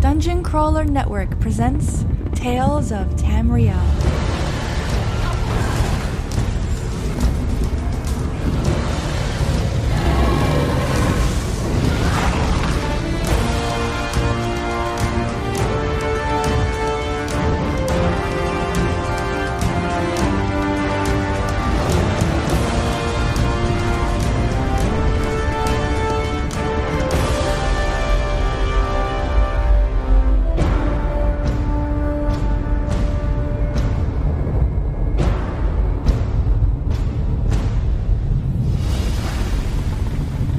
Dungeon 0.00 0.42
Crawler 0.42 0.84
Network 0.84 1.38
presents 1.40 2.06
Tales 2.34 2.90
of 2.90 3.06
Tamriel. 3.16 4.19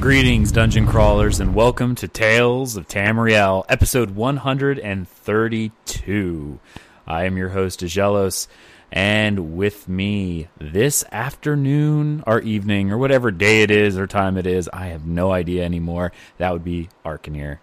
Greetings, 0.02 0.50
dungeon 0.50 0.86
crawlers, 0.88 1.38
and 1.38 1.54
welcome 1.54 1.94
to 1.94 2.08
Tales 2.08 2.76
of 2.76 2.88
Tamriel, 2.88 3.64
episode 3.68 4.10
132. 4.10 6.58
I 7.06 7.24
am 7.24 7.36
your 7.36 7.50
host, 7.50 7.82
Agelos, 7.82 8.48
and 8.90 9.56
with 9.56 9.88
me 9.88 10.48
this 10.58 11.04
afternoon 11.12 12.24
or 12.26 12.40
evening 12.40 12.90
or 12.90 12.98
whatever 12.98 13.30
day 13.30 13.62
it 13.62 13.70
is 13.70 13.96
or 13.96 14.08
time 14.08 14.36
it 14.36 14.44
is, 14.44 14.68
I 14.72 14.86
have 14.86 15.06
no 15.06 15.30
idea 15.30 15.64
anymore. 15.64 16.10
That 16.38 16.52
would 16.52 16.64
be 16.64 16.88
Arkaneer. 17.04 17.58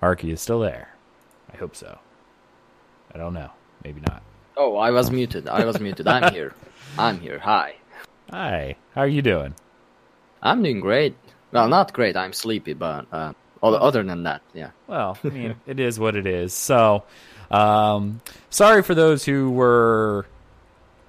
Arky 0.00 0.32
is 0.32 0.40
still 0.40 0.60
there. 0.60 0.94
I 1.52 1.58
hope 1.58 1.76
so. 1.76 1.98
I 3.14 3.18
don't 3.18 3.34
know. 3.34 3.50
Maybe 3.84 4.00
not. 4.00 4.22
Oh, 4.56 4.78
I 4.78 4.92
was 4.92 5.10
muted. 5.10 5.46
I 5.46 5.66
was 5.66 5.78
muted. 5.78 6.08
I'm 6.08 6.32
here. 6.32 6.54
I'm 6.96 7.20
here. 7.20 7.38
Hi. 7.40 7.74
Hi. 8.30 8.76
How 8.94 9.02
are 9.02 9.06
you 9.06 9.20
doing? 9.20 9.54
I'm 10.46 10.62
doing 10.62 10.80
great. 10.80 11.14
Well, 11.52 11.68
not 11.68 11.92
great. 11.92 12.16
I'm 12.16 12.32
sleepy, 12.32 12.74
but 12.74 13.06
uh, 13.12 13.32
other, 13.62 14.02
than 14.02 14.22
that, 14.24 14.42
yeah. 14.54 14.70
Well, 14.86 15.18
I 15.22 15.28
mean, 15.28 15.56
it 15.66 15.80
is 15.80 15.98
what 15.98 16.16
it 16.16 16.26
is. 16.26 16.52
So, 16.52 17.04
um, 17.50 18.20
sorry 18.50 18.82
for 18.82 18.94
those 18.94 19.24
who 19.24 19.50
were 19.50 20.26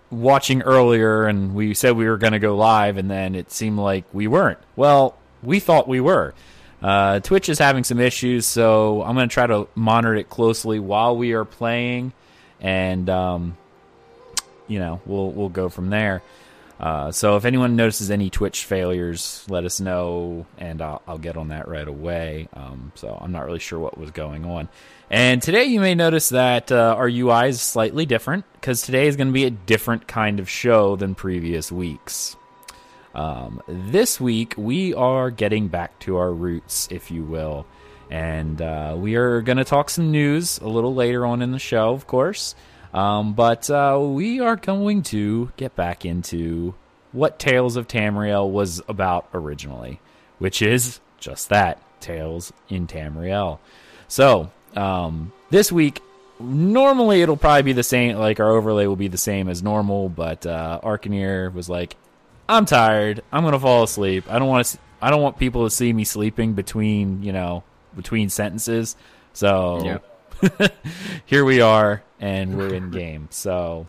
watching 0.09 0.61
earlier 0.61 1.25
and 1.25 1.53
we 1.53 1.73
said 1.73 1.97
we 1.97 2.07
were 2.07 2.17
going 2.17 2.33
to 2.33 2.39
go 2.39 2.55
live 2.55 2.97
and 2.97 3.11
then 3.11 3.35
it 3.35 3.51
seemed 3.51 3.77
like 3.77 4.05
we 4.13 4.27
weren't. 4.27 4.59
Well, 4.75 5.17
we 5.43 5.59
thought 5.59 5.87
we 5.87 5.99
were. 5.99 6.33
Uh, 6.81 7.19
Twitch 7.19 7.49
is 7.49 7.59
having 7.59 7.83
some 7.83 7.99
issues, 7.99 8.45
so 8.45 9.01
I'm 9.03 9.15
going 9.15 9.27
to 9.27 9.33
try 9.33 9.47
to 9.47 9.67
monitor 9.75 10.15
it 10.15 10.29
closely 10.29 10.79
while 10.79 11.17
we 11.17 11.33
are 11.33 11.45
playing, 11.45 12.13
and 12.61 13.09
um, 13.09 13.57
you 14.67 14.77
know 14.77 15.01
we'll 15.07 15.31
we'll 15.31 15.49
go 15.49 15.69
from 15.69 15.89
there. 15.89 16.21
Uh, 16.79 17.11
so 17.11 17.37
if 17.37 17.45
anyone 17.45 17.75
notices 17.75 18.11
any 18.11 18.29
Twitch 18.29 18.65
failures, 18.65 19.43
let 19.49 19.65
us 19.65 19.79
know, 19.79 20.45
and 20.57 20.81
I'll, 20.81 21.01
I'll 21.07 21.17
get 21.17 21.35
on 21.35 21.47
that 21.47 21.67
right 21.67 21.87
away. 21.87 22.49
Um, 22.53 22.91
so 22.95 23.17
I'm 23.19 23.31
not 23.31 23.45
really 23.45 23.59
sure 23.59 23.79
what 23.79 23.97
was 23.97 24.11
going 24.11 24.45
on. 24.45 24.69
And 25.09 25.41
today 25.41 25.65
you 25.65 25.79
may 25.79 25.95
notice 25.95 26.29
that 26.29 26.71
uh, 26.71 26.95
our 26.97 27.07
UI 27.07 27.49
is 27.49 27.61
slightly 27.61 28.05
different 28.05 28.45
because 28.53 28.83
today 28.83 29.07
is 29.07 29.15
going 29.15 29.27
to 29.27 29.33
be 29.33 29.45
a 29.45 29.49
different 29.49 30.07
kind 30.07 30.39
of 30.39 30.49
show 30.49 30.95
than 30.95 31.15
previous 31.15 31.71
weeks. 31.71 32.35
Um, 33.15 33.63
this 33.67 34.21
week 34.21 34.53
we 34.57 34.93
are 34.93 35.31
getting 35.31 35.69
back 35.69 35.97
to 35.99 36.17
our 36.17 36.31
roots, 36.31 36.87
if 36.91 37.09
you 37.09 37.23
will, 37.23 37.65
and 38.11 38.61
uh, 38.61 38.95
we 38.95 39.15
are 39.15 39.41
going 39.41 39.57
to 39.57 39.65
talk 39.65 39.89
some 39.89 40.11
news 40.11 40.59
a 40.59 40.67
little 40.67 40.93
later 40.93 41.25
on 41.25 41.41
in 41.41 41.51
the 41.51 41.59
show, 41.59 41.89
of 41.93 42.05
course. 42.05 42.53
Um, 42.97 43.33
but 43.33 43.69
uh, 43.69 43.99
we 44.01 44.39
are 44.39 44.55
going 44.55 45.03
to 45.03 45.51
get 45.55 45.75
back 45.75 46.03
into 46.03 46.73
what 47.11 47.37
Tales 47.37 47.75
of 47.75 47.87
Tamriel 47.87 48.49
was 48.49 48.81
about 48.87 49.29
originally, 49.35 49.99
which 50.39 50.63
is 50.63 50.99
just 51.19 51.49
that 51.49 51.79
Tales 52.01 52.51
in 52.69 52.87
Tamriel. 52.87 53.59
So, 54.07 54.51
um, 54.75 55.31
this 55.51 55.71
week, 55.71 56.01
normally 56.39 57.21
it'll 57.21 57.37
probably 57.37 57.61
be 57.61 57.73
the 57.73 57.83
same, 57.83 58.17
like 58.17 58.39
our 58.39 58.49
overlay 58.49 58.87
will 58.87 58.95
be 58.95 59.09
the 59.09 59.17
same 59.17 59.47
as 59.47 59.61
normal, 59.61 60.09
but 60.09 60.47
uh, 60.47 60.79
Arkaneer 60.83 61.53
was 61.53 61.69
like, 61.69 61.95
I'm 62.49 62.65
tired. 62.65 63.21
I'm 63.31 63.43
going 63.43 63.53
to 63.53 63.59
fall 63.59 63.83
asleep. 63.83 64.25
I 64.27 64.39
don't 64.39 64.47
want 64.47 64.65
to. 64.65 64.79
I 64.99 65.11
don't 65.11 65.21
want 65.21 65.37
people 65.37 65.65
to 65.65 65.69
see 65.69 65.93
me 65.93 66.03
sleeping 66.03 66.53
between, 66.53 67.21
you 67.21 67.31
know, 67.31 67.63
between 67.95 68.29
sentences. 68.29 68.95
So 69.33 69.83
Yeah. 69.83 70.67
here 71.25 71.45
we 71.45 71.61
are, 71.61 72.01
and 72.19 72.57
we're 72.57 72.73
in 72.73 72.91
game. 73.03 73.27
So 73.31 73.87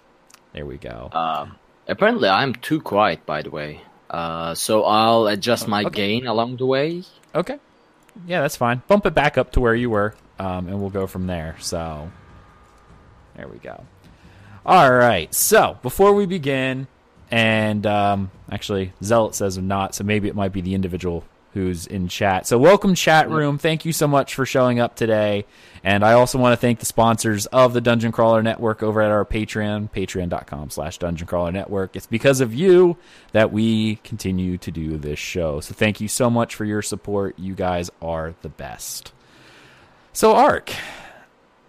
there 0.52 0.66
we 0.66 0.76
go. 0.76 1.10
Um, 1.12 1.56
apparently, 1.86 2.28
I'm 2.28 2.54
too 2.54 2.80
quiet, 2.80 3.24
by 3.26 3.42
the 3.42 3.50
way. 3.50 3.82
Uh, 4.10 4.54
so 4.54 4.84
I'll 4.84 5.26
adjust 5.26 5.68
my 5.68 5.84
gain 5.84 6.26
along 6.26 6.56
the 6.56 6.66
way. 6.66 7.04
Okay. 7.34 7.58
Yeah, 8.26 8.40
that's 8.40 8.56
fine. 8.56 8.82
Bump 8.88 9.06
it 9.06 9.14
back 9.14 9.38
up 9.38 9.52
to 9.52 9.60
where 9.60 9.74
you 9.74 9.90
were, 9.90 10.14
um, 10.38 10.68
and 10.68 10.80
we'll 10.80 10.90
go 10.90 11.06
from 11.06 11.26
there. 11.26 11.56
So 11.60 12.10
there 13.36 13.48
we 13.48 13.58
go. 13.58 13.84
All 14.64 14.92
right. 14.92 15.32
So 15.34 15.78
before 15.82 16.14
we 16.14 16.26
begin, 16.26 16.88
and 17.30 17.86
um, 17.86 18.30
actually, 18.50 18.92
Zealot 19.02 19.34
says 19.34 19.58
not, 19.58 19.94
so 19.94 20.04
maybe 20.04 20.28
it 20.28 20.34
might 20.34 20.52
be 20.52 20.60
the 20.60 20.74
individual 20.74 21.24
who's 21.54 21.86
in 21.86 22.08
chat. 22.08 22.46
So 22.46 22.58
welcome, 22.58 22.94
chat 22.94 23.30
room. 23.30 23.58
Thank 23.58 23.84
you 23.84 23.92
so 23.92 24.06
much 24.06 24.34
for 24.34 24.44
showing 24.44 24.80
up 24.80 24.96
today. 24.96 25.46
And 25.82 26.04
I 26.04 26.12
also 26.12 26.38
want 26.38 26.52
to 26.52 26.56
thank 26.56 26.80
the 26.80 26.86
sponsors 26.86 27.46
of 27.46 27.72
the 27.72 27.80
Dungeon 27.80 28.12
Crawler 28.12 28.42
Network 28.42 28.82
over 28.82 29.00
at 29.00 29.10
our 29.10 29.24
Patreon, 29.24 29.90
patreon.com 29.90 30.70
slash 30.70 30.98
Dungeon 30.98 31.26
Crawler 31.26 31.52
Network. 31.52 31.96
It's 31.96 32.06
because 32.06 32.40
of 32.40 32.54
you 32.54 32.96
that 33.32 33.52
we 33.52 33.96
continue 33.96 34.58
to 34.58 34.70
do 34.70 34.98
this 34.98 35.18
show. 35.18 35.60
So 35.60 35.74
thank 35.74 36.00
you 36.00 36.08
so 36.08 36.28
much 36.28 36.54
for 36.54 36.64
your 36.64 36.82
support. 36.82 37.38
You 37.38 37.54
guys 37.54 37.90
are 38.02 38.34
the 38.42 38.48
best. 38.48 39.12
So, 40.12 40.34
Ark, 40.34 40.72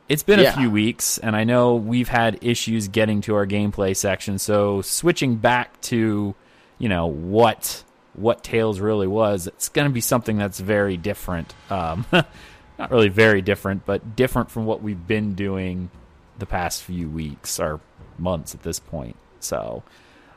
it's 0.07 0.23
been 0.23 0.39
a 0.39 0.51
few 0.53 0.71
weeks, 0.71 1.19
and 1.19 1.35
I 1.35 1.43
know 1.43 1.75
we've 1.75 2.07
had 2.07 2.39
issues 2.41 2.87
getting 2.87 3.21
to 3.21 3.35
our 3.35 3.45
gameplay 3.45 3.95
section. 3.95 4.39
So, 4.39 4.81
switching 4.81 5.35
back 5.35 5.79
to, 5.81 6.33
you 6.79 6.89
know, 6.89 7.05
what 7.05 7.83
what 8.19 8.43
Tales 8.43 8.79
really 8.79 9.07
was, 9.07 9.47
it's 9.47 9.69
going 9.69 9.87
to 9.87 9.93
be 9.93 10.01
something 10.01 10.37
that's 10.37 10.59
very 10.59 10.97
different. 10.97 11.53
Um, 11.69 12.05
not 12.11 12.91
really 12.91 13.09
very 13.09 13.41
different, 13.41 13.85
but 13.85 14.15
different 14.15 14.51
from 14.51 14.65
what 14.65 14.81
we've 14.81 15.07
been 15.07 15.33
doing 15.33 15.89
the 16.37 16.45
past 16.45 16.83
few 16.83 17.09
weeks 17.09 17.59
or 17.59 17.79
months 18.17 18.55
at 18.55 18.63
this 18.63 18.79
point. 18.79 19.15
So, 19.39 19.83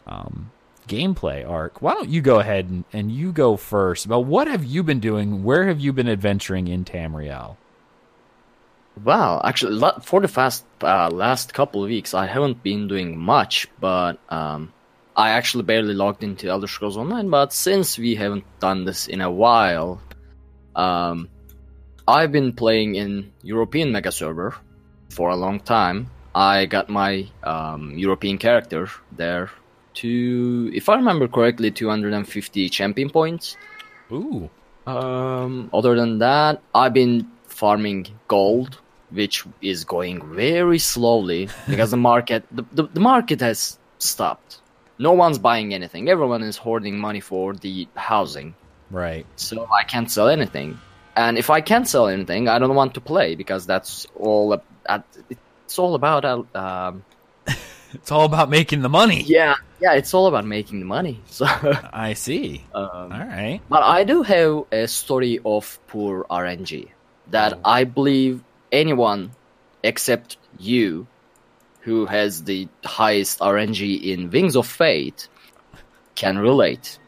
um, 0.06 0.50
gameplay 0.88 1.48
Ark. 1.48 1.80
Why 1.80 1.94
don't 1.94 2.08
you 2.08 2.20
go 2.20 2.40
ahead 2.40 2.66
and, 2.66 2.84
and 2.92 3.10
you 3.10 3.32
go 3.32 3.56
first? 3.56 4.06
About 4.06 4.24
what 4.26 4.48
have 4.48 4.64
you 4.64 4.82
been 4.82 5.00
doing? 5.00 5.44
Where 5.44 5.66
have 5.68 5.80
you 5.80 5.92
been 5.92 6.08
adventuring 6.08 6.68
in 6.68 6.84
Tamriel? 6.84 7.56
Wow, 9.02 9.40
actually, 9.42 9.80
for 10.02 10.20
the 10.20 10.28
fast 10.28 10.64
uh, 10.82 11.08
last 11.08 11.54
couple 11.54 11.82
of 11.82 11.88
weeks, 11.88 12.12
I 12.12 12.26
haven't 12.26 12.62
been 12.62 12.88
doing 12.88 13.16
much, 13.16 13.68
but 13.80 14.18
um, 14.28 14.72
I 15.16 15.30
actually 15.30 15.64
barely 15.64 15.94
logged 15.94 16.24
into 16.24 16.48
Elder 16.48 16.66
Scrolls 16.66 16.96
Online. 16.96 17.28
But 17.28 17.52
since 17.52 17.98
we 17.98 18.14
haven't 18.14 18.44
done 18.60 18.84
this 18.84 19.08
in 19.08 19.20
a 19.20 19.30
while, 19.30 20.00
um, 20.74 21.28
I've 22.08 22.32
been 22.32 22.52
playing 22.52 22.94
in 22.96 23.32
European 23.42 23.92
Mega 23.92 24.10
Server 24.10 24.54
for 25.10 25.30
a 25.30 25.36
long 25.36 25.60
time. 25.60 26.10
I 26.34 26.66
got 26.66 26.88
my 26.88 27.28
um, 27.42 27.92
European 27.96 28.38
character 28.38 28.88
there 29.12 29.50
to, 29.94 30.70
if 30.74 30.88
I 30.88 30.96
remember 30.96 31.28
correctly, 31.28 31.70
250 31.70 32.68
champion 32.70 33.10
points. 33.10 33.56
Ooh. 34.10 34.48
Um, 34.86 35.70
other 35.72 35.94
than 35.94 36.18
that, 36.18 36.62
I've 36.74 36.94
been 36.94 37.30
farming 37.46 38.06
gold, 38.28 38.78
which 39.10 39.44
is 39.60 39.84
going 39.84 40.34
very 40.34 40.78
slowly 40.78 41.48
because 41.68 41.90
the 41.90 41.96
market 41.96 42.44
the, 42.50 42.64
the, 42.72 42.84
the 42.84 43.00
market 43.00 43.40
has 43.40 43.78
stopped. 43.98 44.61
No 45.02 45.12
one's 45.24 45.38
buying 45.48 45.68
anything. 45.74 46.08
Everyone 46.08 46.42
is 46.50 46.56
hoarding 46.64 46.96
money 47.06 47.20
for 47.30 47.54
the 47.64 47.88
housing. 47.96 48.54
Right. 48.90 49.26
So 49.36 49.54
I 49.80 49.82
can't 49.92 50.10
sell 50.16 50.28
anything. 50.28 50.78
And 51.16 51.36
if 51.42 51.48
I 51.50 51.60
can't 51.70 51.88
sell 51.88 52.06
anything, 52.16 52.42
I 52.48 52.56
don't 52.60 52.74
want 52.74 52.94
to 52.94 53.00
play 53.12 53.34
because 53.42 53.66
that's 53.66 54.06
all. 54.16 54.44
It's 55.66 55.78
all 55.78 55.94
about. 55.94 56.24
Uh, 56.24 56.42
um, 56.64 57.04
It's 57.94 58.10
all 58.10 58.24
about 58.24 58.48
making 58.48 58.80
the 58.80 58.88
money. 58.88 59.20
yeah, 59.38 59.54
yeah. 59.84 59.92
It's 60.00 60.14
all 60.14 60.26
about 60.26 60.46
making 60.46 60.78
the 60.80 60.86
money. 60.96 61.20
So, 61.38 61.44
I 62.08 62.14
see. 62.14 62.64
um, 62.74 62.88
All 63.12 63.26
right. 63.36 63.60
but 63.68 63.82
I 63.82 64.04
do 64.04 64.22
have 64.22 64.64
a 64.72 64.86
story 64.88 65.40
of 65.44 65.78
poor 65.88 66.24
RNG 66.30 66.88
that 67.30 67.58
I 67.66 67.84
believe 67.84 68.42
anyone 68.70 69.32
except 69.82 70.38
you, 70.58 71.06
who 71.82 72.06
has 72.06 72.44
the 72.44 72.68
highest 72.84 73.40
RNG 73.40 74.02
in 74.02 74.30
Wings 74.30 74.56
of 74.56 74.66
Fate, 74.66 75.28
can 76.14 76.38
relate. 76.38 76.98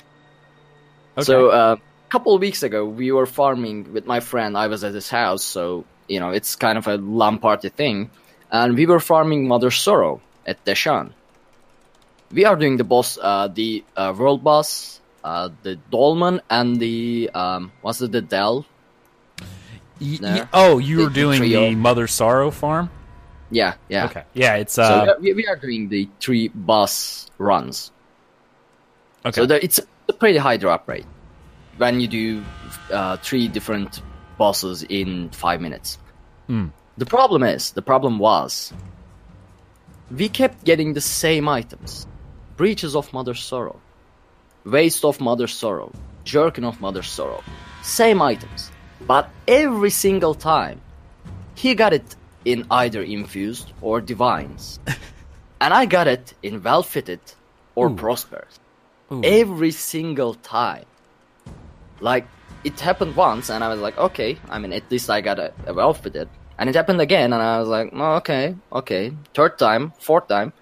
Okay. 1.17 1.25
So 1.25 1.50
uh, 1.50 1.76
a 1.79 2.11
couple 2.11 2.35
of 2.35 2.41
weeks 2.41 2.62
ago, 2.62 2.85
we 2.85 3.12
were 3.12 3.26
farming 3.26 3.93
with 3.93 4.06
my 4.06 4.21
friend. 4.21 4.56
I 4.59 4.67
was 4.67 4.82
at 4.85 4.94
his 4.94 5.09
house, 5.09 5.43
so 5.43 5.85
you 6.09 6.21
know 6.21 6.31
it's 6.31 6.56
kind 6.56 6.76
of 6.76 6.87
a 6.87 6.97
LAN 6.97 7.38
party 7.38 7.69
thing, 7.69 8.11
and 8.50 8.76
we 8.76 8.87
were 8.87 9.00
farming 9.00 9.47
Mother 9.47 9.71
Sorrow 9.71 10.21
at 10.47 10.65
Deshaan. 10.65 11.12
We 12.32 12.44
are 12.44 12.56
doing 12.56 12.76
the 12.76 12.85
boss, 12.85 13.17
uh, 13.21 13.47
the 13.47 13.85
uh, 13.97 14.12
world 14.17 14.43
boss, 14.43 15.00
uh, 15.23 15.50
the 15.62 15.79
Dolmen, 15.91 16.41
and 16.50 16.81
the 16.81 17.31
um, 17.32 17.71
what's 17.81 18.00
it, 18.00 18.11
the 18.11 18.23
Dell? 18.23 18.67
Y- 20.00 20.19
there. 20.21 20.43
y- 20.43 20.49
oh, 20.53 20.79
you 20.79 20.99
were 20.99 21.11
doing 21.11 21.38
trio. 21.38 21.71
the 21.71 21.76
Mother 21.76 22.09
Sorrow 22.09 22.50
farm? 22.50 22.91
Yeah, 23.55 23.75
yeah. 23.89 24.06
Okay. 24.06 24.25
Yeah, 24.35 24.56
it's 24.56 24.75
So 24.75 24.83
uh 24.83 25.15
we, 25.21 25.33
we 25.33 25.47
are 25.47 25.56
doing 25.56 25.89
the 25.89 26.09
three 26.21 26.49
boss 26.49 27.31
runs. 27.39 27.93
okay. 29.25 29.41
So 29.41 29.47
the, 29.47 29.62
it's 29.62 29.79
a 30.09 30.12
pretty 30.12 30.39
high 30.39 30.59
drop 30.59 30.89
rate 30.89 31.06
when 31.79 32.01
you 32.01 32.09
do 32.09 32.43
uh, 32.91 33.17
three 33.19 33.47
different 33.49 34.03
bosses 34.39 34.83
in 34.83 35.31
five 35.31 35.61
minutes. 35.61 35.99
Hmm. 36.49 36.69
The 36.99 37.06
problem 37.06 37.43
is, 37.43 37.73
the 37.73 37.83
problem 37.83 38.19
was, 38.19 38.73
we 40.11 40.29
kept 40.29 40.65
getting 40.65 40.95
the 40.95 41.00
same 41.00 41.49
items: 41.49 42.07
breaches 42.57 42.95
of 42.97 43.12
Mother 43.12 43.35
Sorrow, 43.35 43.79
waste 44.65 45.05
of 45.05 45.21
Mother 45.21 45.47
Sorrow, 45.47 45.91
jerkin 46.25 46.65
of 46.65 46.81
Mother 46.81 47.03
Sorrow, 47.03 47.43
same 47.83 48.21
items. 48.23 48.71
But 49.07 49.31
every 49.47 49.91
single 49.91 50.35
time, 50.35 50.81
he 51.55 51.75
got 51.75 51.93
it 51.93 52.17
in 52.44 52.67
either 52.70 53.02
infused 53.02 53.73
or 53.81 54.00
divines, 54.00 54.81
and 55.61 55.75
I 55.75 55.87
got 55.87 56.06
it 56.06 56.35
in 56.43 56.62
well 56.62 56.82
fitted 56.82 57.20
or 57.75 57.91
prosperous 57.91 58.61
Ooh. 59.12 59.23
every 59.25 59.70
single 59.70 60.35
time. 60.35 60.85
Like 62.00 62.26
it 62.64 62.81
happened 62.81 63.14
once, 63.14 63.50
and 63.50 63.62
I 63.62 63.69
was 63.69 63.81
like, 63.81 63.96
okay. 63.99 64.38
I 64.49 64.58
mean, 64.58 64.73
at 64.73 64.91
least 64.91 65.11
I 65.11 65.20
got 65.20 65.38
a, 65.38 65.52
a 65.67 65.75
well 65.75 65.94
fitted. 65.94 66.29
And 66.58 66.70
it 66.70 66.76
happened 66.76 67.00
again, 67.00 67.32
and 67.32 67.43
I 67.43 67.58
was 67.58 67.69
like, 67.69 67.91
oh, 67.93 68.14
okay, 68.17 68.55
okay. 68.73 69.12
Third 69.35 69.58
time, 69.58 69.93
fourth 69.99 70.29
time. 70.29 70.52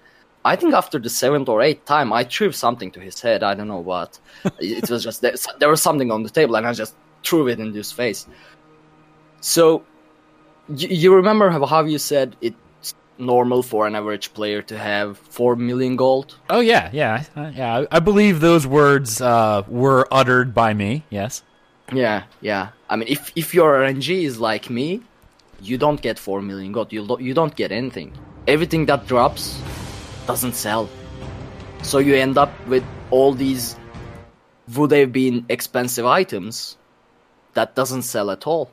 I 0.45 0.55
think 0.55 0.73
after 0.73 0.99
the 0.99 1.09
seventh 1.09 1.47
or 1.47 1.61
eighth 1.61 1.85
time, 1.85 2.11
I 2.11 2.23
threw 2.23 2.51
something 2.51 2.91
to 2.91 2.99
his 2.99 3.21
head. 3.21 3.43
I 3.43 3.53
don't 3.53 3.67
know 3.67 3.79
what. 3.79 4.19
it 4.59 4.89
was 4.89 5.03
just 5.03 5.21
there, 5.21 5.35
there 5.59 5.69
was 5.69 5.81
something 5.81 6.11
on 6.11 6.23
the 6.23 6.29
table, 6.29 6.55
and 6.55 6.67
I 6.67 6.73
just 6.73 6.95
threw 7.23 7.47
it 7.47 7.59
in 7.59 7.73
his 7.73 7.91
face. 7.91 8.27
So, 9.39 9.83
you, 10.69 10.87
you 10.87 11.15
remember 11.15 11.49
how, 11.49 11.83
you 11.85 11.97
said 11.97 12.35
it's 12.41 12.93
normal 13.17 13.63
for 13.63 13.87
an 13.87 13.95
average 13.95 14.33
player 14.33 14.61
to 14.63 14.77
have 14.77 15.17
four 15.17 15.55
million 15.55 15.95
gold? 15.95 16.35
Oh 16.49 16.59
yeah, 16.59 16.89
yeah, 16.93 17.23
I- 17.35 17.49
yeah. 17.49 17.85
I- 17.91 17.99
believe 17.99 18.39
those 18.39 18.65
words 18.67 19.21
uh, 19.21 19.63
were 19.67 20.07
uttered 20.11 20.53
by 20.53 20.73
me. 20.73 21.03
Yes. 21.09 21.43
Yeah, 21.91 22.23
yeah. 22.41 22.69
I 22.89 22.95
mean, 22.95 23.07
if 23.09 23.31
if 23.35 23.53
your 23.53 23.73
RNG 23.73 24.23
is 24.23 24.39
like 24.39 24.69
me, 24.69 25.01
you 25.61 25.77
don't 25.77 26.01
get 26.01 26.17
four 26.17 26.41
million 26.41 26.71
gold. 26.71 26.91
You 26.93 27.05
don't 27.05 27.21
you 27.21 27.33
don't 27.33 27.55
get 27.55 27.71
anything. 27.71 28.13
Everything 28.47 28.85
that 28.87 29.05
drops 29.07 29.61
doesn't 30.27 30.55
sell. 30.55 30.89
So 31.81 31.99
you 31.99 32.15
end 32.15 32.37
up 32.37 32.51
with 32.67 32.83
all 33.11 33.33
these 33.33 33.75
would 34.75 34.91
have 34.91 35.11
been 35.11 35.45
expensive 35.49 36.05
items 36.05 36.77
that 37.53 37.75
doesn't 37.75 38.03
sell 38.03 38.31
at 38.31 38.47
all. 38.47 38.71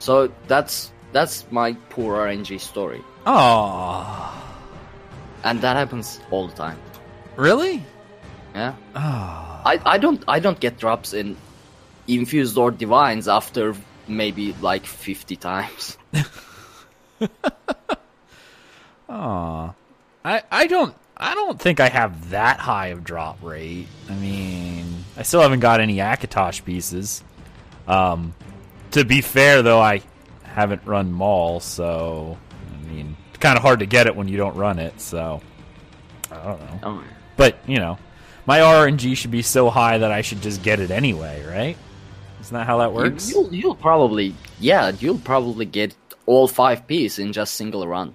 So 0.00 0.32
that's 0.48 0.90
that's 1.12 1.44
my 1.52 1.74
poor 1.90 2.16
RNG 2.16 2.58
story, 2.58 3.02
Oh, 3.26 4.42
and 5.44 5.60
that 5.60 5.76
happens 5.76 6.20
all 6.30 6.48
the 6.48 6.54
time. 6.56 6.78
really? 7.36 7.84
Yeah. 8.54 8.74
Oh, 8.96 9.62
I, 9.64 9.78
I 9.86 9.98
don't 9.98 10.24
I 10.26 10.40
don't 10.40 10.58
get 10.58 10.78
drops 10.78 11.12
in 11.14 11.36
infused 12.08 12.58
or 12.58 12.72
divines 12.72 13.28
after 13.28 13.76
maybe 14.08 14.52
like 14.60 14.84
fifty 14.86 15.36
times. 15.36 15.96
I 19.08 19.72
I 20.24 20.66
don't 20.66 20.94
I 21.16 21.34
don't 21.34 21.60
think 21.60 21.80
I 21.80 21.88
have 21.88 22.30
that 22.30 22.58
high 22.58 22.88
of 22.88 23.04
drop 23.04 23.38
rate. 23.42 23.86
I 24.08 24.14
mean, 24.14 25.04
I 25.16 25.22
still 25.22 25.42
haven't 25.42 25.60
got 25.60 25.80
any 25.80 25.96
Akatosh 25.96 26.64
pieces. 26.64 27.22
Um, 27.86 28.34
to 28.92 29.04
be 29.04 29.20
fair 29.20 29.62
though, 29.62 29.80
I 29.80 30.02
haven't 30.42 30.84
run 30.84 31.12
Maw, 31.12 31.60
so 31.60 32.38
I 32.72 32.86
mean, 32.88 33.16
it's 33.30 33.38
kind 33.38 33.56
of 33.56 33.62
hard 33.62 33.80
to 33.80 33.86
get 33.86 34.06
it 34.06 34.16
when 34.16 34.28
you 34.28 34.36
don't 34.36 34.56
run 34.56 34.78
it. 34.78 35.00
So 35.00 35.40
I 36.30 36.34
don't 36.44 36.60
know. 36.60 36.80
Oh, 36.82 37.04
But 37.36 37.56
you 37.66 37.78
know, 37.78 37.98
my 38.46 38.58
RNG 38.60 39.16
should 39.16 39.30
be 39.30 39.42
so 39.42 39.70
high 39.70 39.98
that 39.98 40.10
I 40.10 40.22
should 40.22 40.42
just 40.42 40.62
get 40.62 40.80
it 40.80 40.90
anyway, 40.90 41.44
right? 41.46 41.76
Isn't 42.40 42.54
that 42.56 42.66
how 42.66 42.78
that 42.78 42.92
works? 42.92 43.30
You, 43.30 43.42
will 43.42 43.54
you'll 43.54 43.74
probably 43.74 44.34
yeah 44.58 44.92
you'll 44.98 45.18
probably 45.18 45.66
get 45.66 45.94
all 46.26 46.48
five 46.48 46.86
P's 46.86 47.18
in 47.18 47.32
just 47.32 47.54
single 47.54 47.86
run. 47.86 48.14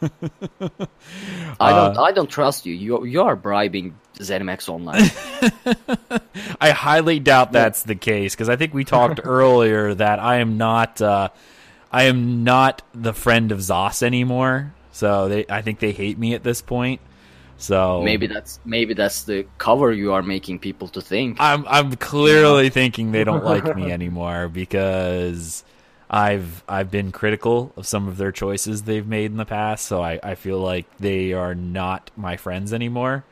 I 0.02 1.70
don't 1.70 1.96
uh, 1.96 2.02
I 2.02 2.12
don't 2.12 2.30
trust 2.30 2.64
you. 2.66 2.74
You 2.74 3.04
you 3.04 3.22
are 3.22 3.34
bribing 3.34 3.98
ZeniMax 4.22 4.68
Online. 4.68 6.20
I 6.60 6.70
highly 6.70 7.20
doubt 7.20 7.52
that's 7.52 7.82
the 7.82 7.94
case 7.94 8.34
because 8.34 8.48
I 8.48 8.56
think 8.56 8.74
we 8.74 8.84
talked 8.84 9.20
earlier 9.24 9.94
that 9.94 10.18
I 10.18 10.36
am 10.36 10.58
not 10.58 11.00
uh, 11.00 11.28
I 11.92 12.04
am 12.04 12.44
not 12.44 12.82
the 12.94 13.12
friend 13.12 13.52
of 13.52 13.58
Zos 13.58 14.02
anymore. 14.02 14.74
So 14.92 15.28
they 15.28 15.46
I 15.48 15.62
think 15.62 15.78
they 15.78 15.92
hate 15.92 16.18
me 16.18 16.34
at 16.34 16.42
this 16.42 16.62
point. 16.62 17.00
So 17.56 18.02
maybe 18.02 18.28
that's 18.28 18.60
maybe 18.64 18.94
that's 18.94 19.24
the 19.24 19.46
cover 19.58 19.92
you 19.92 20.12
are 20.12 20.22
making 20.22 20.60
people 20.60 20.88
to 20.88 21.00
think. 21.00 21.38
I'm 21.40 21.66
I'm 21.66 21.96
clearly 21.96 22.70
thinking 22.70 23.12
they 23.12 23.24
don't 23.24 23.44
like 23.44 23.76
me 23.76 23.90
anymore 23.98 24.48
because 24.48 25.64
I've 26.08 26.62
I've 26.68 26.90
been 26.90 27.10
critical 27.10 27.72
of 27.76 27.86
some 27.86 28.06
of 28.06 28.16
their 28.16 28.32
choices 28.32 28.82
they've 28.82 29.06
made 29.06 29.32
in 29.32 29.36
the 29.36 29.44
past, 29.44 29.86
so 29.86 30.02
I, 30.02 30.20
I 30.22 30.34
feel 30.36 30.60
like 30.60 30.86
they 30.98 31.32
are 31.32 31.54
not 31.54 32.10
my 32.16 32.36
friends 32.36 32.72
anymore. 32.72 33.24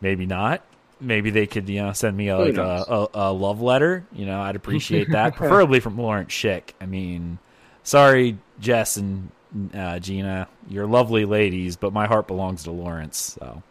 Maybe 0.00 0.26
not. 0.26 0.62
Maybe 1.00 1.30
they 1.30 1.46
could, 1.46 1.68
you 1.68 1.82
know, 1.82 1.92
send 1.92 2.16
me 2.16 2.28
a, 2.28 2.38
like 2.38 2.56
a, 2.56 2.60
a, 2.88 3.08
a 3.14 3.32
love 3.32 3.60
letter. 3.62 4.04
You 4.12 4.26
know, 4.26 4.40
I'd 4.40 4.56
appreciate 4.56 5.10
that, 5.10 5.36
preferably 5.36 5.80
from 5.80 5.96
Lawrence 5.96 6.32
Schick. 6.32 6.70
I 6.80 6.86
mean, 6.86 7.38
sorry, 7.84 8.38
Jess 8.58 8.96
and 8.96 9.30
uh, 9.74 9.98
Gina, 10.00 10.48
you're 10.68 10.86
lovely 10.86 11.24
ladies, 11.24 11.76
but 11.76 11.92
my 11.92 12.06
heart 12.06 12.26
belongs 12.26 12.64
to 12.64 12.72
Lawrence. 12.72 13.36
So, 13.38 13.62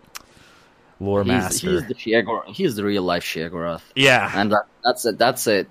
lore 0.99 1.23
He's, 1.23 1.27
master. 1.27 1.71
he's 1.71 1.87
the 1.87 1.95
Sheogorath. 1.95 2.47
He's 2.47 2.75
the 2.75 2.83
real 2.83 3.03
life 3.03 3.23
Sheogorath. 3.23 3.81
yeah, 3.95 4.31
and 4.33 4.51
that, 4.51 4.63
that's 4.83 5.05
it. 5.05 5.17
That's 5.17 5.47
it. 5.47 5.69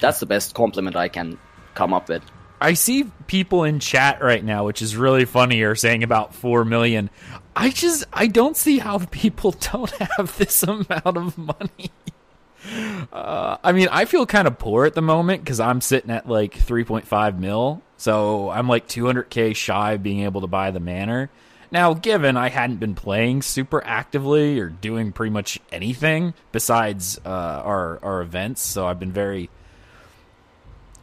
That's 0.00 0.20
the 0.20 0.26
best 0.26 0.54
compliment 0.54 0.96
I 0.96 1.08
can 1.08 1.38
come 1.74 1.92
up 1.92 2.08
with. 2.08 2.22
I 2.60 2.74
see 2.74 3.10
people 3.26 3.64
in 3.64 3.80
chat 3.80 4.22
right 4.22 4.44
now, 4.44 4.66
which 4.66 4.82
is 4.82 4.94
really 4.94 5.24
funny, 5.24 5.62
are 5.62 5.74
saying 5.74 6.02
about 6.02 6.34
four 6.34 6.64
million. 6.64 7.08
I 7.54 7.70
just 7.70 8.04
I 8.12 8.26
don't 8.26 8.56
see 8.56 8.78
how 8.78 8.98
people 8.98 9.50
don't 9.72 9.90
have 9.90 10.36
this 10.38 10.62
amount 10.62 11.04
of 11.04 11.36
money. 11.38 11.90
Uh, 13.12 13.56
I 13.64 13.72
mean, 13.72 13.88
I 13.90 14.04
feel 14.04 14.26
kind 14.26 14.46
of 14.46 14.58
poor 14.58 14.84
at 14.84 14.94
the 14.94 15.02
moment 15.02 15.42
because 15.42 15.60
I'm 15.60 15.80
sitting 15.80 16.10
at 16.10 16.28
like 16.28 16.54
3.5 16.54 17.38
mil, 17.38 17.82
so 17.96 18.50
I'm 18.50 18.68
like 18.68 18.86
200k 18.86 19.56
shy 19.56 19.92
of 19.92 20.02
being 20.02 20.20
able 20.20 20.42
to 20.42 20.46
buy 20.46 20.70
the 20.70 20.80
manor. 20.80 21.30
Now, 21.72 21.94
given 21.94 22.36
I 22.36 22.48
hadn't 22.48 22.76
been 22.76 22.94
playing 22.94 23.42
super 23.42 23.82
actively 23.84 24.58
or 24.58 24.68
doing 24.68 25.12
pretty 25.12 25.30
much 25.30 25.58
anything 25.72 26.34
besides 26.52 27.18
uh, 27.24 27.28
our 27.28 27.98
our 28.02 28.22
events, 28.22 28.62
so 28.62 28.86
I've 28.86 29.00
been 29.00 29.12
very 29.12 29.48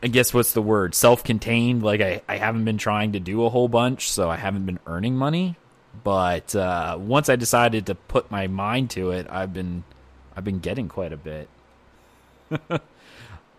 I 0.01 0.07
guess 0.07 0.33
what's 0.33 0.53
the 0.53 0.61
word? 0.61 0.93
Self-contained. 0.93 1.81
Like 1.81 2.01
I, 2.01 2.21
I 2.27 2.37
haven't 2.37 2.65
been 2.65 2.77
trying 2.77 3.13
to 3.13 3.19
do 3.19 3.45
a 3.45 3.49
whole 3.49 3.67
bunch, 3.67 4.11
so 4.11 4.29
I 4.29 4.35
haven't 4.35 4.65
been 4.65 4.79
earning 4.85 5.15
money. 5.15 5.55
But 6.03 6.55
uh, 6.55 6.97
once 6.99 7.29
I 7.29 7.35
decided 7.35 7.85
to 7.87 7.95
put 7.95 8.29
my 8.31 8.47
mind 8.47 8.89
to 8.91 9.11
it, 9.11 9.27
I've 9.29 9.53
been 9.53 9.83
I've 10.35 10.43
been 10.43 10.59
getting 10.59 10.87
quite 10.87 11.13
a 11.13 11.17
bit. 11.17 11.49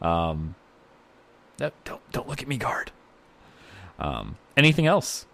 um, 0.02 0.54
no, 1.59 1.71
don't 1.85 2.12
don't 2.12 2.28
look 2.28 2.42
at 2.42 2.49
me, 2.49 2.57
guard. 2.57 2.90
Um, 3.99 4.37
anything 4.57 4.87
else? 4.87 5.26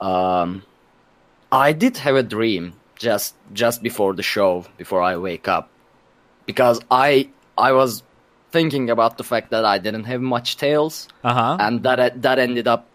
Um, 0.00 0.62
I 1.50 1.72
did 1.72 1.96
have 1.98 2.14
a 2.14 2.22
dream 2.22 2.74
just 2.96 3.34
just 3.52 3.82
before 3.82 4.14
the 4.14 4.22
show, 4.22 4.64
before 4.76 5.02
I 5.02 5.16
wake 5.16 5.48
up, 5.48 5.68
because 6.46 6.80
I 6.90 7.28
I 7.56 7.72
was 7.72 8.02
thinking 8.52 8.90
about 8.90 9.18
the 9.18 9.24
fact 9.24 9.50
that 9.50 9.64
I 9.64 9.78
didn't 9.78 10.04
have 10.04 10.20
much 10.20 10.56
tails, 10.56 11.08
Uh 11.24 11.34
huh. 11.34 11.56
and 11.60 11.82
that 11.82 12.22
that 12.22 12.38
ended 12.38 12.68
up 12.68 12.86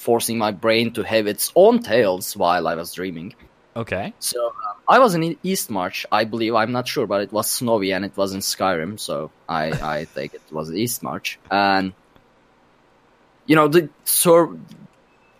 forcing 0.00 0.38
my 0.38 0.50
brain 0.50 0.92
to 0.94 1.02
have 1.02 1.26
its 1.26 1.52
own 1.54 1.80
tails 1.80 2.36
while 2.36 2.66
I 2.66 2.74
was 2.74 2.94
dreaming. 2.94 3.34
Okay. 3.76 4.12
So 4.18 4.46
um, 4.46 4.76
I 4.88 4.98
was 4.98 5.14
in 5.14 5.22
Eastmarch, 5.44 6.06
I 6.10 6.24
believe. 6.24 6.54
I'm 6.54 6.72
not 6.72 6.88
sure, 6.88 7.06
but 7.06 7.20
it 7.20 7.32
was 7.32 7.50
snowy 7.50 7.92
and 7.92 8.04
it 8.04 8.16
was 8.16 8.32
in 8.32 8.40
Skyrim, 8.40 8.98
so 8.98 9.30
I 9.48 9.64
I 9.96 10.04
think 10.14 10.34
it 10.34 10.42
was 10.50 10.70
Eastmarch. 10.70 11.36
And 11.50 11.92
you 13.46 13.56
know 13.56 13.68
the 13.68 13.90
sur- 14.04 14.56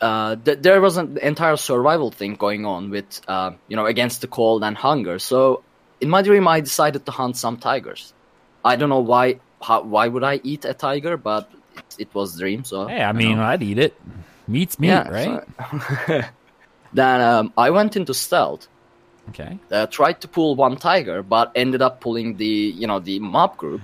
uh, 0.00 0.36
th- 0.36 0.60
there 0.60 0.80
was 0.80 0.96
an 0.96 1.18
entire 1.18 1.56
survival 1.56 2.10
thing 2.10 2.34
going 2.34 2.64
on 2.66 2.90
with 2.90 3.20
uh, 3.28 3.52
you 3.68 3.76
know 3.76 3.86
against 3.86 4.20
the 4.20 4.28
cold 4.28 4.62
and 4.62 4.76
hunger. 4.76 5.18
So 5.18 5.62
in 6.00 6.08
my 6.08 6.22
dream, 6.22 6.46
I 6.46 6.60
decided 6.60 7.06
to 7.06 7.12
hunt 7.12 7.36
some 7.36 7.56
tigers. 7.56 8.12
I 8.64 8.76
don't 8.76 8.90
know 8.90 9.00
why. 9.00 9.40
How, 9.62 9.82
why 9.82 10.08
would 10.08 10.24
I 10.24 10.40
eat 10.42 10.64
a 10.64 10.72
tiger? 10.72 11.16
But 11.16 11.50
it, 11.76 12.08
it 12.08 12.14
was 12.14 12.38
dream. 12.38 12.64
So 12.64 12.86
Hey, 12.86 13.02
I 13.02 13.12
mean. 13.12 13.38
I'd 13.38 13.62
eat 13.62 13.78
it. 13.78 13.94
Meat's 14.50 14.78
meat, 14.78 14.88
Yeah, 14.88 15.08
right? 15.08 15.42
so- 15.70 16.22
then 16.92 17.20
um, 17.20 17.52
I 17.56 17.70
went 17.70 17.96
into 17.96 18.14
stealth 18.14 18.68
Okay. 19.30 19.58
uh, 19.70 19.86
tried 19.86 20.20
to 20.22 20.28
pull 20.28 20.56
one 20.56 20.76
tiger, 20.76 21.22
but 21.22 21.52
ended 21.54 21.82
up 21.82 22.00
pulling 22.00 22.36
the 22.36 22.46
you 22.80 22.86
know 22.86 22.98
the 22.98 23.18
mob 23.20 23.56
group. 23.56 23.80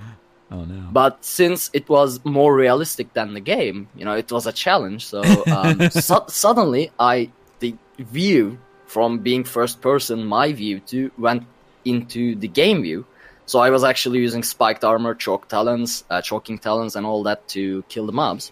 Oh 0.50 0.64
no. 0.64 0.88
But 0.92 1.24
since 1.24 1.70
it 1.72 1.88
was 1.88 2.20
more 2.24 2.52
realistic 2.54 3.12
than 3.12 3.34
the 3.34 3.40
game, 3.40 3.88
you 3.98 4.04
know, 4.04 4.14
it 4.14 4.30
was 4.32 4.46
a 4.46 4.52
challenge. 4.52 5.06
So 5.06 5.20
um, 5.58 5.90
su- 6.08 6.28
suddenly, 6.28 6.90
I 6.98 7.30
the 7.60 7.74
view 7.98 8.58
from 8.86 9.18
being 9.28 9.44
first 9.44 9.80
person, 9.80 10.24
my 10.26 10.52
view, 10.52 10.80
to 10.90 11.10
went 11.18 11.42
into 11.84 12.34
the 12.36 12.48
game 12.48 12.82
view. 12.82 13.04
So 13.46 13.60
I 13.60 13.70
was 13.70 13.84
actually 13.84 14.18
using 14.18 14.42
spiked 14.42 14.82
armor, 14.84 15.14
choke 15.14 15.46
talons, 15.48 16.02
uh, 16.10 16.20
choking 16.22 16.58
talons, 16.58 16.96
and 16.96 17.06
all 17.06 17.22
that 17.24 17.46
to 17.54 17.82
kill 17.88 18.06
the 18.06 18.12
mobs. 18.12 18.50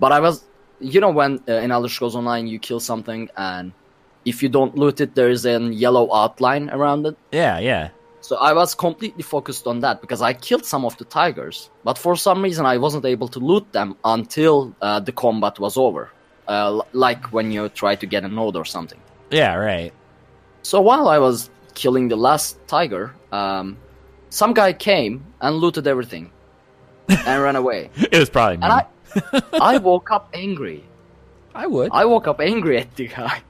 But 0.00 0.10
I 0.10 0.18
was, 0.18 0.42
you 0.80 1.00
know, 1.00 1.10
when 1.10 1.40
uh, 1.48 1.54
in 1.54 1.70
Elder 1.70 1.88
Scrolls 1.88 2.16
Online 2.16 2.46
you 2.46 2.58
kill 2.58 2.80
something 2.80 3.28
and 3.36 3.72
if 4.24 4.42
you 4.42 4.48
don't 4.48 4.76
loot 4.76 5.00
it, 5.00 5.14
there 5.14 5.28
is 5.28 5.44
a 5.44 5.58
yellow 5.60 6.12
outline 6.14 6.70
around 6.70 7.06
it. 7.06 7.16
yeah, 7.32 7.58
yeah. 7.58 7.90
So 8.20 8.36
I 8.36 8.54
was 8.54 8.74
completely 8.74 9.22
focused 9.22 9.66
on 9.66 9.80
that 9.80 10.00
because 10.00 10.22
I 10.22 10.32
killed 10.32 10.64
some 10.64 10.86
of 10.86 10.96
the 10.96 11.04
tigers, 11.04 11.68
but 11.84 11.98
for 11.98 12.16
some 12.16 12.40
reason 12.40 12.64
I 12.64 12.78
wasn't 12.78 13.04
able 13.04 13.28
to 13.28 13.38
loot 13.38 13.70
them 13.72 13.96
until 14.02 14.74
uh, 14.80 15.00
the 15.00 15.12
combat 15.12 15.58
was 15.58 15.76
over, 15.76 16.10
uh, 16.48 16.80
like 16.94 17.34
when 17.34 17.52
you 17.52 17.68
try 17.68 17.96
to 17.96 18.06
get 18.06 18.24
a 18.24 18.28
node 18.28 18.56
or 18.56 18.64
something. 18.64 18.98
Yeah, 19.30 19.54
right. 19.56 19.92
So 20.62 20.80
while 20.80 21.08
I 21.08 21.18
was 21.18 21.50
killing 21.74 22.08
the 22.08 22.16
last 22.16 22.56
tiger, 22.66 23.14
um, 23.30 23.76
some 24.30 24.54
guy 24.54 24.72
came 24.72 25.26
and 25.42 25.56
looted 25.56 25.86
everything 25.86 26.32
and 27.08 27.42
ran 27.42 27.56
away. 27.56 27.90
It 27.96 28.18
was 28.18 28.30
probably 28.30 28.56
me. 28.56 28.64
And 28.64 28.72
I, 28.72 28.86
I 29.52 29.78
woke 29.78 30.10
up 30.10 30.28
angry. 30.34 30.84
I 31.54 31.66
would. 31.66 31.90
I 31.92 32.04
woke 32.04 32.26
up 32.26 32.40
angry 32.40 32.78
at 32.78 32.94
the 32.96 33.08
guy. 33.08 33.42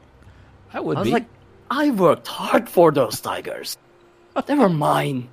I 0.72 0.80
would 0.80 0.96
I 0.96 1.00
was 1.00 1.08
be. 1.08 1.12
like, 1.12 1.26
I 1.70 1.90
worked 1.90 2.26
hard 2.26 2.68
for 2.68 2.92
those 2.92 3.20
tigers. 3.20 3.76
They 4.46 4.54
were 4.54 4.68
mine. 4.68 5.28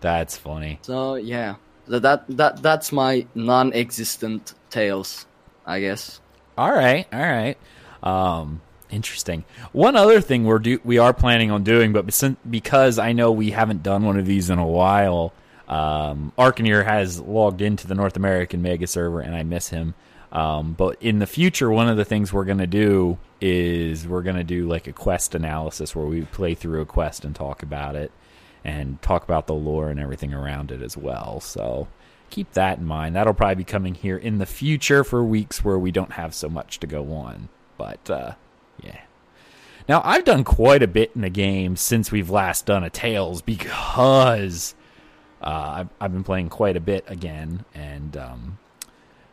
That's 0.00 0.36
funny. 0.36 0.78
So 0.82 1.16
yeah, 1.16 1.56
Th- 1.88 2.02
that 2.02 2.24
that 2.36 2.62
that's 2.62 2.92
my 2.92 3.26
non-existent 3.34 4.54
tales, 4.70 5.26
I 5.66 5.80
guess. 5.80 6.20
All 6.56 6.70
right, 6.72 7.06
all 7.12 7.20
right. 7.20 7.56
Um, 8.02 8.60
interesting. 8.90 9.44
One 9.72 9.96
other 9.96 10.20
thing 10.20 10.44
we're 10.44 10.58
do 10.58 10.80
we 10.84 10.98
are 10.98 11.12
planning 11.12 11.50
on 11.50 11.62
doing, 11.64 11.92
but 11.92 12.12
sin- 12.12 12.36
because 12.48 12.98
I 12.98 13.12
know 13.12 13.30
we 13.32 13.50
haven't 13.50 13.82
done 13.82 14.04
one 14.04 14.18
of 14.18 14.26
these 14.26 14.48
in 14.50 14.58
a 14.58 14.66
while, 14.66 15.32
um, 15.72 16.32
Arkaneer 16.36 16.84
has 16.84 17.18
logged 17.18 17.62
into 17.62 17.86
the 17.86 17.94
North 17.94 18.16
American 18.16 18.60
Mega 18.60 18.86
server, 18.86 19.20
and 19.20 19.34
I 19.34 19.42
miss 19.42 19.70
him. 19.70 19.94
Um, 20.30 20.74
but 20.74 21.00
in 21.00 21.18
the 21.18 21.26
future, 21.26 21.70
one 21.70 21.88
of 21.88 21.96
the 21.96 22.04
things 22.04 22.30
we're 22.30 22.44
gonna 22.44 22.66
do 22.66 23.16
is 23.40 24.06
we're 24.06 24.22
gonna 24.22 24.44
do 24.44 24.68
like 24.68 24.86
a 24.86 24.92
quest 24.92 25.34
analysis 25.34 25.96
where 25.96 26.04
we 26.04 26.22
play 26.22 26.54
through 26.54 26.82
a 26.82 26.86
quest 26.86 27.24
and 27.24 27.34
talk 27.34 27.62
about 27.62 27.96
it, 27.96 28.12
and 28.62 29.00
talk 29.00 29.24
about 29.24 29.46
the 29.46 29.54
lore 29.54 29.88
and 29.88 29.98
everything 29.98 30.34
around 30.34 30.70
it 30.72 30.82
as 30.82 30.94
well. 30.94 31.40
So 31.40 31.88
keep 32.28 32.52
that 32.52 32.76
in 32.76 32.84
mind. 32.84 33.16
That'll 33.16 33.32
probably 33.32 33.54
be 33.54 33.64
coming 33.64 33.94
here 33.94 34.18
in 34.18 34.36
the 34.36 34.46
future 34.46 35.04
for 35.04 35.24
weeks 35.24 35.64
where 35.64 35.78
we 35.78 35.90
don't 35.90 36.12
have 36.12 36.34
so 36.34 36.50
much 36.50 36.80
to 36.80 36.86
go 36.86 37.14
on. 37.14 37.48
But 37.78 38.10
uh, 38.10 38.32
yeah. 38.82 39.00
Now 39.88 40.02
I've 40.04 40.24
done 40.24 40.44
quite 40.44 40.82
a 40.82 40.86
bit 40.86 41.12
in 41.14 41.22
the 41.22 41.30
game 41.30 41.76
since 41.76 42.12
we've 42.12 42.30
last 42.30 42.66
done 42.66 42.84
a 42.84 42.90
Tales 42.90 43.40
because 43.40 44.74
I've, 45.50 45.88
I've 46.00 46.12
been 46.12 46.24
playing 46.24 46.48
quite 46.48 46.76
a 46.76 46.80
bit 46.80 47.04
again 47.08 47.64
and 47.74 48.16
um, 48.16 48.58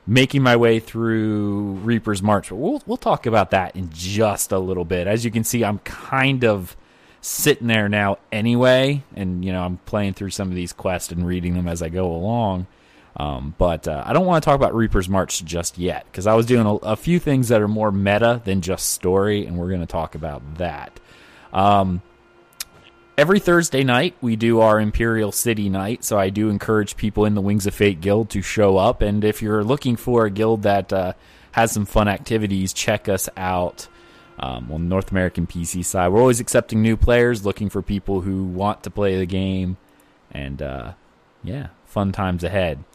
making 0.08 0.42
my 0.42 0.56
way 0.56 0.80
through 0.80 1.74
Reaper's 1.84 2.22
March. 2.22 2.50
But 2.50 2.56
we'll 2.56 2.84
we'll 2.86 2.98
talk 2.98 3.26
about 3.26 3.52
that 3.52 3.76
in 3.76 3.90
just 3.92 4.52
a 4.52 4.60
little 4.60 4.86
bit. 4.86 5.08
As 5.08 5.24
you 5.24 5.32
can 5.32 5.44
see, 5.44 5.64
I'm 5.64 5.80
kind 5.80 6.44
of 6.44 6.76
sitting 7.22 7.68
there 7.68 7.90
now 7.90 8.18
anyway, 8.32 9.04
and 9.16 9.44
you 9.46 9.52
know 9.52 9.64
I'm 9.64 9.78
playing 9.86 10.14
through 10.14 10.32
some 10.32 10.50
of 10.50 10.56
these 10.56 10.74
quests 10.74 11.12
and 11.12 11.26
reading 11.26 11.54
them 11.54 11.68
as 11.68 11.82
I 11.82 11.90
go 11.90 12.12
along. 12.12 12.68
Um, 13.18 13.54
but 13.58 13.88
uh, 13.88 14.04
I 14.06 14.14
don't 14.14 14.26
want 14.26 14.42
to 14.44 14.46
talk 14.46 14.56
about 14.56 14.74
Reaper's 14.74 15.10
March 15.10 15.44
just 15.44 15.78
yet 15.78 16.06
because 16.06 16.26
I 16.26 16.36
was 16.36 16.46
doing 16.46 16.66
a, 16.66 16.76
a 16.76 16.96
few 16.96 17.20
things 17.20 17.50
that 17.50 17.62
are 17.62 17.68
more 17.68 17.92
meta 17.92 18.42
than 18.46 18.62
just 18.62 18.92
story, 18.92 19.46
and 19.46 19.58
we're 19.58 19.70
going 19.70 19.82
to 19.82 19.86
talk 19.88 20.16
about 20.16 20.58
that. 20.58 21.00
Um, 21.52 22.02
every 23.20 23.40
Thursday 23.40 23.84
night 23.84 24.16
we 24.22 24.38
do 24.38 24.62
our 24.62 24.80
Imperial 24.80 25.34
City 25.34 25.68
night, 25.68 26.06
so 26.06 26.18
I 26.18 26.30
do 26.30 26.50
encourage 26.50 26.96
people 26.96 27.26
in 27.26 27.36
the 27.36 27.42
Wings 27.42 27.68
of 27.68 27.74
Fate 27.74 28.00
guild 28.00 28.30
to 28.30 28.42
show 28.42 28.78
up. 28.78 29.02
And 29.02 29.26
if 29.26 29.42
you're 29.42 29.62
looking 29.62 29.98
for 29.98 30.26
a 30.26 30.30
guild 30.30 30.64
that 30.64 30.94
uh, 30.94 31.14
has 31.52 31.74
some 31.74 31.86
fun 31.86 32.08
activities, 32.08 32.72
check 32.72 33.10
us 33.10 33.28
out 33.36 33.90
um, 34.40 34.72
on 34.72 34.84
the 34.84 34.90
North 34.90 35.12
American 35.12 35.46
PC 35.46 35.84
side. 35.84 36.08
We're 36.08 36.22
always 36.22 36.40
accepting 36.40 36.82
new 36.82 36.96
players, 36.96 37.46
looking 37.46 37.68
for 37.68 37.82
people 37.82 38.22
who 38.22 38.46
want 38.46 38.84
to 38.84 38.90
play 38.90 39.18
the 39.18 39.26
game, 39.26 39.76
and 40.32 40.62
uh, 40.62 40.94
yeah, 41.44 41.68
fun 41.86 42.14
times 42.14 42.46
ahead. 42.46 42.86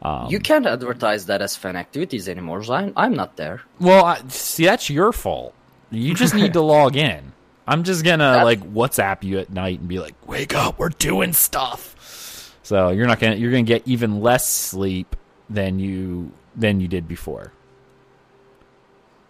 Um, 0.00 0.28
you 0.30 0.40
can't 0.40 0.66
advertise 0.66 1.26
that 1.26 1.42
as 1.42 1.54
fan 1.54 1.76
activities 1.76 2.30
anymore. 2.30 2.62
I'm 2.72 2.94
I'm 2.96 3.12
not 3.12 3.36
there. 3.36 3.60
Well, 3.78 4.06
I, 4.06 4.22
see, 4.28 4.64
that's 4.64 4.88
your 4.88 5.12
fault. 5.12 5.52
You 5.90 6.14
just 6.14 6.34
need 6.34 6.54
to 6.54 6.60
log 6.74 6.96
in. 6.96 7.32
I'm 7.66 7.82
just 7.82 8.04
gonna 8.04 8.24
That's- 8.24 8.44
like 8.44 8.60
WhatsApp 8.72 9.24
you 9.24 9.38
at 9.38 9.50
night 9.50 9.80
and 9.80 9.88
be 9.88 9.98
like, 9.98 10.14
"Wake 10.26 10.54
up, 10.54 10.78
we're 10.78 10.88
doing 10.90 11.32
stuff." 11.32 12.52
So 12.62 12.90
you're 12.90 13.06
not 13.06 13.18
gonna 13.20 13.36
you're 13.36 13.50
gonna 13.50 13.62
get 13.64 13.82
even 13.86 14.20
less 14.20 14.48
sleep 14.48 15.16
than 15.50 15.78
you 15.78 16.32
than 16.54 16.80
you 16.80 16.88
did 16.88 17.06
before. 17.08 17.52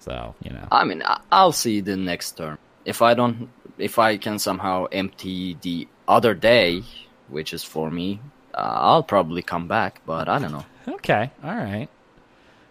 So 0.01 0.35
you 0.43 0.51
know, 0.53 0.67
I 0.71 0.85
mean, 0.85 1.03
I'll 1.33 1.53
see 1.53 1.81
the 1.81 1.97
next 1.97 2.33
term. 2.37 2.59
If 2.85 3.03
I 3.03 3.15
don't, 3.15 3.49
if 3.79 3.99
I 3.99 4.17
can 4.17 4.39
somehow 4.39 4.87
empty 4.93 5.57
the 5.61 5.89
other 6.07 6.35
day, 6.35 6.83
which 7.29 7.53
is 7.53 7.65
for 7.65 7.91
me, 7.91 8.21
uh, 8.55 8.59
I'll 8.61 9.03
probably 9.03 9.43
come 9.43 9.67
back. 9.67 10.01
But 10.07 10.29
I 10.29 10.39
don't 10.39 10.53
know. 10.53 10.65
Okay. 10.89 11.31
All 11.43 11.57
right. 11.57 11.89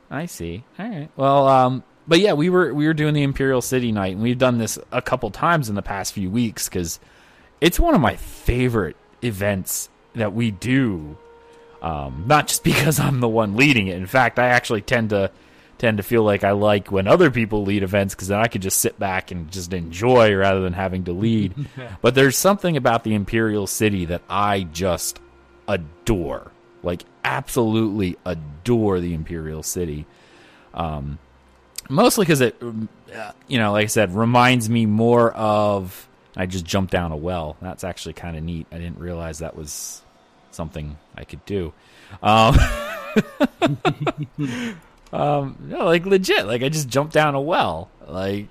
I 0.10 0.28
see. 0.28 0.64
All 0.80 0.88
right. 0.88 1.10
Well, 1.18 1.48
um, 1.48 1.84
but 2.08 2.20
yeah, 2.20 2.34
we 2.34 2.50
were 2.50 2.74
we 2.74 2.88
were 2.88 2.94
doing 2.94 3.14
the 3.14 3.24
Imperial 3.24 3.62
City 3.62 3.92
night, 3.92 4.14
and 4.14 4.22
we've 4.22 4.38
done 4.38 4.58
this 4.58 4.78
a 4.92 5.02
couple 5.02 5.30
times 5.32 5.70
in 5.70 5.76
the 5.76 5.82
past 5.82 6.14
few 6.14 6.30
weeks 6.30 6.70
because 6.70 7.00
it's 7.62 7.80
one 7.80 7.96
of 7.96 8.02
my 8.02 8.16
favorite 8.16 8.96
events 9.24 9.90
that 10.14 10.34
we 10.34 10.52
do. 10.52 11.18
Um, 11.82 12.26
not 12.28 12.48
just 12.48 12.64
because 12.64 13.00
I'm 13.00 13.20
the 13.20 13.30
one 13.30 13.56
leading 13.56 13.88
it. 13.88 13.98
In 13.98 14.08
fact, 14.08 14.40
I 14.40 14.48
actually 14.48 14.82
tend 14.82 15.10
to 15.10 15.32
tend 15.78 15.98
to 15.98 16.04
feel 16.04 16.24
like 16.24 16.44
I 16.44 16.52
like 16.52 16.92
when 16.92 17.08
other 17.08 17.30
people 17.30 17.64
lead 17.64 17.84
events 17.84 18.16
because 18.16 18.30
then 18.30 18.40
I 18.40 18.48
could 18.48 18.62
just 18.62 18.80
sit 18.80 18.98
back 18.98 19.32
and 19.32 19.52
just 19.52 19.74
enjoy 19.74 20.34
rather 20.34 20.62
than 20.62 20.74
having 20.74 21.04
to 21.06 21.12
lead. 21.12 21.54
but 22.02 22.16
there's 22.16 22.38
something 22.38 22.78
about 22.78 23.04
the 23.04 23.14
Imperial 23.14 23.68
City 23.68 24.06
that 24.06 24.22
I 24.30 24.62
just 24.64 25.20
adore. 25.68 26.52
Like 26.82 27.04
absolutely 27.24 28.18
adore 28.26 29.00
the 29.00 29.14
Imperial 29.14 29.64
City. 29.64 30.06
Um, 30.74 31.20
mostly 31.89 32.25
because 32.25 32.42
it, 32.42 32.56
um, 32.62 32.89
uh, 33.13 33.32
you 33.48 33.58
know, 33.58 33.72
like 33.72 33.84
I 33.84 33.88
said, 33.88 34.15
reminds 34.15 34.70
me 34.70 34.86
more 34.86 35.32
of. 35.32 36.08
I 36.38 36.46
just 36.48 36.65
jumped 36.65 36.92
down 36.92 37.13
a 37.13 37.15
well. 37.15 37.56
That's 37.62 37.86
actually 37.86 38.13
kind 38.13 38.36
of 38.36 38.44
neat. 38.44 38.68
I 38.70 38.77
didn't 38.77 39.00
realize 39.00 39.39
that 39.39 39.56
was 39.56 40.01
something 40.51 40.98
I 41.15 41.24
could 41.24 41.46
do. 41.46 41.72
Um, 42.22 42.58
um, 45.13 45.58
no, 45.62 45.86
like 45.86 46.06
legit. 46.06 46.46
Like 46.46 46.62
I 46.62 46.70
just 46.70 46.89
jumped 46.89 47.13
down 47.13 47.36
a 47.36 47.42
well. 47.42 47.89
Like 48.06 48.48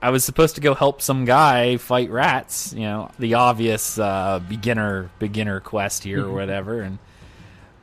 I 0.00 0.10
was 0.10 0.24
supposed 0.24 0.56
to 0.56 0.60
go 0.60 0.74
help 0.74 1.00
some 1.00 1.24
guy 1.24 1.76
fight 1.76 2.10
rats. 2.10 2.72
You 2.72 2.82
know, 2.82 3.10
the 3.18 3.34
obvious 3.34 3.98
uh, 3.98 4.40
beginner 4.48 5.10
beginner 5.18 5.60
quest 5.60 6.04
here 6.04 6.26
or 6.26 6.32
whatever. 6.34 6.80
And 6.80 6.98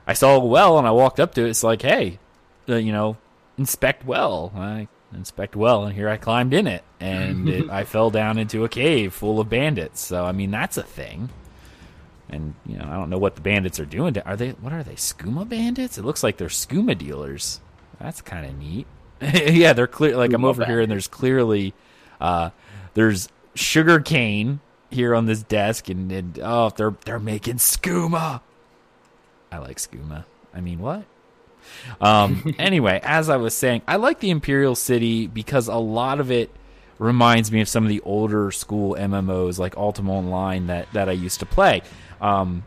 I 0.05 0.13
saw 0.13 0.35
a 0.35 0.45
well 0.45 0.77
and 0.77 0.87
I 0.87 0.91
walked 0.91 1.19
up 1.19 1.33
to 1.35 1.45
it. 1.45 1.49
It's 1.49 1.63
like, 1.63 1.81
hey, 1.81 2.19
uh, 2.67 2.75
you 2.75 2.91
know, 2.91 3.17
inspect 3.59 4.05
well. 4.05 4.51
I 4.55 4.87
inspect 5.13 5.55
well, 5.55 5.83
and 5.83 5.93
here 5.93 6.09
I 6.09 6.17
climbed 6.17 6.53
in 6.53 6.65
it, 6.65 6.83
and 6.99 7.47
it, 7.47 7.69
I 7.69 7.83
fell 7.83 8.09
down 8.09 8.39
into 8.39 8.63
a 8.63 8.69
cave 8.69 9.13
full 9.13 9.39
of 9.39 9.49
bandits. 9.49 9.99
So 10.01 10.25
I 10.25 10.31
mean, 10.31 10.49
that's 10.49 10.77
a 10.77 10.83
thing. 10.83 11.29
And 12.29 12.55
you 12.65 12.77
know, 12.77 12.85
I 12.85 12.93
don't 12.93 13.09
know 13.09 13.17
what 13.17 13.35
the 13.35 13.41
bandits 13.41 13.79
are 13.79 13.85
doing. 13.85 14.17
Are 14.19 14.35
they? 14.35 14.51
What 14.51 14.73
are 14.73 14.83
they? 14.83 14.93
Skooma 14.93 15.47
bandits? 15.47 15.97
It 15.97 16.05
looks 16.05 16.23
like 16.23 16.37
they're 16.37 16.47
skooma 16.47 16.97
dealers. 16.97 17.59
That's 17.99 18.21
kind 18.21 18.45
of 18.45 18.57
neat. 18.57 18.87
yeah, 19.21 19.73
they're 19.73 19.87
clear. 19.87 20.15
Like 20.15 20.33
I'm 20.33 20.45
over 20.45 20.65
here, 20.65 20.79
and 20.79 20.91
there's 20.91 21.07
clearly 21.07 21.73
uh, 22.21 22.51
there's 22.93 23.29
sugar 23.55 23.99
cane 23.99 24.61
here 24.89 25.13
on 25.13 25.25
this 25.25 25.43
desk, 25.43 25.89
and, 25.89 26.11
and 26.11 26.39
oh, 26.41 26.71
they're 26.75 26.95
they're 27.05 27.19
making 27.19 27.55
skooma. 27.55 28.41
I 29.51 29.57
like 29.57 29.77
skooma. 29.77 30.25
I 30.53 30.61
mean, 30.61 30.79
what? 30.79 31.03
Um, 32.01 32.55
anyway, 32.59 32.99
as 33.03 33.29
I 33.29 33.37
was 33.37 33.53
saying, 33.53 33.81
I 33.87 33.97
like 33.97 34.19
the 34.19 34.29
Imperial 34.29 34.75
City 34.75 35.27
because 35.27 35.67
a 35.67 35.75
lot 35.75 36.19
of 36.19 36.31
it 36.31 36.49
reminds 36.97 37.51
me 37.51 37.61
of 37.61 37.69
some 37.69 37.83
of 37.83 37.89
the 37.89 38.01
older 38.01 38.51
school 38.51 38.95
MMOs 38.95 39.57
like 39.57 39.75
Ultima 39.77 40.13
Online 40.13 40.67
that 40.67 40.91
that 40.93 41.09
I 41.09 41.13
used 41.13 41.39
to 41.39 41.45
play. 41.45 41.81
Um, 42.21 42.63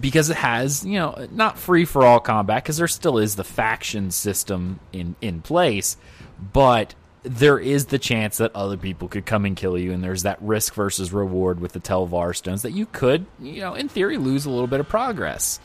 because 0.00 0.30
it 0.30 0.36
has, 0.36 0.86
you 0.86 0.98
know, 0.98 1.28
not 1.32 1.58
free 1.58 1.84
for 1.84 2.04
all 2.04 2.18
combat 2.18 2.62
because 2.62 2.78
there 2.78 2.88
still 2.88 3.18
is 3.18 3.36
the 3.36 3.44
faction 3.44 4.10
system 4.10 4.80
in 4.92 5.14
in 5.20 5.42
place, 5.42 5.96
but 6.52 6.94
there 7.24 7.58
is 7.58 7.86
the 7.86 7.98
chance 7.98 8.38
that 8.38 8.54
other 8.54 8.76
people 8.76 9.06
could 9.08 9.24
come 9.26 9.44
and 9.44 9.56
kill 9.56 9.78
you, 9.78 9.92
and 9.92 10.02
there's 10.02 10.24
that 10.24 10.40
risk 10.42 10.74
versus 10.74 11.12
reward 11.12 11.60
with 11.60 11.72
the 11.72 11.80
Telvar 11.80 12.34
stones 12.34 12.62
that 12.62 12.72
you 12.72 12.86
could, 12.86 13.26
you 13.38 13.60
know, 13.60 13.74
in 13.74 13.88
theory, 13.88 14.16
lose 14.16 14.44
a 14.44 14.50
little 14.50 14.66
bit 14.66 14.80
of 14.80 14.88
progress. 14.88 15.60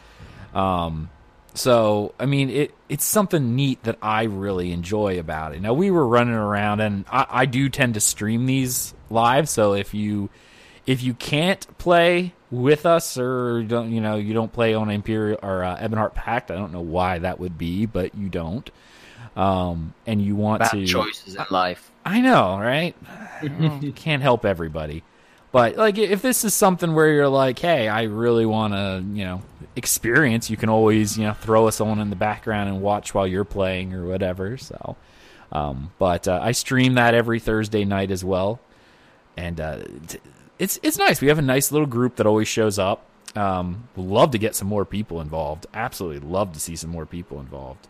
Um, 0.53 1.09
so 1.57 2.13
I 2.19 2.25
mean, 2.25 2.49
it 2.49 2.73
it's 2.89 3.05
something 3.05 3.55
neat 3.55 3.83
that 3.83 3.97
I 4.01 4.23
really 4.23 4.71
enjoy 4.71 5.19
about 5.19 5.53
it. 5.55 5.61
Now 5.61 5.73
we 5.73 5.91
were 5.91 6.07
running 6.07 6.35
around, 6.35 6.79
and 6.79 7.05
I, 7.09 7.25
I 7.29 7.45
do 7.45 7.69
tend 7.69 7.95
to 7.95 7.99
stream 7.99 8.45
these 8.45 8.93
live. 9.09 9.49
So 9.49 9.73
if 9.73 9.93
you 9.93 10.29
if 10.85 11.01
you 11.03 11.13
can't 11.13 11.65
play 11.77 12.33
with 12.51 12.85
us, 12.85 13.17
or 13.17 13.63
don't 13.63 13.91
you 13.91 14.01
know 14.01 14.15
you 14.15 14.33
don't 14.33 14.51
play 14.53 14.73
on 14.73 14.89
Imperial 14.89 15.39
or 15.41 15.63
uh, 15.63 15.77
Ebonheart 15.77 16.13
Pact, 16.13 16.51
I 16.51 16.55
don't 16.55 16.71
know 16.73 16.81
why 16.81 17.19
that 17.19 17.39
would 17.39 17.57
be, 17.57 17.85
but 17.85 18.15
you 18.15 18.29
don't. 18.29 18.69
Um, 19.35 19.93
and 20.07 20.21
you 20.21 20.35
want 20.35 20.61
Bad 20.61 20.71
to 20.71 20.85
choices 20.85 21.35
in 21.35 21.45
life. 21.51 21.91
I 22.05 22.21
know, 22.21 22.57
right? 22.57 22.95
Well, 23.59 23.79
can't 23.95 24.23
help 24.23 24.45
everybody. 24.45 25.03
But 25.51 25.77
like 25.77 25.97
if 25.97 26.21
this 26.21 26.43
is 26.43 26.53
something 26.53 26.93
where 26.93 27.09
you're 27.09 27.29
like, 27.29 27.57
"Hey, 27.59 27.87
I 27.87 28.03
really 28.03 28.45
want 28.45 28.73
to, 28.73 29.03
you 29.13 29.23
know, 29.23 29.41
experience," 29.75 30.49
you 30.49 30.57
can 30.57 30.69
always, 30.69 31.17
you 31.17 31.25
know, 31.25 31.33
throw 31.33 31.67
us 31.67 31.79
on 31.79 31.99
in 31.99 32.09
the 32.09 32.15
background 32.15 32.69
and 32.69 32.81
watch 32.81 33.13
while 33.13 33.25
you're 33.25 33.45
playing 33.45 33.93
or 33.93 34.05
whatever. 34.05 34.57
So, 34.57 34.97
um, 35.51 35.91
but 35.99 36.27
uh, 36.27 36.39
I 36.41 36.51
stream 36.51 36.95
that 36.95 37.13
every 37.13 37.39
Thursday 37.39 37.85
night 37.85 38.11
as 38.11 38.25
well, 38.25 38.59
and 39.37 39.59
uh, 39.61 39.79
it's 40.59 40.79
it's 40.83 40.97
nice. 40.97 41.21
We 41.21 41.29
have 41.29 41.39
a 41.39 41.43
nice 41.43 41.71
little 41.71 41.87
group 41.87 42.17
that 42.17 42.27
always 42.27 42.47
shows 42.47 42.77
up. 42.77 43.05
Um, 43.35 43.87
love 43.95 44.31
to 44.31 44.37
get 44.37 44.55
some 44.55 44.67
more 44.67 44.83
people 44.83 45.21
involved. 45.21 45.65
Absolutely 45.73 46.27
love 46.27 46.53
to 46.53 46.59
see 46.59 46.75
some 46.75 46.89
more 46.89 47.05
people 47.05 47.39
involved 47.39 47.87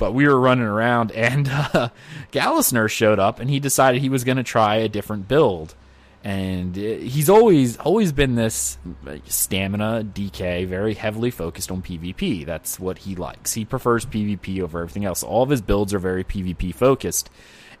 but 0.00 0.12
we 0.12 0.26
were 0.26 0.40
running 0.40 0.64
around 0.64 1.12
and 1.12 1.48
uh, 1.50 1.90
Gallisner 2.32 2.88
showed 2.88 3.20
up 3.20 3.38
and 3.38 3.48
he 3.48 3.60
decided 3.60 4.00
he 4.00 4.08
was 4.08 4.24
going 4.24 4.38
to 4.38 4.42
try 4.42 4.76
a 4.76 4.88
different 4.88 5.28
build. 5.28 5.74
And 6.22 6.76
uh, 6.76 6.80
he's 6.80 7.30
always 7.30 7.78
always 7.78 8.12
been 8.12 8.34
this 8.34 8.78
stamina 9.24 10.04
DK, 10.04 10.66
very 10.66 10.94
heavily 10.94 11.30
focused 11.30 11.70
on 11.70 11.80
PvP. 11.80 12.44
That's 12.44 12.78
what 12.78 12.98
he 12.98 13.16
likes. 13.16 13.54
He 13.54 13.64
prefers 13.64 14.04
PvP 14.04 14.60
over 14.60 14.80
everything 14.80 15.06
else. 15.06 15.22
All 15.22 15.42
of 15.42 15.48
his 15.48 15.62
builds 15.62 15.94
are 15.94 15.98
very 15.98 16.22
PvP 16.22 16.74
focused, 16.74 17.30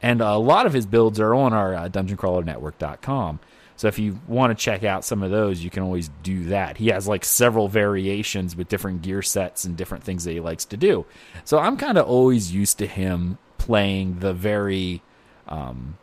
and 0.00 0.22
a 0.22 0.36
lot 0.36 0.64
of 0.64 0.72
his 0.72 0.86
builds 0.86 1.20
are 1.20 1.34
on 1.34 1.52
our 1.52 1.74
uh, 1.74 1.88
DungeonCrawlerNetwork.com. 1.90 3.40
So 3.76 3.88
if 3.88 3.98
you 3.98 4.20
want 4.28 4.56
to 4.56 4.62
check 4.62 4.84
out 4.84 5.06
some 5.06 5.22
of 5.22 5.30
those, 5.30 5.64
you 5.64 5.70
can 5.70 5.82
always 5.82 6.10
do 6.22 6.44
that. 6.44 6.76
He 6.76 6.88
has 6.88 7.08
like 7.08 7.24
several 7.24 7.66
variations 7.66 8.54
with 8.54 8.68
different 8.68 9.00
gear 9.00 9.22
sets 9.22 9.64
and 9.64 9.74
different 9.74 10.04
things 10.04 10.24
that 10.24 10.32
he 10.32 10.40
likes 10.40 10.66
to 10.66 10.76
do. 10.76 11.06
So 11.44 11.58
I'm 11.58 11.78
kind 11.78 11.96
of 11.96 12.06
always 12.06 12.52
used 12.52 12.76
to 12.78 12.86
him 12.86 13.38
playing 13.56 14.18
the 14.18 14.34
very 14.34 15.02
um, 15.48 15.96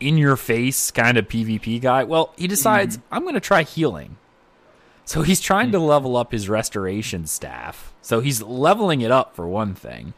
in 0.00 0.18
your 0.18 0.36
face 0.36 0.90
kind 0.90 1.16
of 1.16 1.28
PvP 1.28 1.80
guy. 1.80 2.04
Well, 2.04 2.32
he 2.36 2.46
decides 2.46 2.98
I'm 3.10 3.22
going 3.22 3.34
to 3.34 3.40
try 3.40 3.62
healing. 3.62 4.16
So 5.04 5.22
he's 5.22 5.40
trying 5.40 5.70
to 5.72 5.78
level 5.78 6.16
up 6.16 6.32
his 6.32 6.48
restoration 6.48 7.26
staff. 7.26 7.94
So 8.02 8.20
he's 8.20 8.42
leveling 8.42 9.02
it 9.02 9.10
up 9.10 9.36
for 9.36 9.46
one 9.46 9.74
thing. 9.74 10.14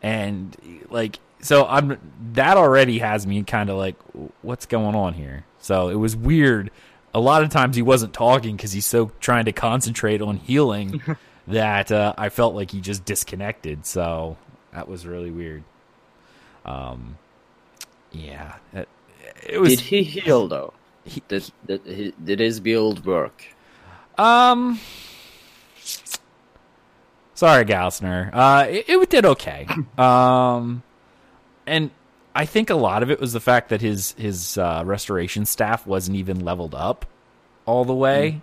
And 0.00 0.56
like 0.90 1.18
so 1.40 1.66
I'm 1.66 1.98
that 2.34 2.56
already 2.56 2.98
has 2.98 3.26
me 3.26 3.42
kind 3.42 3.68
of 3.70 3.76
like 3.76 3.96
what's 4.42 4.66
going 4.66 4.94
on 4.94 5.14
here. 5.14 5.44
So 5.58 5.88
it 5.88 5.96
was 5.96 6.16
weird. 6.16 6.70
A 7.14 7.20
lot 7.20 7.42
of 7.42 7.50
times 7.50 7.74
he 7.74 7.82
wasn't 7.82 8.12
talking 8.12 8.56
because 8.56 8.72
he's 8.72 8.86
so 8.86 9.10
trying 9.20 9.46
to 9.46 9.52
concentrate 9.52 10.22
on 10.22 10.36
healing 10.36 11.02
that 11.48 11.90
uh, 11.90 12.14
I 12.16 12.28
felt 12.28 12.54
like 12.54 12.70
he 12.70 12.80
just 12.80 13.04
disconnected. 13.04 13.86
So 13.86 14.36
that 14.72 14.88
was 14.88 15.06
really 15.06 15.30
weird. 15.30 15.64
Um, 16.64 17.18
yeah, 18.12 18.56
it 19.48 19.60
was. 19.60 19.76
Did 19.76 19.80
he 19.80 20.02
heal 20.02 20.48
though? 20.48 20.72
He, 21.04 21.22
did 21.28 21.50
did, 21.66 22.14
did 22.24 22.38
his 22.38 22.60
build 22.60 23.04
work? 23.04 23.44
Um, 24.16 24.78
sorry, 27.34 27.64
Galsner. 27.64 28.30
Uh, 28.32 28.66
it, 28.68 28.88
it 28.88 29.10
did 29.10 29.24
okay. 29.24 29.66
um 29.98 30.82
and 31.68 31.90
I 32.34 32.46
think 32.46 32.70
a 32.70 32.74
lot 32.74 33.02
of 33.02 33.10
it 33.10 33.20
was 33.20 33.32
the 33.32 33.40
fact 33.40 33.68
that 33.68 33.80
his 33.80 34.12
his 34.12 34.58
uh, 34.58 34.82
restoration 34.84 35.46
staff 35.46 35.86
wasn't 35.86 36.16
even 36.16 36.44
leveled 36.44 36.74
up 36.74 37.06
all 37.66 37.84
the 37.84 37.94
way. 37.94 38.40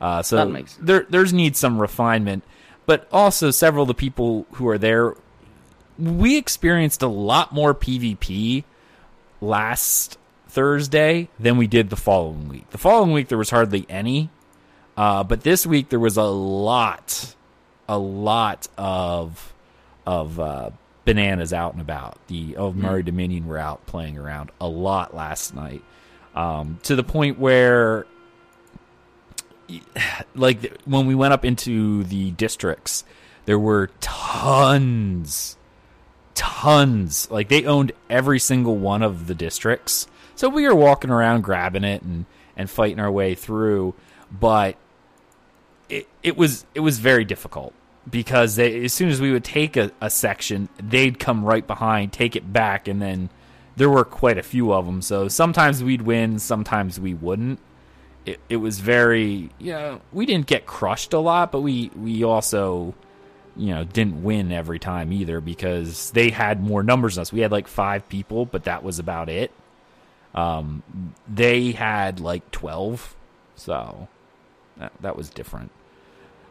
Mm. 0.00 0.04
Uh, 0.04 0.22
so 0.22 0.64
there 0.80 1.06
there's 1.08 1.32
needs 1.32 1.58
some 1.58 1.80
refinement, 1.80 2.44
but 2.86 3.08
also 3.12 3.50
several 3.50 3.82
of 3.82 3.88
the 3.88 3.94
people 3.94 4.46
who 4.52 4.68
are 4.68 4.78
there, 4.78 5.14
we 5.98 6.36
experienced 6.36 7.02
a 7.02 7.08
lot 7.08 7.52
more 7.52 7.74
PvP 7.74 8.64
last 9.40 10.17
Thursday 10.48 11.28
than 11.38 11.56
we 11.56 11.66
did 11.66 11.90
the 11.90 11.96
following 11.96 12.48
week. 12.48 12.70
The 12.70 12.78
following 12.78 13.12
week 13.12 13.28
there 13.28 13.38
was 13.38 13.50
hardly 13.50 13.86
any, 13.88 14.30
uh, 14.96 15.24
but 15.24 15.42
this 15.42 15.66
week 15.66 15.90
there 15.90 16.00
was 16.00 16.16
a 16.16 16.24
lot, 16.24 17.34
a 17.88 17.98
lot 17.98 18.66
of 18.76 19.54
of 20.06 20.40
uh, 20.40 20.70
bananas 21.04 21.52
out 21.52 21.72
and 21.72 21.82
about. 21.82 22.18
The 22.28 22.56
of 22.56 22.74
mm. 22.74 22.78
Murray 22.78 23.02
Dominion 23.02 23.46
were 23.46 23.58
out 23.58 23.86
playing 23.86 24.18
around 24.18 24.50
a 24.60 24.68
lot 24.68 25.14
last 25.14 25.54
night, 25.54 25.82
um, 26.34 26.78
to 26.84 26.96
the 26.96 27.04
point 27.04 27.38
where, 27.38 28.06
like, 30.34 30.76
when 30.84 31.06
we 31.06 31.14
went 31.14 31.32
up 31.32 31.44
into 31.44 32.04
the 32.04 32.30
districts, 32.32 33.04
there 33.48 33.58
were 33.58 33.90
tons, 34.00 35.56
tons. 36.34 37.30
Like 37.30 37.48
they 37.48 37.64
owned 37.64 37.92
every 38.10 38.38
single 38.38 38.76
one 38.76 39.02
of 39.02 39.26
the 39.26 39.34
districts, 39.34 40.06
so 40.38 40.48
we 40.48 40.66
were 40.66 40.74
walking 40.74 41.10
around 41.10 41.42
grabbing 41.42 41.84
it 41.84 42.02
and 42.02 42.26
and 42.56 42.68
fighting 42.68 43.00
our 43.00 43.10
way 43.10 43.34
through, 43.34 43.94
but. 44.30 44.76
It, 45.90 46.06
it 46.22 46.36
was 46.36 46.66
it 46.74 46.80
was 46.80 46.98
very 46.98 47.24
difficult 47.24 47.72
because 48.10 48.56
they, 48.56 48.84
as 48.84 48.92
soon 48.92 49.08
as 49.08 49.20
we 49.20 49.32
would 49.32 49.44
take 49.44 49.76
a, 49.76 49.90
a, 50.00 50.10
section, 50.10 50.68
they'd 50.78 51.18
come 51.18 51.44
right 51.44 51.66
behind, 51.66 52.12
take 52.12 52.36
it 52.36 52.52
back, 52.52 52.88
and 52.88 53.00
then 53.00 53.30
there 53.76 53.90
were 53.90 54.04
quite 54.04 54.38
a 54.38 54.42
few 54.42 54.72
of 54.72 54.86
them. 54.86 55.02
So 55.02 55.28
sometimes 55.28 55.82
we'd 55.82 56.02
win, 56.02 56.38
sometimes 56.38 56.98
we 56.98 57.14
wouldn't. 57.14 57.60
It, 58.26 58.40
it 58.48 58.56
was 58.56 58.80
very, 58.80 59.50
you 59.58 59.72
know, 59.72 60.00
we 60.12 60.26
didn't 60.26 60.46
get 60.46 60.66
crushed 60.66 61.12
a 61.12 61.18
lot, 61.18 61.52
but 61.52 61.60
we, 61.60 61.90
we 61.96 62.24
also, 62.24 62.94
you 63.56 63.74
know, 63.74 63.84
didn't 63.84 64.22
win 64.22 64.52
every 64.52 64.78
time 64.78 65.12
either 65.12 65.40
because 65.40 66.10
they 66.10 66.30
had 66.30 66.62
more 66.62 66.82
numbers 66.82 67.14
than 67.14 67.22
us. 67.22 67.32
We 67.32 67.40
had 67.40 67.52
like 67.52 67.68
five 67.68 68.08
people, 68.08 68.44
but 68.44 68.64
that 68.64 68.82
was 68.82 68.98
about 68.98 69.28
it. 69.28 69.52
Um, 70.34 70.82
they 71.26 71.72
had 71.72 72.20
like 72.20 72.50
12, 72.50 73.16
so 73.56 74.08
that, 74.76 74.92
that 75.00 75.16
was 75.16 75.30
different. 75.30 75.70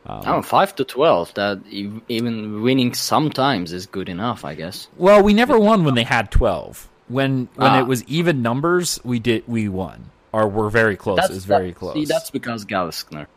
Um, 0.07 0.23
oh, 0.25 0.41
five 0.41 0.73
to 0.77 0.85
twelve. 0.85 1.33
That 1.33 1.61
even 1.67 2.61
winning 2.61 2.93
sometimes 2.93 3.73
is 3.73 3.85
good 3.85 4.07
enough, 4.07 4.45
I 4.45 4.55
guess. 4.55 4.87
Well, 4.95 5.21
we 5.21 5.33
never 5.33 5.59
won 5.59 5.83
when 5.83 5.95
they 5.95 6.05
had 6.05 6.31
twelve. 6.31 6.87
When 7.09 7.49
when 7.55 7.71
ah. 7.71 7.79
it 7.79 7.87
was 7.87 8.05
even 8.05 8.41
numbers, 8.41 9.01
we 9.03 9.19
did 9.19 9.43
we 9.47 9.67
won. 9.67 10.11
or 10.31 10.47
we're 10.47 10.69
very 10.69 10.95
close. 10.95 11.17
That's 11.17 11.29
it 11.29 11.33
was 11.33 11.45
very 11.45 11.71
that- 11.71 11.75
close. 11.75 11.93
See, 11.95 12.05
that's 12.05 12.29
because 12.29 12.65
Galskner. 12.65 13.27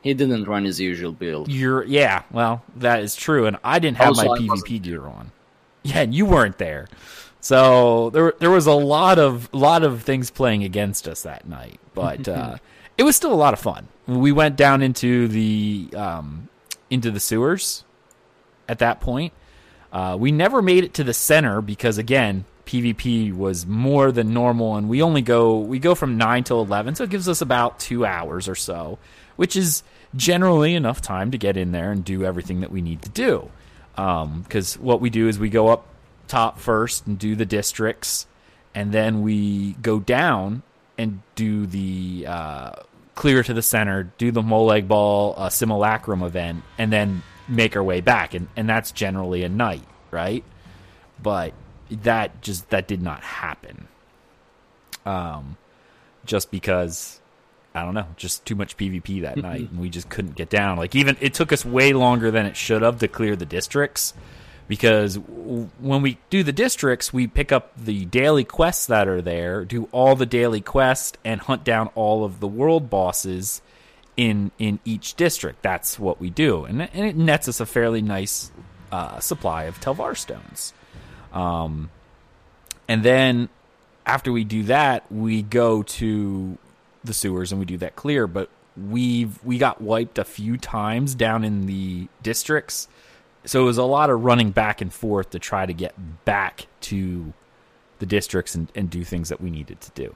He 0.00 0.14
didn't 0.14 0.44
run 0.44 0.64
his 0.64 0.80
usual 0.80 1.12
build. 1.12 1.50
You're 1.50 1.84
yeah, 1.84 2.22
well, 2.30 2.62
that 2.76 3.02
is 3.02 3.16
true, 3.16 3.46
and 3.46 3.56
I 3.64 3.80
didn't 3.80 3.98
have 3.98 4.08
Also, 4.08 4.26
my 4.26 4.34
I 4.34 4.38
PvP 4.38 4.82
gear 4.82 5.06
on. 5.06 5.32
Yeah, 5.84 6.02
and 6.02 6.14
you 6.14 6.26
weren't 6.26 6.58
there, 6.58 6.86
so 7.42 8.10
there 8.10 8.34
there 8.38 8.50
was 8.50 8.66
a 8.66 8.72
lot 8.72 9.18
of 9.18 9.52
lot 9.52 9.82
of 9.82 10.04
things 10.04 10.30
playing 10.30 10.62
against 10.62 11.08
us 11.08 11.22
that 11.22 11.46
night, 11.46 11.80
but 11.92 12.28
uh, 12.28 12.58
it 12.98 13.02
was 13.02 13.16
still 13.16 13.32
a 13.32 13.34
lot 13.34 13.52
of 13.52 13.58
fun. 13.58 13.88
We 14.06 14.30
went 14.30 14.54
down 14.54 14.80
into 14.80 15.26
the 15.26 15.88
um, 15.96 16.48
into 16.88 17.10
the 17.10 17.18
sewers 17.18 17.84
at 18.68 18.78
that 18.78 19.00
point. 19.00 19.32
Uh, 19.92 20.16
we 20.18 20.30
never 20.30 20.62
made 20.62 20.84
it 20.84 20.94
to 20.94 21.04
the 21.04 21.12
center 21.12 21.60
because 21.60 21.98
again, 21.98 22.44
PvP 22.64 23.34
was 23.34 23.66
more 23.66 24.12
than 24.12 24.32
normal, 24.32 24.76
and 24.76 24.88
we 24.88 25.02
only 25.02 25.20
go 25.20 25.58
we 25.58 25.80
go 25.80 25.96
from 25.96 26.16
nine 26.16 26.44
till 26.44 26.60
eleven, 26.60 26.94
so 26.94 27.02
it 27.02 27.10
gives 27.10 27.28
us 27.28 27.40
about 27.40 27.80
two 27.80 28.06
hours 28.06 28.46
or 28.46 28.54
so, 28.54 29.00
which 29.34 29.56
is 29.56 29.82
generally 30.14 30.76
enough 30.76 31.00
time 31.00 31.32
to 31.32 31.38
get 31.38 31.56
in 31.56 31.72
there 31.72 31.90
and 31.90 32.04
do 32.04 32.24
everything 32.24 32.60
that 32.60 32.70
we 32.70 32.82
need 32.82 33.02
to 33.02 33.08
do. 33.08 33.50
Because 33.96 34.78
what 34.78 35.00
we 35.00 35.10
do 35.10 35.26
is 35.26 35.40
we 35.40 35.50
go 35.50 35.66
up 35.66 35.88
top 36.32 36.58
first 36.58 37.06
and 37.06 37.18
do 37.18 37.36
the 37.36 37.44
districts, 37.44 38.26
and 38.74 38.90
then 38.90 39.20
we 39.20 39.74
go 39.74 40.00
down 40.00 40.62
and 40.96 41.20
do 41.34 41.66
the 41.66 42.24
uh, 42.26 42.72
clear 43.14 43.42
to 43.42 43.52
the 43.52 43.60
center, 43.60 44.10
do 44.16 44.30
the 44.30 44.40
Molag 44.40 44.88
Bal 44.88 45.34
uh, 45.36 45.50
Simulacrum 45.50 46.22
event, 46.22 46.62
and 46.78 46.90
then 46.90 47.22
make 47.48 47.76
our 47.76 47.82
way 47.82 48.00
back. 48.00 48.32
And, 48.32 48.48
and 48.56 48.66
that's 48.66 48.92
generally 48.92 49.44
a 49.44 49.48
night, 49.50 49.84
right? 50.10 50.42
But 51.22 51.52
that 51.90 52.40
just 52.40 52.70
that 52.70 52.88
did 52.88 53.02
not 53.02 53.20
happen. 53.22 53.88
Um, 55.04 55.58
just 56.24 56.50
because 56.50 57.20
I 57.74 57.82
don't 57.84 57.94
know, 57.94 58.06
just 58.16 58.46
too 58.46 58.54
much 58.54 58.76
PvP 58.78 59.22
that 59.22 59.36
night, 59.36 59.68
and 59.70 59.80
we 59.80 59.90
just 59.90 60.08
couldn't 60.08 60.34
get 60.34 60.48
down. 60.48 60.78
Like 60.78 60.94
even 60.94 61.18
it 61.20 61.34
took 61.34 61.52
us 61.52 61.64
way 61.64 61.92
longer 61.92 62.30
than 62.30 62.46
it 62.46 62.56
should 62.56 62.80
have 62.80 63.00
to 63.00 63.08
clear 63.08 63.36
the 63.36 63.46
districts, 63.46 64.14
because 64.68 65.16
when 65.18 66.02
we 66.02 66.18
do 66.30 66.42
the 66.42 66.52
districts, 66.52 67.12
we 67.12 67.26
pick 67.26 67.52
up 67.52 67.72
the 67.76 68.04
daily 68.06 68.44
quests 68.44 68.86
that 68.86 69.08
are 69.08 69.20
there, 69.22 69.64
do 69.64 69.88
all 69.92 70.14
the 70.16 70.26
daily 70.26 70.60
quests, 70.60 71.16
and 71.24 71.40
hunt 71.40 71.64
down 71.64 71.88
all 71.94 72.24
of 72.24 72.40
the 72.40 72.48
world 72.48 72.88
bosses 72.88 73.60
in 74.16 74.50
in 74.58 74.78
each 74.84 75.14
district. 75.14 75.62
That's 75.62 75.98
what 75.98 76.20
we 76.20 76.30
do, 76.30 76.64
and, 76.64 76.82
it- 76.82 76.90
and 76.94 77.06
it 77.06 77.16
nets 77.16 77.48
us 77.48 77.60
a 77.60 77.66
fairly 77.66 78.02
nice 78.02 78.50
uh, 78.90 79.20
supply 79.20 79.64
of 79.64 79.80
Telvar 79.80 80.16
stones. 80.16 80.72
Um, 81.32 81.90
and 82.88 83.02
then 83.02 83.48
after 84.04 84.30
we 84.32 84.44
do 84.44 84.64
that, 84.64 85.10
we 85.10 85.42
go 85.42 85.82
to 85.82 86.58
the 87.04 87.14
sewers 87.14 87.52
and 87.52 87.58
we 87.58 87.64
do 87.64 87.78
that 87.78 87.96
clear. 87.96 88.26
But 88.26 88.50
we've 88.76 89.42
we 89.44 89.58
got 89.58 89.80
wiped 89.80 90.18
a 90.18 90.24
few 90.24 90.56
times 90.58 91.14
down 91.14 91.44
in 91.44 91.66
the 91.66 92.08
districts, 92.22 92.88
so 93.44 93.62
it 93.62 93.64
was 93.64 93.78
a 93.78 93.84
lot 93.84 94.10
of 94.10 94.22
running 94.24 94.50
back 94.50 94.80
and 94.80 94.92
forth 94.92 95.30
to 95.30 95.38
try 95.38 95.66
to 95.66 95.72
get 95.72 95.94
back 96.24 96.66
to 96.82 97.32
the 97.98 98.06
districts 98.06 98.54
and, 98.54 98.70
and 98.74 98.90
do 98.90 99.04
things 99.04 99.28
that 99.28 99.40
we 99.40 99.50
needed 99.50 99.80
to 99.80 99.90
do. 99.92 100.14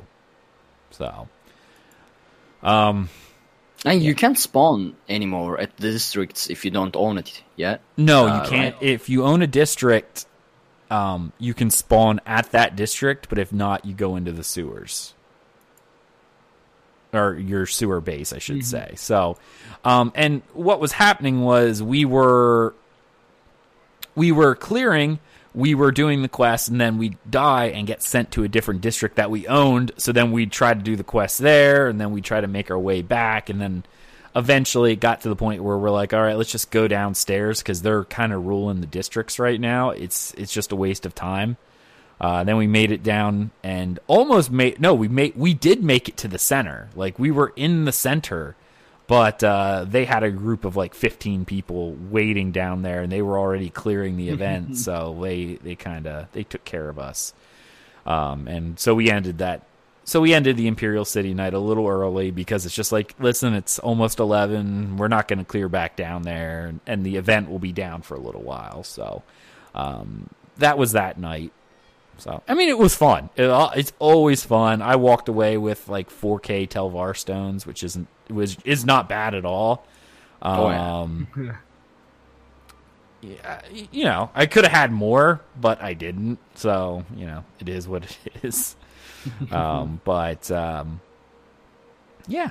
So, 0.90 1.28
um, 2.62 3.08
And 3.84 4.02
you 4.02 4.14
can't 4.14 4.38
spawn 4.38 4.96
anymore 5.08 5.60
at 5.60 5.76
the 5.76 5.92
districts 5.92 6.48
if 6.50 6.64
you 6.64 6.70
don't 6.70 6.96
own 6.96 7.18
it 7.18 7.42
yet. 7.56 7.80
No, 7.96 8.26
Uh, 8.26 8.42
you 8.42 8.50
can't. 8.50 8.74
right. 8.74 8.82
If 8.82 9.08
you 9.08 9.24
own 9.24 9.42
a 9.42 9.46
district, 9.46 10.26
um, 10.90 11.32
you 11.38 11.54
can 11.54 11.70
spawn 11.70 12.20
at 12.26 12.50
that 12.52 12.76
district, 12.76 13.28
but 13.28 13.38
if 13.38 13.52
not, 13.52 13.84
you 13.84 13.94
go 13.94 14.16
into 14.16 14.32
the 14.32 14.44
sewers 14.44 15.14
or 17.12 17.34
your 17.34 17.66
sewer 17.66 18.00
base, 18.00 18.32
I 18.32 18.38
should 18.38 18.64
say. 18.64 18.94
So, 18.96 19.38
um, 19.84 20.12
and 20.14 20.42
what 20.52 20.80
was 20.80 20.92
happening 20.92 21.42
was 21.42 21.82
we 21.82 22.04
were 22.04 22.74
we 24.16 24.32
were 24.32 24.56
clearing, 24.56 25.20
we 25.54 25.76
were 25.76 25.92
doing 25.92 26.22
the 26.22 26.28
quest, 26.28 26.68
and 26.68 26.80
then 26.80 26.98
we'd 26.98 27.16
die 27.30 27.66
and 27.66 27.86
get 27.86 28.02
sent 28.02 28.32
to 28.32 28.42
a 28.42 28.48
different 28.48 28.80
district 28.80 29.16
that 29.16 29.30
we 29.30 29.46
owned. 29.46 29.92
So 29.98 30.10
then 30.10 30.32
we'd 30.32 30.50
try 30.50 30.74
to 30.74 30.80
do 30.80 30.96
the 30.96 31.04
quest 31.04 31.38
there, 31.38 31.86
and 31.86 32.00
then 32.00 32.10
we 32.10 32.20
try 32.20 32.40
to 32.40 32.48
make 32.48 32.70
our 32.70 32.78
way 32.78 33.02
back, 33.02 33.48
and 33.48 33.60
then 33.60 33.84
eventually 34.34 34.92
it 34.92 35.00
got 35.00 35.22
to 35.22 35.28
the 35.28 35.36
point 35.36 35.62
where 35.62 35.78
we're 35.78 35.90
like, 35.90 36.12
all 36.12 36.20
right, 36.22 36.36
let's 36.36 36.52
just 36.52 36.70
go 36.70 36.86
downstairs 36.88 37.62
because 37.62 37.82
they're 37.82 38.04
kind 38.04 38.32
of 38.32 38.44
ruling 38.44 38.80
the 38.80 38.86
districts 38.86 39.38
right 39.38 39.60
now. 39.60 39.90
It's 39.90 40.34
it's 40.34 40.52
just 40.52 40.72
a 40.72 40.76
waste 40.76 41.06
of 41.06 41.14
time. 41.14 41.56
Uh, 42.20 42.44
then 42.44 42.56
we 42.56 42.66
made 42.66 42.90
it 42.90 43.02
down 43.02 43.50
and 43.62 43.98
almost 44.06 44.50
made 44.50 44.80
no, 44.80 44.94
we 44.94 45.08
made 45.08 45.34
we 45.36 45.54
did 45.54 45.82
make 45.82 46.08
it 46.08 46.16
to 46.18 46.28
the 46.28 46.38
center. 46.38 46.88
Like 46.94 47.18
we 47.18 47.30
were 47.30 47.52
in 47.56 47.86
the 47.86 47.92
center, 47.92 48.56
but 49.06 49.42
uh, 49.44 49.84
they 49.88 50.04
had 50.04 50.22
a 50.24 50.30
group 50.30 50.64
of 50.64 50.76
like 50.76 50.94
15 50.94 51.44
people 51.44 51.92
waiting 52.10 52.50
down 52.50 52.82
there, 52.82 53.02
and 53.02 53.12
they 53.12 53.22
were 53.22 53.38
already 53.38 53.70
clearing 53.70 54.16
the 54.16 54.30
event, 54.30 54.76
so 54.76 55.16
they 55.22 55.54
they 55.62 55.74
kind 55.76 56.06
of 56.06 56.30
they 56.32 56.42
took 56.42 56.64
care 56.64 56.88
of 56.88 56.98
us. 56.98 57.32
Um, 58.04 58.48
and 58.48 58.78
so 58.78 58.94
we 58.94 59.10
ended 59.10 59.38
that. 59.38 59.62
So 60.04 60.20
we 60.20 60.34
ended 60.34 60.56
the 60.56 60.68
Imperial 60.68 61.04
City 61.04 61.34
night 61.34 61.52
a 61.52 61.58
little 61.58 61.86
early 61.88 62.30
because 62.30 62.64
it's 62.64 62.74
just 62.74 62.92
like, 62.92 63.14
listen, 63.18 63.54
it's 63.54 63.80
almost 63.80 64.20
11. 64.20 64.98
We're 64.98 65.08
not 65.08 65.26
going 65.26 65.40
to 65.40 65.44
clear 65.44 65.68
back 65.68 65.96
down 65.96 66.22
there, 66.22 66.66
and, 66.66 66.80
and 66.86 67.04
the 67.04 67.16
event 67.16 67.50
will 67.50 67.58
be 67.58 67.72
down 67.72 68.02
for 68.02 68.14
a 68.14 68.20
little 68.20 68.42
while. 68.42 68.84
So 68.84 69.24
um, 69.74 70.30
that 70.58 70.78
was 70.78 70.92
that 70.92 71.18
night. 71.18 71.52
So 72.18 72.42
I 72.48 72.54
mean, 72.54 72.68
it 72.68 72.78
was 72.78 72.94
fun. 72.94 73.30
It, 73.36 73.50
it's 73.76 73.92
always 73.98 74.44
fun. 74.44 74.80
I 74.80 74.96
walked 74.96 75.28
away 75.28 75.58
with 75.58 75.88
like 75.88 76.08
4K 76.08 76.68
Telvar 76.68 77.16
stones, 77.16 77.66
which 77.66 77.82
isn't 77.82 78.08
was 78.30 78.56
is 78.64 78.84
not 78.84 79.08
bad 79.08 79.34
at 79.34 79.44
all. 79.44 79.86
Oh, 80.42 80.68
yeah. 80.70 81.00
Um, 81.00 81.28
yeah, 83.20 83.60
you 83.92 84.04
know, 84.04 84.30
I 84.34 84.46
could 84.46 84.64
have 84.64 84.72
had 84.72 84.92
more, 84.92 85.40
but 85.60 85.82
I 85.82 85.94
didn't. 85.94 86.38
So 86.54 87.04
you 87.16 87.26
know, 87.26 87.44
it 87.58 87.68
is 87.68 87.88
what 87.88 88.04
it 88.04 88.18
is. 88.42 88.76
um, 89.50 90.00
but 90.04 90.50
um, 90.50 91.00
yeah. 92.26 92.50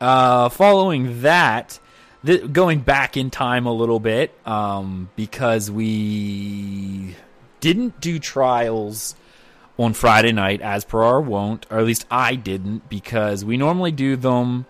Uh, 0.00 0.50
following 0.50 1.22
that, 1.22 1.78
th- 2.24 2.52
going 2.52 2.80
back 2.80 3.16
in 3.16 3.30
time 3.30 3.64
a 3.64 3.72
little 3.72 3.98
bit, 4.00 4.30
um, 4.46 5.08
because 5.16 5.70
we 5.70 7.16
didn't 7.60 7.98
do 8.00 8.18
trials 8.18 9.14
on 9.78 9.94
Friday 9.94 10.32
night 10.32 10.60
as 10.60 10.84
per 10.84 11.02
our 11.02 11.20
wont, 11.20 11.66
or 11.70 11.78
at 11.78 11.84
least 11.86 12.04
I 12.10 12.34
didn't, 12.34 12.88
because 12.90 13.42
we 13.44 13.56
normally 13.56 13.90
do 13.92 14.16
them 14.16 14.66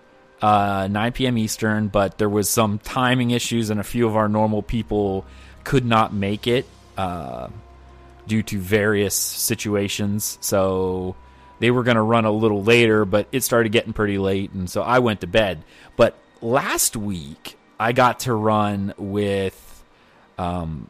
uh, 0.46 0.86
9 0.86 1.12
p.m. 1.12 1.38
Eastern, 1.38 1.88
but 1.88 2.18
there 2.18 2.28
was 2.28 2.48
some 2.48 2.78
timing 2.78 3.32
issues, 3.32 3.68
and 3.68 3.80
a 3.80 3.84
few 3.84 4.06
of 4.06 4.14
our 4.14 4.28
normal 4.28 4.62
people 4.62 5.24
could 5.64 5.84
not 5.84 6.14
make 6.14 6.46
it 6.46 6.66
uh, 6.96 7.48
due 8.28 8.44
to 8.44 8.60
various 8.60 9.16
situations. 9.16 10.38
So 10.40 11.16
they 11.58 11.72
were 11.72 11.82
going 11.82 11.96
to 11.96 12.02
run 12.02 12.26
a 12.26 12.30
little 12.30 12.62
later, 12.62 13.04
but 13.04 13.26
it 13.32 13.42
started 13.42 13.72
getting 13.72 13.92
pretty 13.92 14.18
late, 14.18 14.52
and 14.52 14.70
so 14.70 14.82
I 14.82 15.00
went 15.00 15.22
to 15.22 15.26
bed. 15.26 15.64
But 15.96 16.16
last 16.40 16.96
week, 16.96 17.58
I 17.80 17.90
got 17.90 18.20
to 18.20 18.32
run 18.32 18.94
with 18.96 19.84
um, 20.38 20.88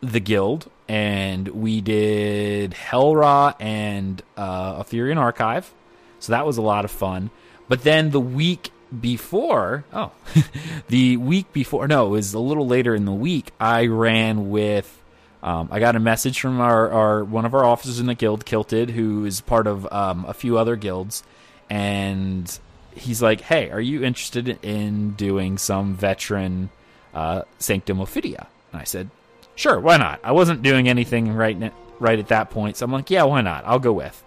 the 0.00 0.20
guild, 0.20 0.70
and 0.88 1.48
we 1.48 1.82
did 1.82 2.72
Hel 2.72 3.14
Ra 3.14 3.52
and 3.60 4.22
uh, 4.38 4.82
Archive. 5.18 5.74
So 6.18 6.32
that 6.32 6.46
was 6.46 6.56
a 6.56 6.62
lot 6.62 6.86
of 6.86 6.90
fun. 6.90 7.30
But 7.68 7.82
then 7.82 8.10
the 8.10 8.20
week 8.20 8.70
before, 8.98 9.84
oh, 9.92 10.12
the 10.88 11.16
week 11.18 11.52
before, 11.52 11.86
no, 11.86 12.06
it 12.06 12.10
was 12.10 12.34
a 12.34 12.38
little 12.38 12.66
later 12.66 12.94
in 12.94 13.04
the 13.04 13.12
week. 13.12 13.50
I 13.60 13.86
ran 13.86 14.50
with. 14.50 14.94
Um, 15.40 15.68
I 15.70 15.78
got 15.78 15.94
a 15.94 16.00
message 16.00 16.40
from 16.40 16.60
our, 16.60 16.90
our 16.90 17.24
one 17.24 17.44
of 17.44 17.54
our 17.54 17.64
officers 17.64 18.00
in 18.00 18.06
the 18.06 18.14
guild, 18.14 18.44
Kilted, 18.44 18.90
who 18.90 19.24
is 19.24 19.40
part 19.40 19.68
of 19.68 19.90
um, 19.92 20.24
a 20.26 20.34
few 20.34 20.58
other 20.58 20.74
guilds, 20.74 21.22
and 21.70 22.58
he's 22.92 23.22
like, 23.22 23.40
"Hey, 23.42 23.70
are 23.70 23.80
you 23.80 24.02
interested 24.02 24.58
in 24.64 25.12
doing 25.12 25.56
some 25.56 25.94
veteran 25.94 26.70
uh, 27.14 27.42
Sanctum 27.58 27.98
Ophidia?" 27.98 28.46
And 28.72 28.80
I 28.80 28.84
said, 28.84 29.10
"Sure, 29.54 29.78
why 29.78 29.96
not?" 29.96 30.18
I 30.24 30.32
wasn't 30.32 30.62
doing 30.62 30.88
anything 30.88 31.32
right 31.32 31.54
n- 31.54 31.72
right 32.00 32.18
at 32.18 32.28
that 32.28 32.50
point, 32.50 32.76
so 32.76 32.84
I'm 32.84 32.92
like, 32.92 33.08
"Yeah, 33.08 33.22
why 33.22 33.40
not? 33.40 33.62
I'll 33.64 33.78
go 33.78 33.92
with." 33.92 34.24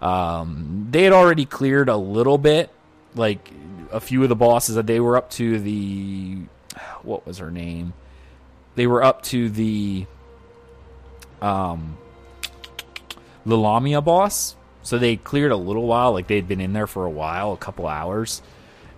Um, 0.00 0.88
they 0.90 1.04
had 1.04 1.12
already 1.12 1.44
cleared 1.44 1.88
a 1.88 1.96
little 1.96 2.38
bit, 2.38 2.70
like 3.14 3.50
a 3.90 4.00
few 4.00 4.22
of 4.22 4.28
the 4.28 4.36
bosses 4.36 4.74
that 4.74 4.86
they 4.86 5.00
were 5.00 5.16
up 5.16 5.30
to 5.30 5.58
the 5.60 6.38
what 7.02 7.26
was 7.26 7.38
her 7.38 7.50
name? 7.50 7.92
They 8.74 8.86
were 8.86 9.02
up 9.02 9.22
to 9.24 9.48
the 9.48 10.06
um 11.40 11.96
the 13.46 13.56
Lamia 13.56 14.00
boss. 14.00 14.56
So 14.82 14.98
they 14.98 15.16
cleared 15.16 15.50
a 15.50 15.56
little 15.56 15.86
while, 15.86 16.12
like 16.12 16.26
they'd 16.26 16.46
been 16.46 16.60
in 16.60 16.74
there 16.74 16.86
for 16.86 17.06
a 17.06 17.10
while, 17.10 17.52
a 17.52 17.56
couple 17.56 17.86
hours. 17.86 18.42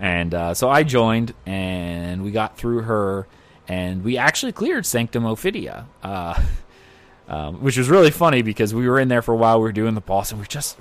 And 0.00 0.34
uh, 0.34 0.54
so 0.54 0.68
I 0.68 0.82
joined, 0.82 1.32
and 1.46 2.22
we 2.22 2.32
got 2.32 2.58
through 2.58 2.82
her, 2.82 3.26
and 3.68 4.04
we 4.04 4.18
actually 4.18 4.52
cleared 4.52 4.84
Sanctum 4.84 5.24
Ophidia, 5.24 5.86
uh, 6.02 6.42
um, 7.28 7.62
which 7.62 7.78
was 7.78 7.88
really 7.88 8.10
funny 8.10 8.42
because 8.42 8.74
we 8.74 8.88
were 8.88 8.98
in 8.98 9.08
there 9.08 9.22
for 9.22 9.32
a 9.32 9.36
while. 9.36 9.58
We 9.58 9.64
were 9.64 9.72
doing 9.72 9.94
the 9.94 10.00
boss, 10.00 10.32
and 10.32 10.40
we 10.40 10.46
just 10.46 10.76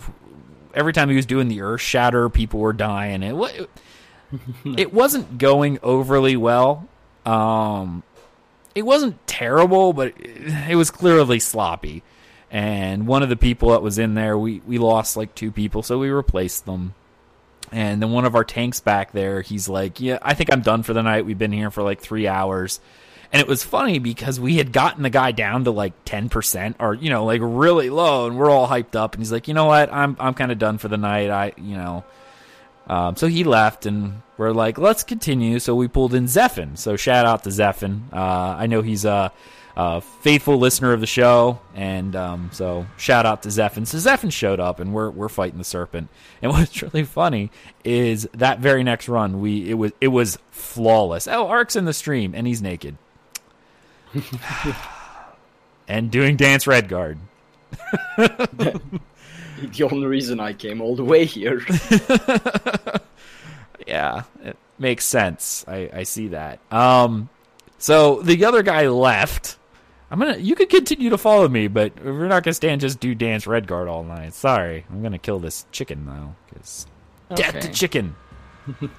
every 0.76 0.94
time 0.94 1.10
he 1.10 1.16
was 1.16 1.26
doing 1.26 1.48
the 1.48 1.62
Earth 1.62 1.82
Shatter, 1.82 2.30
people 2.30 2.60
were 2.60 2.74
dying. 2.74 3.24
It 3.24 3.36
wa- 3.36 3.50
it 4.78 4.94
wasn't 4.94 5.38
going 5.38 5.80
overly 5.82 6.36
well. 6.38 6.88
Um, 7.26 8.04
it 8.76 8.84
wasn't 8.84 9.26
terrible, 9.28 9.94
but 9.94 10.10
it, 10.20 10.72
it 10.72 10.76
was 10.76 10.92
clearly 10.92 11.40
sloppy. 11.40 12.04
And 12.52 13.08
one 13.08 13.24
of 13.24 13.30
the 13.30 13.36
people 13.36 13.72
that 13.72 13.82
was 13.82 13.98
in 13.98 14.14
there, 14.14 14.38
we 14.38 14.62
we 14.66 14.78
lost 14.78 15.18
like 15.18 15.34
two 15.36 15.52
people, 15.52 15.82
so 15.84 15.98
we 15.98 16.10
replaced 16.10 16.66
them. 16.66 16.94
And 17.72 18.02
then 18.02 18.12
one 18.12 18.26
of 18.26 18.36
our 18.36 18.44
tanks 18.44 18.80
back 18.80 19.12
there, 19.12 19.42
he's 19.42 19.68
like, 19.68 20.00
"Yeah, 20.00 20.20
I 20.22 20.36
think 20.36 20.54
I'm 20.54 20.62
done 20.62 20.84
for 20.84 20.94
the 20.94 21.02
night. 21.02 21.26
We've 21.26 21.38
been 21.38 21.52
here 21.52 21.72
for 21.72 21.82
like 21.84 22.00
three 22.00 22.28
hours." 22.28 22.80
And 23.36 23.42
it 23.42 23.50
was 23.50 23.66
funny 23.66 24.00
because 24.00 24.40
we 24.40 24.56
had 24.56 24.72
gotten 24.72 25.04
the 25.04 25.10
guy 25.10 25.34
down 25.34 25.66
to 25.66 25.72
like 25.72 26.06
10% 26.06 26.76
or, 26.80 26.94
you 26.94 27.10
know, 27.10 27.26
like 27.26 27.42
really 27.44 27.90
low 27.90 28.28
and 28.28 28.38
we're 28.38 28.50
all 28.50 28.66
hyped 28.66 28.96
up. 28.96 29.14
And 29.14 29.20
he's 29.22 29.30
like, 29.30 29.50
you 29.50 29.54
know 29.54 29.66
what? 29.66 29.92
I'm, 29.92 30.16
I'm 30.22 30.34
kind 30.34 30.54
of 30.54 30.58
done 30.58 30.78
for 30.78 30.88
the 30.88 30.96
night. 30.96 31.30
I, 31.30 31.52
you 31.58 31.76
know, 31.76 32.06
um, 32.88 33.18
so 33.18 33.28
he 33.28 33.44
left 33.44 33.86
and 33.86 34.22
we're 34.38 34.54
like, 34.54 34.78
let's 34.78 35.04
continue. 35.04 35.60
So 35.60 35.76
we 35.76 35.90
pulled 35.90 36.14
in 36.14 36.28
Zephin. 36.28 36.78
So 36.78 36.96
shout 36.96 37.26
out 37.26 37.44
to 37.44 37.50
Zephin. 37.50 38.04
Uh, 38.14 38.56
I 38.58 38.68
know 38.68 38.82
he's 38.82 39.04
a, 39.04 39.34
a 39.76 40.00
faithful 40.00 40.58
listener 40.58 40.94
of 40.94 41.02
the 41.02 41.06
show. 41.06 41.60
And, 41.74 42.16
um, 42.16 42.52
so 42.54 42.86
shout 42.96 43.26
out 43.26 43.44
to 43.44 43.50
Zephin. 43.50 43.86
So 43.86 43.98
Zephin 43.98 44.32
showed 44.32 44.62
up 44.62 44.80
and 44.80 44.94
we're, 44.94 45.10
we're 45.10 45.28
fighting 45.28 45.58
the 45.58 45.66
serpent. 45.66 46.08
And 46.42 46.52
what's 46.54 46.82
really 46.82 47.04
funny 47.04 47.52
is 47.84 48.30
that 48.32 48.60
very 48.60 48.86
next 48.86 49.10
run, 49.10 49.42
we, 49.42 49.70
it 49.70 49.74
was, 49.74 49.92
it 50.00 50.08
was 50.08 50.38
flawless. 50.52 51.28
Oh, 51.28 51.48
Ark's 51.48 51.76
in 51.76 51.84
the 51.84 51.92
stream 51.92 52.34
and 52.34 52.48
he's 52.48 52.62
naked. 52.62 52.98
and 55.88 56.12
doing 56.12 56.36
Dance 56.36 56.66
Redguard. 56.66 57.18
the 58.18 58.80
only 59.92 60.08
reason 60.08 60.40
I 60.40 60.54
came 60.54 60.82
all 60.82 60.96
the 60.96 61.04
way 61.04 61.26
here. 61.26 61.62
yeah, 63.88 64.24
it 64.44 64.58
makes 64.80 65.06
sense. 65.06 65.66
I, 65.68 65.90
I 65.94 66.04
see 66.04 66.30
that. 66.30 66.60
Um, 66.72 67.30
so 67.78 68.22
the 68.22 68.46
other 68.46 68.64
guy 68.64 68.88
left. 68.88 69.58
I'm 70.12 70.20
gonna. 70.20 70.38
You 70.38 70.56
could 70.56 70.70
continue 70.70 71.10
to 71.10 71.18
follow 71.18 71.48
me, 71.48 71.68
but 71.68 71.94
we're 72.04 72.28
not 72.28 72.44
gonna 72.44 72.54
stand 72.54 72.82
just 72.82 73.00
do 73.00 73.16
dance 73.16 73.46
Redguard 73.46 73.90
all 73.90 74.04
night. 74.04 74.34
Sorry, 74.34 74.86
I'm 74.90 75.02
gonna 75.02 75.18
kill 75.18 75.40
this 75.40 75.66
chicken 75.72 76.06
though, 76.06 76.36
because 76.50 76.86
death 77.34 77.54
to 77.54 77.60
Okay. 77.60 77.72
chicken. 77.72 78.16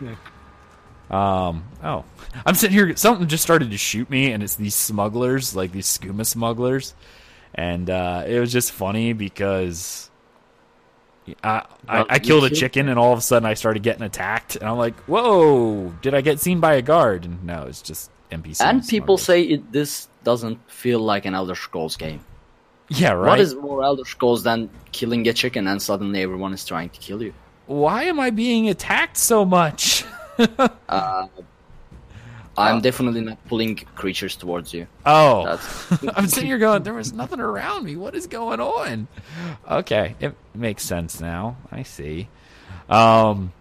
um. 1.10 1.64
Oh, 1.82 2.04
I'm 2.44 2.54
sitting 2.54 2.74
here. 2.76 2.96
Something 2.96 3.28
just 3.28 3.42
started 3.42 3.70
to 3.70 3.78
shoot 3.78 4.10
me, 4.10 4.32
and 4.32 4.42
it's 4.42 4.56
these 4.56 4.74
smugglers, 4.74 5.54
like 5.54 5.72
these 5.72 5.86
skooma 5.86 6.26
smugglers, 6.26 6.94
and 7.54 7.88
uh, 7.88 8.24
it 8.26 8.40
was 8.40 8.52
just 8.52 8.72
funny 8.72 9.12
because. 9.12 10.10
I, 11.42 11.66
I, 11.88 12.04
I 12.08 12.18
killed 12.20 12.44
a 12.44 12.50
chicken 12.50 12.88
and 12.88 13.00
all 13.00 13.12
of 13.12 13.18
a 13.18 13.20
sudden 13.20 13.46
I 13.46 13.54
started 13.54 13.82
getting 13.82 14.04
attacked 14.04 14.54
and 14.54 14.68
I'm 14.68 14.78
like, 14.78 14.96
whoa, 15.06 15.92
did 16.00 16.14
I 16.14 16.20
get 16.20 16.38
seen 16.38 16.60
by 16.60 16.74
a 16.74 16.82
guard? 16.82 17.24
And 17.24 17.42
no, 17.42 17.64
it's 17.64 17.82
just 17.82 18.12
NPC. 18.30 18.60
and 18.60 18.86
people 18.86 19.18
say 19.18 19.42
it, 19.42 19.72
this 19.72 20.06
doesn't 20.22 20.58
feel 20.70 21.00
like 21.00 21.24
an 21.24 21.34
Elder 21.34 21.56
Scrolls 21.56 21.96
game. 21.96 22.20
yeah, 22.90 23.10
right. 23.10 23.30
What 23.30 23.40
is 23.40 23.56
more 23.56 23.82
Elder 23.82 24.04
Scrolls 24.04 24.44
than 24.44 24.70
killing 24.92 25.26
a 25.26 25.32
chicken 25.32 25.66
and 25.66 25.82
suddenly 25.82 26.22
everyone 26.22 26.52
is 26.52 26.64
trying 26.64 26.90
to 26.90 27.00
kill 27.00 27.20
you? 27.20 27.34
Why 27.66 28.04
am 28.04 28.20
I 28.20 28.30
being 28.30 28.68
attacked 28.68 29.16
so 29.16 29.44
much? 29.44 30.04
I'm 32.58 32.80
definitely 32.80 33.20
not 33.20 33.44
pulling 33.48 33.76
creatures 33.76 34.34
towards 34.34 34.72
you. 34.72 34.86
Oh, 35.04 35.60
I'm 36.16 36.26
sitting 36.26 36.48
here 36.48 36.58
going, 36.58 36.82
there 36.84 36.94
was 36.94 37.12
nothing 37.12 37.40
around 37.40 37.84
me. 37.84 37.96
What 37.96 38.14
is 38.14 38.26
going 38.26 38.60
on? 38.60 39.08
Okay, 39.70 40.16
it 40.20 40.34
makes 40.54 40.82
sense 40.82 41.20
now. 41.20 41.58
I 41.70 41.82
see. 41.82 42.28
Um, 42.88 43.52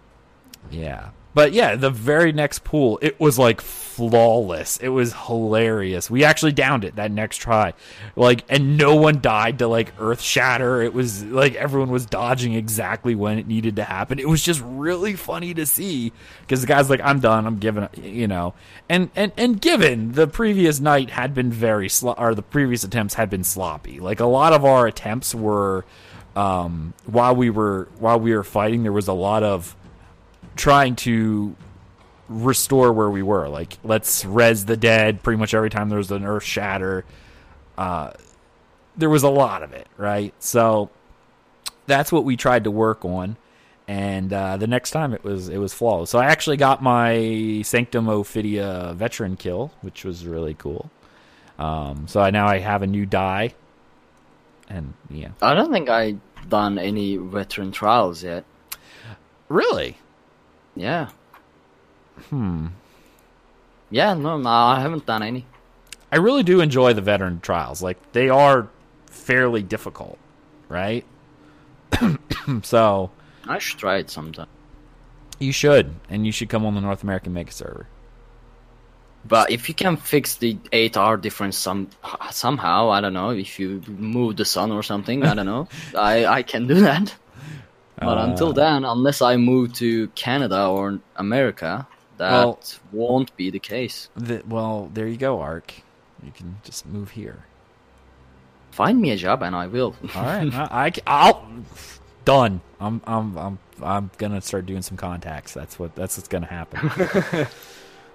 yeah, 0.70 1.10
but 1.36 1.52
yeah, 1.52 1.76
the 1.76 1.90
very 1.90 2.32
next 2.32 2.64
pool, 2.64 2.98
it 3.02 3.20
was 3.20 3.38
like 3.38 3.60
flawless. 3.60 4.78
It 4.78 4.88
was 4.88 5.12
hilarious. 5.12 6.10
We 6.10 6.24
actually 6.24 6.52
downed 6.52 6.82
it 6.82 6.96
that 6.96 7.10
next 7.10 7.36
try, 7.36 7.74
like, 8.16 8.44
and 8.48 8.78
no 8.78 8.94
one 8.94 9.20
died 9.20 9.58
to 9.58 9.68
like 9.68 9.92
earth 9.98 10.22
shatter. 10.22 10.80
It 10.80 10.94
was 10.94 11.22
like 11.24 11.54
everyone 11.54 11.90
was 11.90 12.06
dodging 12.06 12.54
exactly 12.54 13.14
when 13.14 13.38
it 13.38 13.46
needed 13.46 13.76
to 13.76 13.84
happen. 13.84 14.18
It 14.18 14.26
was 14.26 14.42
just 14.42 14.62
really 14.64 15.12
funny 15.12 15.52
to 15.52 15.66
see 15.66 16.10
because 16.40 16.62
the 16.62 16.66
guy's 16.68 16.88
like, 16.88 17.02
"I'm 17.04 17.20
done. 17.20 17.46
I'm 17.46 17.58
giving," 17.58 17.86
you 18.02 18.28
know, 18.28 18.54
and 18.88 19.10
and 19.14 19.30
and 19.36 19.60
given 19.60 20.12
the 20.12 20.26
previous 20.26 20.80
night 20.80 21.10
had 21.10 21.34
been 21.34 21.52
very 21.52 21.90
slo- 21.90 22.14
or 22.16 22.34
the 22.34 22.40
previous 22.40 22.82
attempts 22.82 23.12
had 23.12 23.28
been 23.28 23.44
sloppy. 23.44 24.00
Like 24.00 24.20
a 24.20 24.26
lot 24.26 24.54
of 24.54 24.64
our 24.64 24.86
attempts 24.86 25.34
were. 25.34 25.84
Um, 26.34 26.92
while 27.06 27.34
we 27.34 27.48
were 27.48 27.88
while 27.98 28.20
we 28.20 28.34
were 28.34 28.44
fighting, 28.44 28.82
there 28.82 28.92
was 28.92 29.08
a 29.08 29.14
lot 29.14 29.42
of 29.42 29.74
trying 30.56 30.96
to 30.96 31.54
restore 32.28 32.92
where 32.92 33.10
we 33.10 33.22
were. 33.22 33.48
Like, 33.48 33.78
let's 33.84 34.24
res 34.24 34.64
the 34.64 34.76
dead 34.76 35.22
pretty 35.22 35.38
much 35.38 35.54
every 35.54 35.70
time 35.70 35.88
there 35.88 35.98
was 35.98 36.10
an 36.10 36.24
earth 36.24 36.44
shatter. 36.44 37.04
Uh, 37.78 38.12
there 38.96 39.10
was 39.10 39.22
a 39.22 39.28
lot 39.28 39.62
of 39.62 39.72
it, 39.72 39.86
right? 39.96 40.34
So 40.38 40.90
that's 41.86 42.10
what 42.10 42.24
we 42.24 42.36
tried 42.36 42.64
to 42.64 42.70
work 42.70 43.04
on. 43.04 43.36
And 43.88 44.32
uh, 44.32 44.56
the 44.56 44.66
next 44.66 44.90
time 44.90 45.12
it 45.12 45.22
was 45.22 45.48
it 45.48 45.58
was 45.58 45.72
flawless. 45.72 46.10
So 46.10 46.18
I 46.18 46.26
actually 46.26 46.56
got 46.56 46.82
my 46.82 47.62
Sanctum 47.64 48.06
Ophidia 48.06 48.94
veteran 48.96 49.36
kill, 49.36 49.70
which 49.80 50.04
was 50.04 50.26
really 50.26 50.54
cool. 50.54 50.90
Um, 51.58 52.08
so 52.08 52.20
I 52.20 52.30
now 52.30 52.48
I 52.48 52.58
have 52.58 52.82
a 52.82 52.86
new 52.86 53.06
die, 53.06 53.54
and 54.68 54.92
yeah, 55.08 55.28
I 55.40 55.54
don't 55.54 55.72
think 55.72 55.88
I 55.88 56.16
done 56.48 56.78
any 56.78 57.16
veteran 57.16 57.70
trials 57.70 58.24
yet. 58.24 58.44
really, 59.48 59.98
Yeah. 60.76 61.08
Hmm. 62.30 62.68
Yeah, 63.90 64.14
no, 64.14 64.36
no, 64.38 64.48
I 64.50 64.80
haven't 64.80 65.06
done 65.06 65.22
any. 65.22 65.46
I 66.12 66.16
really 66.16 66.42
do 66.42 66.60
enjoy 66.60 66.92
the 66.92 67.00
veteran 67.00 67.40
trials. 67.40 67.82
Like 67.82 67.98
they 68.12 68.28
are 68.28 68.68
fairly 69.06 69.62
difficult, 69.62 70.18
right? 70.68 71.04
so 72.62 73.10
I 73.46 73.58
should 73.58 73.78
try 73.78 73.96
it 73.98 74.10
sometime. 74.10 74.48
you 75.38 75.52
should, 75.52 75.94
and 76.08 76.26
you 76.26 76.32
should 76.32 76.48
come 76.48 76.64
on 76.66 76.74
the 76.74 76.80
North 76.80 77.02
American 77.02 77.32
Mega 77.32 77.52
server. 77.52 77.88
But 79.24 79.50
if 79.50 79.68
you 79.68 79.74
can 79.74 79.96
fix 79.96 80.36
the 80.36 80.56
eight 80.72 80.96
hour 80.96 81.16
difference 81.16 81.56
some 81.56 81.88
somehow, 82.30 82.90
I 82.90 83.00
don't 83.00 83.12
know. 83.14 83.30
If 83.30 83.58
you 83.58 83.82
move 83.88 84.36
the 84.36 84.44
sun 84.44 84.70
or 84.70 84.82
something, 84.84 85.24
I 85.24 85.34
don't 85.34 85.46
know. 85.46 85.68
I 85.96 86.26
I 86.26 86.42
can 86.42 86.66
do 86.66 86.80
that. 86.82 87.14
But 87.98 88.18
until 88.18 88.52
then, 88.52 88.84
unless 88.84 89.22
I 89.22 89.36
move 89.36 89.72
to 89.74 90.08
Canada 90.08 90.66
or 90.66 91.00
America, 91.16 91.86
that 92.18 92.30
Well- 92.30 92.60
won't 92.92 93.34
be 93.36 93.50
the 93.50 93.58
case. 93.58 94.08
The, 94.16 94.42
well, 94.46 94.90
there 94.92 95.06
you 95.06 95.16
go, 95.16 95.40
Ark. 95.40 95.72
You 96.22 96.32
can 96.32 96.58
just 96.64 96.86
move 96.86 97.10
here. 97.10 97.44
Find 98.70 99.00
me 99.00 99.10
a 99.10 99.16
job 99.16 99.42
and 99.42 99.56
I 99.56 99.66
will. 99.68 99.94
All 100.14 100.22
right, 100.22 100.52
I, 100.54 100.92
I, 101.06 101.30
will 101.30 101.42
done. 102.26 102.60
I'm, 102.78 103.00
I'm, 103.06 103.38
I'm, 103.38 103.58
I'm 103.82 104.10
gonna 104.18 104.42
start 104.42 104.66
doing 104.66 104.82
some 104.82 104.98
contacts. 104.98 105.54
That's 105.54 105.78
what, 105.78 105.94
that's 105.94 106.18
what's 106.18 106.28
gonna 106.28 106.46
happen. 106.46 106.90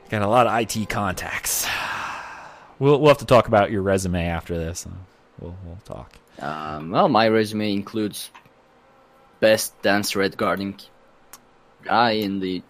Got 0.10 0.22
a 0.22 0.28
lot 0.28 0.46
of 0.46 0.60
IT 0.60 0.90
contacts. 0.90 1.66
We'll, 2.78 3.00
we'll 3.00 3.10
have 3.10 3.20
to 3.20 3.26
talk 3.26 3.48
about 3.48 3.72
your 3.72 3.82
resume 3.82 4.28
after 4.28 4.58
this. 4.58 4.86
Uh, 4.86 4.90
We'll, 5.40 5.56
we'll 5.66 5.80
talk. 5.86 6.14
Um, 6.40 6.92
well, 6.92 7.10
my 7.10 7.28
resume 7.28 7.74
includes 7.74 8.30
best 9.42 9.80
dance 9.82 10.16
red 10.16 10.38
guarding 10.38 10.80
guy 11.84 12.12
in 12.12 12.40
the 12.40 12.64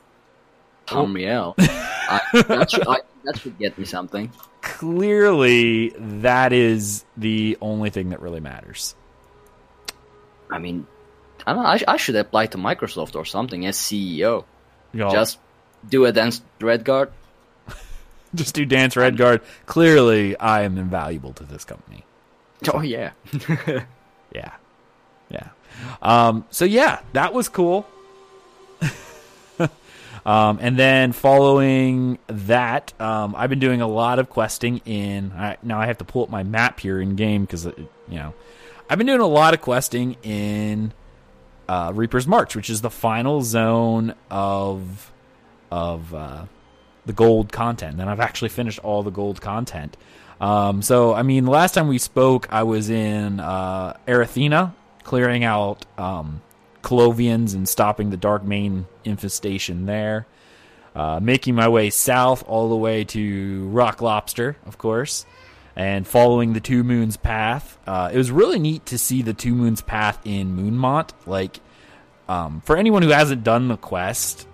Tamriel. 0.88 1.54
I, 1.60 2.20
that, 2.48 2.72
should, 2.72 2.88
I, 2.88 2.98
that 3.26 3.38
should 3.38 3.60
get 3.60 3.78
me 3.78 3.86
something. 3.86 4.32
Clearly, 4.62 5.94
that 5.98 6.52
is 6.52 7.06
the 7.16 7.58
only 7.62 7.92
thing 7.92 8.10
that 8.10 8.22
really 8.22 8.40
matters. 8.40 8.96
I 10.50 10.58
mean, 10.58 10.88
I 11.46 11.54
don't 11.54 11.64
know. 11.64 11.70
I, 11.70 11.80
I 11.88 11.98
should 11.98 12.16
apply 12.16 12.48
to 12.48 12.58
Microsoft 12.58 13.16
or 13.16 13.26
something 13.26 13.66
as 13.68 13.78
CEO. 13.78 14.46
Just 14.94 15.40
do 15.88 16.06
a 16.06 16.12
dance 16.12 16.42
red 16.60 16.84
guard. 16.84 17.12
just 18.36 18.56
do 18.56 18.66
Dance 18.66 18.96
Redguard. 18.96 19.42
Clearly, 19.66 20.38
I 20.38 20.64
am 20.64 20.78
invaluable 20.78 21.34
to 21.34 21.44
this 21.44 21.64
company. 21.64 22.04
Oh 22.74 22.82
yeah. 22.82 23.12
Yeah. 24.34 24.52
Um, 26.02 26.46
so 26.50 26.66
yeah, 26.66 27.02
that 27.14 27.34
was 27.34 27.50
cool. 27.50 27.88
um, 30.26 30.60
and 30.62 30.78
then 30.78 31.12
following 31.12 32.20
that, 32.28 33.00
um, 33.00 33.36
I've 33.38 33.50
been 33.50 33.60
doing 33.60 33.82
a 33.82 33.88
lot 33.88 34.20
of 34.20 34.30
questing 34.30 34.82
in. 34.86 35.32
I, 35.34 35.58
now 35.64 35.80
I 35.80 35.86
have 35.86 35.98
to 36.00 36.06
pull 36.06 36.24
up 36.24 36.30
my 36.30 36.44
map 36.44 36.80
here 36.80 37.00
in 37.00 37.16
game 37.16 37.44
because 37.44 37.66
you 37.66 37.88
know 38.10 38.34
I've 38.90 38.98
been 38.98 39.08
doing 39.08 39.22
a 39.22 39.28
lot 39.28 39.54
of 39.54 39.62
questing 39.62 40.18
in 40.24 40.94
uh, 41.68 41.92
Reaper's 41.94 42.28
March, 42.28 42.56
which 42.56 42.70
is 42.70 42.82
the 42.82 42.90
final 42.90 43.42
zone 43.42 44.16
of 44.30 45.12
of 45.72 46.14
uh, 46.14 46.46
the 47.06 47.14
gold 47.14 47.52
content. 47.52 48.00
And 48.00 48.10
I've 48.10 48.20
actually 48.20 48.50
finished 48.50 48.80
all 48.80 49.04
the 49.04 49.12
gold 49.12 49.42
content. 49.42 49.98
Um, 50.40 50.82
so, 50.82 51.14
I 51.14 51.22
mean, 51.22 51.46
last 51.46 51.76
time 51.76 51.88
we 51.88 52.00
spoke, 52.00 52.52
I 52.52 52.64
was 52.64 52.90
in 52.90 53.40
uh, 53.40 53.96
Arenthia 54.08 54.74
clearing 55.04 55.44
out 55.44 55.86
um, 55.98 56.42
Colovians 56.82 57.54
and 57.54 57.68
stopping 57.68 58.10
the 58.10 58.18
Dark 58.18 58.44
Main 58.44 58.88
infestation 59.04 59.86
there. 59.86 60.28
Uh, 60.94 61.22
making 61.22 61.56
my 61.56 61.70
way 61.70 61.90
south 61.90 62.44
all 62.50 62.68
the 62.68 62.76
way 62.76 63.06
to 63.06 63.66
Rock 63.70 64.02
Lobster, 64.02 64.58
of 64.66 64.78
course, 64.78 65.26
and 65.74 66.06
following 66.06 66.52
the 66.52 66.60
Two 66.60 66.84
Moons 66.84 67.16
path. 67.16 67.78
Uh, 67.88 68.10
it 68.12 68.18
was 68.18 68.30
really 68.30 68.60
neat 68.60 68.86
to 68.88 68.98
see 68.98 69.22
the 69.22 69.34
Two 69.34 69.56
Moons 69.56 69.82
path 69.82 70.20
in 70.26 70.54
Moonmont. 70.54 71.14
Like, 71.26 71.62
um, 72.28 72.60
for 72.66 72.76
anyone 72.76 73.04
who 73.04 73.10
hasn't 73.10 73.46
done 73.46 73.70
the 73.70 73.78
quest, 73.78 74.46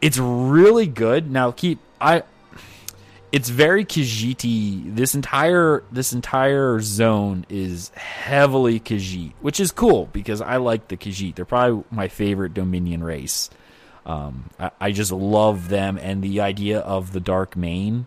it's 0.00 0.16
really 0.16 0.86
good. 0.86 1.28
Now, 1.28 1.50
keep 1.50 1.80
I. 2.00 2.22
It's 3.36 3.50
very 3.50 3.84
Khajiit. 3.84 4.96
This 4.96 5.14
entire 5.14 5.82
this 5.92 6.14
entire 6.14 6.80
zone 6.80 7.44
is 7.50 7.90
heavily 7.90 8.80
Khajiit, 8.80 9.34
which 9.42 9.60
is 9.60 9.72
cool 9.72 10.08
because 10.10 10.40
I 10.40 10.56
like 10.56 10.88
the 10.88 10.96
Khajiit. 10.96 11.34
They're 11.34 11.44
probably 11.44 11.84
my 11.90 12.08
favorite 12.08 12.54
Dominion 12.54 13.04
race. 13.04 13.50
Um, 14.06 14.48
I, 14.58 14.70
I 14.80 14.92
just 14.92 15.12
love 15.12 15.68
them 15.68 15.98
and 15.98 16.22
the 16.22 16.40
idea 16.40 16.78
of 16.78 17.12
the 17.12 17.20
Dark 17.20 17.58
Mane 17.58 18.06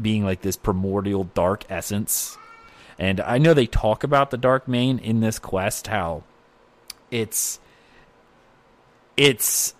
being 0.00 0.24
like 0.24 0.42
this 0.42 0.56
primordial 0.56 1.24
dark 1.24 1.64
essence. 1.68 2.38
And 3.00 3.20
I 3.20 3.38
know 3.38 3.54
they 3.54 3.66
talk 3.66 4.04
about 4.04 4.30
the 4.30 4.36
Dark 4.36 4.68
Mane 4.68 5.00
in 5.00 5.18
this 5.18 5.40
quest, 5.40 5.88
how 5.88 6.22
it's 7.10 7.58
it's 9.16 9.74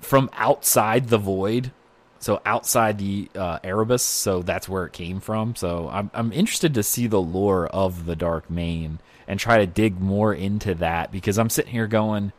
from 0.00 0.30
outside 0.34 1.08
the 1.08 1.18
void, 1.18 1.72
so 2.18 2.40
outside 2.44 2.98
the 2.98 3.30
uh, 3.34 3.58
Erebus, 3.62 4.02
so 4.02 4.42
that's 4.42 4.68
where 4.68 4.84
it 4.86 4.92
came 4.92 5.20
from. 5.20 5.54
So 5.54 5.88
I'm 5.92 6.10
I'm 6.14 6.32
interested 6.32 6.74
to 6.74 6.82
see 6.82 7.06
the 7.06 7.20
lore 7.20 7.66
of 7.66 8.06
the 8.06 8.16
Dark 8.16 8.50
Mane 8.50 8.98
and 9.26 9.38
try 9.38 9.58
to 9.58 9.66
dig 9.66 10.00
more 10.00 10.34
into 10.34 10.74
that 10.76 11.12
because 11.12 11.38
I'm 11.38 11.50
sitting 11.50 11.72
here 11.72 11.86
going, 11.86 12.32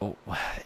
oh, 0.00 0.16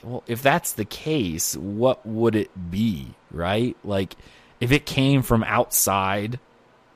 well, 0.02 0.24
if 0.26 0.42
that's 0.42 0.72
the 0.72 0.84
case, 0.84 1.56
what 1.56 2.04
would 2.04 2.34
it 2.34 2.70
be, 2.70 3.14
right? 3.30 3.76
Like 3.84 4.16
if 4.60 4.72
it 4.72 4.84
came 4.84 5.22
from 5.22 5.42
outside 5.44 6.38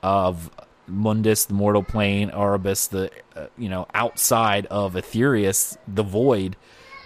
of 0.02 0.50
Mundus, 0.86 1.46
the 1.46 1.54
mortal 1.54 1.82
plane, 1.82 2.30
Erebus, 2.30 2.88
the 2.88 3.10
uh, 3.34 3.46
you 3.56 3.70
know 3.70 3.86
outside 3.94 4.66
of 4.66 4.94
Aetherius, 4.94 5.78
the 5.88 6.02
void, 6.02 6.56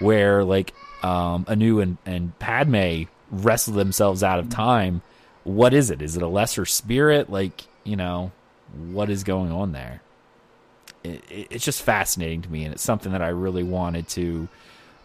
where 0.00 0.42
like 0.42 0.74
um, 1.04 1.44
Anu 1.48 1.78
and, 1.78 1.98
and 2.04 2.36
Padomay 2.40 3.06
wrestle 3.30 3.74
themselves 3.74 4.22
out 4.22 4.38
of 4.38 4.48
time. 4.48 5.02
What 5.44 5.72
is 5.74 5.90
it? 5.90 6.02
Is 6.02 6.16
it 6.16 6.22
a 6.22 6.28
lesser 6.28 6.64
spirit? 6.64 7.30
Like 7.30 7.64
you 7.84 7.96
know, 7.96 8.32
what 8.90 9.10
is 9.10 9.24
going 9.24 9.52
on 9.52 9.72
there? 9.72 10.02
It, 11.04 11.22
it, 11.30 11.46
it's 11.50 11.64
just 11.64 11.82
fascinating 11.82 12.42
to 12.42 12.50
me, 12.50 12.64
and 12.64 12.74
it's 12.74 12.82
something 12.82 13.12
that 13.12 13.22
I 13.22 13.28
really 13.28 13.62
wanted 13.62 14.08
to 14.10 14.48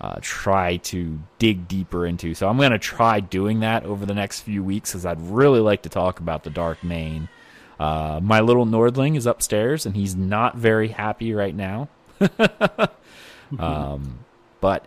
uh, 0.03 0.17
try 0.21 0.77
to 0.77 1.17
dig 1.39 1.67
deeper 1.67 2.05
into. 2.05 2.33
So 2.33 2.49
I'm 2.49 2.57
going 2.57 2.71
to 2.71 2.77
try 2.79 3.21
doing 3.21 3.61
that 3.61 3.85
over 3.85 4.05
the 4.05 4.13
next 4.13 4.41
few 4.41 4.61
weeks 4.61 4.91
because 4.91 5.05
I'd 5.05 5.21
really 5.21 5.61
like 5.61 5.83
to 5.83 5.89
talk 5.89 6.19
about 6.19 6.43
the 6.43 6.49
Dark 6.49 6.83
Mane. 6.83 7.29
Uh, 7.79 8.19
my 8.21 8.41
little 8.41 8.65
Nordling 8.65 9.15
is 9.15 9.25
upstairs 9.25 9.85
and 9.85 9.95
he's 9.95 10.13
not 10.13 10.57
very 10.57 10.89
happy 10.89 11.33
right 11.33 11.55
now. 11.55 11.87
um, 13.59 14.19
but 14.59 14.85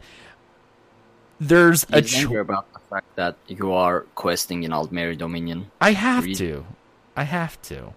there's 1.41 1.85
a 1.85 1.97
angry 1.97 2.41
about 2.41 2.67
fact 2.87 3.17
that 3.17 3.37
you 3.47 3.73
are 3.73 4.03
questing 4.15 4.63
in 4.63 4.71
Aldmeri 4.71 5.17
Dominion. 5.19 5.71
I 5.81 5.93
have 5.93 6.25
Read. 6.25 6.37
to. 6.37 6.67
I 7.17 7.25
have 7.25 7.61
to. 7.63 7.95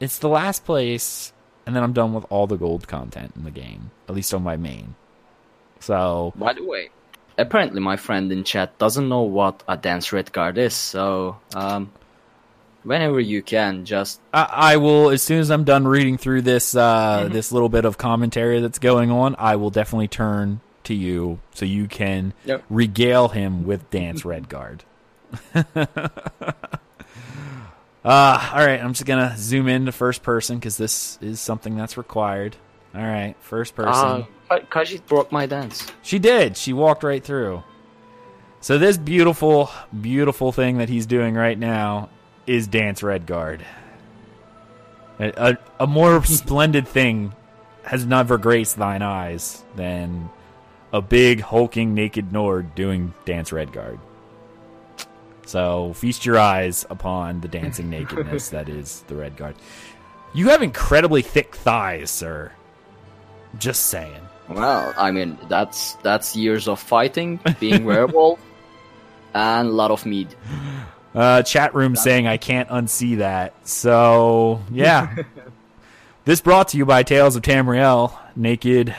It's 0.00 0.18
the 0.18 0.28
last 0.28 0.64
place, 0.64 1.32
and 1.66 1.76
then 1.76 1.82
I'm 1.82 1.92
done 1.92 2.12
with 2.12 2.26
all 2.28 2.46
the 2.46 2.56
gold 2.56 2.88
content 2.88 3.32
in 3.36 3.44
the 3.44 3.50
game, 3.50 3.90
at 4.08 4.14
least 4.14 4.34
on 4.34 4.42
my 4.42 4.56
main. 4.56 4.94
So 5.80 6.32
By 6.36 6.52
the 6.52 6.64
way, 6.64 6.90
apparently 7.38 7.80
my 7.80 7.96
friend 7.96 8.30
in 8.32 8.44
chat 8.44 8.78
doesn't 8.78 9.08
know 9.08 9.22
what 9.22 9.62
a 9.68 9.76
dance 9.76 10.12
red 10.12 10.32
guard 10.32 10.58
is, 10.58 10.74
so 10.74 11.38
um, 11.54 11.92
whenever 12.82 13.20
you 13.20 13.42
can, 13.42 13.84
just 13.84 14.20
I, 14.32 14.48
I 14.50 14.76
will, 14.76 15.10
as 15.10 15.22
soon 15.22 15.38
as 15.38 15.50
I'm 15.50 15.64
done 15.64 15.86
reading 15.86 16.18
through 16.18 16.42
this 16.42 16.74
uh, 16.74 17.28
this 17.30 17.52
little 17.52 17.68
bit 17.68 17.84
of 17.84 17.98
commentary 17.98 18.60
that's 18.60 18.78
going 18.78 19.10
on, 19.10 19.36
I 19.38 19.56
will 19.56 19.70
definitely 19.70 20.08
turn 20.08 20.60
to 20.84 20.94
you 20.94 21.40
so 21.54 21.64
you 21.64 21.88
can 21.88 22.32
Yep. 22.44 22.62
regale 22.70 23.28
him 23.28 23.64
with 23.64 23.88
Dance 23.90 24.22
Redguard. 24.24 24.80
uh, 25.54 25.62
all 28.04 28.66
right, 28.66 28.80
I'm 28.82 28.92
just 28.92 29.06
gonna 29.06 29.34
zoom 29.36 29.68
in 29.68 29.86
to 29.86 29.92
first 29.92 30.22
person 30.22 30.58
because 30.58 30.76
this 30.76 31.18
is 31.20 31.40
something 31.40 31.76
that's 31.76 31.96
required. 31.96 32.56
All 32.94 33.02
right, 33.02 33.34
first 33.40 33.74
person. 33.74 34.26
uh, 34.50 34.84
she 34.84 34.98
broke 34.98 35.32
my 35.32 35.46
dance. 35.46 35.86
She 36.02 36.18
did. 36.18 36.56
She 36.56 36.72
walked 36.72 37.02
right 37.02 37.24
through. 37.24 37.62
So 38.60 38.78
this 38.78 38.96
beautiful, 38.98 39.70
beautiful 39.98 40.52
thing 40.52 40.78
that 40.78 40.88
he's 40.88 41.06
doing 41.06 41.34
right 41.34 41.58
now 41.58 42.10
is 42.46 42.66
Dance 42.68 43.00
Redguard. 43.00 43.62
A, 45.18 45.32
a, 45.52 45.58
a 45.84 45.86
more 45.86 46.22
splendid 46.24 46.86
thing 46.86 47.34
has 47.84 48.04
never 48.06 48.38
graced 48.38 48.76
thine 48.76 49.02
eyes 49.02 49.64
than 49.74 50.30
a 50.92 51.00
big 51.00 51.40
hulking 51.40 51.94
naked 51.94 52.32
Nord 52.32 52.74
doing 52.74 53.14
Dance 53.24 53.50
Redguard. 53.50 53.98
So 55.46 55.92
feast 55.94 56.24
your 56.24 56.38
eyes 56.38 56.86
upon 56.90 57.40
the 57.40 57.48
dancing 57.48 57.90
nakedness 57.90 58.50
that 58.50 58.68
is 58.68 59.02
the 59.08 59.14
Redguard. 59.14 59.54
You 60.34 60.48
have 60.48 60.62
incredibly 60.62 61.22
thick 61.22 61.54
thighs, 61.54 62.10
sir. 62.10 62.52
Just 63.58 63.86
saying. 63.86 64.20
Well, 64.48 64.94
I 64.96 65.10
mean 65.10 65.38
that's 65.48 65.94
that's 65.96 66.34
years 66.36 66.68
of 66.68 66.80
fighting, 66.80 67.38
being 67.60 67.84
werewolf, 67.84 68.40
and 69.34 69.68
a 69.68 69.72
lot 69.72 69.90
of 69.90 70.04
meat. 70.06 70.34
Uh, 71.14 71.42
chat 71.42 71.74
room 71.74 71.94
saying 71.94 72.26
I 72.26 72.38
can't 72.38 72.68
unsee 72.68 73.18
that. 73.18 73.54
So 73.66 74.62
yeah, 74.70 75.14
this 76.24 76.40
brought 76.40 76.68
to 76.68 76.78
you 76.78 76.86
by 76.86 77.02
Tales 77.02 77.36
of 77.36 77.42
Tamriel, 77.42 78.18
naked 78.34 78.94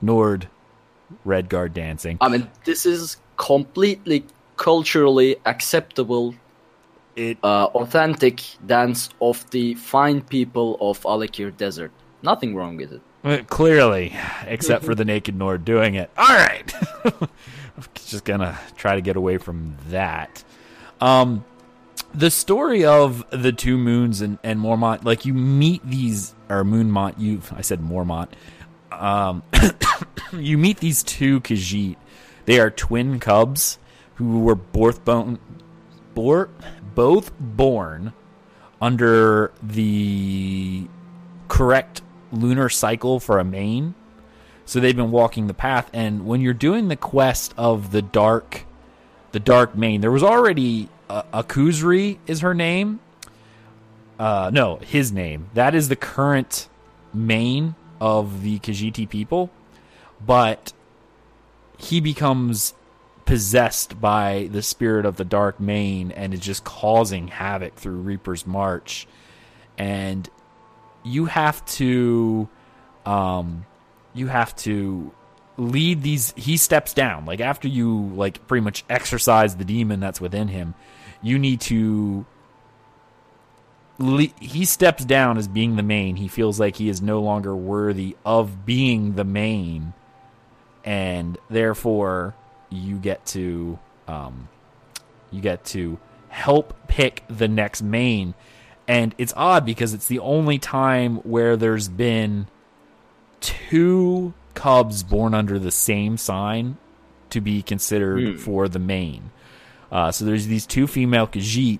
Nord, 0.00 0.48
Redguard 1.26 1.72
dancing. 1.74 2.18
I 2.20 2.28
mean, 2.28 2.48
this 2.64 2.86
is 2.86 3.16
completely 3.36 4.24
culturally 4.56 5.36
acceptable, 5.44 6.34
It 7.16 7.38
uh, 7.42 7.66
authentic 7.74 8.40
dance 8.64 9.10
of 9.20 9.48
the 9.50 9.74
fine 9.74 10.20
people 10.22 10.76
of 10.80 11.00
Alik'r 11.02 11.54
Desert. 11.56 11.90
Nothing 12.22 12.54
wrong 12.54 12.76
with 12.76 12.92
it. 12.92 13.02
uh, 13.24 13.38
clearly, 13.48 14.14
except 14.46 14.84
for 14.84 14.94
the 14.94 15.04
naked 15.04 15.36
Nord 15.36 15.64
doing 15.64 15.94
it. 15.94 16.10
All 16.16 16.34
right, 16.34 16.72
I'm 17.04 17.84
just 17.94 18.24
gonna 18.24 18.58
try 18.76 18.94
to 18.94 19.00
get 19.00 19.16
away 19.16 19.38
from 19.38 19.76
that. 19.88 20.44
Um, 21.00 21.44
the 22.14 22.30
story 22.30 22.84
of 22.84 23.24
the 23.30 23.52
two 23.52 23.76
moons 23.78 24.20
and, 24.20 24.38
and 24.44 24.60
Mormont, 24.60 25.04
like 25.04 25.24
you 25.24 25.34
meet 25.34 25.82
these 25.84 26.34
or 26.48 26.62
Moonmont. 26.64 27.18
You, 27.18 27.40
I 27.56 27.62
said 27.62 27.80
Mormont. 27.80 28.28
Um, 29.00 29.42
you 30.32 30.58
meet 30.58 30.78
these 30.78 31.02
two 31.02 31.40
Khajiit. 31.40 31.96
They 32.44 32.58
are 32.58 32.70
twin 32.70 33.20
cubs 33.20 33.78
who 34.14 34.40
were 34.40 34.54
both 34.54 35.04
born, 35.04 35.38
bor- 36.14 36.50
both 36.94 37.32
born 37.38 38.12
under 38.80 39.52
the 39.62 40.88
correct 41.48 42.02
lunar 42.32 42.68
cycle 42.68 43.20
for 43.20 43.38
a 43.38 43.44
mane. 43.44 43.94
So 44.64 44.80
they've 44.80 44.96
been 44.96 45.10
walking 45.10 45.48
the 45.48 45.54
path, 45.54 45.90
and 45.92 46.26
when 46.26 46.40
you're 46.40 46.54
doing 46.54 46.88
the 46.88 46.96
quest 46.96 47.52
of 47.56 47.90
the 47.90 48.02
dark, 48.02 48.64
the 49.32 49.40
dark 49.40 49.76
mane, 49.76 50.00
there 50.00 50.10
was 50.10 50.22
already 50.22 50.88
uh, 51.08 51.22
Akkhuz-ri 51.34 52.18
is 52.26 52.40
her 52.40 52.54
name. 52.54 53.00
Uh, 54.18 54.50
no, 54.52 54.76
his 54.76 55.12
name. 55.12 55.50
That 55.54 55.74
is 55.74 55.88
the 55.88 55.96
current 55.96 56.68
mane 57.12 57.74
of 58.02 58.42
the 58.42 58.58
Khajiit 58.58 59.08
people, 59.10 59.48
but 60.26 60.72
he 61.78 62.00
becomes 62.00 62.74
possessed 63.26 64.00
by 64.00 64.48
the 64.50 64.60
spirit 64.60 65.06
of 65.06 65.14
the 65.16 65.24
dark 65.24 65.60
mane 65.60 66.10
and 66.10 66.34
is 66.34 66.40
just 66.40 66.64
causing 66.64 67.28
havoc 67.28 67.76
through 67.76 67.98
Reaper's 67.98 68.44
March, 68.44 69.06
and 69.78 70.28
you 71.04 71.26
have 71.26 71.64
to, 71.66 72.48
um, 73.06 73.66
you 74.14 74.26
have 74.26 74.56
to 74.56 75.12
lead 75.56 76.02
these. 76.02 76.34
He 76.36 76.56
steps 76.56 76.94
down 76.94 77.24
like 77.24 77.40
after 77.40 77.68
you 77.68 78.08
like 78.16 78.48
pretty 78.48 78.64
much 78.64 78.84
exorcise 78.90 79.54
the 79.54 79.64
demon 79.64 80.00
that's 80.00 80.20
within 80.20 80.48
him. 80.48 80.74
You 81.22 81.38
need 81.38 81.60
to 81.62 82.26
he 84.40 84.64
steps 84.64 85.04
down 85.04 85.38
as 85.38 85.48
being 85.48 85.76
the 85.76 85.82
mane. 85.82 86.16
He 86.16 86.28
feels 86.28 86.58
like 86.58 86.76
he 86.76 86.88
is 86.88 87.00
no 87.00 87.20
longer 87.20 87.54
worthy 87.54 88.16
of 88.24 88.66
being 88.66 89.14
the 89.14 89.24
mane, 89.24 89.92
and 90.84 91.38
therefore 91.48 92.34
you 92.70 92.96
get 92.96 93.24
to 93.26 93.78
um, 94.08 94.48
you 95.30 95.40
get 95.40 95.64
to 95.66 95.98
help 96.28 96.74
pick 96.88 97.22
the 97.28 97.48
next 97.48 97.82
mane. 97.82 98.34
And 98.88 99.14
it's 99.18 99.32
odd 99.36 99.64
because 99.64 99.94
it's 99.94 100.06
the 100.06 100.18
only 100.18 100.58
time 100.58 101.16
where 101.18 101.56
there's 101.56 101.88
been 101.88 102.48
two 103.40 104.34
cubs 104.54 105.02
born 105.02 105.34
under 105.34 105.58
the 105.58 105.70
same 105.70 106.16
sign 106.16 106.76
to 107.30 107.40
be 107.40 107.62
considered 107.62 108.34
Hmm. 108.34 108.36
for 108.36 108.68
the 108.68 108.78
mane. 108.78 109.30
Uh, 109.90 110.10
so 110.10 110.24
there's 110.24 110.46
these 110.46 110.66
two 110.66 110.86
female 110.86 111.26
Khajiit, 111.26 111.78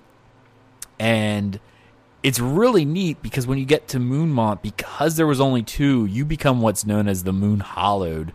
and 0.99 1.59
it's 2.23 2.39
really 2.39 2.85
neat 2.85 3.21
because 3.21 3.45
when 3.45 3.57
you 3.57 3.65
get 3.65 3.89
to 3.89 3.99
Moonmont, 3.99 4.61
because 4.61 5.17
there 5.17 5.27
was 5.27 5.41
only 5.41 5.61
two, 5.61 6.05
you 6.05 6.23
become 6.23 6.61
what's 6.61 6.85
known 6.85 7.09
as 7.09 7.23
the 7.23 7.33
Moon 7.33 7.59
Hallowed, 7.59 8.33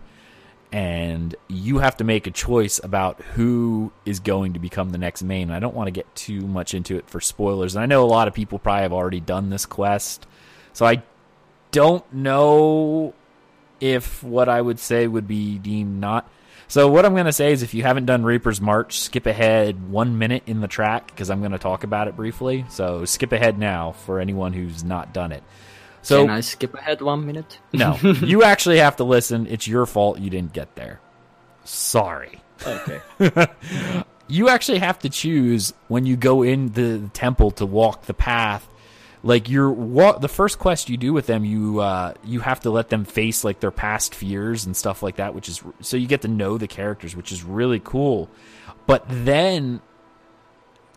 and 0.70 1.34
you 1.48 1.78
have 1.78 1.96
to 1.96 2.04
make 2.04 2.26
a 2.26 2.30
choice 2.30 2.78
about 2.84 3.18
who 3.22 3.90
is 4.04 4.20
going 4.20 4.52
to 4.52 4.58
become 4.58 4.90
the 4.90 4.98
next 4.98 5.22
mane. 5.22 5.50
I 5.50 5.58
don't 5.58 5.74
want 5.74 5.86
to 5.86 5.92
get 5.92 6.14
too 6.14 6.42
much 6.42 6.74
into 6.74 6.96
it 6.96 7.08
for 7.08 7.20
spoilers, 7.20 7.74
and 7.74 7.82
I 7.82 7.86
know 7.86 8.04
a 8.04 8.06
lot 8.06 8.28
of 8.28 8.34
people 8.34 8.58
probably 8.58 8.82
have 8.82 8.92
already 8.92 9.20
done 9.20 9.48
this 9.48 9.64
quest, 9.64 10.26
so 10.74 10.84
I 10.84 11.02
don't 11.70 12.10
know 12.12 13.14
if 13.80 14.22
what 14.22 14.50
I 14.50 14.60
would 14.60 14.78
say 14.78 15.06
would 15.06 15.26
be 15.26 15.58
deemed 15.58 15.98
not. 15.98 16.30
So 16.68 16.88
what 16.88 17.04
I'm 17.06 17.14
going 17.14 17.26
to 17.26 17.32
say 17.32 17.52
is, 17.52 17.62
if 17.62 17.72
you 17.74 17.82
haven't 17.82 18.06
done 18.06 18.24
Reaper's 18.24 18.60
March, 18.60 19.00
skip 19.00 19.26
ahead 19.26 19.90
one 19.90 20.18
minute 20.18 20.42
in 20.46 20.60
the 20.60 20.68
track 20.68 21.06
because 21.06 21.30
I'm 21.30 21.40
going 21.40 21.52
to 21.52 21.58
talk 21.58 21.82
about 21.82 22.08
it 22.08 22.16
briefly. 22.16 22.66
So 22.68 23.04
skip 23.06 23.32
ahead 23.32 23.58
now 23.58 23.92
for 23.92 24.20
anyone 24.20 24.52
who's 24.52 24.84
not 24.84 25.14
done 25.14 25.32
it. 25.32 25.42
So 26.02 26.22
Can 26.22 26.30
I 26.30 26.40
skip 26.40 26.74
ahead 26.74 27.00
one 27.02 27.26
minute? 27.26 27.58
no, 27.72 27.96
you 28.02 28.42
actually 28.42 28.78
have 28.78 28.96
to 28.96 29.04
listen. 29.04 29.46
It's 29.46 29.66
your 29.66 29.86
fault 29.86 30.18
you 30.18 30.30
didn't 30.30 30.52
get 30.52 30.74
there. 30.76 31.00
Sorry. 31.64 32.40
Okay. 32.66 33.00
You 34.30 34.50
actually 34.50 34.78
have 34.80 34.98
to 35.00 35.08
choose 35.08 35.72
when 35.88 36.04
you 36.04 36.14
go 36.14 36.42
in 36.42 36.72
the 36.72 37.08
temple 37.14 37.50
to 37.52 37.64
walk 37.66 38.04
the 38.04 38.12
path. 38.14 38.68
Like 39.22 39.48
your 39.48 39.70
wa- 39.70 40.18
the 40.18 40.28
first 40.28 40.58
quest 40.58 40.88
you 40.88 40.96
do 40.96 41.12
with 41.12 41.26
them, 41.26 41.44
you 41.44 41.80
uh, 41.80 42.14
you 42.24 42.40
have 42.40 42.60
to 42.60 42.70
let 42.70 42.88
them 42.88 43.04
face 43.04 43.42
like 43.42 43.60
their 43.60 43.72
past 43.72 44.14
fears 44.14 44.64
and 44.64 44.76
stuff 44.76 45.02
like 45.02 45.16
that, 45.16 45.34
which 45.34 45.48
is 45.48 45.62
so 45.80 45.96
you 45.96 46.06
get 46.06 46.22
to 46.22 46.28
know 46.28 46.56
the 46.56 46.68
characters, 46.68 47.16
which 47.16 47.32
is 47.32 47.42
really 47.42 47.80
cool. 47.80 48.28
But 48.86 49.04
then 49.08 49.80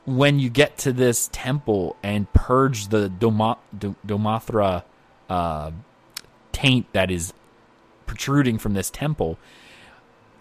when 0.06 0.40
you 0.40 0.50
get 0.50 0.78
to 0.80 0.94
this 0.94 1.30
temple 1.32 1.96
and 2.04 2.32
purge 2.34 2.88
the 2.88 3.10
Doma- 3.10 3.58
Do- 3.78 3.96
Domathra 4.06 4.84
uh, 5.30 5.72
taint 6.52 6.92
that 6.94 7.12
is 7.12 7.34
protruding 8.06 8.58
from 8.58 8.74
this 8.74 8.90
temple, 8.90 9.38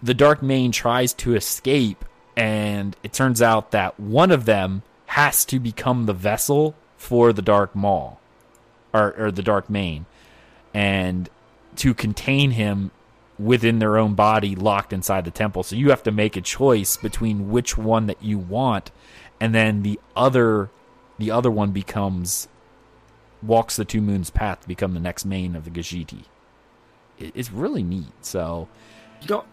the 0.03 0.13
Dark 0.13 0.41
Mane 0.41 0.71
tries 0.71 1.13
to 1.13 1.35
escape, 1.35 2.05
and 2.35 2.95
it 3.03 3.13
turns 3.13 3.41
out 3.41 3.71
that 3.71 3.99
one 3.99 4.31
of 4.31 4.45
them 4.45 4.83
has 5.07 5.45
to 5.45 5.59
become 5.59 6.05
the 6.05 6.13
vessel 6.13 6.75
for 7.01 7.33
the 7.33 7.41
Dark 7.41 7.75
Maul, 7.75 8.21
or, 8.93 9.11
or 9.17 9.31
the 9.31 9.41
Dark 9.41 9.71
Mane, 9.71 10.05
and 10.71 11.27
to 11.77 11.95
contain 11.95 12.51
him 12.51 12.91
within 13.39 13.79
their 13.79 13.97
own 13.97 14.13
body, 14.13 14.55
locked 14.55 14.93
inside 14.93 15.25
the 15.25 15.31
temple. 15.31 15.63
So 15.63 15.75
you 15.75 15.89
have 15.89 16.03
to 16.03 16.11
make 16.11 16.37
a 16.37 16.41
choice 16.41 16.97
between 16.97 17.49
which 17.49 17.75
one 17.75 18.05
that 18.05 18.21
you 18.21 18.37
want, 18.37 18.91
and 19.39 19.53
then 19.55 19.81
the 19.81 19.99
other, 20.15 20.69
the 21.17 21.31
other 21.31 21.49
one 21.49 21.71
becomes 21.71 22.47
walks 23.41 23.77
the 23.77 23.85
two 23.85 23.99
moons 23.99 24.29
path 24.29 24.61
to 24.61 24.67
become 24.67 24.93
the 24.93 24.99
next 24.99 25.25
mane 25.25 25.55
of 25.55 25.65
the 25.65 25.71
Gajiti. 25.71 26.25
It, 27.17 27.31
it's 27.33 27.51
really 27.51 27.81
neat. 27.81 28.13
So. 28.21 28.67
You 29.23 29.27
know, 29.27 29.45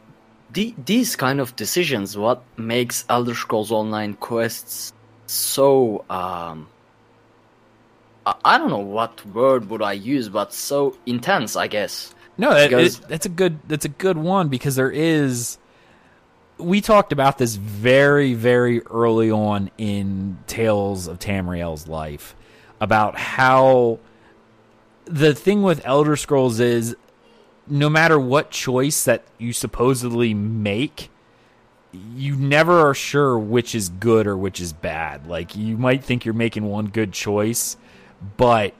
the, 0.52 0.74
these 0.84 1.16
kind 1.16 1.40
of 1.40 1.56
decisions, 1.56 2.14
what 2.14 2.42
makes 2.58 3.06
Elder 3.08 3.34
Scrolls 3.34 3.72
Online 3.72 4.12
quests 4.12 4.92
so 5.26 6.04
um, 6.10 6.68
I, 8.26 8.58
don't 8.58 8.68
know 8.68 8.78
what 8.78 9.24
word 9.26 9.70
would 9.70 9.80
I 9.82 9.92
use, 9.92 10.28
but 10.28 10.52
so 10.52 10.96
intense, 11.06 11.56
I 11.56 11.66
guess. 11.66 12.14
No, 12.36 12.50
that, 12.52 12.68
Because- 12.68 12.98
it- 12.98 13.08
that's 13.08 13.26
a 13.26 13.30
good 13.30 13.58
that's 13.68 13.84
a 13.84 13.88
good 13.90 14.18
one 14.18 14.48
because 14.48 14.76
there 14.76 14.90
is. 14.90 15.58
We 16.58 16.80
talked 16.80 17.12
about 17.12 17.38
this 17.38 17.54
very 17.54 18.34
very 18.34 18.82
early 18.82 19.30
on 19.30 19.70
in 19.78 20.38
Tales 20.46 21.06
of 21.06 21.18
Tamriel's 21.18 21.86
life 21.88 22.34
about 22.80 23.16
how 23.18 23.98
the 25.04 25.34
thing 25.34 25.62
with 25.62 25.80
Elder 25.84 26.16
Scrolls 26.16 26.60
is 26.60 26.94
no 27.66 27.88
matter 27.88 28.18
what 28.18 28.50
choice 28.50 29.04
that 29.04 29.24
you 29.38 29.52
supposedly 29.52 30.34
make, 30.34 31.10
you 31.92 32.36
never 32.36 32.78
are 32.88 32.94
sure 32.94 33.38
which 33.38 33.74
is 33.74 33.88
good 33.88 34.26
or 34.26 34.36
which 34.36 34.60
is 34.60 34.72
bad. 34.72 35.26
Like 35.26 35.56
you 35.56 35.76
might 35.76 36.04
think 36.04 36.24
you're 36.24 36.34
making 36.34 36.64
one 36.64 36.86
good 36.88 37.12
choice, 37.12 37.76
but 38.36 38.74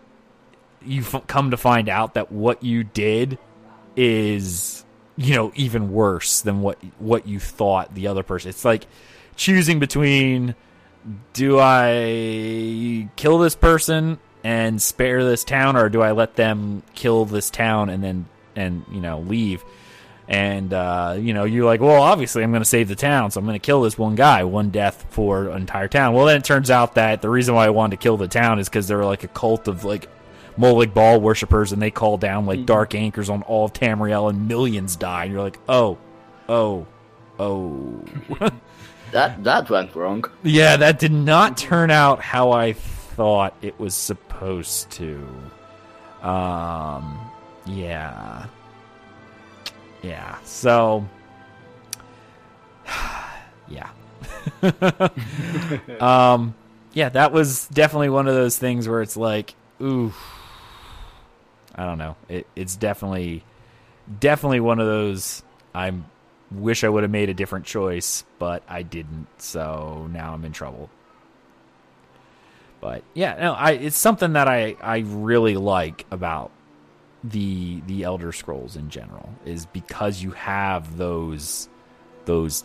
you 0.82 1.03
f- 1.03 1.26
come 1.26 1.51
to 1.51 1.57
find 1.57 1.89
out 1.89 2.14
that 2.14 2.30
what 2.32 2.62
you 2.62 2.84
did 2.84 3.39
is 3.97 4.84
you 5.16 5.34
know 5.34 5.53
even 5.57 5.93
worse 5.93 6.41
than 6.41 6.61
what 6.61 6.78
what 6.99 7.26
you 7.26 7.41
thought 7.41 7.95
the 7.95 8.07
other 8.07 8.22
person 8.22 8.49
it's 8.49 8.64
like 8.64 8.86
choosing 9.36 9.78
between 9.80 10.55
do 11.32 11.59
i 11.59 13.09
kill 13.16 13.39
this 13.39 13.57
person 13.57 14.18
and 14.45 14.80
spare 14.80 15.24
this 15.24 15.43
town 15.43 15.76
or 15.76 15.89
do 15.89 16.01
i 16.01 16.12
let 16.12 16.36
them 16.36 16.82
kill 16.95 17.24
this 17.24 17.51
town 17.51 17.89
and 17.89 18.03
then 18.05 18.26
and 18.55 18.84
you 18.93 19.01
know 19.01 19.20
leave 19.20 19.64
and 20.29 20.72
uh, 20.72 21.16
you 21.18 21.33
know 21.33 21.45
you're 21.45 21.64
like 21.64 21.81
well 21.81 22.03
obviously 22.03 22.43
i'm 22.45 22.51
going 22.51 22.62
to 22.62 22.68
save 22.68 22.87
the 22.87 22.95
town 22.95 23.31
so 23.31 23.41
i'm 23.41 23.47
going 23.47 23.59
to 23.59 23.64
kill 23.64 23.83
this 23.83 23.99
one 23.99 24.14
guy 24.14 24.45
one 24.45 24.70
death 24.70 25.07
for 25.11 25.49
an 25.49 25.62
entire 25.62 25.89
town 25.89 26.12
well 26.14 26.26
then 26.26 26.37
it 26.37 26.45
turns 26.45 26.70
out 26.70 26.95
that 26.95 27.22
the 27.22 27.31
reason 27.31 27.55
why 27.55 27.66
i 27.66 27.70
wanted 27.70 27.97
to 27.97 28.03
kill 28.03 28.16
the 28.16 28.29
town 28.29 28.59
is 28.59 28.68
because 28.68 28.87
they're 28.87 29.05
like 29.05 29.24
a 29.24 29.29
cult 29.29 29.66
of 29.66 29.85
like 29.85 30.09
Molag 30.59 30.93
Bal 30.93 31.20
worshippers, 31.20 31.70
and 31.70 31.81
they 31.81 31.93
call 31.93 32.18
down 32.18 32.45
like 32.45 32.66
dark 32.66 32.95
anchors 32.95 33.31
on 33.31 33.43
all 33.43 33.66
of 33.66 33.72
Tamriel, 33.72 34.29
and 34.29 34.49
millions 34.49 34.97
die. 34.97 35.24
And 35.24 35.33
you're 35.33 35.43
like, 35.43 35.61
oh, 35.68 35.99
oh, 36.49 36.85
oh. 37.39 38.05
That 39.12 39.43
that 39.45 39.70
went 39.70 39.95
wrong. 39.95 40.24
yeah, 40.43 40.76
that 40.76 40.99
did 40.99 41.12
not 41.12 41.57
turn 41.57 41.91
out 41.91 42.20
how 42.20 42.53
I 42.53 42.74
thought 42.74 43.55
it 43.62 43.79
was 43.81 43.95
supposed 43.95 44.91
to. 44.93 45.26
Um, 46.20 47.18
yeah, 47.64 48.47
yeah. 50.03 50.38
So, 50.44 51.09
yeah. 53.68 53.90
um, 56.01 56.55
yeah, 56.92 57.09
that 57.11 57.32
was 57.32 57.68
definitely 57.68 58.09
one 58.09 58.28
of 58.28 58.34
those 58.34 58.57
things 58.59 58.88
where 58.88 59.03
it's 59.03 59.16
like, 59.16 59.55
ooh, 59.80 60.12
I 61.74 61.84
don't 61.84 61.99
know. 61.99 62.16
It, 62.28 62.46
it's 62.57 62.76
definitely, 62.76 63.44
definitely 64.20 64.61
one 64.61 64.80
of 64.80 64.86
those. 64.86 65.42
I 65.74 65.92
wish 66.51 66.82
I 66.82 66.88
would 66.88 67.03
have 67.05 67.11
made 67.12 67.28
a 67.28 67.34
different 67.34 67.66
choice, 67.66 68.24
but 68.38 68.62
I 68.68 68.82
didn't. 68.82 69.28
So 69.38 70.09
now 70.11 70.34
I'm 70.34 70.44
in 70.44 70.53
trouble. 70.53 70.90
But 72.80 73.03
yeah, 73.14 73.36
no, 73.40 73.53
I 73.55 73.72
it's 73.72 73.96
something 73.96 74.34
that 74.34 74.49
I 74.49 74.76
I 74.80 74.99
really 74.99 75.57
like 75.57 76.07
about 76.11 76.51
the 77.24 77.80
the 77.86 78.04
Elder 78.04 78.32
Scrolls 78.32 78.76
in 78.76 78.90
general 78.90 79.30
is 79.44 79.66
because 79.66 80.22
you 80.22 80.30
have 80.32 80.96
those 80.96 81.68
those 82.24 82.64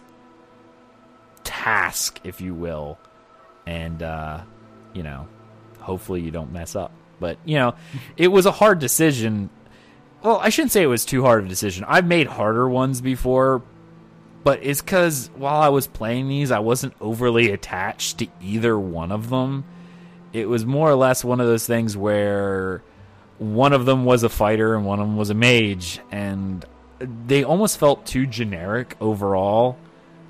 task, 1.44 2.20
if 2.24 2.42
you 2.42 2.54
will, 2.54 2.98
and 3.66 4.02
uh, 4.04 4.42
you 4.94 5.04
know, 5.04 5.28
hopefully 5.80 6.22
you 6.22 6.32
don't 6.32 6.52
mess 6.52 6.76
up. 6.76 6.92
But 7.20 7.38
you 7.46 7.56
know, 7.56 7.76
it 8.18 8.28
was 8.28 8.46
a 8.46 8.52
hard 8.52 8.80
decision. 8.80 9.50
Well, 10.22 10.38
I 10.38 10.50
shouldn't 10.50 10.72
say 10.72 10.84
it 10.84 10.88
was 10.88 11.06
too 11.06 11.24
hard 11.24 11.40
of 11.40 11.46
a 11.48 11.50
decision. 11.50 11.84
I've 11.88 12.06
made 12.06 12.28
harder 12.28 12.70
ones 12.70 13.02
before, 13.02 13.62
but 14.44 14.60
it's 14.62 14.82
because 14.82 15.30
while 15.36 15.62
I 15.62 15.70
was 15.70 15.88
playing 15.88 16.30
these, 16.30 16.52
I 16.52 16.60
wasn't 16.60 16.94
overly 17.02 17.52
attached 17.52 18.20
to 18.20 18.28
either 18.42 18.78
one 18.80 19.12
of 19.12 19.30
them. 19.30 19.66
It 20.32 20.48
was 20.48 20.66
more 20.66 20.90
or 20.90 20.96
less 20.96 21.24
one 21.24 21.42
of 21.42 21.48
those 21.48 21.68
things 21.68 21.98
where 21.98 22.82
one 23.44 23.74
of 23.74 23.86
them 23.86 24.06
was 24.06 24.24
a 24.24 24.30
fighter 24.30 24.76
and 24.76 24.86
one 24.86 25.00
of 25.00 25.08
them 25.08 25.18
was 25.18 25.30
a 25.30 25.34
mage, 25.34 26.00
and 26.12 26.66
they 27.00 27.44
almost 27.44 27.78
felt 27.78 28.06
too 28.06 28.26
generic 28.26 28.96
overall 29.02 29.78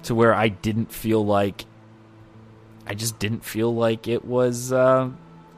to 0.03 0.16
where 0.16 0.34
I 0.34 0.47
didn't 0.49 0.91
feel 0.91 1.24
like 1.24 1.66
I 2.88 2.95
just 2.95 3.20
didn't 3.20 3.45
feel 3.45 3.74
like 3.74 4.07
it 4.07 4.26
was 4.26 4.74
uh, 4.74 5.09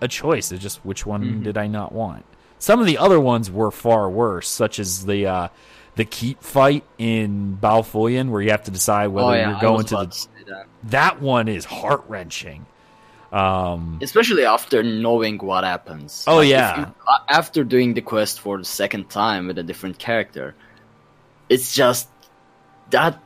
a 0.01 0.07
choice. 0.07 0.51
It's 0.51 0.61
just 0.61 0.85
which 0.85 1.05
one 1.05 1.43
did 1.43 1.57
I 1.57 1.67
not 1.67 1.91
want. 1.91 2.25
Some 2.59 2.79
of 2.79 2.85
the 2.85 2.97
other 2.97 3.19
ones 3.19 3.49
were 3.49 3.71
far 3.71 4.09
worse, 4.09 4.47
such 4.47 4.77
as 4.79 5.05
the 5.05 5.27
uh, 5.27 5.47
the 5.95 6.05
keep 6.05 6.43
fight 6.43 6.83
in 6.97 7.55
Bal 7.55 7.83
Foyen, 7.83 8.29
where 8.29 8.41
you 8.41 8.51
have 8.51 8.63
to 8.65 8.71
decide 8.71 9.07
whether 9.07 9.29
oh 9.29 9.33
yeah, 9.33 9.51
you're 9.51 9.61
going 9.61 9.85
to 9.85 9.95
the. 9.95 10.27
that. 10.47 10.65
That 10.83 11.21
one 11.21 11.47
is 11.47 11.65
heart 11.65 12.03
wrenching. 12.07 12.65
Um, 13.31 13.99
Especially 14.01 14.45
after 14.45 14.83
knowing 14.83 15.37
what 15.39 15.63
happens. 15.63 16.23
Oh, 16.27 16.39
if 16.39 16.49
yeah. 16.49 16.79
you- 16.79 16.93
uh, 17.07 17.19
after 17.29 17.63
doing 17.63 17.93
the 17.93 18.01
quest 18.01 18.39
for 18.39 18.57
the 18.57 18.65
second 18.65 19.09
time 19.09 19.47
with 19.47 19.57
a 19.57 19.63
different 19.63 19.97
character, 19.99 20.55
it's 21.49 21.73
just 21.73 22.09
that. 22.91 23.21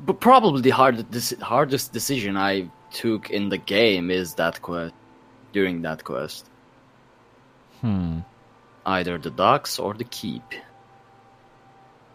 But 0.00 0.20
probably 0.20 0.62
the 0.62 0.70
hardest 0.70 1.40
hardest 1.40 1.92
decision 1.92 2.36
I 2.36 2.70
took 2.92 3.30
in 3.30 3.48
the 3.48 3.58
game 3.58 4.10
is 4.10 4.34
that 4.34 4.62
quest. 4.62 4.94
During 5.52 5.82
that 5.82 6.04
quest, 6.04 6.46
hmm. 7.80 8.20
either 8.84 9.18
the 9.18 9.30
docks 9.30 9.78
or 9.78 9.94
the 9.94 10.04
keep. 10.04 10.44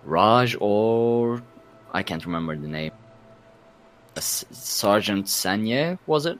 Raj 0.05 0.55
or 0.59 1.41
I 1.93 2.03
can't 2.03 2.25
remember 2.25 2.55
the 2.55 2.67
name. 2.67 2.91
Sergeant 4.19 5.25
Sanye 5.25 5.97
was 6.05 6.25
it? 6.25 6.39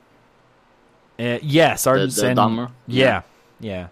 Uh, 1.18 1.38
yeah, 1.42 1.74
Sergeant 1.76 2.10
The- 2.10 2.14
the 2.14 2.20
Sen- 2.28 2.36
dumber? 2.36 2.68
Yeah, 2.86 3.22
yeah. 3.60 3.88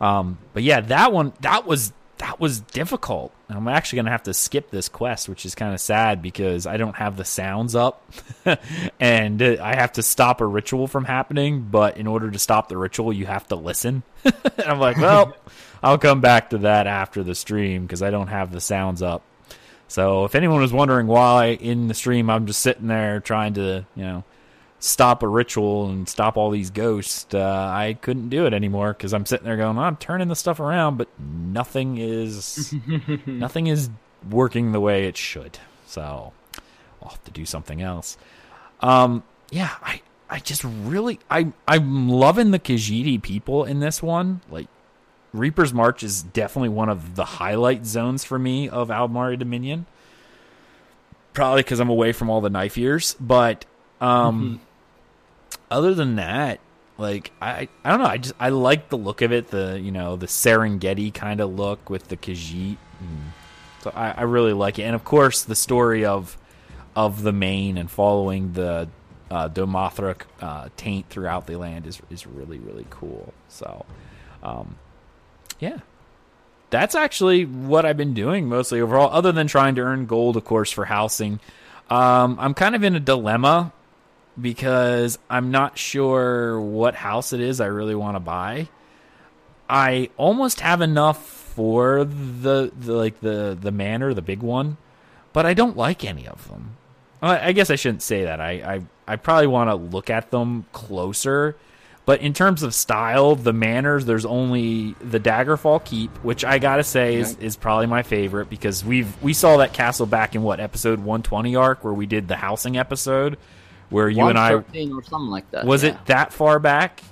Um, 0.00 0.38
but 0.52 0.62
yeah, 0.62 0.80
that 0.82 1.12
one 1.12 1.32
that 1.40 1.66
was 1.66 1.92
that 2.18 2.40
was 2.40 2.60
difficult. 2.60 3.32
I'm 3.48 3.68
actually 3.68 3.98
gonna 3.98 4.10
have 4.10 4.24
to 4.24 4.34
skip 4.34 4.70
this 4.70 4.88
quest, 4.88 5.28
which 5.28 5.46
is 5.46 5.54
kind 5.54 5.72
of 5.72 5.80
sad 5.80 6.20
because 6.20 6.66
I 6.66 6.76
don't 6.76 6.96
have 6.96 7.16
the 7.16 7.24
sounds 7.24 7.74
up, 7.74 8.02
and 9.00 9.40
uh, 9.42 9.56
I 9.62 9.76
have 9.76 9.92
to 9.92 10.02
stop 10.02 10.40
a 10.40 10.46
ritual 10.46 10.86
from 10.86 11.04
happening. 11.04 11.62
But 11.70 11.96
in 11.96 12.06
order 12.06 12.30
to 12.30 12.38
stop 12.38 12.68
the 12.68 12.76
ritual, 12.76 13.12
you 13.12 13.26
have 13.26 13.46
to 13.48 13.56
listen. 13.56 14.02
and 14.24 14.38
I'm 14.66 14.78
like, 14.80 14.96
well, 14.98 15.34
I'll 15.82 15.98
come 15.98 16.20
back 16.20 16.50
to 16.50 16.58
that 16.58 16.86
after 16.86 17.22
the 17.22 17.34
stream 17.34 17.82
because 17.86 18.02
I 18.02 18.10
don't 18.10 18.28
have 18.28 18.52
the 18.52 18.60
sounds 18.60 19.02
up. 19.02 19.22
So 19.88 20.24
if 20.24 20.34
anyone 20.34 20.60
was 20.60 20.72
wondering 20.72 21.06
why 21.06 21.46
in 21.50 21.86
the 21.88 21.94
stream 21.94 22.28
I'm 22.28 22.46
just 22.46 22.60
sitting 22.60 22.88
there 22.88 23.20
trying 23.20 23.54
to, 23.54 23.86
you 23.94 24.02
know, 24.02 24.24
stop 24.86 25.22
a 25.22 25.28
ritual 25.28 25.88
and 25.88 26.08
stop 26.08 26.36
all 26.36 26.50
these 26.50 26.70
ghosts, 26.70 27.34
uh, 27.34 27.40
I 27.40 27.98
couldn't 28.00 28.28
do 28.28 28.46
it 28.46 28.54
anymore 28.54 28.92
because 28.92 29.12
I'm 29.12 29.26
sitting 29.26 29.44
there 29.44 29.56
going, 29.56 29.78
I'm 29.78 29.96
turning 29.96 30.28
the 30.28 30.36
stuff 30.36 30.60
around, 30.60 30.96
but 30.96 31.08
nothing 31.18 31.98
is 31.98 32.72
nothing 33.26 33.66
is 33.66 33.90
working 34.30 34.72
the 34.72 34.80
way 34.80 35.06
it 35.06 35.16
should. 35.16 35.58
So 35.86 36.32
I'll 37.02 37.10
have 37.10 37.24
to 37.24 37.30
do 37.30 37.44
something 37.44 37.82
else. 37.82 38.16
Um, 38.80 39.24
yeah, 39.50 39.74
I 39.82 40.02
I 40.30 40.38
just 40.38 40.62
really 40.64 41.18
I 41.30 41.52
I'm 41.66 42.08
loving 42.08 42.52
the 42.52 42.58
Khajiit 42.58 43.22
people 43.22 43.64
in 43.64 43.80
this 43.80 44.02
one. 44.02 44.40
Like 44.48 44.68
Reaper's 45.32 45.74
March 45.74 46.04
is 46.04 46.22
definitely 46.22 46.68
one 46.70 46.88
of 46.88 47.16
the 47.16 47.24
highlight 47.24 47.86
zones 47.86 48.24
for 48.24 48.38
me 48.38 48.68
of 48.68 48.88
Aldmeri 48.88 49.38
Dominion. 49.38 49.86
Probably 51.32 51.62
because 51.62 51.80
I'm 51.80 51.90
away 51.90 52.12
from 52.12 52.30
all 52.30 52.40
the 52.40 52.48
knife 52.48 52.78
ears, 52.78 53.14
but 53.20 53.66
um, 54.00 54.60
other 55.70 55.94
than 55.94 56.16
that, 56.16 56.60
like 56.98 57.32
I 57.40 57.68
I 57.84 57.90
don't 57.90 58.00
know, 58.00 58.06
I 58.06 58.18
just 58.18 58.34
I 58.38 58.48
like 58.50 58.88
the 58.88 58.98
look 58.98 59.22
of 59.22 59.32
it, 59.32 59.48
the 59.48 59.78
you 59.80 59.90
know 59.90 60.16
the 60.16 60.26
Serengeti 60.26 61.12
kind 61.12 61.40
of 61.40 61.54
look 61.54 61.90
with 61.90 62.08
the 62.08 62.16
Khajiit. 62.16 62.76
So 63.82 63.92
I, 63.94 64.12
I 64.12 64.22
really 64.22 64.52
like 64.52 64.78
it, 64.78 64.82
and 64.82 64.94
of 64.94 65.04
course 65.04 65.42
the 65.44 65.54
story 65.54 66.04
of 66.04 66.36
of 66.94 67.22
the 67.22 67.32
mane 67.32 67.76
and 67.76 67.90
following 67.90 68.52
the 68.54 68.88
uh, 69.30 69.48
Domothric 69.48 70.22
uh, 70.40 70.68
taint 70.76 71.08
throughout 71.10 71.46
the 71.46 71.56
land 71.56 71.86
is 71.86 72.00
is 72.10 72.26
really 72.26 72.58
really 72.58 72.86
cool. 72.90 73.34
So, 73.48 73.84
um, 74.42 74.76
yeah, 75.60 75.78
that's 76.70 76.94
actually 76.94 77.44
what 77.44 77.84
I've 77.84 77.96
been 77.96 78.14
doing 78.14 78.48
mostly 78.48 78.80
overall, 78.80 79.10
other 79.12 79.32
than 79.32 79.46
trying 79.46 79.74
to 79.76 79.82
earn 79.82 80.06
gold, 80.06 80.36
of 80.36 80.44
course, 80.44 80.70
for 80.70 80.86
housing. 80.86 81.40
Um, 81.90 82.38
I'm 82.40 82.54
kind 82.54 82.74
of 82.74 82.82
in 82.82 82.96
a 82.96 83.00
dilemma 83.00 83.72
because 84.40 85.18
I'm 85.30 85.50
not 85.50 85.78
sure 85.78 86.60
what 86.60 86.94
house 86.94 87.32
it 87.32 87.40
is 87.40 87.60
I 87.60 87.66
really 87.66 87.94
want 87.94 88.16
to 88.16 88.20
buy. 88.20 88.68
I 89.68 90.10
almost 90.16 90.60
have 90.60 90.80
enough 90.80 91.24
for 91.24 92.04
the, 92.04 92.70
the 92.78 92.92
like 92.92 93.20
the 93.20 93.56
the 93.60 93.72
manor, 93.72 94.14
the 94.14 94.22
big 94.22 94.42
one, 94.42 94.76
but 95.32 95.46
I 95.46 95.54
don't 95.54 95.76
like 95.76 96.04
any 96.04 96.28
of 96.28 96.48
them. 96.48 96.76
I 97.22 97.48
I 97.48 97.52
guess 97.52 97.70
I 97.70 97.76
shouldn't 97.76 98.02
say 98.02 98.24
that. 98.24 98.40
I 98.40 98.50
I, 98.50 98.82
I 99.08 99.16
probably 99.16 99.46
want 99.48 99.70
to 99.70 99.74
look 99.74 100.10
at 100.10 100.30
them 100.30 100.66
closer. 100.72 101.56
But 102.04 102.20
in 102.20 102.34
terms 102.34 102.62
of 102.62 102.72
style, 102.72 103.34
the 103.34 103.52
manors, 103.52 104.04
there's 104.04 104.24
only 104.24 104.94
the 105.00 105.18
Daggerfall 105.18 105.84
Keep, 105.84 106.16
which 106.18 106.44
I 106.44 106.60
gotta 106.60 106.84
say 106.84 107.16
is, 107.16 107.36
is 107.38 107.56
probably 107.56 107.86
my 107.86 108.04
favorite 108.04 108.48
because 108.48 108.84
we've 108.84 109.20
we 109.20 109.32
saw 109.32 109.56
that 109.56 109.72
castle 109.72 110.06
back 110.06 110.36
in 110.36 110.44
what 110.44 110.60
episode 110.60 111.00
120 111.00 111.56
arc 111.56 111.82
where 111.82 111.92
we 111.92 112.06
did 112.06 112.28
the 112.28 112.36
housing 112.36 112.76
episode, 112.76 113.36
where 113.90 114.08
you 114.08 114.24
and 114.26 114.38
I 114.38 114.54
113 114.54 114.92
or 114.92 115.02
something 115.02 115.30
like 115.30 115.50
that. 115.52 115.64
was 115.64 115.84
yeah. 115.84 115.90
it 115.90 116.06
that 116.06 116.32
far 116.32 116.58
back? 116.58 117.02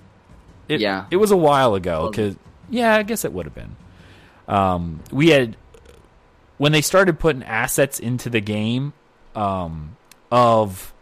It, 0.68 0.80
Yeah. 0.80 1.06
it 1.10 1.16
was 1.16 1.30
a 1.30 1.36
while 1.36 1.74
ago. 1.74 2.10
Cause 2.10 2.36
yeah, 2.70 2.96
I 2.96 3.02
guess 3.02 3.24
it 3.24 3.32
would 3.32 3.46
have 3.46 3.54
been. 3.54 3.76
Um, 4.48 5.00
we 5.10 5.28
had 5.28 5.56
when 6.58 6.72
they 6.72 6.80
started 6.80 7.18
putting 7.18 7.42
assets 7.42 7.98
into 7.98 8.30
the 8.30 8.40
game 8.40 8.92
um, 9.34 9.96
of 10.30 10.92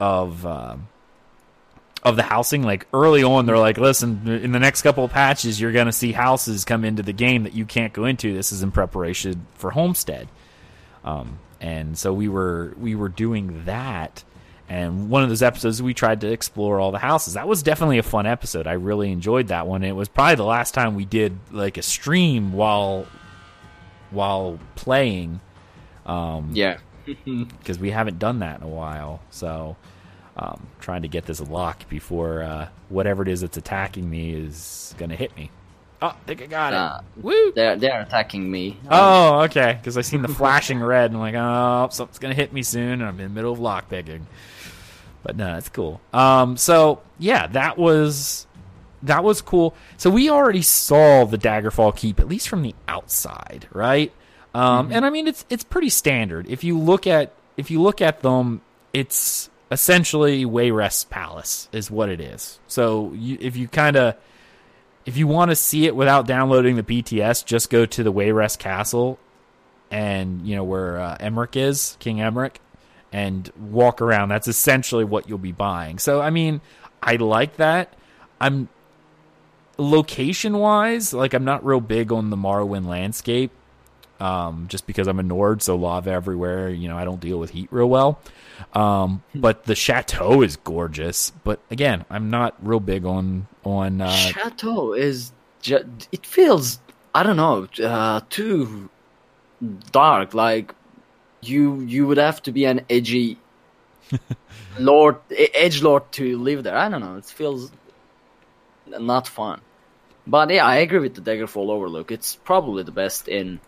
of 0.00 0.44
um 0.46 0.88
of 2.02 2.16
the 2.16 2.22
housing. 2.22 2.62
Like 2.62 2.86
early 2.92 3.22
on, 3.22 3.46
they're 3.46 3.58
like, 3.58 3.78
"Listen, 3.78 4.28
in 4.28 4.52
the 4.52 4.58
next 4.60 4.82
couple 4.82 5.04
of 5.04 5.10
patches, 5.10 5.60
you're 5.60 5.72
going 5.72 5.86
to 5.86 5.92
see 5.92 6.12
houses 6.12 6.64
come 6.64 6.84
into 6.84 7.02
the 7.02 7.12
game 7.12 7.44
that 7.44 7.54
you 7.54 7.64
can't 7.64 7.92
go 7.92 8.04
into. 8.04 8.34
This 8.34 8.52
is 8.52 8.62
in 8.62 8.70
preparation 8.70 9.46
for 9.54 9.70
Homestead." 9.70 10.28
Um, 11.04 11.38
and 11.60 11.96
so 11.96 12.12
we 12.12 12.28
were 12.28 12.74
we 12.78 12.94
were 12.94 13.08
doing 13.08 13.64
that. 13.64 14.24
And 14.68 15.10
one 15.10 15.22
of 15.22 15.28
those 15.28 15.42
episodes, 15.42 15.82
we 15.82 15.92
tried 15.92 16.22
to 16.22 16.32
explore 16.32 16.80
all 16.80 16.90
the 16.90 16.98
houses. 16.98 17.34
That 17.34 17.46
was 17.46 17.62
definitely 17.62 17.98
a 17.98 18.02
fun 18.02 18.26
episode. 18.26 18.66
I 18.66 18.72
really 18.72 19.12
enjoyed 19.12 19.48
that 19.48 19.66
one. 19.66 19.84
It 19.84 19.92
was 19.92 20.08
probably 20.08 20.36
the 20.36 20.44
last 20.44 20.72
time 20.72 20.94
we 20.94 21.04
did 21.04 21.38
like 21.50 21.76
a 21.76 21.82
stream 21.82 22.52
while 22.52 23.06
while 24.10 24.58
playing 24.74 25.40
Yeah. 26.54 26.78
because 27.24 27.78
we 27.78 27.90
haven't 27.90 28.18
done 28.18 28.38
that 28.38 28.60
in 28.60 28.66
a 28.66 28.68
while. 28.68 29.20
So, 29.30 29.76
um, 30.36 30.66
trying 30.80 31.02
to 31.02 31.08
get 31.08 31.26
this 31.26 31.40
lock 31.40 31.88
before 31.88 32.42
uh, 32.42 32.68
whatever 32.88 33.22
it 33.22 33.28
is 33.28 33.42
that's 33.42 33.56
attacking 33.56 34.08
me 34.08 34.32
is 34.32 34.94
going 34.98 35.10
to 35.10 35.16
hit 35.16 35.36
me. 35.36 35.50
Oh, 36.02 36.08
I 36.08 36.26
think 36.26 36.42
I 36.42 36.46
got 36.46 36.72
it. 36.72 36.76
Uh, 36.76 37.00
Woo! 37.16 37.52
They're 37.52 37.76
they're 37.76 38.02
attacking 38.02 38.50
me. 38.50 38.78
Oh, 38.90 39.40
okay. 39.42 39.78
Because 39.80 39.96
I 39.96 40.02
seen 40.02 40.20
the 40.22 40.28
flashing 40.40 40.80
red, 40.80 41.10
and 41.10 41.14
I'm 41.16 41.20
like, 41.20 41.34
oh, 41.34 41.88
something's 41.90 42.18
gonna 42.18 42.34
hit 42.34 42.52
me 42.52 42.62
soon, 42.62 43.00
and 43.00 43.04
I'm 43.04 43.18
in 43.20 43.28
the 43.28 43.34
middle 43.34 43.52
of 43.52 43.58
lock 43.58 43.88
lockpicking. 43.88 44.22
But 45.24 45.36
no, 45.36 45.46
that's 45.46 45.70
cool. 45.70 46.00
Um, 46.12 46.56
so 46.56 47.02
yeah, 47.18 47.48
that 47.48 47.76
was 47.76 48.46
that 49.02 49.24
was 49.24 49.40
cool. 49.42 49.74
So 49.96 50.10
we 50.10 50.30
already 50.30 50.62
saw 50.62 51.24
the 51.24 51.38
Daggerfall 51.38 51.96
Keep, 51.96 52.20
at 52.20 52.28
least 52.28 52.48
from 52.48 52.62
the 52.62 52.74
outside, 52.86 53.66
right? 53.72 54.12
Um, 54.54 54.92
and 54.92 55.04
I 55.04 55.10
mean, 55.10 55.26
it's 55.26 55.44
it's 55.50 55.64
pretty 55.64 55.88
standard. 55.88 56.46
If 56.48 56.62
you 56.62 56.78
look 56.78 57.06
at 57.06 57.32
if 57.56 57.70
you 57.70 57.82
look 57.82 58.00
at 58.00 58.20
them, 58.20 58.60
it's 58.92 59.50
essentially 59.70 60.44
Wayrest 60.44 61.10
Palace 61.10 61.68
is 61.72 61.90
what 61.90 62.08
it 62.08 62.20
is. 62.20 62.60
So 62.68 63.12
you, 63.14 63.36
if 63.40 63.56
you 63.56 63.66
kind 63.66 63.96
of 63.96 64.14
if 65.06 65.16
you 65.16 65.26
want 65.26 65.50
to 65.50 65.56
see 65.56 65.86
it 65.86 65.96
without 65.96 66.26
downloading 66.26 66.76
the 66.76 66.82
PTS, 66.82 67.44
just 67.44 67.70
go 67.70 67.84
to 67.86 68.02
the 68.02 68.12
Wayrest 68.12 68.58
Castle 68.58 69.18
and 69.90 70.46
you 70.46 70.54
know 70.56 70.64
where 70.64 70.98
uh, 70.98 71.16
Emeric 71.18 71.56
is, 71.56 71.96
King 71.98 72.18
Emeric, 72.18 72.56
and 73.14 73.48
walk 73.56 74.02
around. 74.02 74.28
That's 74.28 74.48
essentially 74.48 75.04
what 75.04 75.28
you'll 75.28 75.38
be 75.38 75.52
buying. 75.52 76.00
So 76.00 76.20
I 76.20 76.30
mean, 76.30 76.60
I 77.00 77.14
like 77.14 77.56
that. 77.56 77.94
I'm 78.40 78.68
location 79.78 80.58
wise, 80.58 81.14
like 81.14 81.32
I'm 81.32 81.44
not 81.44 81.64
real 81.64 81.80
big 81.80 82.10
on 82.10 82.30
the 82.30 82.36
Morrowind 82.36 82.86
landscape. 82.86 83.52
Um, 84.18 84.66
just 84.68 84.86
because 84.86 85.06
I'm 85.06 85.18
a 85.18 85.22
Nord, 85.22 85.62
so 85.62 85.76
lava 85.76 86.10
everywhere. 86.10 86.68
You 86.68 86.88
know, 86.88 86.96
I 86.96 87.04
don't 87.04 87.20
deal 87.20 87.38
with 87.38 87.50
heat 87.50 87.68
real 87.70 87.88
well. 87.88 88.20
Um, 88.72 89.22
but 89.34 89.64
the 89.64 89.74
chateau 89.74 90.42
is 90.42 90.56
gorgeous. 90.56 91.30
But 91.44 91.60
again, 91.70 92.04
I'm 92.10 92.30
not 92.30 92.54
real 92.66 92.80
big 92.80 93.04
on 93.04 93.46
on 93.64 94.00
uh, 94.00 94.10
Chateau 94.10 94.92
is 94.92 95.32
ju- 95.62 95.88
it 96.10 96.26
feels 96.26 96.80
I 97.14 97.22
don't 97.22 97.36
know 97.36 97.68
uh, 97.84 98.22
too 98.28 98.88
dark. 99.92 100.34
Like 100.34 100.74
you 101.48 101.80
you 101.80 102.06
would 102.06 102.18
have 102.18 102.42
to 102.42 102.52
be 102.52 102.64
an 102.64 102.84
edgy 102.88 103.38
lord, 104.78 105.16
edge 105.30 105.82
lord 105.82 106.10
to 106.12 106.38
live 106.38 106.62
there. 106.62 106.76
I 106.76 106.88
don't 106.88 107.00
know. 107.00 107.16
It 107.16 107.24
feels 107.24 107.70
not 108.86 109.28
fun. 109.28 109.60
But 110.26 110.50
yeah, 110.50 110.64
I 110.66 110.76
agree 110.76 111.00
with 111.00 111.14
the 111.14 111.20
Daggerfall 111.20 111.68
Overlook. 111.68 112.10
It's 112.10 112.36
probably 112.36 112.82
the 112.82 112.92
best 112.92 113.28
in 113.28 113.60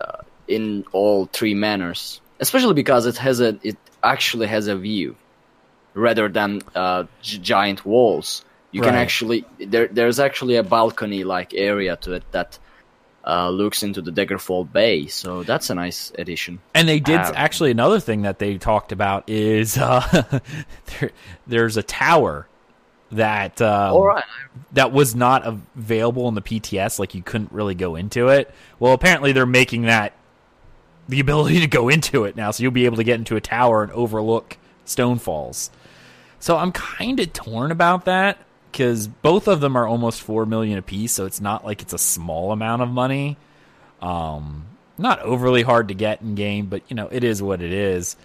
uh, 0.00 0.22
in 0.48 0.84
all 0.92 1.26
three 1.26 1.54
manors, 1.54 2.20
especially 2.40 2.74
because 2.74 3.06
it 3.06 3.16
has 3.18 3.40
a 3.40 3.58
it 3.62 3.76
actually 4.02 4.48
has 4.48 4.66
a 4.66 4.76
view 4.76 5.16
rather 5.94 6.28
than 6.28 6.62
uh, 6.74 7.04
g- 7.22 7.38
giant 7.38 7.84
walls. 7.86 8.44
You 8.72 8.82
can 8.82 8.94
actually 8.94 9.44
there 9.58 9.86
there's 9.86 10.20
actually 10.20 10.56
a 10.56 10.62
balcony 10.62 11.24
like 11.24 11.54
area 11.54 11.96
to 11.98 12.12
it 12.12 12.24
that 12.32 12.58
uh, 13.26 13.48
looks 13.50 13.82
into 13.82 14.00
the 14.00 14.12
Daggerfall 14.12 14.70
Bay. 14.70 15.06
So 15.06 15.42
that's 15.42 15.68
a 15.70 15.74
nice 15.74 16.12
addition. 16.16 16.60
And 16.74 16.88
they 16.88 17.00
did 17.00 17.16
Wow. 17.16 17.32
actually 17.34 17.70
another 17.72 17.98
thing 18.00 18.22
that 18.22 18.38
they 18.38 18.56
talked 18.58 18.92
about 18.92 19.28
is 19.28 19.76
uh, 19.76 20.40
there, 21.00 21.10
there's 21.46 21.76
a 21.76 21.82
tower 21.82 22.46
that 23.12 23.60
um, 23.62 23.96
right. 23.98 24.24
that 24.72 24.92
was 24.92 25.14
not 25.14 25.46
available 25.46 26.28
in 26.28 26.34
the 26.34 26.42
PTS. 26.42 26.98
Like 26.98 27.14
you 27.14 27.22
couldn't 27.22 27.52
really 27.52 27.74
go 27.74 27.96
into 27.96 28.28
it. 28.28 28.52
Well, 28.78 28.92
apparently 28.92 29.32
they're 29.32 29.46
making 29.46 29.82
that 29.82 30.12
the 31.08 31.20
ability 31.20 31.60
to 31.62 31.66
go 31.66 31.88
into 31.88 32.24
it 32.24 32.36
now, 32.36 32.50
so 32.50 32.62
you'll 32.62 32.72
be 32.72 32.84
able 32.84 32.96
to 32.96 33.04
get 33.04 33.18
into 33.18 33.36
a 33.36 33.40
tower 33.40 33.82
and 33.82 33.92
overlook 33.92 34.56
Stone 34.84 35.18
Falls. 35.18 35.70
So 36.38 36.56
I'm 36.56 36.70
kind 36.72 37.18
of 37.18 37.32
torn 37.32 37.70
about 37.72 38.04
that 38.04 38.38
because 38.76 39.08
both 39.08 39.48
of 39.48 39.60
them 39.60 39.74
are 39.74 39.86
almost 39.86 40.20
four 40.20 40.44
million 40.44 40.76
apiece, 40.76 41.12
so 41.12 41.24
it's 41.24 41.40
not 41.40 41.64
like 41.64 41.80
it's 41.80 41.94
a 41.94 41.98
small 41.98 42.52
amount 42.52 42.82
of 42.82 42.90
money. 42.90 43.38
Um, 44.02 44.66
not 44.98 45.20
overly 45.20 45.62
hard 45.62 45.88
to 45.88 45.94
get 45.94 46.20
in 46.20 46.34
game, 46.34 46.66
but 46.66 46.82
you 46.88 46.94
know 46.94 47.08
it 47.10 47.24
is 47.24 47.42
what 47.42 47.62
it 47.62 47.72
is. 47.72 48.16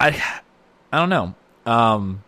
I 0.00 0.40
I 0.90 0.98
don't 0.98 1.10
know. 1.10 1.34
Um, 1.70 2.24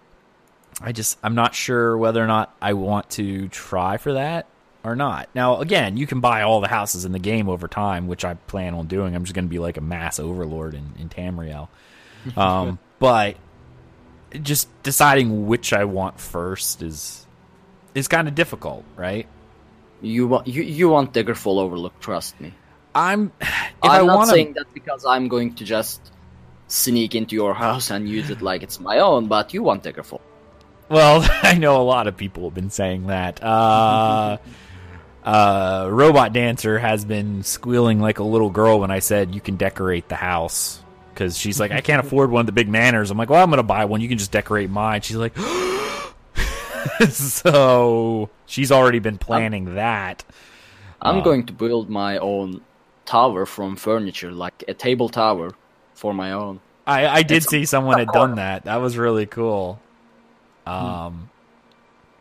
I 0.78 0.92
just 0.92 1.16
I'm 1.22 1.34
not 1.34 1.54
sure 1.54 1.96
whether 1.96 2.22
or 2.22 2.26
not 2.26 2.54
I 2.60 2.74
want 2.74 3.08
to 3.12 3.48
try 3.48 3.96
for 3.96 4.12
that 4.12 4.44
or 4.84 4.94
not. 4.94 5.30
Now 5.34 5.60
again, 5.62 5.96
you 5.96 6.06
can 6.06 6.20
buy 6.20 6.42
all 6.42 6.60
the 6.60 6.68
houses 6.68 7.06
in 7.06 7.12
the 7.12 7.18
game 7.18 7.48
over 7.48 7.68
time, 7.68 8.06
which 8.06 8.22
I 8.22 8.34
plan 8.34 8.74
on 8.74 8.86
doing. 8.86 9.16
I'm 9.16 9.24
just 9.24 9.34
going 9.34 9.46
to 9.46 9.50
be 9.50 9.58
like 9.58 9.78
a 9.78 9.82
mass 9.82 10.20
overlord 10.20 10.74
in, 10.74 10.92
in 10.98 11.08
Tamriel. 11.08 11.68
Um, 12.36 12.80
but 12.98 13.36
just 14.42 14.68
deciding 14.82 15.46
which 15.46 15.72
I 15.72 15.84
want 15.84 16.20
first 16.20 16.82
is 16.82 17.26
is 17.94 18.08
kind 18.08 18.28
of 18.28 18.34
difficult, 18.34 18.84
right? 18.96 19.26
You 20.02 20.26
want 20.28 20.46
you, 20.46 20.62
you 20.62 20.88
want 20.88 21.12
Daggerfall 21.12 21.58
Overlook, 21.58 21.98
trust 22.00 22.40
me. 22.40 22.52
I'm 22.94 23.32
I'm 23.82 24.04
I 24.04 24.06
not 24.06 24.28
saying 24.28 24.54
that 24.54 24.72
because 24.74 25.04
I'm 25.04 25.28
going 25.28 25.54
to 25.54 25.64
just 25.64 26.12
sneak 26.68 27.14
into 27.14 27.34
your 27.34 27.54
house 27.54 27.90
and 27.90 28.08
use 28.08 28.30
it 28.30 28.42
like 28.42 28.62
it's 28.62 28.80
my 28.80 28.98
own, 28.98 29.26
but 29.26 29.54
you 29.54 29.62
want 29.62 29.84
Daggerfall. 29.84 30.20
Well, 30.88 31.26
I 31.42 31.54
know 31.54 31.80
a 31.80 31.84
lot 31.84 32.06
of 32.06 32.16
people 32.16 32.44
have 32.44 32.54
been 32.54 32.70
saying 32.70 33.06
that. 33.08 33.42
Uh, 33.42 34.38
uh, 35.24 35.88
Robot 35.90 36.32
Dancer 36.32 36.78
has 36.78 37.04
been 37.04 37.42
squealing 37.42 38.00
like 38.00 38.18
a 38.18 38.24
little 38.24 38.50
girl 38.50 38.80
when 38.80 38.90
I 38.90 39.00
said 39.00 39.34
you 39.34 39.40
can 39.40 39.56
decorate 39.56 40.08
the 40.08 40.16
house 40.16 40.82
because 41.16 41.38
she's 41.38 41.58
like, 41.58 41.72
I 41.72 41.80
can't 41.80 42.04
afford 42.04 42.30
one 42.30 42.40
of 42.40 42.46
the 42.46 42.52
big 42.52 42.68
manors. 42.68 43.10
I'm 43.10 43.16
like, 43.16 43.30
well, 43.30 43.42
I'm 43.42 43.48
gonna 43.48 43.62
buy 43.62 43.86
one. 43.86 44.02
You 44.02 44.08
can 44.08 44.18
just 44.18 44.32
decorate 44.32 44.68
mine. 44.68 45.00
She's 45.00 45.16
like, 45.16 45.36
so 47.10 48.28
she's 48.44 48.70
already 48.70 48.98
been 48.98 49.16
planning 49.16 49.76
that. 49.76 50.24
I'm 51.00 51.22
going 51.22 51.46
to 51.46 51.52
build 51.52 51.88
my 51.88 52.18
own 52.18 52.60
tower 53.04 53.46
from 53.46 53.76
furniture, 53.76 54.32
like 54.32 54.64
a 54.68 54.74
table 54.74 55.08
tower 55.08 55.52
for 55.94 56.12
my 56.12 56.32
own. 56.32 56.60
I, 56.86 57.06
I 57.06 57.22
did 57.22 57.38
It's 57.38 57.48
see 57.48 57.64
someone 57.64 57.98
had 57.98 58.08
done 58.08 58.36
that. 58.36 58.64
That 58.64 58.76
was 58.76 58.96
really 58.96 59.26
cool. 59.26 59.80
Um, 60.66 61.30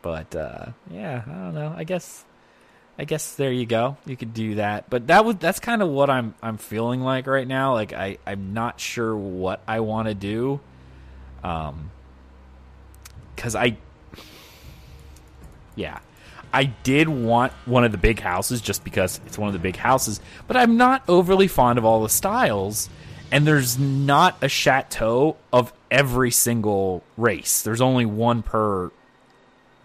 but 0.01 0.35
uh, 0.35 0.67
yeah, 0.89 1.23
I 1.25 1.31
don't 1.31 1.53
know. 1.53 1.73
I 1.75 1.83
guess, 1.83 2.25
I 2.97 3.03
guess 3.03 3.35
there 3.35 3.51
you 3.51 3.65
go. 3.65 3.97
You 4.05 4.15
could 4.15 4.33
do 4.33 4.55
that. 4.55 4.89
But 4.89 5.07
that 5.07 5.25
was 5.25 5.35
that's 5.37 5.59
kind 5.59 5.81
of 5.81 5.89
what 5.89 6.09
I'm 6.09 6.33
I'm 6.41 6.57
feeling 6.57 7.01
like 7.01 7.27
right 7.27 7.47
now. 7.47 7.73
Like 7.73 7.93
I 7.93 8.17
I'm 8.25 8.53
not 8.53 8.79
sure 8.79 9.15
what 9.15 9.61
I 9.67 9.81
want 9.81 10.07
to 10.07 10.13
do. 10.13 10.59
Um, 11.43 11.91
because 13.35 13.55
I, 13.55 13.77
yeah, 15.75 15.99
I 16.53 16.63
did 16.63 17.09
want 17.09 17.51
one 17.65 17.83
of 17.83 17.91
the 17.91 17.97
big 17.97 18.19
houses 18.19 18.61
just 18.61 18.83
because 18.83 19.19
it's 19.25 19.37
one 19.37 19.47
of 19.47 19.53
the 19.53 19.59
big 19.59 19.75
houses, 19.75 20.19
but 20.47 20.57
I'm 20.57 20.77
not 20.77 21.03
overly 21.07 21.47
fond 21.47 21.77
of 21.77 21.85
all 21.85 22.01
the 22.01 22.09
styles. 22.09 22.89
And 23.31 23.45
there's 23.45 23.77
not 23.77 24.37
a 24.41 24.47
chateau 24.47 25.35
of 25.51 25.73
every 25.91 26.31
single 26.31 27.03
race. 27.17 27.63
There's 27.63 27.81
only 27.81 28.05
one 28.05 28.43
per 28.43 28.91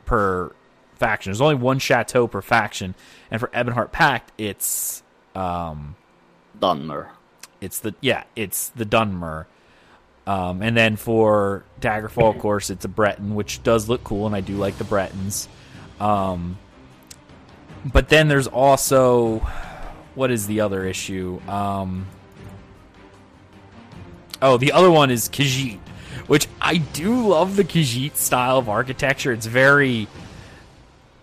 per 0.05 0.53
faction. 1.01 1.33
There's 1.33 1.41
only 1.41 1.57
one 1.57 1.81
chateau 1.81 2.29
per 2.29 2.41
faction. 2.43 2.95
And 3.31 3.41
for 3.41 3.49
Ebonheart 3.49 3.91
Pact, 3.91 4.31
it's 4.39 5.03
um 5.35 5.97
Dunmer. 6.61 7.09
it's 7.61 7.81
the 7.81 7.95
yeah, 8.01 8.25
it's 8.37 8.69
the 8.69 8.85
Dunmer. 8.85 9.47
Um, 10.27 10.63
and 10.63 10.77
then 10.77 10.95
for 10.97 11.65
Daggerfall, 11.81 12.35
of 12.37 12.39
course, 12.39 12.71
it's 12.71 12.85
a 12.85 12.89
Breton, 12.89 13.35
which 13.35 13.63
does 13.65 13.89
look 13.89 14.05
cool, 14.05 14.27
and 14.27 14.37
I 14.37 14.41
do 14.41 14.57
like 14.57 14.79
the 14.79 14.85
Bretons. 14.85 15.49
Um, 15.99 16.59
but 17.85 18.09
then 18.09 18.29
there's 18.29 18.47
also 18.47 19.39
what 20.15 20.31
is 20.31 20.47
the 20.47 20.61
other 20.61 20.85
issue? 20.85 21.41
Um, 21.49 22.07
oh, 24.43 24.57
the 24.57 24.73
other 24.73 24.91
one 24.91 25.11
is 25.11 25.29
Khajiit, 25.29 25.79
which 26.27 26.47
I 26.61 26.77
do 26.77 27.29
love 27.29 27.57
the 27.57 27.65
Khajiit 27.65 28.17
style 28.17 28.59
of 28.59 28.69
architecture. 28.69 29.33
It's 29.33 29.47
very 29.47 30.09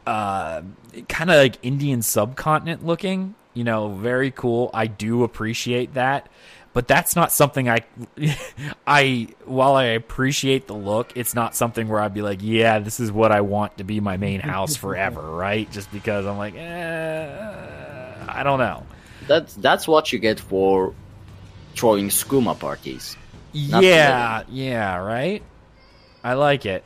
uh, 0.08 0.62
kind 1.10 1.30
of 1.30 1.36
like 1.36 1.58
Indian 1.62 2.02
subcontinent 2.02 2.86
looking. 2.86 3.36
You 3.54 3.66
know, 3.66 3.90
very 3.90 4.32
cool. 4.32 4.70
I 4.74 4.88
do 4.88 5.24
appreciate 5.24 5.96
that, 5.96 6.30
but 6.74 6.88
that's 6.88 7.16
not 7.16 7.32
something 7.32 7.68
I, 7.68 7.80
I 8.88 9.28
while 9.46 9.76
I 9.76 9.86
appreciate 9.86 10.68
the 10.68 10.76
look, 10.76 11.12
it's 11.18 11.34
not 11.34 11.56
something 11.56 11.88
where 11.88 12.00
I'd 12.00 12.14
be 12.14 12.22
like, 12.22 12.40
yeah, 12.42 12.80
this 12.80 13.00
is 13.00 13.12
what 13.12 13.32
I 13.32 13.42
want 13.42 13.80
to 13.80 13.84
be 13.84 14.00
my 14.00 14.16
main 14.16 14.40
house 14.40 14.76
forever, 14.84 15.22
right? 15.22 15.70
Just 15.72 15.92
because 15.92 16.26
I'm 16.26 16.38
like, 16.38 16.56
eh, 16.56 18.14
I 18.30 18.44
don't 18.44 18.60
know. 18.60 18.86
That's 19.28 19.56
that's 19.56 19.88
what 19.88 20.14
you 20.14 20.20
get 20.20 20.40
for 20.40 20.94
throwing 21.76 22.08
skooma 22.10 22.58
parties. 22.58 23.18
Not 23.54 23.84
yeah, 23.84 24.44
yeah, 24.50 24.98
right. 24.98 25.44
I 26.24 26.36
like 26.36 26.66
it. 26.66 26.84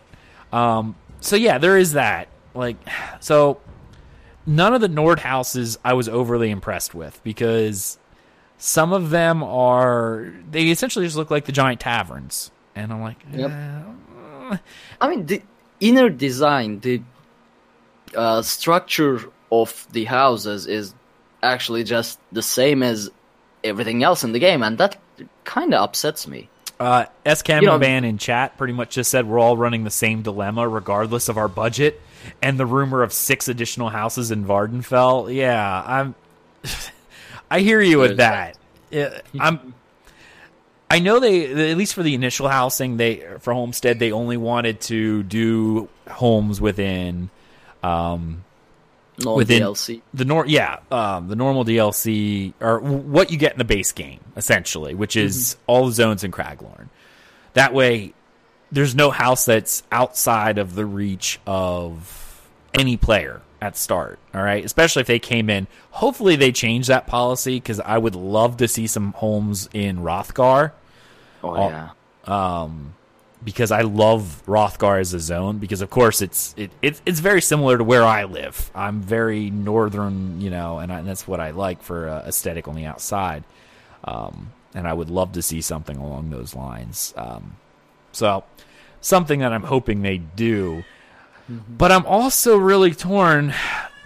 Um, 0.52 0.96
so 1.20 1.36
yeah, 1.36 1.60
there 1.60 1.78
is 1.78 1.94
that. 1.94 2.30
Like, 2.54 2.78
so 3.20 3.60
none 4.46 4.74
of 4.74 4.82
the 4.82 4.88
Nord 4.90 5.20
houses 5.20 5.78
I 5.84 5.94
was 5.94 6.10
overly 6.10 6.50
impressed 6.52 6.94
with 6.96 7.22
because 7.24 7.98
some 8.58 8.94
of 8.94 9.10
them 9.10 9.44
are 9.44 10.32
they 10.50 10.70
essentially 10.70 11.06
just 11.06 11.18
look 11.18 11.32
like 11.32 11.46
the 11.46 11.52
giant 11.52 11.80
taverns, 11.80 12.52
and 12.76 12.92
I'm 12.94 13.02
like, 13.02 13.18
Yep. 13.34 13.52
eh, 13.52 14.58
I 15.00 15.10
mean, 15.10 15.26
the 15.26 15.42
inner 15.80 16.10
design, 16.10 16.80
the 16.82 17.02
uh, 18.16 18.42
structure 18.42 19.22
of 19.52 19.88
the 19.92 20.06
houses 20.06 20.68
is 20.68 20.94
actually 21.44 21.84
just 21.84 22.20
the 22.32 22.42
same 22.42 22.84
as 22.84 23.10
everything 23.64 24.04
else 24.04 24.24
in 24.24 24.32
the 24.32 24.40
game, 24.40 24.62
and 24.64 24.78
that 24.78 25.00
kind 25.44 25.74
of 25.74 25.82
upsets 25.82 26.28
me. 26.28 26.50
Uh, 26.80 27.06
S. 27.26 27.44
You 27.48 27.62
know- 27.62 27.78
Van 27.78 28.04
in 28.04 28.18
chat 28.18 28.58
pretty 28.58 28.74
much 28.74 28.96
just 28.96 29.12
said 29.12 29.28
we're 29.28 29.40
all 29.40 29.56
running 29.58 29.84
the 29.84 29.92
same 29.92 30.22
dilemma 30.24 30.68
regardless 30.68 31.30
of 31.30 31.38
our 31.38 31.48
budget, 31.48 32.02
and 32.42 32.60
the 32.60 32.66
rumor 32.66 33.04
of 33.04 33.14
six 33.14 33.48
additional 33.48 33.90
houses 33.90 34.32
in 34.32 34.46
Vvardenfell. 34.46 35.34
Yeah, 35.34 35.84
I'm. 35.86 36.16
I 37.52 37.60
hear 37.60 37.82
you 37.82 38.00
with 38.00 38.18
that. 38.18 38.58
I'm. 39.40 39.74
I 40.90 41.00
know 41.00 41.20
they 41.22 41.70
at 41.72 41.78
least 41.78 41.94
for 41.94 42.04
the 42.04 42.14
initial 42.16 42.50
housing 42.50 42.98
they 42.98 43.26
for 43.40 43.54
Homestead 43.54 43.98
they 44.00 44.12
only 44.12 44.36
wanted 44.36 44.82
to 44.82 45.24
do 45.24 45.88
homes 46.10 46.60
within 46.60 47.30
um, 47.82 48.44
No 49.24 49.36
Within- 49.36 49.62
DLC. 49.64 50.02
the 50.14 50.26
nor 50.26 50.46
yeah 50.46 50.80
um, 50.92 51.30
the 51.30 51.38
normal 51.38 51.64
DLC 51.64 52.54
or 52.60 52.82
w- 52.82 52.98
what 53.00 53.32
you 53.32 53.38
get 53.38 53.54
in 53.54 53.58
the 53.58 53.64
base 53.64 53.94
game 53.94 54.20
essentially, 54.36 54.94
which 54.94 55.16
is 55.16 55.56
all 55.66 55.86
the 55.86 55.94
zones 55.94 56.26
in 56.26 56.32
Craglorn. 56.32 56.90
That 57.54 57.74
way, 57.74 58.14
there's 58.72 58.96
no 58.96 59.12
house 59.12 59.46
that's 59.46 59.84
outside 59.92 60.58
of 60.58 60.76
the 60.76 60.86
reach 60.86 61.40
of 61.46 62.42
any 62.74 62.98
player 62.98 63.42
at 63.62 63.78
start. 63.78 64.18
All 64.34 64.42
right, 64.42 64.64
especially 64.64 65.02
if 65.02 65.08
they 65.08 65.20
came 65.20 65.50
in. 65.50 65.68
Hopefully, 65.92 66.36
they 66.36 66.52
change 66.52 66.88
that 66.88 67.06
policy 67.08 67.58
because 67.58 67.80
I 67.80 67.98
would 67.98 68.16
love 68.16 68.58
to 68.58 68.68
see 68.68 68.88
some 68.88 69.12
homes 69.14 69.70
in 69.74 70.00
Wrothgar 70.00 70.72
Oh, 71.44 71.56
yeah. 71.70 71.90
um, 72.26 72.94
because 73.44 73.72
I 73.72 73.82
love 73.82 74.42
Wrothgar 74.48 75.00
as 75.00 75.14
a 75.14 75.20
zone. 75.20 75.58
Because 75.58 75.82
of 75.82 75.90
course 75.90 76.22
it's 76.22 76.54
it, 76.58 76.72
it 76.82 77.02
it's 77.06 77.20
very 77.20 77.42
similar 77.42 77.78
to 77.78 77.84
where 77.84 78.04
I 78.04 78.24
live. 78.24 78.72
I'm 78.74 79.02
very 79.02 79.50
northern, 79.50 80.40
you 80.42 80.50
know, 80.50 80.80
and, 80.80 80.92
I, 80.92 81.00
and 81.00 81.08
that's 81.08 81.28
what 81.28 81.40
I 81.40 81.52
like 81.52 81.84
for 81.84 82.08
uh, 82.08 82.24
aesthetic 82.28 82.68
on 82.68 82.76
the 82.76 82.86
outside. 82.86 83.44
Um, 84.04 84.52
and 84.74 84.88
I 84.88 84.94
would 84.94 85.10
love 85.10 85.34
to 85.34 85.42
see 85.42 85.62
something 85.62 85.98
along 85.98 86.30
those 86.30 86.56
lines. 86.56 87.14
Um, 87.18 87.58
so 88.12 88.44
something 89.02 89.40
that 89.40 89.52
I'm 89.54 89.64
hoping 89.64 90.02
they 90.02 90.18
do. 90.18 90.84
But 91.50 91.92
I'm 91.92 92.06
also 92.06 92.58
really 92.58 92.94
torn 92.94 93.54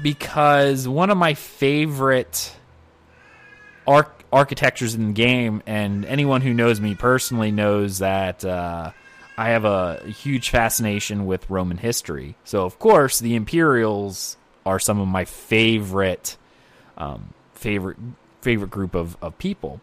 because 0.01 0.87
one 0.87 1.09
of 1.09 1.17
my 1.17 1.33
favorite 1.35 2.55
arch- 3.87 4.07
architectures 4.31 4.95
in 4.95 5.07
the 5.07 5.13
game, 5.13 5.61
and 5.65 6.05
anyone 6.05 6.41
who 6.41 6.53
knows 6.53 6.81
me 6.81 6.95
personally 6.95 7.51
knows 7.51 7.99
that 7.99 8.43
uh, 8.43 8.91
I 9.37 9.49
have 9.49 9.65
a 9.65 10.03
huge 10.05 10.49
fascination 10.49 11.25
with 11.25 11.49
Roman 11.49 11.77
history. 11.77 12.35
So, 12.43 12.65
of 12.65 12.79
course, 12.79 13.19
the 13.19 13.35
Imperials 13.35 14.37
are 14.65 14.79
some 14.79 14.99
of 14.99 15.07
my 15.07 15.25
favorite, 15.25 16.37
um, 16.97 17.33
favorite, 17.53 17.97
favorite 18.41 18.71
group 18.71 18.95
of, 18.95 19.17
of 19.21 19.37
people. 19.37 19.81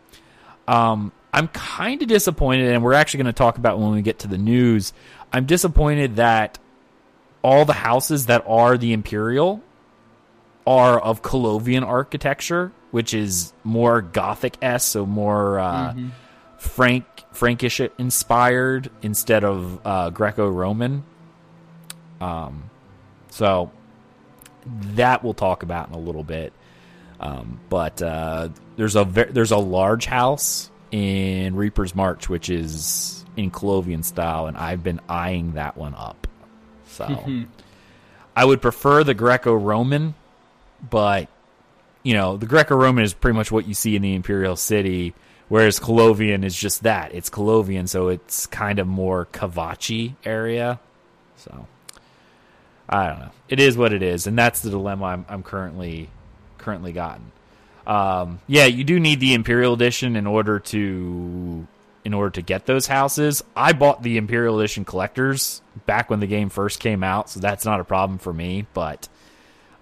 Um, 0.66 1.12
I'm 1.32 1.48
kind 1.48 2.02
of 2.02 2.08
disappointed, 2.08 2.72
and 2.72 2.82
we're 2.84 2.92
actually 2.92 3.18
going 3.18 3.26
to 3.26 3.38
talk 3.38 3.56
about 3.58 3.78
when 3.78 3.92
we 3.92 4.02
get 4.02 4.20
to 4.20 4.28
the 4.28 4.38
news. 4.38 4.92
I'm 5.32 5.46
disappointed 5.46 6.16
that 6.16 6.58
all 7.42 7.64
the 7.64 7.72
houses 7.72 8.26
that 8.26 8.44
are 8.46 8.76
the 8.76 8.92
Imperial 8.92 9.62
are 10.66 11.00
of 11.00 11.22
Colovian 11.22 11.86
architecture, 11.86 12.70
which 12.90 13.14
is 13.14 13.52
more 13.64 14.02
Gothic 14.02 14.56
s, 14.62 14.84
so 14.84 15.06
more 15.06 15.58
uh, 15.58 15.94
Frank 16.58 17.04
Frankish 17.32 17.80
inspired 17.98 18.90
instead 19.00 19.42
of 19.42 19.80
uh, 19.86 20.10
Greco 20.10 20.48
Roman. 20.48 21.02
Um, 22.20 22.70
so 23.30 23.72
that 24.66 25.24
we'll 25.24 25.34
talk 25.34 25.62
about 25.62 25.88
in 25.88 25.94
a 25.94 25.98
little 25.98 26.22
bit. 26.22 26.52
Um, 27.18 27.58
but 27.68 28.02
uh, 28.02 28.50
there's 28.76 28.96
a 28.96 29.04
ver- 29.04 29.30
there's 29.32 29.50
a 29.50 29.56
large 29.56 30.06
house 30.06 30.70
in 30.92 31.56
Reaper's 31.56 31.94
March, 31.94 32.28
which 32.28 32.48
is 32.48 33.24
in 33.36 33.50
Colovian 33.50 34.04
style, 34.04 34.46
and 34.46 34.56
I've 34.56 34.84
been 34.84 35.00
eyeing 35.08 35.52
that 35.52 35.76
one 35.76 35.94
up. 35.96 36.28
So 36.86 37.44
I 38.36 38.44
would 38.44 38.62
prefer 38.62 39.02
the 39.02 39.14
Greco-Roman, 39.14 40.14
but 40.88 41.28
you 42.02 42.14
know 42.14 42.36
the 42.36 42.46
Greco-Roman 42.46 43.02
is 43.02 43.14
pretty 43.14 43.36
much 43.36 43.50
what 43.50 43.66
you 43.66 43.74
see 43.74 43.96
in 43.96 44.02
the 44.02 44.14
Imperial 44.14 44.54
City, 44.54 45.14
whereas 45.48 45.80
Colovian 45.80 46.44
is 46.44 46.54
just 46.54 46.82
that. 46.82 47.14
It's 47.14 47.30
Colovian, 47.30 47.88
so 47.88 48.08
it's 48.08 48.46
kind 48.46 48.78
of 48.78 48.86
more 48.86 49.26
Kvatch 49.32 50.14
area. 50.24 50.78
So 51.36 51.66
I 52.88 53.08
don't 53.08 53.18
know. 53.18 53.30
It 53.48 53.60
is 53.60 53.78
what 53.78 53.94
it 53.94 54.02
is, 54.02 54.26
and 54.26 54.38
that's 54.38 54.60
the 54.60 54.70
dilemma 54.70 55.06
I'm, 55.06 55.26
I'm 55.28 55.42
currently 55.42 56.10
currently 56.58 56.92
gotten. 56.92 57.32
Um, 57.86 58.40
yeah, 58.46 58.66
you 58.66 58.84
do 58.84 59.00
need 59.00 59.20
the 59.20 59.34
Imperial 59.34 59.74
Edition 59.74 60.16
in 60.16 60.26
order 60.26 60.58
to 60.58 61.66
in 62.04 62.14
order 62.14 62.30
to 62.30 62.42
get 62.42 62.66
those 62.66 62.86
houses. 62.86 63.44
I 63.54 63.72
bought 63.72 64.02
the 64.02 64.16
Imperial 64.16 64.58
Edition 64.58 64.84
collectors 64.84 65.62
back 65.86 66.10
when 66.10 66.20
the 66.20 66.26
game 66.26 66.48
first 66.48 66.80
came 66.80 67.02
out, 67.04 67.30
so 67.30 67.40
that's 67.40 67.64
not 67.64 67.80
a 67.80 67.84
problem 67.84 68.18
for 68.18 68.32
me. 68.32 68.66
But 68.74 69.08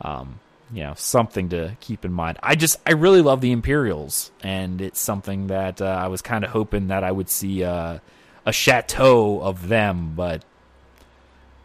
um, 0.01 0.41
you 0.73 0.83
know, 0.83 0.95
something 0.97 1.49
to 1.51 1.77
keep 1.81 2.05
in 2.05 2.13
mind. 2.13 2.39
I 2.43 2.55
just 2.55 2.79
I 2.87 2.93
really 2.93 3.23
love 3.23 3.41
the 3.41 3.53
Imperials, 3.53 4.31
and 4.43 4.81
it's 4.81 5.01
something 5.01 5.49
that 5.49 5.81
uh, 5.83 5.85
I 5.85 6.09
was 6.09 6.23
kind 6.23 6.45
of 6.45 6.51
hoping 6.51 6.89
that 6.89 7.05
I 7.05 7.13
would 7.13 7.29
see 7.29 7.65
uh, 7.65 7.99
a 8.47 8.53
chateau 8.53 9.41
of 9.41 9.69
them, 9.69 10.15
but 10.17 10.45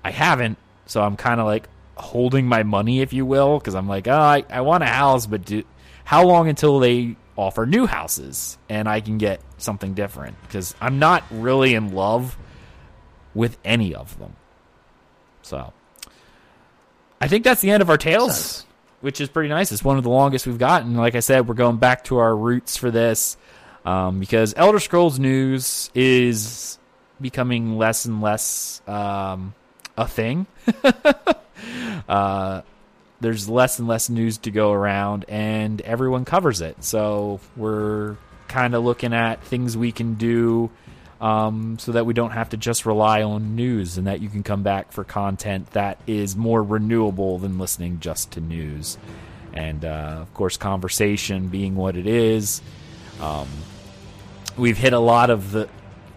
I 0.04 0.12
haven't. 0.12 0.58
So 0.88 1.02
I'm 1.02 1.18
kind 1.18 1.40
of 1.40 1.46
like 1.46 1.68
holding 1.96 2.46
my 2.46 2.64
money, 2.64 3.02
if 3.02 3.14
you 3.14 3.26
will, 3.26 3.58
because 3.60 3.76
I'm 3.76 3.88
like, 3.88 4.08
oh, 4.08 4.14
I, 4.14 4.44
I 4.50 4.62
want 4.62 4.84
a 4.84 4.88
house, 4.88 5.26
but 5.26 5.46
do, 5.46 5.64
how 6.06 6.26
long 6.26 6.48
until 6.48 6.80
they 6.80 7.18
offer 7.36 7.66
new 7.66 7.86
houses 7.86 8.58
and 8.70 8.88
I 8.88 9.02
can 9.02 9.18
get 9.18 9.42
something 9.58 9.94
different? 9.94 10.42
Because 10.44 10.74
I'm 10.80 11.00
not 11.00 11.24
really 11.30 11.74
in 11.74 11.94
love 11.94 12.38
with 13.34 13.58
any 13.66 13.94
of 13.94 14.18
them. 14.18 14.36
So 15.42 15.74
I 17.20 17.28
think 17.28 17.44
that's 17.44 17.62
the 17.62 17.72
end 17.72 17.82
of 17.82 17.90
our 17.90 17.98
tales, 17.98 18.66
which 19.02 19.20
is 19.20 19.30
pretty 19.30 19.50
nice. 19.50 19.72
It's 19.72 19.84
one 19.84 19.98
of 19.98 20.04
the 20.04 20.10
longest 20.10 20.48
we've 20.48 20.58
gotten. 20.58 20.96
Like 20.96 21.16
I 21.16 21.20
said, 21.20 21.48
we're 21.48 21.56
going 21.56 21.78
back 21.78 22.06
to 22.06 22.18
our 22.20 22.36
roots 22.36 22.78
for 22.78 22.92
this 22.92 23.36
um, 23.84 24.20
because 24.20 24.54
Elder 24.56 24.80
Scrolls 24.80 25.20
news 25.20 25.90
is 25.94 26.80
becoming 27.20 27.78
less 27.78 28.06
and 28.06 28.22
less 28.22 28.82
um, 28.88 29.54
a 29.98 30.08
thing. 30.08 30.46
uh, 32.10 32.62
there's 33.22 33.48
less 33.50 33.80
and 33.80 33.88
less 33.88 34.10
news 34.10 34.38
to 34.40 34.52
go 34.52 34.72
around, 34.72 35.26
and 35.28 35.82
everyone 35.82 36.26
covers 36.26 36.62
it. 36.62 36.84
So 36.84 37.40
we're 37.56 38.18
kind 38.48 38.76
of 38.76 38.84
looking 38.84 39.14
at 39.14 39.44
things 39.44 39.76
we 39.76 39.92
can 39.92 40.16
do 40.16 40.70
um, 41.22 41.80
so 41.80 41.94
that 41.94 42.06
we 42.06 42.14
don't 42.14 42.32
have 42.32 42.50
to 42.50 42.58
just 42.58 42.86
rely 42.86 43.24
on 43.24 43.56
news 43.56 43.98
and 43.98 44.08
that 44.08 44.22
you 44.22 44.30
can 44.30 44.44
come 44.44 44.64
back 44.64 44.92
for 44.92 45.04
content 45.04 45.72
that 45.72 45.98
is 46.08 46.36
more 46.36 46.62
renewable 46.62 47.40
than 47.40 47.58
listening 47.58 48.00
just 48.00 48.32
to 48.32 48.42
news. 48.42 48.98
And 49.54 49.86
uh, 49.86 50.18
of 50.22 50.34
course, 50.34 50.58
conversation 50.58 51.48
being 51.48 51.76
what 51.76 51.96
it 51.96 52.08
is. 52.08 52.62
Um, 53.22 53.48
we've 54.58 54.78
hit 54.78 54.94
a 54.94 55.00
lot 55.00 55.30
of 55.30 55.52
the 55.52 55.70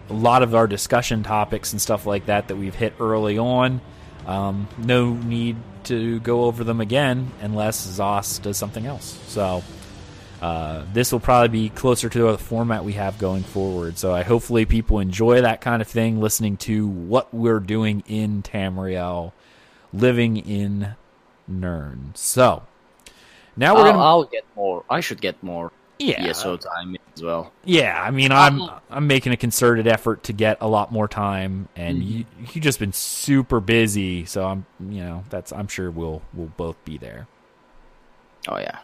a 0.09 0.13
lot 0.13 0.41
of 0.41 0.55
our 0.55 0.67
discussion 0.67 1.23
topics 1.23 1.71
and 1.71 1.81
stuff 1.81 2.05
like 2.05 2.25
that 2.25 2.47
that 2.47 2.55
we've 2.55 2.75
hit 2.75 2.93
early 2.99 3.37
on. 3.37 3.79
Um, 4.25 4.67
no 4.77 5.13
need 5.13 5.55
to 5.85 6.19
go 6.21 6.43
over 6.43 6.63
them 6.63 6.81
again 6.81 7.31
unless 7.41 7.85
Zos 7.97 8.41
does 8.41 8.57
something 8.57 8.85
else. 8.85 9.17
So 9.27 9.63
uh, 10.41 10.85
this 10.93 11.11
will 11.11 11.19
probably 11.19 11.49
be 11.49 11.69
closer 11.69 12.09
to 12.09 12.31
the 12.31 12.37
format 12.37 12.85
we 12.85 12.93
have 12.93 13.17
going 13.17 13.43
forward. 13.43 13.97
So 13.97 14.13
I 14.13 14.23
hopefully 14.23 14.65
people 14.65 14.99
enjoy 14.99 15.41
that 15.41 15.61
kind 15.61 15.81
of 15.81 15.87
thing, 15.87 16.21
listening 16.21 16.57
to 16.57 16.87
what 16.87 17.33
we're 17.33 17.59
doing 17.59 18.03
in 18.07 18.41
Tamriel, 18.41 19.33
living 19.91 20.37
in 20.37 20.95
Nirn. 21.47 22.11
So 22.15 22.63
now 23.57 23.75
we're 23.75 23.81
I'll, 23.81 23.91
gonna. 23.91 24.03
I'll 24.03 24.23
get 24.23 24.45
more. 24.55 24.85
I 24.89 25.01
should 25.01 25.19
get 25.19 25.41
more 25.43 25.71
Yeah. 25.99 26.23
ESO 26.27 26.55
time 26.57 26.95
as 27.13 27.21
well. 27.21 27.51
Yeah, 27.65 28.01
I 28.01 28.09
mean, 28.11 28.31
I'm 28.31 28.61
I'm 28.89 29.07
making 29.07 29.33
a 29.33 29.37
concerted 29.37 29.85
effort 29.85 30.23
to 30.23 30.33
get 30.33 30.57
a 30.61 30.67
lot 30.67 30.91
more 30.93 31.09
time, 31.09 31.67
and 31.75 32.01
you 32.01 32.25
you 32.53 32.61
just 32.61 32.79
been 32.79 32.93
super 32.93 33.59
busy, 33.59 34.23
so 34.25 34.45
I'm 34.45 34.65
you 34.79 35.01
know 35.01 35.23
that's 35.29 35.51
I'm 35.51 35.67
sure 35.67 35.91
we'll 35.91 36.21
we'll 36.33 36.51
both 36.55 36.83
be 36.85 36.97
there. 36.97 37.27
Oh 38.47 38.57
yeah. 38.57 38.79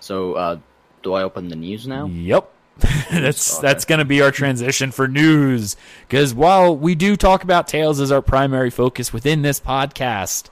So, 0.00 0.34
uh, 0.34 0.58
do 1.02 1.14
I 1.14 1.22
open 1.22 1.48
the 1.48 1.56
news 1.56 1.88
now? 1.88 2.06
Yep. 2.06 2.52
that's 3.10 3.54
Okay. 3.58 3.66
that's 3.66 3.86
going 3.86 4.00
to 4.00 4.04
be 4.04 4.20
our 4.20 4.30
transition 4.30 4.92
for 4.92 5.08
news 5.08 5.76
because 6.06 6.34
while 6.34 6.76
we 6.76 6.94
do 6.94 7.16
talk 7.16 7.42
about 7.42 7.66
Tales 7.68 8.00
as 8.00 8.12
our 8.12 8.20
primary 8.20 8.68
focus 8.68 9.14
within 9.14 9.40
this 9.40 9.58
podcast, 9.58 10.50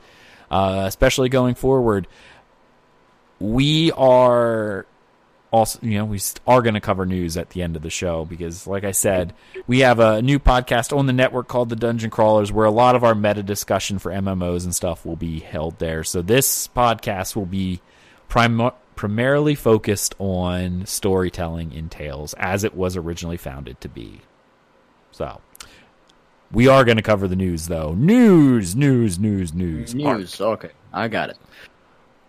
uh, 0.50 0.84
especially 0.86 1.28
going 1.28 1.54
forward, 1.54 2.08
we 3.38 3.92
are 3.92 4.86
also 5.54 5.78
you 5.82 5.98
know 5.98 6.04
we 6.04 6.20
are 6.48 6.62
going 6.62 6.74
to 6.74 6.80
cover 6.80 7.06
news 7.06 7.36
at 7.36 7.50
the 7.50 7.62
end 7.62 7.76
of 7.76 7.82
the 7.82 7.90
show 7.90 8.24
because 8.24 8.66
like 8.66 8.82
I 8.82 8.90
said, 8.90 9.32
we 9.68 9.80
have 9.80 10.00
a 10.00 10.20
new 10.20 10.40
podcast 10.40 10.96
on 10.96 11.06
the 11.06 11.12
network 11.12 11.46
called 11.46 11.68
the 11.68 11.76
Dungeon 11.76 12.10
Crawlers 12.10 12.50
where 12.50 12.66
a 12.66 12.72
lot 12.72 12.96
of 12.96 13.04
our 13.04 13.14
meta 13.14 13.42
discussion 13.42 14.00
for 14.00 14.10
MMOs 14.10 14.64
and 14.64 14.74
stuff 14.74 15.06
will 15.06 15.14
be 15.14 15.38
held 15.38 15.78
there. 15.78 16.02
So 16.02 16.22
this 16.22 16.66
podcast 16.68 17.36
will 17.36 17.46
be 17.46 17.80
prim- 18.28 18.72
primarily 18.96 19.54
focused 19.54 20.16
on 20.18 20.86
storytelling 20.86 21.72
in 21.72 21.88
Tales 21.88 22.34
as 22.34 22.64
it 22.64 22.74
was 22.74 22.96
originally 22.96 23.36
founded 23.36 23.80
to 23.82 23.88
be. 23.88 24.22
So, 25.12 25.40
we 26.50 26.66
are 26.66 26.84
going 26.84 26.96
to 26.96 27.02
cover 27.02 27.28
the 27.28 27.36
news 27.36 27.68
though. 27.68 27.94
News, 27.94 28.74
news, 28.74 29.20
news, 29.20 29.54
news. 29.54 29.94
News. 29.94 30.40
Okay, 30.40 30.70
I 30.92 31.06
got 31.06 31.30
it. 31.30 31.38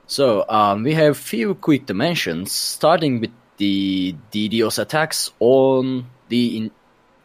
So, 0.08 0.46
um, 0.50 0.84
we 0.84 0.94
have 0.94 1.12
a 1.12 1.16
few 1.16 1.56
quick 1.56 1.86
dimensions, 1.86 2.52
starting 2.52 3.20
with 3.20 3.32
the 3.58 4.16
DDoS 4.32 4.80
attacks 4.80 5.32
on 5.40 6.06
the 6.30 6.58
in, 6.58 6.72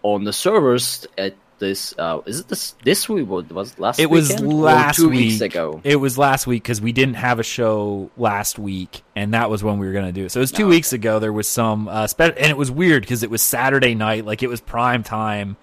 on 0.03 0.25
the 0.25 0.33
servers 0.33 1.07
at 1.19 1.35
this. 1.59 1.95
Uh, 1.99 2.21
is 2.25 2.41
it 2.41 2.49
this 2.49 2.75
this 2.85 3.07
week? 3.09 3.29
Was 3.29 3.73
it 3.73 3.79
last? 3.79 4.01
It 4.01 4.09
was 4.09 4.41
last 4.41 4.97
two 4.97 5.11
week. 5.11 5.19
weeks 5.31 5.41
ago. 5.43 5.81
It 5.85 5.97
was 5.97 6.17
last 6.17 6.47
week 6.47 6.63
because 6.63 6.81
we 6.81 6.93
didn't 6.93 7.15
have 7.17 7.39
a 7.39 7.43
show 7.43 8.11
last 8.17 8.59
week, 8.59 9.03
and 9.15 9.35
that 9.35 9.51
was 9.51 9.63
when 9.63 9.79
we 9.79 9.87
were 9.87 9.93
going 9.93 10.07
to 10.07 10.13
do 10.13 10.25
it. 10.25 10.31
So 10.33 10.41
it 10.41 10.45
was 10.45 10.53
two 10.53 10.63
No. 10.63 10.69
weeks 10.71 10.93
ago. 10.95 11.19
There 11.19 11.33
was 11.35 11.49
some, 11.49 11.87
uh, 11.89 12.07
spe- 12.07 12.21
and 12.21 12.47
it 12.47 12.57
was 12.57 12.71
weird 12.71 13.03
because 13.03 13.23
it 13.23 13.29
was 13.31 13.43
Saturday 13.43 13.95
night, 13.95 14.25
like 14.25 14.43
it 14.43 14.49
was 14.49 14.61
prime 14.63 15.03
time, 15.03 15.57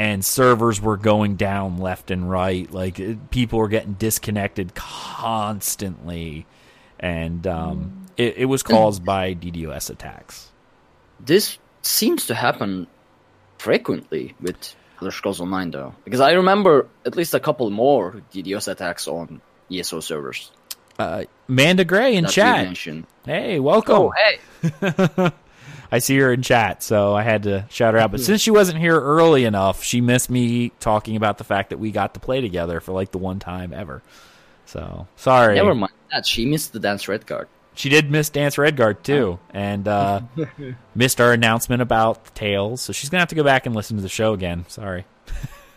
and 0.00 0.24
servers 0.24 0.80
were 0.80 0.96
going 0.96 1.36
down 1.36 1.76
left 1.76 2.10
and 2.10 2.30
right. 2.30 2.72
Like 2.72 2.98
it, 2.98 3.30
people 3.30 3.58
were 3.58 3.68
getting 3.68 3.92
disconnected 3.92 4.74
constantly, 4.74 6.46
and 6.98 7.46
um, 7.46 8.06
it, 8.16 8.38
it 8.38 8.44
was 8.46 8.62
caused 8.62 9.04
by 9.04 9.34
DDoS 9.34 9.90
attacks. 9.90 10.48
this 11.20 11.58
seems 11.82 12.28
to 12.28 12.34
happen 12.34 12.86
frequently 13.58 14.34
with 14.40 14.74
Elder 15.02 15.10
Scrolls 15.10 15.38
Online, 15.38 15.70
though, 15.70 15.94
because 16.04 16.20
I 16.20 16.32
remember 16.32 16.88
at 17.04 17.14
least 17.14 17.34
a 17.34 17.40
couple 17.40 17.68
more 17.68 18.22
DDoS 18.32 18.68
attacks 18.68 19.06
on 19.06 19.42
ESO 19.70 20.00
servers. 20.00 20.50
Uh, 20.98 21.24
Manda 21.46 21.84
Gray 21.84 22.16
in 22.16 22.24
chat. 22.24 22.74
Hey, 23.26 23.60
welcome. 23.60 23.96
Oh, 23.96 24.12
hey, 24.16 25.32
I 25.92 25.98
see 25.98 26.16
her 26.18 26.32
in 26.32 26.42
chat, 26.42 26.82
so 26.82 27.14
I 27.14 27.22
had 27.22 27.42
to 27.44 27.66
shout 27.68 27.94
her 27.94 28.00
out. 28.00 28.12
But 28.12 28.20
since 28.20 28.40
she 28.40 28.50
wasn't 28.50 28.78
here 28.78 28.98
early 29.00 29.44
enough, 29.44 29.82
she 29.82 30.00
missed 30.00 30.30
me 30.30 30.70
talking 30.80 31.16
about 31.16 31.38
the 31.38 31.44
fact 31.44 31.70
that 31.70 31.78
we 31.78 31.90
got 31.90 32.14
to 32.14 32.20
play 32.20 32.40
together 32.40 32.80
for 32.80 32.92
like 32.92 33.10
the 33.10 33.18
one 33.18 33.38
time 33.38 33.72
ever. 33.72 34.02
So 34.66 35.08
sorry. 35.16 35.56
never 35.56 35.74
mind 35.74 35.92
that. 36.12 36.26
She 36.26 36.46
missed 36.46 36.72
the 36.72 36.78
dance 36.78 37.06
Redguard. 37.06 37.46
She 37.74 37.88
did 37.88 38.10
miss 38.10 38.28
Dance 38.30 38.56
Redguard 38.56 39.02
too, 39.02 39.38
and 39.54 39.88
uh, 39.88 40.20
missed 40.94 41.20
our 41.20 41.32
announcement 41.32 41.82
about 41.82 42.34
Tails. 42.34 42.80
So 42.82 42.92
she's 42.92 43.10
gonna 43.10 43.20
have 43.20 43.28
to 43.30 43.34
go 43.34 43.44
back 43.44 43.66
and 43.66 43.74
listen 43.74 43.96
to 43.96 44.02
the 44.02 44.08
show 44.08 44.32
again. 44.32 44.64
Sorry. 44.68 45.06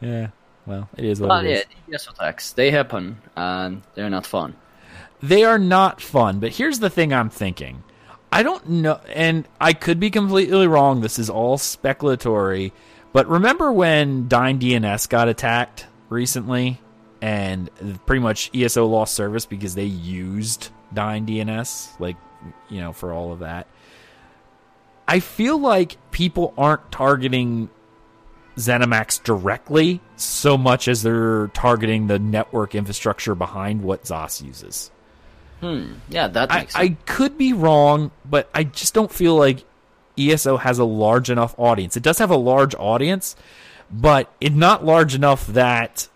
yeah. 0.00 0.28
Well, 0.66 0.88
it 0.96 1.04
is 1.04 1.20
what 1.20 1.28
But 1.28 1.44
it 1.46 1.66
yeah, 1.88 1.96
is. 1.96 2.02
DDoS 2.02 2.10
attacks 2.14 2.52
they 2.52 2.70
happen 2.70 3.20
and 3.36 3.82
they're 3.94 4.10
not 4.10 4.26
fun. 4.26 4.56
They 5.22 5.44
are 5.44 5.58
not 5.58 6.00
fun. 6.00 6.40
But 6.40 6.52
here's 6.52 6.80
the 6.80 6.90
thing 6.90 7.12
I'm 7.12 7.30
thinking. 7.30 7.84
I 8.30 8.42
don't 8.42 8.66
know, 8.68 9.00
and 9.14 9.46
I 9.60 9.74
could 9.74 10.00
be 10.00 10.10
completely 10.10 10.66
wrong. 10.66 11.00
This 11.00 11.18
is 11.18 11.28
all 11.30 11.58
speculatory. 11.58 12.72
But 13.12 13.28
remember 13.28 13.70
when 13.70 14.28
Dyn 14.28 14.58
DNS 14.58 15.08
got 15.08 15.28
attacked 15.28 15.86
recently, 16.08 16.80
and 17.20 17.70
pretty 18.06 18.20
much 18.20 18.50
ESO 18.54 18.86
lost 18.86 19.14
service 19.14 19.46
because 19.46 19.74
they 19.74 19.84
used 19.84 20.70
Dyn 20.94 21.26
DNS, 21.26 22.00
like 22.00 22.16
you 22.68 22.80
know, 22.80 22.92
for 22.92 23.12
all 23.12 23.32
of 23.32 23.40
that. 23.40 23.68
I 25.06 25.20
feel 25.20 25.58
like 25.58 25.98
people 26.10 26.54
aren't 26.56 26.90
targeting 26.90 27.68
ZeniMax 28.56 29.22
directly 29.22 30.00
so 30.16 30.56
much 30.56 30.88
as 30.88 31.02
they're 31.02 31.48
targeting 31.48 32.06
the 32.06 32.18
network 32.18 32.74
infrastructure 32.74 33.34
behind 33.34 33.82
what 33.82 34.04
ZOS 34.04 34.44
uses. 34.44 34.90
Hmm. 35.62 35.92
Yeah, 36.08 36.26
that 36.26 36.50
I, 36.50 36.58
sense. 36.58 36.74
I 36.74 36.88
could 37.06 37.38
be 37.38 37.52
wrong, 37.52 38.10
but 38.28 38.50
I 38.52 38.64
just 38.64 38.94
don't 38.94 39.12
feel 39.12 39.36
like 39.36 39.64
ESO 40.18 40.56
has 40.56 40.80
a 40.80 40.84
large 40.84 41.30
enough 41.30 41.54
audience. 41.56 41.96
It 41.96 42.02
does 42.02 42.18
have 42.18 42.30
a 42.30 42.36
large 42.36 42.74
audience, 42.74 43.36
but 43.90 44.32
it's 44.40 44.56
not 44.56 44.84
large 44.84 45.14
enough 45.14 45.46
that 45.46 46.08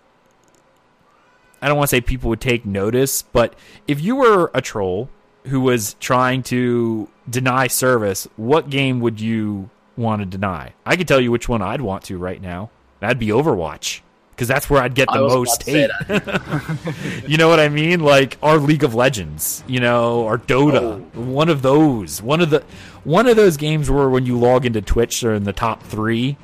I 1.63 1.69
don't 1.69 1.77
want 1.77 1.91
to 1.91 1.97
say 1.97 2.01
people 2.01 2.29
would 2.31 2.41
take 2.41 2.67
notice. 2.67 3.23
But 3.23 3.55
if 3.87 4.01
you 4.01 4.17
were 4.17 4.51
a 4.53 4.61
troll 4.61 5.09
who 5.45 5.61
was 5.61 5.95
trying 5.95 6.43
to 6.45 7.09
deny 7.31 7.69
service, 7.69 8.27
what 8.37 8.69
game 8.69 8.99
would 9.01 9.21
you 9.21 9.71
want 9.97 10.23
to 10.23 10.27
deny? 10.27 10.75
I 10.85 10.97
could 10.97 11.07
tell 11.07 11.21
you 11.21 11.31
which 11.31 11.49
one 11.49 11.63
I'd 11.63 11.81
want 11.81 12.03
to 12.05 12.19
right 12.19 12.43
now. 12.43 12.71
That'd 12.99 13.21
be 13.21 13.29
Overwatch. 13.29 14.01
Because 14.37 14.49
that's 14.49 14.68
where 14.68 14.82
I'd 14.82 14.95
get 14.95 15.09
the 15.11 15.20
most 15.20 15.62
hate. 15.62 15.91
you 17.26 17.39
know 17.39 17.49
what 17.49 17.59
I 17.59 17.70
mean? 17.70 18.01
Like 18.01 18.37
our 18.43 18.59
League 18.59 18.84
of 18.84 18.95
Legends, 18.95 19.64
you 19.66 19.80
know, 19.80 20.20
or 20.20 20.37
Dota. 20.37 21.03
One 21.14 21.49
of 21.49 21.62
those. 21.62 22.20
One 22.20 22.43
of 22.43 22.51
the 22.51 22.62
one 23.05 23.26
of 23.28 23.37
those 23.37 23.57
games 23.57 23.91
where 23.91 24.11
when 24.11 24.26
you 24.26 24.39
log 24.39 24.66
into 24.66 24.82
Twitch 24.82 25.22
they're 25.22 25.34
in 25.34 25.45
the 25.45 25.55
top 25.55 25.82
three. 25.82 26.37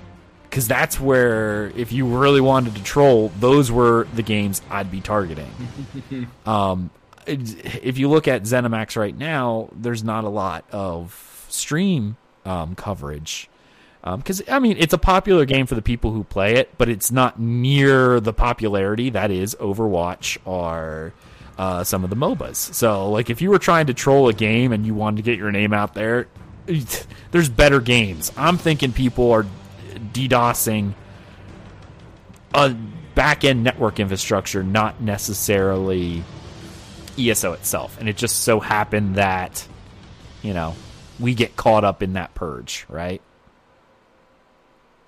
Because 0.49 0.69
that's 0.69 1.01
where, 1.01 1.73
if 1.77 1.93
you 1.93 2.05
really 2.05 2.43
wanted 2.43 2.75
to 2.77 2.83
troll, 2.83 3.33
those 3.41 3.73
were 3.73 4.07
the 4.15 4.23
games 4.23 4.61
I'd 4.69 4.91
be 4.91 5.01
targeting. 5.01 5.51
um, 6.47 6.91
if 7.27 7.97
you 7.97 8.11
look 8.11 8.29
at 8.29 8.43
ZeniMax 8.43 8.95
right 8.99 9.17
now, 9.17 9.71
there's 9.73 10.05
not 10.05 10.25
a 10.25 10.29
lot 10.29 10.67
of 10.71 11.47
stream 11.49 12.19
um, 12.45 12.75
coverage 12.75 13.49
because 14.05 14.41
um, 14.41 14.47
I 14.51 14.59
mean 14.59 14.77
it's 14.79 14.93
a 14.93 14.99
popular 14.99 15.45
game 15.45 15.67
for 15.67 15.75
the 15.75 15.83
people 15.83 16.13
who 16.13 16.25
play 16.25 16.57
it, 16.57 16.77
but 16.79 16.89
it's 16.89 17.11
not 17.11 17.39
near 17.39 18.21
the 18.21 18.33
popularity 18.33 19.11
that 19.11 19.31
is 19.31 19.55
Overwatch 19.57 20.39
or 20.45 21.13
uh, 21.59 21.85
some 21.85 22.05
of 22.05 22.11
the 22.11 22.17
MOBAs. 22.17 22.57
So, 22.57 23.11
like, 23.11 23.31
if 23.31 23.41
you 23.41 23.51
were 23.51 23.59
trying 23.59 23.87
to 23.87 23.95
troll 23.95 24.29
a 24.29 24.33
game 24.33 24.73
and 24.73 24.87
you 24.87 24.95
wanted 24.95 25.17
to 25.19 25.23
get 25.23 25.39
your 25.39 25.53
name 25.53 25.73
out 25.73 25.95
there, 25.95 26.27
there's 27.31 27.49
better 27.49 27.81
games. 27.81 28.33
I'm 28.37 28.59
thinking 28.59 28.93
people 28.93 29.31
are 29.33 29.47
DDoSing 30.13 30.95
a 32.55 32.71
back 33.15 33.45
end 33.45 33.63
network 33.65 34.01
infrastructure, 34.01 34.63
not 34.63 35.01
necessarily 35.01 36.25
ESO 37.19 37.53
itself. 37.53 37.99
And 37.99 38.09
it 38.09 38.17
just 38.17 38.41
so 38.41 38.61
happened 38.61 39.17
that, 39.17 39.67
you 40.43 40.55
know, 40.55 40.75
we 41.21 41.35
get 41.35 41.57
caught 41.57 41.85
up 41.85 42.03
in 42.03 42.15
that 42.15 42.35
purge, 42.35 42.87
right? 42.89 43.23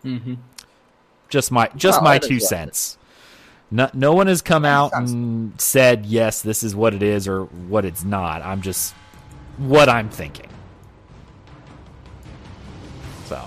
Mm-hmm. 0.05 0.35
Just 1.29 1.51
my 1.51 1.71
just 1.77 1.99
Well, 2.01 2.11
my 2.11 2.19
two 2.19 2.41
cents. 2.41 2.99
No, 3.71 3.91
no 3.93 4.13
one 4.13 4.27
has 4.27 4.43
come 4.43 4.65
out 4.65 4.93
and 4.95 5.61
said 5.61 6.07
yes, 6.07 6.43
this 6.43 6.63
is 6.63 6.77
what 6.77 6.95
it 6.95 7.03
is 7.03 7.27
or 7.27 7.45
what 7.45 7.85
it's 7.85 8.05
not. 8.05 8.43
I'm 8.43 8.63
just 8.63 8.95
what 9.57 9.89
I'm 9.89 10.09
thinking. 10.11 10.49
So, 13.25 13.43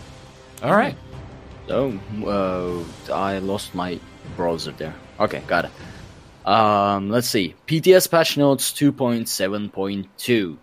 all 0.63 0.75
right. 0.75 0.97
Oh, 1.69 1.97
uh, 2.25 3.13
I 3.13 3.39
lost 3.39 3.75
my 3.75 3.99
browser 4.35 4.71
there. 4.71 4.95
Okay, 5.19 5.41
got 5.47 5.65
it. 5.65 5.71
Um, 6.47 7.09
let's 7.09 7.27
see. 7.27 7.55
PTS 7.67 8.09
patch 8.09 8.37
notes 8.37 8.71
2.7.2. 8.71 10.57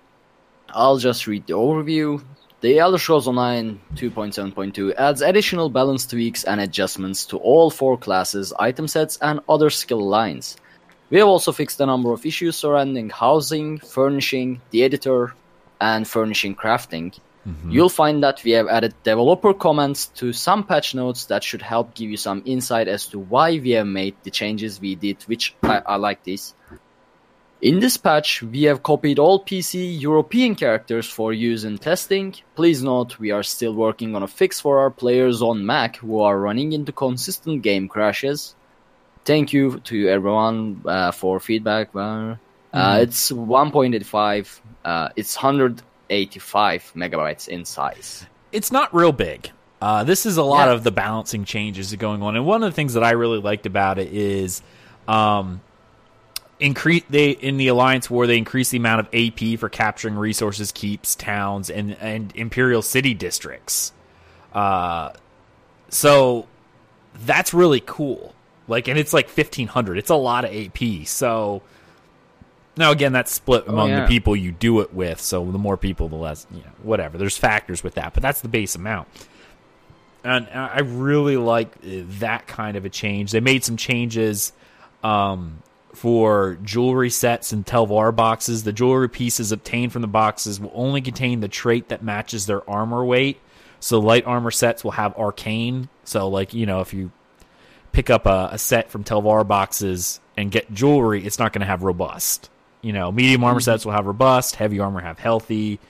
I'll 0.70 0.96
just 0.96 1.26
read 1.26 1.46
the 1.46 1.52
overview. 1.52 2.22
The 2.64 2.78
Elder 2.78 2.96
Scrolls 2.96 3.28
Online 3.28 3.78
2.7.2 3.96 4.94
adds 4.94 5.20
additional 5.20 5.68
balance 5.68 6.06
tweaks 6.06 6.44
and 6.44 6.62
adjustments 6.62 7.26
to 7.26 7.36
all 7.36 7.68
four 7.68 7.98
classes, 7.98 8.54
item 8.58 8.88
sets, 8.88 9.18
and 9.20 9.40
other 9.50 9.68
skill 9.68 10.00
lines. 10.00 10.56
We 11.10 11.18
have 11.18 11.28
also 11.28 11.52
fixed 11.52 11.78
a 11.82 11.84
number 11.84 12.10
of 12.10 12.24
issues 12.24 12.56
surrounding 12.56 13.10
housing, 13.10 13.80
furnishing, 13.80 14.62
the 14.70 14.82
editor, 14.82 15.34
and 15.78 16.08
furnishing 16.08 16.56
crafting. 16.56 17.12
Mm-hmm. 17.46 17.70
You'll 17.70 17.90
find 17.90 18.22
that 18.22 18.42
we 18.42 18.52
have 18.52 18.68
added 18.68 18.94
developer 19.02 19.52
comments 19.52 20.06
to 20.20 20.32
some 20.32 20.64
patch 20.64 20.94
notes 20.94 21.26
that 21.26 21.44
should 21.44 21.60
help 21.60 21.94
give 21.94 22.08
you 22.08 22.16
some 22.16 22.42
insight 22.46 22.88
as 22.88 23.06
to 23.08 23.18
why 23.18 23.58
we 23.58 23.72
have 23.72 23.86
made 23.86 24.16
the 24.22 24.30
changes 24.30 24.80
we 24.80 24.94
did, 24.94 25.22
which 25.24 25.54
I, 25.62 25.82
I 25.84 25.96
like 25.96 26.24
this. 26.24 26.54
In 27.64 27.80
this 27.80 27.96
patch, 27.96 28.42
we 28.42 28.64
have 28.64 28.82
copied 28.82 29.18
all 29.18 29.42
PC 29.42 29.98
European 29.98 30.54
characters 30.54 31.08
for 31.08 31.32
use 31.32 31.64
in 31.64 31.78
testing. 31.78 32.34
Please 32.56 32.82
note 32.82 33.18
we 33.18 33.30
are 33.30 33.42
still 33.42 33.72
working 33.72 34.14
on 34.14 34.22
a 34.22 34.28
fix 34.28 34.60
for 34.60 34.80
our 34.80 34.90
players 34.90 35.40
on 35.40 35.64
Mac 35.64 35.96
who 35.96 36.20
are 36.20 36.38
running 36.38 36.74
into 36.74 36.92
consistent 36.92 37.62
game 37.62 37.88
crashes. 37.88 38.54
Thank 39.24 39.54
you 39.54 39.80
to 39.84 40.08
everyone 40.08 40.82
uh, 40.84 41.10
for 41.12 41.40
feedback. 41.40 41.88
Uh, 41.94 42.36
uh, 42.74 42.98
it's 43.00 43.32
1.85. 43.32 44.60
Uh, 44.84 45.08
it's 45.16 45.34
185 45.34 46.92
megabytes 46.94 47.48
in 47.48 47.64
size. 47.64 48.26
it's 48.52 48.70
not 48.70 48.94
real 48.94 49.10
big. 49.12 49.50
Uh, 49.80 50.04
this 50.04 50.26
is 50.26 50.36
a 50.36 50.42
lot 50.42 50.68
Yeah. 50.68 50.74
of 50.74 50.84
the 50.84 50.90
balancing 50.92 51.44
changes 51.46 51.94
going 51.96 52.22
on, 52.22 52.36
and 52.36 52.44
one 52.44 52.62
of 52.62 52.70
the 52.70 52.76
things 52.76 52.92
that 52.92 53.02
I 53.02 53.12
really 53.12 53.40
liked 53.40 53.64
about 53.66 53.98
it 53.98 54.12
is, 54.12 54.60
um, 55.08 55.60
increase 56.64 57.04
they 57.10 57.30
in 57.30 57.58
the 57.58 57.68
alliance 57.68 58.08
war 58.08 58.26
they 58.26 58.38
increase 58.38 58.70
the 58.70 58.78
amount 58.78 59.00
of 59.00 59.08
AP 59.14 59.58
for 59.58 59.68
capturing 59.68 60.14
resources, 60.16 60.72
keeps, 60.72 61.14
towns, 61.14 61.68
and 61.68 61.96
and 62.00 62.32
imperial 62.34 62.80
city 62.80 63.12
districts. 63.12 63.92
Uh, 64.52 65.12
so 65.90 66.46
that's 67.14 67.52
really 67.52 67.82
cool. 67.84 68.34
Like, 68.66 68.88
and 68.88 68.98
it's 68.98 69.12
like 69.12 69.28
fifteen 69.28 69.68
hundred. 69.68 69.98
It's 69.98 70.10
a 70.10 70.14
lot 70.14 70.44
of 70.46 70.54
AP. 70.54 71.06
So 71.06 71.62
now 72.78 72.90
again, 72.92 73.12
that's 73.12 73.30
split 73.30 73.68
among 73.68 73.90
yeah. 73.90 74.02
the 74.02 74.08
people 74.08 74.34
you 74.34 74.50
do 74.50 74.80
it 74.80 74.94
with. 74.94 75.20
So 75.20 75.44
the 75.44 75.58
more 75.58 75.76
people, 75.76 76.08
the 76.08 76.16
less, 76.16 76.46
you 76.50 76.60
know, 76.60 76.70
whatever. 76.82 77.18
There's 77.18 77.36
factors 77.36 77.84
with 77.84 77.94
that, 77.94 78.14
but 78.14 78.22
that's 78.22 78.40
the 78.40 78.48
base 78.48 78.74
amount. 78.74 79.08
And 80.24 80.48
I 80.48 80.80
really 80.80 81.36
like 81.36 81.76
uh, 81.84 82.08
that 82.20 82.46
kind 82.46 82.78
of 82.78 82.86
a 82.86 82.88
change. 82.88 83.32
They 83.32 83.40
made 83.40 83.62
some 83.62 83.76
changes 83.76 84.54
um, 85.02 85.62
for 86.04 86.58
jewelry 86.62 87.08
sets 87.08 87.50
and 87.50 87.64
Telvar 87.64 88.14
boxes. 88.14 88.62
The 88.62 88.74
jewelry 88.74 89.08
pieces 89.08 89.52
obtained 89.52 89.90
from 89.90 90.02
the 90.02 90.06
boxes 90.06 90.60
will 90.60 90.70
only 90.74 91.00
contain 91.00 91.40
the 91.40 91.48
trait 91.48 91.88
that 91.88 92.02
matches 92.02 92.44
their 92.44 92.68
armor 92.68 93.02
weight. 93.02 93.40
So 93.80 94.00
light 94.00 94.26
armor 94.26 94.50
sets 94.50 94.84
will 94.84 94.90
have 94.90 95.16
arcane. 95.16 95.88
So 96.04 96.28
like 96.28 96.52
you 96.52 96.66
know, 96.66 96.82
if 96.82 96.92
you 96.92 97.10
pick 97.92 98.10
up 98.10 98.26
a, 98.26 98.50
a 98.52 98.58
set 98.58 98.90
from 98.90 99.02
Telvar 99.02 99.48
boxes 99.48 100.20
and 100.36 100.50
get 100.50 100.70
jewelry, 100.74 101.24
it's 101.24 101.38
not 101.38 101.54
going 101.54 101.60
to 101.60 101.66
have 101.66 101.82
robust. 101.82 102.50
You 102.82 102.92
know, 102.92 103.10
medium 103.10 103.42
armor 103.42 103.60
sets 103.60 103.86
will 103.86 103.92
have 103.92 104.04
robust, 104.04 104.56
heavy 104.56 104.80
armor 104.80 105.00
have 105.00 105.18
healthy. 105.18 105.80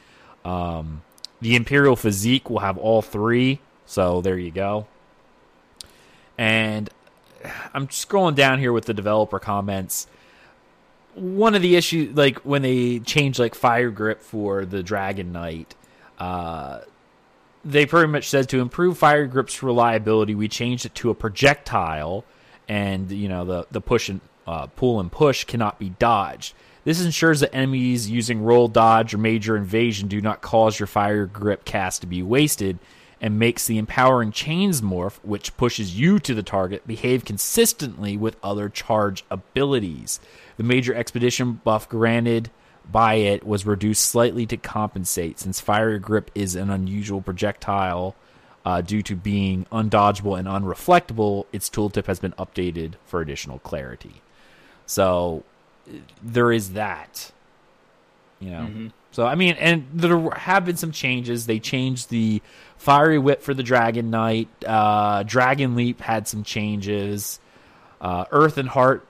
Um, 0.45 1.03
the 1.41 1.57
Imperial 1.57 1.97
physique 1.97 2.49
will 2.51 2.61
have 2.61 2.79
all 2.79 3.03
three. 3.03 3.59
So 3.85 4.21
there 4.21 4.39
you 4.39 4.53
go. 4.53 4.87
And 6.39 6.89
I'm 7.73 7.89
scrolling 7.89 8.35
down 8.35 8.59
here 8.59 8.73
with 8.73 8.87
the 8.87 8.95
developer 8.95 9.39
comments. 9.39 10.07
One 11.15 11.55
of 11.55 11.63
the 11.63 11.77
issues, 11.77 12.17
like 12.17 12.39
when 12.39 12.63
they 12.63 12.99
changed 13.01 13.39
like 13.39 13.55
fire 13.55 13.91
grip 13.91 14.23
for 14.23 14.65
the 14.65 14.83
Dragon 14.83 15.33
Knight, 15.33 15.75
uh, 16.19 16.81
they 17.65 17.87
pretty 17.87 18.11
much 18.11 18.29
said 18.29 18.49
to 18.51 18.61
improve 18.61 18.99
fire 18.99 19.27
grip's 19.27 19.63
reliability, 19.63 20.35
we 20.35 20.49
changed 20.49 20.87
it 20.87 20.95
to 20.97 21.11
a 21.11 21.15
projectile, 21.15 22.25
and 22.69 23.11
you 23.11 23.29
know 23.29 23.45
the 23.45 23.67
the 23.71 23.81
push 23.81 24.09
and 24.09 24.21
uh, 24.47 24.67
pull 24.67 25.01
and 25.01 25.11
push 25.11 25.45
cannot 25.45 25.79
be 25.79 25.91
dodged. 25.91 26.55
This 26.85 27.03
ensures 27.03 27.41
that 27.41 27.55
enemies 27.55 28.11
using 28.11 28.43
roll 28.43 28.69
dodge 28.69 29.15
or 29.15 29.19
major 29.19 29.57
evasion 29.57 30.07
do 30.07 30.21
not 30.21 30.43
cause 30.43 30.79
your 30.79 30.87
fire 30.87 31.25
grip 31.25 31.65
cast 31.65 32.03
to 32.03 32.07
be 32.07 32.23
wasted, 32.23 32.79
and 33.25 33.39
makes 33.39 33.67
the 33.67 33.79
empowering 33.79 34.31
chains 34.31 34.83
morph, 34.83 35.19
which 35.23 35.57
pushes 35.57 35.99
you 35.99 36.19
to 36.19 36.35
the 36.35 36.43
target, 36.43 36.87
behave 36.87 37.25
consistently 37.25 38.19
with 38.19 38.37
other 38.43 38.69
charge 38.69 39.25
abilities. 39.31 40.21
The 40.59 40.63
major 40.63 40.95
expedition 40.95 41.63
buff 41.65 41.89
granted 41.89 42.51
by 42.93 43.15
it 43.15 43.47
was 43.47 43.65
reduced 43.65 44.05
slightly 44.05 44.45
to 44.45 44.59
compensate, 44.59 45.39
since 45.39 45.59
fire 45.59 45.99
grip 45.99 46.31
is 46.35 46.55
an 46.55 46.69
unusual 46.69 47.23
projectile 47.23 48.15
uh, 48.63 48.83
due 48.83 49.01
to 49.01 49.17
being 49.17 49.65
undodgeable 49.73 50.39
and 50.39 50.47
unreflectable. 50.47 51.47
Its 51.51 51.71
tooltip 51.71 52.05
has 52.05 52.21
been 52.21 52.33
updated 52.33 52.93
for 53.07 53.23
additional 53.23 53.59
clarity. 53.61 54.21
So 54.85 55.45
there 56.23 56.53
is 56.53 56.75
that. 56.75 57.33
You 58.45 58.51
know. 58.51 58.91
So 59.13 59.25
I 59.25 59.37
mean, 59.37 59.55
and 59.61 59.87
there 59.95 60.31
have 60.31 60.65
been 60.65 60.77
some 60.77 60.91
changes. 60.93 61.47
They 61.47 61.61
changed 61.61 62.11
the 62.11 62.43
fiery 62.79 63.19
whip 63.19 63.43
for 63.43 63.55
the 63.55 63.63
Dragon 63.63 64.11
Knight. 64.11 64.49
Uh, 64.67 65.23
Dragon 65.23 65.77
Leap 65.77 66.01
had 66.01 66.27
some 66.27 66.43
changes. 66.43 67.39
Uh, 68.01 68.25
Earthen 68.33 68.67
Heart, 68.67 69.07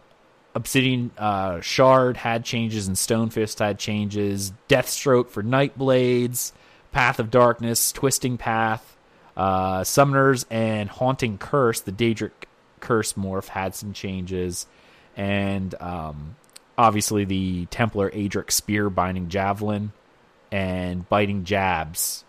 Obsidian 0.55 1.11
uh, 1.19 1.61
Shard 1.61 2.17
had 2.19 2.45
changes, 2.45 2.87
and 2.87 2.97
Stone 2.99 3.31
Fist 3.31 3.59
had 3.59 3.79
changes. 3.79 4.53
Deathstroke 4.69 5.31
for 5.31 5.43
Night 5.43 5.77
Blades, 5.77 6.53
Path 6.93 7.19
of 7.19 7.31
Darkness, 7.31 7.91
Twisting 7.91 8.37
Path, 8.37 8.97
uh, 9.37 9.81
Summoners, 9.81 10.45
and 10.51 10.89
Haunting 10.91 11.39
Curse. 11.39 11.81
The 11.81 11.93
Daedric 11.93 12.31
Curse 12.81 13.15
morph 13.15 13.49
had 13.49 13.75
some 13.75 13.95
changes, 13.95 14.67
and 15.17 15.75
um, 15.81 16.37
obviously 16.77 17.25
the 17.25 17.67
Templar 17.67 18.11
Aedric 18.11 18.51
spear 18.51 18.91
binding 18.91 19.29
javelin 19.29 19.93
and 20.51 21.09
biting 21.09 21.45
jabs 21.45 22.25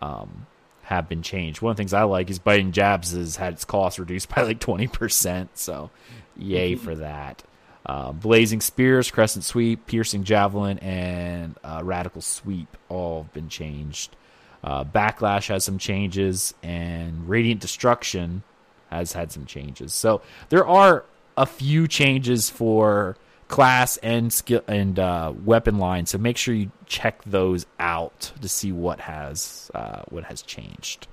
um, 0.00 0.46
have 0.82 1.08
been 1.08 1.22
changed. 1.22 1.60
One 1.62 1.72
of 1.72 1.76
the 1.76 1.80
things 1.80 1.92
I 1.92 2.04
like 2.04 2.30
is 2.30 2.38
biting 2.38 2.72
jabs 2.72 3.12
has 3.12 3.36
had 3.36 3.54
its 3.54 3.64
cost 3.64 3.98
reduced 3.98 4.28
by 4.34 4.42
like 4.42 4.60
twenty 4.60 4.86
percent. 4.86 5.50
So, 5.58 5.90
yay 6.36 6.74
for 6.74 6.94
that. 6.96 7.42
Uh, 7.84 8.10
blazing 8.10 8.60
spears, 8.60 9.12
crescent 9.12 9.44
sweep, 9.44 9.86
piercing 9.86 10.24
javelin, 10.24 10.78
and 10.80 11.56
uh, 11.62 11.80
radial 11.84 12.20
sweep 12.20 12.76
all 12.88 13.22
have 13.22 13.32
been 13.32 13.48
changed. 13.48 14.16
Uh, 14.64 14.82
backlash 14.82 15.46
has 15.46 15.64
some 15.64 15.78
changes, 15.78 16.52
and 16.64 17.28
radiant 17.28 17.60
destruction 17.60 18.42
has 18.90 19.12
had 19.12 19.30
some 19.30 19.46
changes. 19.46 19.94
So 19.94 20.22
there 20.48 20.66
are 20.66 21.04
a 21.36 21.46
few 21.46 21.86
changes 21.86 22.50
for 22.50 23.16
class 23.48 23.96
and 23.98 24.32
skill 24.32 24.62
and 24.66 24.98
uh, 24.98 25.32
weapon 25.44 25.78
line. 25.78 26.06
So 26.06 26.18
make 26.18 26.36
sure 26.36 26.54
you 26.54 26.70
check 26.86 27.22
those 27.24 27.66
out 27.78 28.32
to 28.40 28.48
see 28.48 28.72
what 28.72 29.00
has 29.00 29.70
uh, 29.74 30.02
what 30.08 30.24
has 30.24 30.42
changed. 30.42 31.08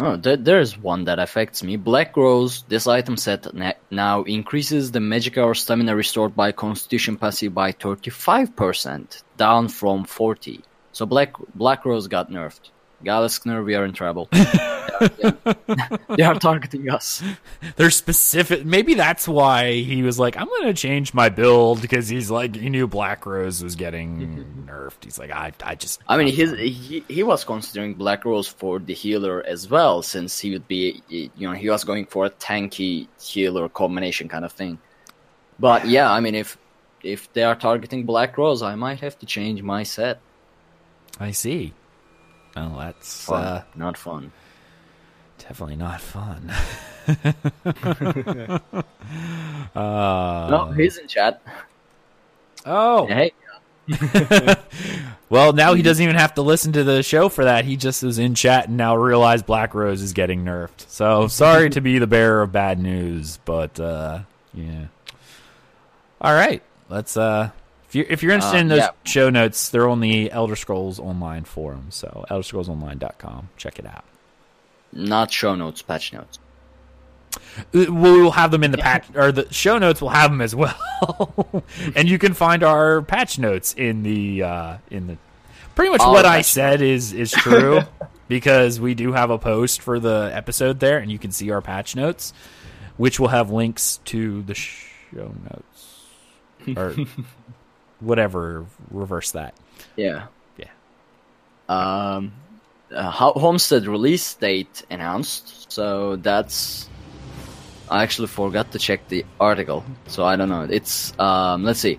Oh, 0.00 0.16
there, 0.16 0.36
there's 0.36 0.78
one 0.78 1.04
that 1.04 1.18
affects 1.18 1.64
me. 1.64 1.76
Black 1.76 2.16
Rose, 2.16 2.62
this 2.68 2.86
item 2.86 3.16
set 3.16 3.48
now 3.90 4.22
increases 4.22 4.92
the 4.92 5.00
Magicka 5.00 5.44
and 5.44 5.56
stamina 5.56 5.96
restored 5.96 6.36
by 6.36 6.52
Constitution 6.52 7.16
passive 7.16 7.52
by 7.52 7.72
35%, 7.72 9.24
down 9.36 9.68
from 9.68 10.04
40. 10.04 10.62
So 10.92 11.04
Black 11.04 11.34
Black 11.54 11.84
Rose 11.84 12.06
got 12.06 12.30
nerfed. 12.30 12.70
Galaskner, 13.04 13.64
we 13.64 13.74
are 13.74 13.84
in 13.84 13.92
trouble. 13.92 14.28
they 16.16 16.22
are 16.22 16.34
targeting 16.34 16.90
us. 16.90 17.22
They're 17.76 17.90
specific. 17.90 18.64
Maybe 18.64 18.94
that's 18.94 19.28
why 19.28 19.72
he 19.74 20.02
was 20.02 20.18
like, 20.18 20.36
"I'm 20.36 20.46
going 20.46 20.64
to 20.64 20.74
change 20.74 21.14
my 21.14 21.28
build" 21.28 21.80
because 21.80 22.08
he's 22.08 22.30
like, 22.30 22.56
he 22.56 22.68
knew 22.68 22.86
Black 22.88 23.24
Rose 23.24 23.62
was 23.62 23.76
getting 23.76 24.64
nerfed. 24.68 25.04
He's 25.04 25.18
like, 25.18 25.30
I, 25.30 25.52
I 25.62 25.74
just. 25.76 26.00
I 26.08 26.16
mean, 26.16 26.34
his, 26.34 26.52
he 26.58 27.04
he 27.08 27.22
was 27.22 27.44
considering 27.44 27.94
Black 27.94 28.24
Rose 28.24 28.48
for 28.48 28.78
the 28.78 28.94
healer 28.94 29.44
as 29.46 29.70
well, 29.70 30.02
since 30.02 30.38
he 30.38 30.52
would 30.52 30.66
be, 30.66 31.02
you 31.08 31.30
know, 31.38 31.52
he 31.52 31.70
was 31.70 31.84
going 31.84 32.06
for 32.06 32.26
a 32.26 32.30
tanky 32.30 33.06
healer 33.20 33.68
combination 33.68 34.28
kind 34.28 34.44
of 34.44 34.52
thing. 34.52 34.78
But 35.60 35.86
yeah, 35.86 36.10
I 36.10 36.20
mean, 36.20 36.34
if 36.34 36.58
if 37.02 37.32
they 37.32 37.44
are 37.44 37.54
targeting 37.54 38.04
Black 38.04 38.36
Rose, 38.36 38.62
I 38.62 38.74
might 38.74 39.00
have 39.00 39.18
to 39.20 39.26
change 39.26 39.62
my 39.62 39.84
set. 39.84 40.20
I 41.20 41.30
see. 41.30 41.72
Well, 42.56 42.76
that's 42.78 43.24
Fun, 43.26 43.44
uh, 43.44 43.64
not 43.74 43.96
fun. 43.96 44.32
definitely 45.38 45.76
not 45.76 46.00
fun. 46.00 46.52
no, 49.74 50.72
he's 50.76 50.98
in 50.98 51.08
chat. 51.08 51.40
Oh, 52.66 53.06
Hey, 53.06 53.32
well, 55.30 55.52
now 55.52 55.72
he 55.74 55.80
doesn't 55.82 56.02
even 56.02 56.16
have 56.16 56.34
to 56.34 56.42
listen 56.42 56.72
to 56.72 56.84
the 56.84 57.02
show 57.02 57.28
for 57.28 57.44
that. 57.44 57.64
He 57.64 57.76
just 57.76 58.02
was 58.02 58.18
in 58.18 58.34
chat 58.34 58.68
and 58.68 58.76
now 58.76 58.96
realized 58.96 59.46
Black 59.46 59.74
Rose 59.74 60.02
is 60.02 60.12
getting 60.12 60.44
nerfed. 60.44 60.86
So 60.88 61.26
sorry 61.28 61.70
to 61.70 61.80
be 61.80 61.98
the 61.98 62.06
bearer 62.06 62.42
of 62.42 62.52
bad 62.52 62.78
news, 62.78 63.38
but 63.44 63.80
uh, 63.80 64.20
yeah. 64.52 64.86
All 66.20 66.34
right, 66.34 66.62
let's. 66.88 67.16
Uh, 67.16 67.50
if 67.88 67.94
you're 67.94 68.06
if 68.08 68.22
you're 68.22 68.32
interested 68.32 68.56
Uh, 68.58 68.60
in 68.60 68.68
those 68.68 68.78
yeah. 68.78 68.90
show 69.04 69.30
notes, 69.30 69.68
they're 69.70 69.88
on 69.88 70.00
the 70.00 70.30
Elder 70.30 70.56
Scrolls 70.56 70.98
Online 71.00 71.44
forum. 71.44 71.86
So 71.90 72.24
ElderScrollsOnline.com. 72.30 73.48
Check 73.56 73.78
it 73.78 73.86
out. 73.86 74.04
not 74.92 75.30
show 75.32 75.54
notes, 75.54 75.82
patch 75.82 76.12
notes. 76.12 76.38
Uh, 77.74 77.84
We'll 77.88 78.30
have 78.32 78.50
them 78.50 78.64
in 78.64 78.70
the 78.72 78.78
patch 78.78 79.06
or 79.14 79.32
the 79.32 79.52
show 79.52 79.78
notes. 79.78 80.00
We'll 80.00 80.10
have 80.10 80.30
them 80.30 80.40
as 80.40 80.54
well, 80.54 80.74
and 81.94 82.08
you 82.08 82.18
can 82.18 82.32
find 82.34 82.62
our 82.62 83.02
patch 83.02 83.38
notes 83.38 83.74
in 83.74 84.02
the 84.02 84.42
uh, 84.42 84.76
in 84.90 85.06
the. 85.08 85.16
Pretty 85.74 85.90
much 85.92 86.00
All 86.00 86.12
what 86.12 86.24
I 86.24 86.40
said 86.42 86.82
is 86.82 87.12
is 87.12 87.30
true 87.30 87.80
because 88.28 88.80
we 88.80 88.94
do 88.94 89.12
have 89.12 89.30
a 89.30 89.38
post 89.38 89.80
for 89.82 90.00
the 90.00 90.30
episode 90.32 90.80
there, 90.80 90.98
and 90.98 91.10
you 91.12 91.18
can 91.18 91.30
see 91.30 91.50
our 91.50 91.60
patch 91.60 91.94
notes, 91.94 92.32
which 92.96 93.20
will 93.20 93.28
have 93.28 93.50
links 93.50 94.00
to 94.06 94.42
the 94.42 94.54
show 94.54 95.32
notes 95.50 96.04
or 96.76 96.96
whatever. 98.00 98.66
Reverse 98.90 99.32
that. 99.32 99.54
Yeah. 99.96 100.26
Yeah. 100.56 100.68
Um, 101.68 102.32
uh, 102.92 103.10
Homestead 103.10 103.86
release 103.86 104.34
date 104.34 104.84
announced, 104.90 105.70
so 105.70 106.16
that's. 106.16 106.88
I 107.90 108.02
actually 108.02 108.28
forgot 108.28 108.72
to 108.72 108.78
check 108.78 109.08
the 109.08 109.24
article, 109.40 109.82
so 110.06 110.24
I 110.24 110.36
don't 110.36 110.50
know. 110.50 110.66
It's 110.68 111.18
um, 111.18 111.64
let's 111.64 111.80
see. 111.80 111.98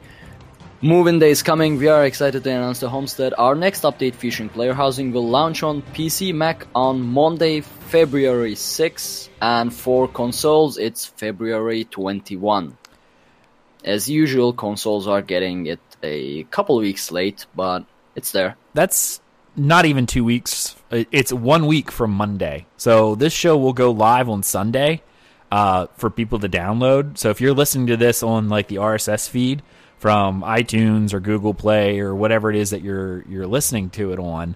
Moving 0.82 1.20
day 1.20 1.32
is 1.32 1.43
coming. 1.43 1.78
We 1.78 1.89
are 1.89 2.06
excited 2.06 2.41
to 2.45 2.50
announce 2.50 2.80
the 2.80 2.88
Homestead. 2.88 3.34
Our 3.38 3.54
next 3.54 3.82
update 3.82 4.16
featuring 4.16 4.47
player 4.47 4.74
housing 4.74 5.12
will 5.12 5.28
launch 5.28 5.62
on 5.62 5.82
PC, 5.82 6.34
Mac 6.34 6.66
on 6.74 7.02
Monday, 7.02 7.60
February 7.60 8.56
6, 8.56 9.30
and 9.41 9.74
for 9.74 10.08
consoles, 10.08 10.78
it's 10.78 11.06
February 11.06 11.84
21. 11.84 12.78
As 13.84 14.09
usual, 14.09 14.53
consoles 14.53 15.07
are 15.07 15.21
getting 15.21 15.67
it 15.67 15.80
a 16.03 16.43
couple 16.45 16.77
weeks 16.77 17.11
late, 17.11 17.45
but 17.55 17.86
it's 18.15 18.32
there. 18.32 18.55
That's 18.73 19.21
not 19.55 19.86
even 19.86 20.05
two 20.05 20.23
weeks. 20.23 20.75
It's 20.91 21.32
one 21.32 21.65
week 21.65 21.91
from 21.91 22.11
Monday. 22.11 22.65
So 22.77 23.15
this 23.15 23.34
show 23.34 23.57
will 23.57 23.73
go 23.73 23.91
live 23.91 24.30
on 24.30 24.43
Sunday 24.43 25.01
uh, 25.51 25.88
for 25.97 26.09
people 26.09 26.39
to 26.39 26.49
download. 26.49 27.17
So 27.17 27.30
if 27.30 27.41
you're 27.41 27.53
listening 27.53 27.88
to 27.88 27.97
this 27.97 28.23
on 28.23 28.49
like 28.49 28.67
the 28.67 28.77
RSS 28.77 29.30
feed 29.30 29.61
from 29.97 30.41
iTunes 30.43 31.13
or 31.13 31.19
Google 31.19 31.53
Play 31.53 31.99
or 31.99 32.15
whatever 32.15 32.49
it 32.49 32.55
is 32.55 32.69
that 32.71 32.82
you're 32.82 33.23
you're 33.27 33.47
listening 33.47 33.89
to 33.91 34.13
it 34.13 34.19
on, 34.19 34.55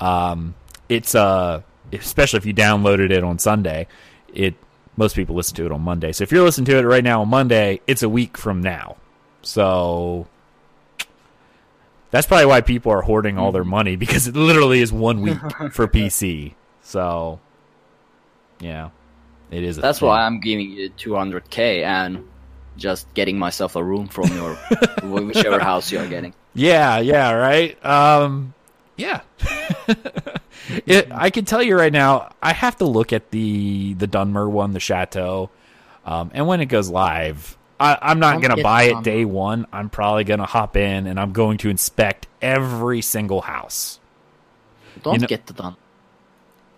um, 0.00 0.54
it's 0.88 1.14
uh 1.14 1.62
especially 1.92 2.38
if 2.38 2.46
you 2.46 2.54
downloaded 2.54 3.10
it 3.10 3.24
on 3.24 3.38
Sunday, 3.38 3.86
it 4.32 4.54
most 4.96 5.16
people 5.16 5.34
listen 5.34 5.56
to 5.56 5.66
it 5.66 5.72
on 5.72 5.80
Monday. 5.80 6.12
So 6.12 6.22
if 6.22 6.32
you're 6.32 6.44
listening 6.44 6.66
to 6.66 6.78
it 6.78 6.82
right 6.82 7.04
now 7.04 7.22
on 7.22 7.28
Monday, 7.28 7.80
it's 7.86 8.02
a 8.02 8.08
week 8.08 8.36
from 8.38 8.62
now. 8.62 8.96
So 9.42 10.26
that's 12.10 12.26
probably 12.26 12.46
why 12.46 12.60
people 12.60 12.92
are 12.92 13.02
hoarding 13.02 13.38
all 13.38 13.50
their 13.52 13.64
money 13.64 13.96
because 13.96 14.28
it 14.28 14.36
literally 14.36 14.80
is 14.80 14.92
one 14.92 15.20
week 15.20 15.38
for 15.72 15.88
PC. 15.88 16.54
So, 16.82 17.40
yeah, 18.60 18.90
it 19.50 19.64
is. 19.64 19.78
A 19.78 19.80
That's 19.80 19.98
thing. 19.98 20.08
why 20.08 20.22
I'm 20.22 20.38
giving 20.40 20.70
you 20.70 20.90
200k 20.90 21.82
and 21.82 22.28
just 22.76 23.12
getting 23.14 23.38
myself 23.38 23.74
a 23.76 23.82
room 23.82 24.06
from 24.06 24.28
your 24.36 24.54
whichever 25.02 25.58
house 25.58 25.90
you're 25.90 26.08
getting. 26.08 26.34
Yeah, 26.54 26.98
yeah, 27.00 27.32
right. 27.32 27.84
Um, 27.84 28.54
yeah. 28.96 29.20
it, 30.86 31.08
I 31.12 31.30
can 31.30 31.44
tell 31.44 31.62
you 31.62 31.76
right 31.76 31.92
now. 31.92 32.32
I 32.42 32.52
have 32.52 32.76
to 32.78 32.84
look 32.84 33.12
at 33.12 33.30
the 33.30 33.94
the 33.94 34.08
Dunmer 34.08 34.48
one, 34.50 34.72
the 34.72 34.80
Chateau, 34.80 35.50
um, 36.04 36.30
and 36.34 36.46
when 36.46 36.60
it 36.60 36.66
goes 36.66 36.88
live, 36.90 37.56
I, 37.78 37.98
I'm 38.00 38.18
not 38.18 38.40
gonna 38.40 38.62
buy 38.62 38.84
it 38.84 38.94
Dunmer. 38.94 39.02
day 39.02 39.24
one. 39.24 39.66
I'm 39.72 39.90
probably 39.90 40.24
gonna 40.24 40.46
hop 40.46 40.76
in 40.76 41.06
and 41.06 41.18
I'm 41.18 41.32
going 41.32 41.58
to 41.58 41.70
inspect 41.70 42.26
every 42.40 43.02
single 43.02 43.40
house. 43.42 43.98
Don't 45.02 45.14
You 45.14 45.20
know- 45.20 45.26
get 45.26 45.46
the 45.46 45.52
done. 45.54 45.76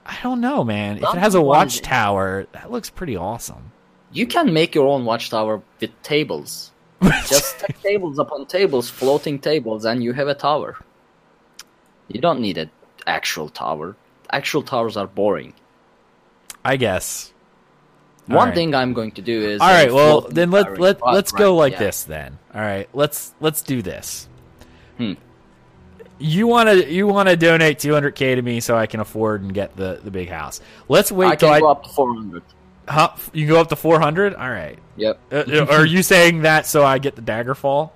I 0.09 0.17
don't 0.23 0.41
know, 0.41 0.63
man. 0.63 0.99
If 0.99 1.03
it 1.03 1.19
has 1.19 1.35
a 1.35 1.43
watchtower, 1.43 2.47
that 2.53 2.71
looks 2.71 2.91
pretty 2.91 3.17
awesome. 3.17 3.73
You 4.13 4.27
can 4.29 4.53
make 4.53 4.73
your 4.73 4.87
own 4.87 5.05
watchtower 5.05 5.63
with 5.81 6.03
tables. 6.05 6.71
Just 7.29 7.59
tables 7.83 8.19
upon 8.21 8.47
tables, 8.47 8.89
floating 8.89 9.41
tables, 9.41 9.85
and 9.85 10.05
you 10.05 10.13
have 10.13 10.29
a 10.29 10.35
tower. 10.35 10.77
You 12.09 12.21
don't 12.21 12.41
need 12.41 12.59
an 12.59 12.71
actual 13.07 13.49
tower. 13.49 13.97
Actual 14.31 14.63
towers 14.63 14.97
are 14.97 15.07
boring. 15.07 15.55
I 16.65 16.77
guess. 16.77 17.33
All 18.29 18.37
One 18.37 18.49
right. 18.49 18.55
thing 18.55 18.75
I'm 18.75 18.93
going 18.93 19.13
to 19.13 19.23
do 19.23 19.41
is 19.41 19.61
All 19.61 19.69
right, 19.69 19.93
well 19.93 20.23
then 20.23 20.51
let 20.51 20.81
let 20.81 21.01
let's 21.07 21.31
go 21.31 21.53
right, 21.53 21.59
like 21.59 21.73
yeah. 21.75 21.79
this 21.79 22.03
then. 22.05 22.39
All 22.53 22.61
right, 22.61 22.89
let's 22.93 23.33
let's 23.41 23.63
do 23.63 23.83
this. 23.83 24.29
Hmm. 24.99 25.13
You 26.19 26.47
want 26.47 26.69
to 26.69 26.91
you 26.91 27.07
want 27.07 27.29
to 27.29 27.37
donate 27.37 27.79
200k 27.79 28.35
to 28.37 28.43
me 28.43 28.61
so 28.61 28.77
I 28.77 28.87
can 28.87 29.01
afford 29.01 29.43
and 29.43 29.55
get 29.55 29.77
the 29.77 30.01
the 30.03 30.11
big 30.11 30.29
house. 30.29 30.61
Let's 30.89 31.13
wait 31.13 31.29
I 31.29 31.37
till 31.37 31.51
can 31.51 31.57
I 31.57 31.61
go 31.61 31.71
up 31.71 31.85
to 31.85 31.89
400. 31.91 32.43
huh, 32.89 33.11
you 33.33 33.47
can 33.47 33.55
go 33.55 33.61
up 33.61 33.69
to 33.69 33.77
400. 33.77 34.35
All 34.35 34.51
right. 34.51 34.79
Yep. 34.97 35.21
Uh, 35.31 35.35
uh, 35.37 35.67
are 35.71 35.87
you 35.87 36.03
saying 36.03 36.43
that 36.43 36.67
so 36.67 36.85
I 36.85 36.99
get 36.99 37.15
the 37.17 37.23
Daggerfall? 37.23 37.91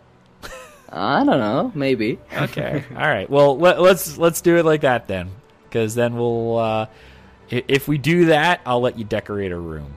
I 0.93 1.25
don't 1.25 1.39
know. 1.39 1.73
Maybe. 1.75 2.19
Okay. 2.35 2.85
All 2.91 2.97
right. 2.97 3.29
Well, 3.31 3.57
let, 3.59 3.81
let's 3.81 4.19
let's 4.19 4.41
do 4.41 4.57
it 4.57 4.65
like 4.65 4.81
that 4.83 5.07
then, 5.09 5.31
because 5.65 5.95
then 5.95 6.17
we'll. 6.17 6.59
Uh, 6.59 6.87
if 7.51 7.89
we 7.89 7.99
do 7.99 8.27
that, 8.27 8.61
I'll 8.65 8.81
let 8.81 8.99
you 8.99 9.05
decorate 9.05 9.53
a 9.53 9.59
room. 9.59 9.95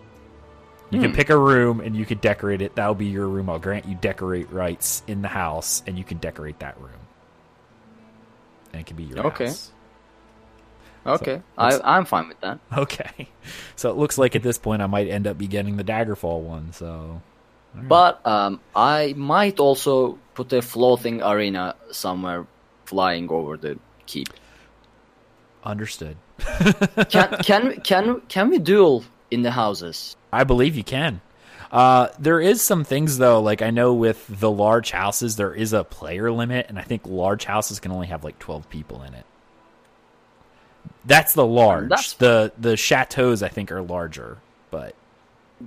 You 0.89 0.99
Hmm. 0.99 1.05
can 1.05 1.13
pick 1.13 1.29
a 1.31 1.37
room 1.37 1.79
and 1.81 1.95
you 1.95 2.05
can 2.05 2.17
decorate 2.19 2.61
it. 2.61 2.75
That'll 2.75 2.93
be 2.95 3.07
your 3.07 3.27
room. 3.27 3.49
I'll 3.49 3.59
grant 3.59 3.85
you 3.87 3.95
decorate 3.95 4.51
rights 4.51 5.01
in 5.07 5.21
the 5.23 5.27
house, 5.27 5.81
and 5.87 5.97
you 5.97 6.03
can 6.03 6.17
decorate 6.19 6.59
that 6.59 6.79
room. 6.79 6.91
And 8.71 8.81
it 8.81 8.85
can 8.85 8.95
be 8.97 9.03
your 9.03 9.19
Okay. 9.27 9.47
house. 9.47 9.71
Okay. 11.05 11.41
let's- 11.57 11.79
I, 11.83 11.97
I'm 11.97 12.05
fine 12.05 12.27
with 12.27 12.39
that. 12.41 12.59
Okay. 12.77 13.27
So 13.75 13.89
it 13.91 13.97
looks 13.97 14.17
like 14.17 14.37
at 14.37 14.43
this 14.43 14.57
point 14.57 14.81
I 14.81 14.87
might 14.87 15.09
end 15.09 15.27
up 15.27 15.37
be 15.37 15.47
getting 15.47 15.75
the 15.75 15.83
Daggerfall 15.83 16.39
one. 16.41 16.71
So 16.71 17.21
But 17.75 18.25
um, 18.25 18.61
I 18.73 19.13
might 19.17 19.59
also 19.59 20.17
put 20.33 20.51
a 20.53 20.61
floating 20.61 21.21
arena 21.21 21.75
somewhere 21.91 22.45
flying 22.85 23.29
over 23.29 23.57
the 23.57 23.77
keep. 24.05 24.27
Understood. 25.63 26.17
Can 27.09 27.37
can 27.43 27.81
can 27.81 28.21
can 28.27 28.49
we 28.49 28.59
duel 28.59 29.03
in 29.31 29.41
the 29.43 29.51
houses? 29.51 30.15
I 30.31 30.43
believe 30.43 30.75
you 30.75 30.83
can. 30.83 31.21
Uh, 31.71 32.09
there 32.19 32.39
is 32.39 32.61
some 32.61 32.83
things 32.83 33.17
though, 33.17 33.41
like 33.41 33.61
I 33.61 33.71
know 33.71 33.93
with 33.93 34.25
the 34.27 34.51
large 34.51 34.91
houses, 34.91 35.37
there 35.37 35.53
is 35.55 35.73
a 35.73 35.83
player 35.83 36.31
limit, 36.31 36.67
and 36.69 36.77
I 36.77 36.83
think 36.83 37.03
large 37.05 37.45
houses 37.45 37.79
can 37.79 37.91
only 37.91 38.07
have 38.07 38.23
like 38.23 38.37
twelve 38.39 38.69
people 38.69 39.01
in 39.03 39.13
it. 39.13 39.25
That's 41.05 41.33
the 41.33 41.45
large. 41.45 41.89
That's- 41.89 42.13
the 42.13 42.51
the 42.57 42.75
chateaus 42.77 43.41
I 43.41 43.47
think 43.49 43.71
are 43.71 43.81
larger, 43.81 44.37
but 44.69 44.95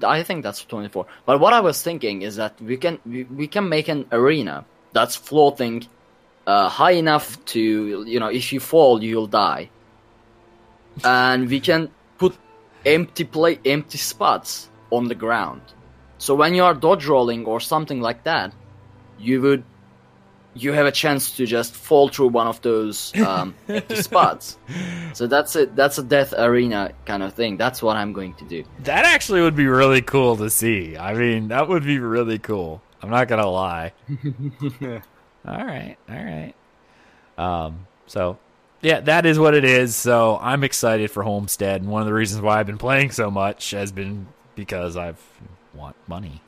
I 0.02 0.22
think 0.22 0.42
that's 0.42 0.64
24. 0.64 1.06
But 1.24 1.40
what 1.40 1.52
I 1.52 1.60
was 1.60 1.82
thinking 1.82 2.22
is 2.22 2.36
that 2.36 2.60
we 2.60 2.76
can 2.76 2.98
we, 3.06 3.24
we 3.24 3.46
can 3.46 3.68
make 3.68 3.88
an 3.88 4.06
arena 4.12 4.64
that's 4.92 5.16
floating 5.16 5.86
uh, 6.46 6.68
high 6.68 6.92
enough 6.92 7.42
to 7.46 8.04
you 8.06 8.20
know 8.20 8.28
if 8.28 8.52
you 8.52 8.60
fall 8.60 9.02
you'll 9.02 9.26
die, 9.26 9.70
and 11.04 11.48
we 11.48 11.60
can 11.60 11.90
put 12.18 12.36
empty 12.84 13.24
play 13.24 13.58
empty 13.64 13.98
spots 13.98 14.68
on 14.90 15.08
the 15.08 15.14
ground. 15.14 15.62
So 16.18 16.34
when 16.34 16.54
you 16.54 16.64
are 16.64 16.74
dodge 16.74 17.06
rolling 17.06 17.44
or 17.44 17.60
something 17.60 18.00
like 18.00 18.24
that, 18.24 18.52
you 19.18 19.40
would 19.42 19.64
you 20.56 20.72
have 20.72 20.86
a 20.86 20.92
chance 20.92 21.36
to 21.36 21.46
just 21.46 21.74
fall 21.74 22.08
through 22.08 22.28
one 22.28 22.46
of 22.46 22.60
those 22.62 23.14
um, 23.20 23.54
empty 23.68 23.96
spots. 23.96 24.58
So 25.12 25.26
that's 25.26 25.54
a 25.56 25.66
that's 25.66 25.98
a 25.98 26.02
death 26.02 26.32
arena 26.36 26.92
kind 27.04 27.22
of 27.22 27.34
thing. 27.34 27.56
That's 27.56 27.82
what 27.82 27.96
I'm 27.96 28.12
going 28.12 28.34
to 28.34 28.44
do. 28.44 28.64
that 28.84 29.04
actually 29.04 29.42
would 29.42 29.56
be 29.56 29.66
really 29.66 30.02
cool 30.02 30.36
to 30.36 30.50
see. 30.50 30.96
I 30.96 31.14
mean, 31.14 31.48
that 31.48 31.68
would 31.68 31.84
be 31.84 31.98
really 31.98 32.38
cool. 32.38 32.82
I'm 33.02 33.10
not 33.10 33.28
gonna 33.28 33.48
lie. 33.48 33.92
all 34.82 35.00
right, 35.44 35.96
all 36.08 36.16
right. 36.16 36.54
Um, 37.38 37.86
so 38.06 38.38
yeah, 38.80 39.00
that 39.00 39.26
is 39.26 39.38
what 39.38 39.54
it 39.54 39.64
is. 39.64 39.94
So 39.94 40.38
I'm 40.40 40.64
excited 40.64 41.10
for 41.10 41.22
Homestead, 41.22 41.82
and 41.82 41.90
one 41.90 42.02
of 42.02 42.06
the 42.06 42.14
reasons 42.14 42.42
why 42.42 42.58
I've 42.60 42.66
been 42.66 42.78
playing 42.78 43.10
so 43.10 43.30
much 43.30 43.70
has 43.72 43.92
been 43.92 44.26
because 44.54 44.96
I've 44.96 45.20
want 45.74 45.96
money. 46.08 46.40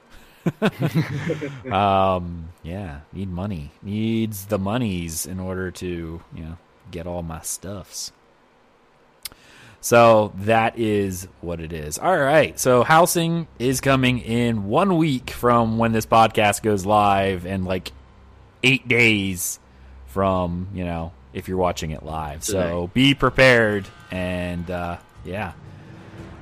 um, 1.73 2.51
yeah, 2.63 3.01
need 3.13 3.31
money. 3.31 3.71
Needs 3.83 4.47
the 4.47 4.59
monies 4.59 5.27
in 5.27 5.41
order 5.41 5.71
to 5.71 6.23
you 6.35 6.43
know 6.43 6.59
get 6.91 7.07
all 7.07 7.23
my 7.23 7.41
stuffs. 7.43 8.13
So 9.81 10.33
that 10.39 10.79
is 10.79 11.29
what 11.41 11.61
it 11.61 11.73
is. 11.73 11.99
All 11.99 12.19
right. 12.19 12.59
So 12.59 12.83
housing 12.83 13.47
is 13.59 13.81
coming 13.81 14.19
in 14.19 14.65
one 14.65 14.97
week 14.97 15.31
from 15.31 15.79
when 15.79 15.93
this 15.93 16.07
podcast 16.07 16.63
goes 16.63 16.85
live 16.85 17.47
and 17.47 17.65
like 17.65 17.93
eight 18.63 18.89
days 18.89 19.61
from, 20.07 20.69
you 20.75 20.85
know, 20.85 21.13
if 21.33 21.47
you're 21.47 21.59
watching 21.59 21.93
it 21.93 22.03
live. 22.03 22.43
So 22.43 22.91
be 22.93 23.15
prepared 23.15 23.87
and, 24.11 24.69
uh, 24.69 24.97
yeah. 25.25 25.53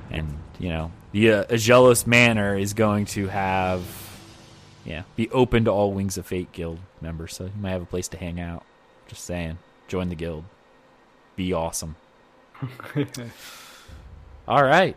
And, 0.09 0.39
you 0.57 0.69
know, 0.69 0.91
the 1.17 1.31
uh, 1.31 1.43
Agelos 1.45 2.05
Manor 2.05 2.55
is 2.55 2.75
going 2.75 3.05
to 3.05 3.27
have, 3.27 3.81
yeah, 4.85 5.01
be 5.15 5.27
open 5.31 5.65
to 5.65 5.71
all 5.71 5.91
Wings 5.91 6.15
of 6.17 6.27
Fate 6.27 6.51
Guild 6.51 6.77
members. 7.01 7.35
So 7.35 7.45
you 7.45 7.51
might 7.59 7.71
have 7.71 7.81
a 7.81 7.85
place 7.85 8.07
to 8.09 8.17
hang 8.17 8.39
out. 8.39 8.63
Just 9.07 9.23
saying. 9.23 9.57
Join 9.87 10.09
the 10.09 10.15
guild. 10.15 10.43
Be 11.35 11.53
awesome. 11.53 11.95
All 14.47 14.63
right. 14.63 14.95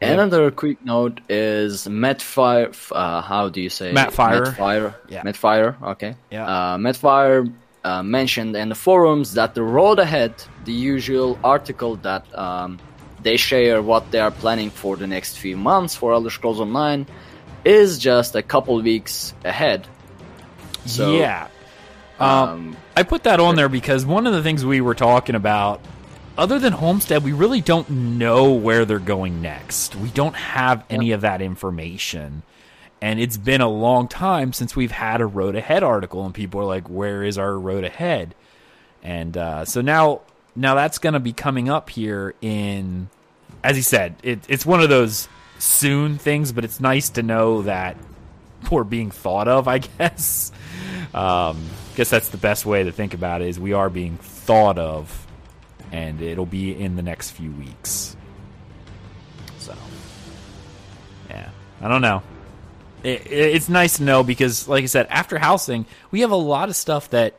Another 0.00 0.50
quick 0.50 0.84
note 0.84 1.20
is 1.28 1.86
Metfire. 1.86 2.74
Uh, 2.90 3.20
how 3.20 3.48
do 3.48 3.60
you 3.60 3.68
say? 3.68 3.92
Matt 3.92 4.12
Firor. 4.12 4.56
Fire. 4.56 4.94
Yeah. 5.08 5.22
Metfire. 5.22 5.80
Okay. 5.82 6.14
Yeah. 6.30 6.46
Uh, 6.46 6.78
Metfire 6.78 7.52
uh, 7.84 8.02
mentioned 8.02 8.56
in 8.56 8.70
the 8.70 8.74
forums 8.74 9.34
that 9.34 9.54
the 9.54 9.62
road 9.62 9.98
ahead, 9.98 10.32
the 10.64 10.72
usual 10.72 11.38
article 11.44 11.96
that 11.96 12.24
um, 12.38 12.78
they 13.22 13.36
share 13.36 13.82
what 13.82 14.10
they 14.10 14.20
are 14.20 14.30
planning 14.30 14.70
for 14.70 14.96
the 14.96 15.06
next 15.06 15.38
few 15.38 15.56
months 15.56 15.94
for 15.96 16.12
Elder 16.12 16.30
Scrolls 16.30 16.60
Online, 16.60 17.06
is 17.64 17.98
just 17.98 18.34
a 18.36 18.42
couple 18.42 18.80
weeks 18.80 19.34
ahead. 19.44 19.86
So, 20.86 21.16
yeah. 21.16 21.48
Um, 22.18 22.30
Um, 22.30 22.76
I 22.96 23.02
put 23.02 23.24
that 23.24 23.40
on 23.40 23.56
there 23.56 23.68
because 23.68 24.04
one 24.04 24.26
of 24.26 24.32
the 24.32 24.42
things 24.42 24.64
we 24.64 24.80
were 24.80 24.94
talking 24.94 25.34
about, 25.34 25.80
other 26.36 26.58
than 26.58 26.72
Homestead, 26.72 27.24
we 27.24 27.32
really 27.32 27.60
don't 27.60 27.88
know 27.90 28.52
where 28.52 28.84
they're 28.84 28.98
going 28.98 29.42
next. 29.42 29.94
We 29.96 30.08
don't 30.10 30.34
have 30.34 30.84
any 30.88 31.12
of 31.12 31.20
that 31.22 31.42
information. 31.42 32.42
And 33.00 33.20
it's 33.20 33.36
been 33.36 33.60
a 33.60 33.68
long 33.68 34.08
time 34.08 34.52
since 34.52 34.74
we've 34.74 34.90
had 34.90 35.20
a 35.20 35.26
Road 35.26 35.54
Ahead 35.54 35.84
article, 35.84 36.24
and 36.24 36.34
people 36.34 36.60
are 36.60 36.64
like, 36.64 36.88
"Where 36.88 37.22
is 37.22 37.38
our 37.38 37.56
Road 37.56 37.84
Ahead?" 37.84 38.34
And 39.04 39.36
uh, 39.36 39.64
so 39.64 39.80
now, 39.80 40.22
now 40.58 40.74
that's 40.74 40.98
going 40.98 41.12
to 41.12 41.20
be 41.20 41.32
coming 41.32 41.68
up 41.68 41.88
here 41.88 42.34
in, 42.40 43.08
as 43.62 43.76
he 43.76 43.82
said, 43.82 44.16
it, 44.22 44.40
it's 44.48 44.66
one 44.66 44.82
of 44.82 44.88
those 44.88 45.28
soon 45.58 46.18
things, 46.18 46.52
but 46.52 46.64
it's 46.64 46.80
nice 46.80 47.10
to 47.10 47.22
know 47.22 47.62
that 47.62 47.96
we're 48.70 48.84
being 48.84 49.10
thought 49.10 49.48
of. 49.48 49.68
I 49.68 49.78
guess. 49.98 50.52
Um, 51.14 51.64
guess 51.94 52.10
that's 52.10 52.28
the 52.28 52.38
best 52.38 52.66
way 52.66 52.84
to 52.84 52.92
think 52.92 53.14
about 53.14 53.40
it. 53.40 53.48
Is 53.48 53.58
we 53.58 53.72
are 53.72 53.88
being 53.88 54.16
thought 54.18 54.78
of, 54.78 55.26
and 55.92 56.20
it'll 56.20 56.46
be 56.46 56.78
in 56.78 56.96
the 56.96 57.02
next 57.02 57.30
few 57.30 57.52
weeks. 57.52 58.16
So, 59.58 59.74
yeah, 61.30 61.50
I 61.80 61.88
don't 61.88 62.02
know. 62.02 62.22
It, 63.04 63.26
it, 63.26 63.54
it's 63.54 63.68
nice 63.68 63.98
to 63.98 64.02
know 64.02 64.24
because, 64.24 64.66
like 64.66 64.82
I 64.82 64.86
said, 64.86 65.06
after 65.08 65.38
housing, 65.38 65.86
we 66.10 66.20
have 66.20 66.32
a 66.32 66.36
lot 66.36 66.68
of 66.68 66.76
stuff 66.76 67.10
that 67.10 67.36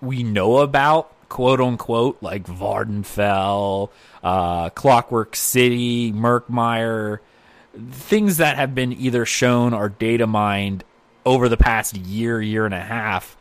we 0.00 0.22
know 0.22 0.58
about, 0.58 1.11
quote 1.32 1.62
unquote, 1.62 2.18
like 2.20 2.44
Vvardenfell, 2.44 3.88
uh, 4.22 4.68
Clockwork 4.68 5.34
City, 5.34 6.12
Murkmire, 6.12 7.20
things 7.90 8.36
that 8.36 8.56
have 8.56 8.74
been 8.74 8.92
either 8.92 9.24
shown 9.24 9.72
or 9.72 9.88
data 9.88 10.26
mined 10.26 10.84
over 11.24 11.48
the 11.48 11.56
past 11.56 11.96
year, 11.96 12.42
year 12.42 12.66
and 12.66 12.74
a 12.74 12.80
half, 12.80 13.38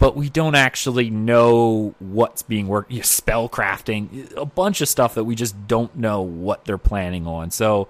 but 0.00 0.16
we 0.16 0.30
don't 0.30 0.56
actually 0.56 1.10
know 1.10 1.94
what's 2.00 2.42
being 2.42 2.66
worked. 2.66 2.90
Yeah, 2.90 3.02
spell 3.02 3.48
crafting, 3.48 4.36
a 4.36 4.44
bunch 4.44 4.80
of 4.80 4.88
stuff 4.88 5.14
that 5.14 5.22
we 5.22 5.36
just 5.36 5.68
don't 5.68 5.94
know 5.94 6.22
what 6.22 6.64
they're 6.64 6.76
planning 6.76 7.28
on. 7.28 7.52
So, 7.52 7.86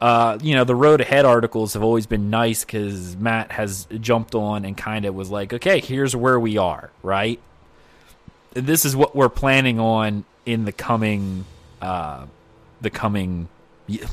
uh, 0.00 0.40
you 0.42 0.56
know, 0.56 0.64
the 0.64 0.74
road 0.74 1.00
ahead 1.00 1.24
articles 1.24 1.74
have 1.74 1.84
always 1.84 2.06
been 2.06 2.30
nice 2.30 2.64
because 2.64 3.16
Matt 3.16 3.52
has 3.52 3.86
jumped 4.00 4.34
on 4.34 4.64
and 4.64 4.76
kind 4.76 5.04
of 5.04 5.14
was 5.14 5.30
like, 5.30 5.52
okay, 5.52 5.78
here's 5.78 6.16
where 6.16 6.40
we 6.40 6.58
are, 6.58 6.90
right? 7.04 7.40
This 8.62 8.84
is 8.84 8.96
what 8.96 9.14
we're 9.14 9.28
planning 9.28 9.78
on 9.78 10.24
in 10.46 10.64
the 10.64 10.72
coming, 10.72 11.44
uh, 11.82 12.26
the 12.80 12.90
coming 12.90 13.48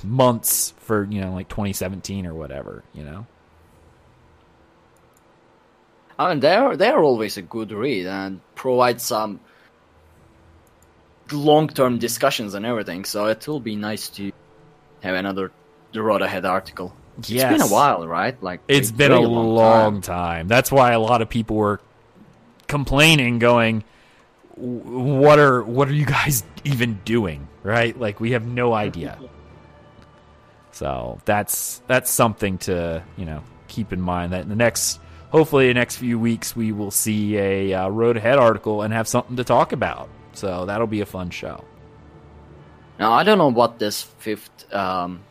months 0.03 0.73
for 0.79 1.05
you 1.09 1.21
know 1.21 1.33
like 1.33 1.47
2017 1.49 2.25
or 2.27 2.33
whatever, 2.33 2.83
you 2.93 3.03
know. 3.03 3.25
I 6.19 6.29
mean, 6.29 6.39
they're 6.41 6.75
they're 6.77 7.01
always 7.03 7.37
a 7.37 7.41
good 7.41 7.71
read 7.71 8.05
and 8.05 8.39
provide 8.55 9.01
some 9.01 9.39
long-term 11.31 11.97
discussions 11.97 12.53
and 12.53 12.65
everything. 12.65 13.05
So 13.05 13.27
it 13.27 13.47
will 13.47 13.59
be 13.59 13.75
nice 13.75 14.09
to 14.09 14.31
have 15.01 15.15
another 15.15 15.51
the 15.93 16.01
road 16.01 16.21
ahead 16.21 16.45
article. 16.45 16.93
It's 17.19 17.29
been 17.29 17.61
a 17.61 17.67
while, 17.67 18.07
right? 18.07 18.41
Like 18.41 18.61
It's 18.67 18.91
been 18.91 19.11
a 19.11 19.15
really 19.15 19.27
long, 19.27 20.01
time. 20.01 20.01
time. 20.01 20.47
That's 20.47 20.71
why 20.71 20.91
a 20.91 20.99
lot 20.99 21.21
of 21.21 21.29
people 21.29 21.55
were 21.55 21.79
complaining, 22.67 23.37
going, 23.39 23.79
"W- 23.79 23.92
"What 24.55 25.39
are 25.39 25.63
what 25.63 25.87
are 25.87 25.93
you 25.93 26.05
guys 26.05 26.43
even 26.63 26.99
doing?" 27.05 27.47
Right? 27.63 27.97
Like 27.97 28.19
we 28.19 28.31
have 28.31 28.45
no 28.45 28.73
idea. 28.73 29.17
so 30.71 31.19
that's 31.25 31.81
that's 31.87 32.11
something 32.11 32.57
to 32.59 33.03
you 33.17 33.25
know 33.25 33.43
keep 33.67 33.93
in 33.93 34.01
mind. 34.01 34.33
That 34.33 34.43
in 34.43 34.49
the 34.49 34.55
next, 34.55 34.99
hopefully, 35.29 35.67
the 35.67 35.73
next 35.73 35.97
few 35.97 36.19
weeks, 36.19 36.55
we 36.55 36.71
will 36.71 36.91
see 36.91 37.37
a 37.37 37.73
uh, 37.73 37.87
road 37.89 38.17
ahead 38.17 38.37
article 38.37 38.81
and 38.81 38.93
have 38.93 39.07
something 39.07 39.35
to 39.37 39.43
talk 39.43 39.71
about. 39.71 40.09
So 40.33 40.65
that'll 40.65 40.87
be 40.87 41.01
a 41.01 41.05
fun 41.05 41.29
show. 41.29 41.63
Now 42.99 43.13
I 43.13 43.23
don't 43.23 43.37
know 43.37 43.51
what 43.51 43.79
this 43.79 44.03
fifth 44.03 44.73
um, 44.73 45.21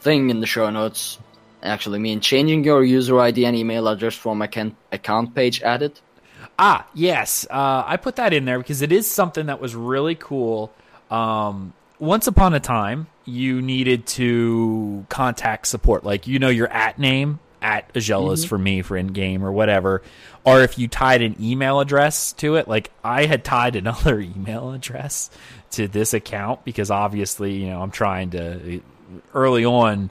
thing 0.00 0.30
in 0.30 0.40
the 0.40 0.46
show 0.46 0.70
notes 0.70 1.18
actually 1.62 1.98
mean. 1.98 2.20
Changing 2.20 2.64
your 2.64 2.84
user 2.84 3.18
ID 3.18 3.46
and 3.46 3.56
email 3.56 3.88
address 3.88 4.14
from 4.14 4.42
account 4.42 4.76
account 4.92 5.34
page 5.34 5.62
added. 5.62 5.98
Ah, 6.58 6.86
yes. 6.94 7.46
Uh, 7.50 7.82
I 7.86 7.96
put 7.96 8.16
that 8.16 8.32
in 8.32 8.44
there 8.44 8.58
because 8.58 8.82
it 8.82 8.92
is 8.92 9.10
something 9.10 9.46
that 9.46 9.60
was 9.60 9.74
really 9.74 10.14
cool. 10.14 10.72
Um, 11.10 11.72
once 11.98 12.26
upon 12.26 12.54
a 12.54 12.60
time, 12.60 13.06
you 13.24 13.62
needed 13.62 14.06
to 14.06 15.06
contact 15.08 15.66
support, 15.66 16.04
like 16.04 16.26
you 16.26 16.38
know 16.38 16.48
your 16.48 16.68
at 16.68 16.98
name 16.98 17.40
at 17.62 17.92
Agelas 17.94 18.46
for 18.46 18.58
me 18.58 18.82
for 18.82 18.96
in 18.96 19.08
game 19.08 19.42
or 19.42 19.50
whatever, 19.50 20.02
or 20.44 20.60
if 20.62 20.78
you 20.78 20.86
tied 20.86 21.22
an 21.22 21.36
email 21.40 21.80
address 21.80 22.32
to 22.34 22.56
it. 22.56 22.68
Like 22.68 22.90
I 23.02 23.24
had 23.24 23.44
tied 23.44 23.76
another 23.76 24.20
email 24.20 24.72
address 24.72 25.30
to 25.72 25.88
this 25.88 26.12
account 26.14 26.64
because 26.64 26.90
obviously 26.90 27.54
you 27.54 27.70
know 27.70 27.80
I'm 27.80 27.90
trying 27.90 28.30
to 28.30 28.80
early 29.32 29.64
on. 29.64 30.10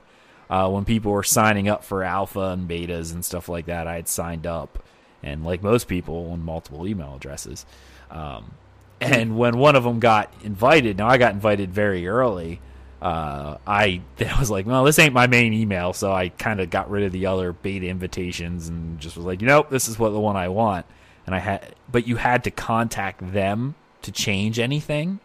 Uh, 0.50 0.70
when 0.70 0.86
people 0.86 1.12
were 1.12 1.24
signing 1.24 1.68
up 1.68 1.84
for 1.84 2.04
alpha 2.04 2.52
and 2.52 2.70
betas 2.70 3.12
and 3.12 3.26
stuff 3.26 3.50
like 3.50 3.66
that, 3.68 3.88
I 3.88 3.96
had 3.96 4.08
signed 4.08 4.46
up, 4.46 4.84
and 5.24 5.44
like 5.44 5.64
most 5.64 5.88
people, 5.88 6.32
on 6.32 6.44
multiple 6.44 6.88
email 6.88 7.16
addresses. 7.16 7.66
Um, 8.12 8.52
and 9.02 9.38
when 9.38 9.58
one 9.58 9.76
of 9.76 9.84
them 9.84 10.00
got 10.00 10.34
invited, 10.44 10.98
now 10.98 11.08
I 11.08 11.18
got 11.18 11.34
invited 11.34 11.72
very 11.72 12.08
early. 12.08 12.62
Uh, 13.02 13.58
I, 13.68 14.02
was 14.40 14.50
like, 14.50 14.66
well, 14.66 14.84
this 14.84 15.00
ain't 15.00 15.14
my 15.14 15.28
main 15.28 15.54
email, 15.54 15.94
so 15.94 16.12
I 16.12 16.30
kind 16.30 16.60
of 16.60 16.70
got 16.70 16.90
rid 16.90 17.04
of 17.04 17.12
the 17.12 17.26
other 17.26 17.52
beta 17.54 17.88
invitations 17.88 18.70
and 18.70 19.00
just 19.00 19.18
was 19.18 19.26
like, 19.26 19.42
you 19.42 19.48
know, 19.48 19.66
this 19.70 19.88
is 19.88 20.00
what 20.00 20.12
the 20.12 20.20
one 20.20 20.36
I 20.36 20.48
want. 20.50 20.86
And 21.26 21.34
I 21.36 21.40
had, 21.40 21.76
but 21.92 22.08
you 22.08 22.18
had 22.18 22.44
to 22.46 22.52
contact 22.52 23.34
them 23.34 23.76
to 24.02 24.12
change 24.12 24.60
anything. 24.60 25.20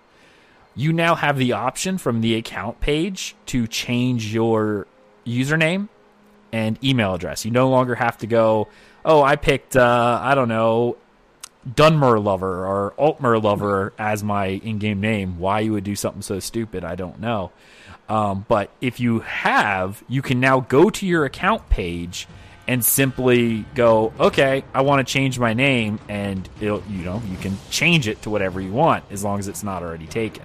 You 0.75 0.93
now 0.93 1.17
have 1.17 1.39
the 1.39 1.53
option 1.53 1.99
from 1.99 2.21
the 2.21 2.37
account 2.37 2.81
page 2.81 3.35
to 3.47 3.67
change 3.67 4.33
your 4.33 4.87
username 5.27 5.89
and 6.53 6.83
email 6.83 7.15
address. 7.15 7.45
You 7.45 7.51
no 7.51 7.69
longer 7.69 7.97
have 7.97 8.19
to 8.19 8.27
go, 8.27 8.69
oh, 9.05 9.23
I 9.23 9.37
picked, 9.37 9.77
uh, 9.77 10.21
I 10.23 10.35
don't 10.35 10.49
know, 10.49 10.97
Dunmer 11.69 12.23
Lover 12.23 12.67
or 12.67 12.95
Altmer 12.99 13.43
Lover 13.43 13.93
as 13.99 14.23
my 14.23 14.47
in-game 14.47 15.01
name. 15.01 15.39
Why 15.39 15.61
you 15.61 15.73
would 15.73 15.85
do 15.85 15.97
something 15.97 16.23
so 16.23 16.41
stupid, 16.41 16.85
I 16.85 16.95
don't 16.95 17.21
know. 17.21 17.51
Um, 18.09 18.47
but 18.49 18.71
if 18.81 19.01
you 19.01 19.21
have, 19.21 20.03
you 20.09 20.23
can 20.23 20.41
now 20.41 20.61
go 20.61 20.89
to 20.89 21.07
your 21.07 21.27
account 21.27 21.69
page 21.69 22.27
and 22.67 22.85
simply 22.85 23.65
go, 23.75 24.13
okay, 24.21 24.65
I 24.75 24.83
want 24.83 25.07
to 25.07 25.13
change 25.13 25.39
my 25.39 25.55
name, 25.55 25.99
and 26.09 26.49
you 26.61 26.83
know 26.89 27.23
you 27.31 27.37
can 27.39 27.57
change 27.71 28.09
it 28.09 28.21
to 28.23 28.31
whatever 28.31 28.61
you 28.61 28.73
want 28.73 29.05
as 29.11 29.25
long 29.25 29.39
as 29.39 29.49
it's 29.49 29.63
not 29.63 29.83
already 29.83 30.07
taken, 30.07 30.45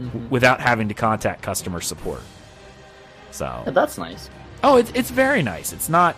mm-hmm. 0.00 0.28
without 0.28 0.60
having 0.60 0.88
to 0.88 0.94
contact 0.94 1.42
customer 1.42 1.80
support. 1.80 2.20
So 3.30 3.62
yeah, 3.64 3.72
that's 3.72 3.96
nice. 3.96 4.28
Oh, 4.62 4.76
it's 4.76 4.90
it's 4.94 5.10
very 5.10 5.42
nice. 5.42 5.72
It's 5.72 5.88
not. 5.88 6.14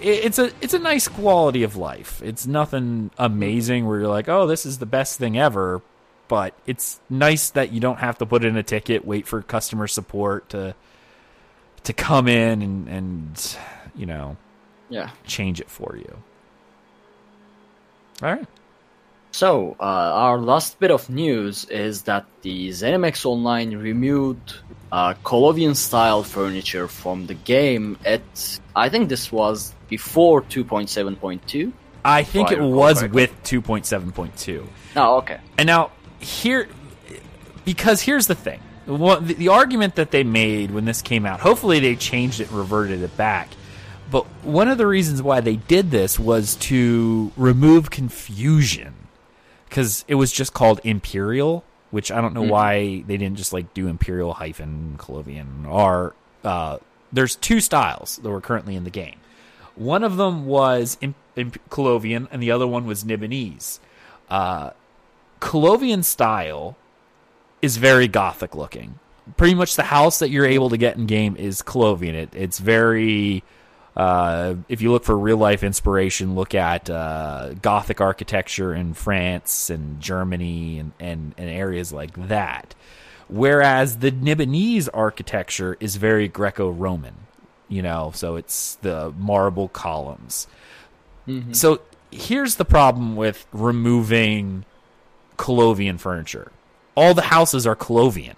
It's 0.00 0.38
a 0.38 0.52
it's 0.60 0.74
a 0.74 0.78
nice 0.78 1.08
quality 1.08 1.62
of 1.62 1.76
life. 1.76 2.20
It's 2.22 2.46
nothing 2.46 3.10
amazing 3.18 3.86
where 3.86 4.00
you're 4.00 4.08
like, 4.08 4.28
oh, 4.28 4.46
this 4.46 4.66
is 4.66 4.78
the 4.78 4.86
best 4.86 5.18
thing 5.18 5.38
ever. 5.38 5.82
But 6.26 6.54
it's 6.66 7.00
nice 7.10 7.50
that 7.50 7.72
you 7.72 7.80
don't 7.80 7.98
have 7.98 8.18
to 8.18 8.26
put 8.26 8.44
in 8.44 8.56
a 8.56 8.62
ticket, 8.62 9.04
wait 9.04 9.26
for 9.26 9.42
customer 9.42 9.86
support 9.86 10.48
to 10.50 10.74
to 11.84 11.92
come 11.92 12.28
in 12.28 12.62
and 12.62 12.88
and 12.88 13.56
you 13.94 14.06
know, 14.06 14.36
yeah, 14.88 15.10
change 15.26 15.60
it 15.60 15.70
for 15.70 15.96
you. 15.96 16.18
All 18.22 18.32
right. 18.32 18.46
So, 19.34 19.74
uh, 19.80 19.82
our 19.82 20.38
last 20.38 20.78
bit 20.78 20.92
of 20.92 21.10
news 21.10 21.64
is 21.64 22.02
that 22.02 22.24
the 22.42 22.68
ZeniMax 22.68 23.26
Online 23.26 23.76
removed 23.76 24.54
uh, 24.92 25.14
Colovian 25.24 25.74
style 25.74 26.22
furniture 26.22 26.86
from 26.86 27.26
the 27.26 27.34
game 27.34 27.98
at, 28.04 28.22
I 28.76 28.88
think 28.90 29.08
this 29.08 29.32
was 29.32 29.74
before 29.88 30.42
2.7.2. 30.42 31.72
I 32.04 32.22
think 32.22 32.52
it 32.52 32.60
was 32.60 33.02
with 33.08 33.32
2.7.2. 33.42 34.68
Oh, 34.94 35.16
okay. 35.16 35.40
And 35.58 35.66
now, 35.66 35.90
here, 36.20 36.68
because 37.64 38.00
here's 38.02 38.28
the 38.28 38.36
thing. 38.36 38.60
Well, 38.86 39.20
the, 39.20 39.34
the 39.34 39.48
argument 39.48 39.96
that 39.96 40.12
they 40.12 40.22
made 40.22 40.70
when 40.70 40.84
this 40.84 41.02
came 41.02 41.26
out, 41.26 41.40
hopefully 41.40 41.80
they 41.80 41.96
changed 41.96 42.38
it 42.38 42.50
and 42.50 42.56
reverted 42.56 43.02
it 43.02 43.16
back. 43.16 43.48
But 44.12 44.26
one 44.44 44.68
of 44.68 44.78
the 44.78 44.86
reasons 44.86 45.22
why 45.22 45.40
they 45.40 45.56
did 45.56 45.90
this 45.90 46.20
was 46.20 46.54
to 46.70 47.32
remove 47.36 47.90
confusion 47.90 48.94
because 49.74 50.04
it 50.06 50.14
was 50.14 50.30
just 50.30 50.54
called 50.54 50.80
Imperial, 50.84 51.64
which 51.90 52.12
I 52.12 52.20
don't 52.20 52.32
know 52.32 52.42
mm-hmm. 52.42 52.50
why 52.50 53.04
they 53.08 53.16
didn't 53.16 53.34
just 53.34 53.52
like 53.52 53.74
do 53.74 53.88
Imperial 53.88 54.32
hyphen 54.32 54.94
Colovian. 54.98 55.66
Or 55.66 56.14
uh, 56.44 56.78
there's 57.12 57.34
two 57.34 57.58
styles 57.58 58.18
that 58.18 58.30
were 58.30 58.40
currently 58.40 58.76
in 58.76 58.84
the 58.84 58.90
game. 58.90 59.16
One 59.74 60.04
of 60.04 60.16
them 60.16 60.46
was 60.46 60.96
in 61.00 61.16
Colovian, 61.70 62.28
and 62.30 62.40
the 62.40 62.52
other 62.52 62.68
one 62.68 62.86
was 62.86 63.02
Nibenese. 63.02 63.80
Uh, 64.30 64.70
Colovian 65.40 66.04
style 66.04 66.76
is 67.60 67.76
very 67.76 68.06
gothic 68.06 68.54
looking. 68.54 69.00
Pretty 69.36 69.56
much 69.56 69.74
the 69.74 69.82
house 69.82 70.20
that 70.20 70.30
you're 70.30 70.46
able 70.46 70.70
to 70.70 70.76
get 70.76 70.96
in 70.96 71.06
game 71.06 71.34
is 71.34 71.62
Colovian. 71.62 72.14
It, 72.14 72.28
it's 72.32 72.60
very 72.60 73.42
uh, 73.96 74.54
if 74.68 74.82
you 74.82 74.90
look 74.90 75.04
for 75.04 75.16
real 75.16 75.36
life 75.36 75.62
inspiration, 75.62 76.34
look 76.34 76.54
at 76.54 76.90
uh, 76.90 77.54
Gothic 77.62 78.00
architecture 78.00 78.74
in 78.74 78.94
France 78.94 79.70
and 79.70 80.00
Germany 80.00 80.78
and, 80.78 80.92
and, 80.98 81.34
and 81.38 81.48
areas 81.48 81.92
like 81.92 82.28
that. 82.28 82.74
Whereas 83.28 83.98
the 83.98 84.10
Nibenese 84.10 84.88
architecture 84.92 85.76
is 85.80 85.96
very 85.96 86.28
Greco 86.28 86.70
Roman, 86.70 87.14
you 87.68 87.82
know, 87.82 88.10
so 88.14 88.36
it's 88.36 88.74
the 88.76 89.14
marble 89.16 89.68
columns. 89.68 90.46
Mm-hmm. 91.26 91.52
So 91.52 91.80
here's 92.10 92.56
the 92.56 92.64
problem 92.64 93.16
with 93.16 93.46
removing 93.52 94.64
Colovian 95.36 95.98
furniture 95.98 96.52
all 96.96 97.12
the 97.12 97.22
houses 97.22 97.66
are 97.66 97.74
Colovian. 97.74 98.36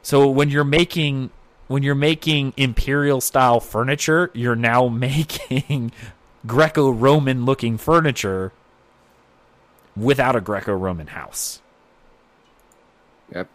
So 0.00 0.28
when 0.28 0.48
you're 0.48 0.62
making 0.62 1.30
when 1.72 1.82
you're 1.82 1.94
making 1.94 2.52
imperial 2.56 3.20
style 3.20 3.58
furniture, 3.58 4.30
you're 4.34 4.54
now 4.56 4.88
making 5.08 5.92
Greco-Roman 6.46 7.44
looking 7.44 7.78
furniture 7.78 8.52
without 9.96 10.36
a 10.36 10.40
Greco-Roman 10.40 11.08
house. 11.08 11.60
Yep. 13.34 13.48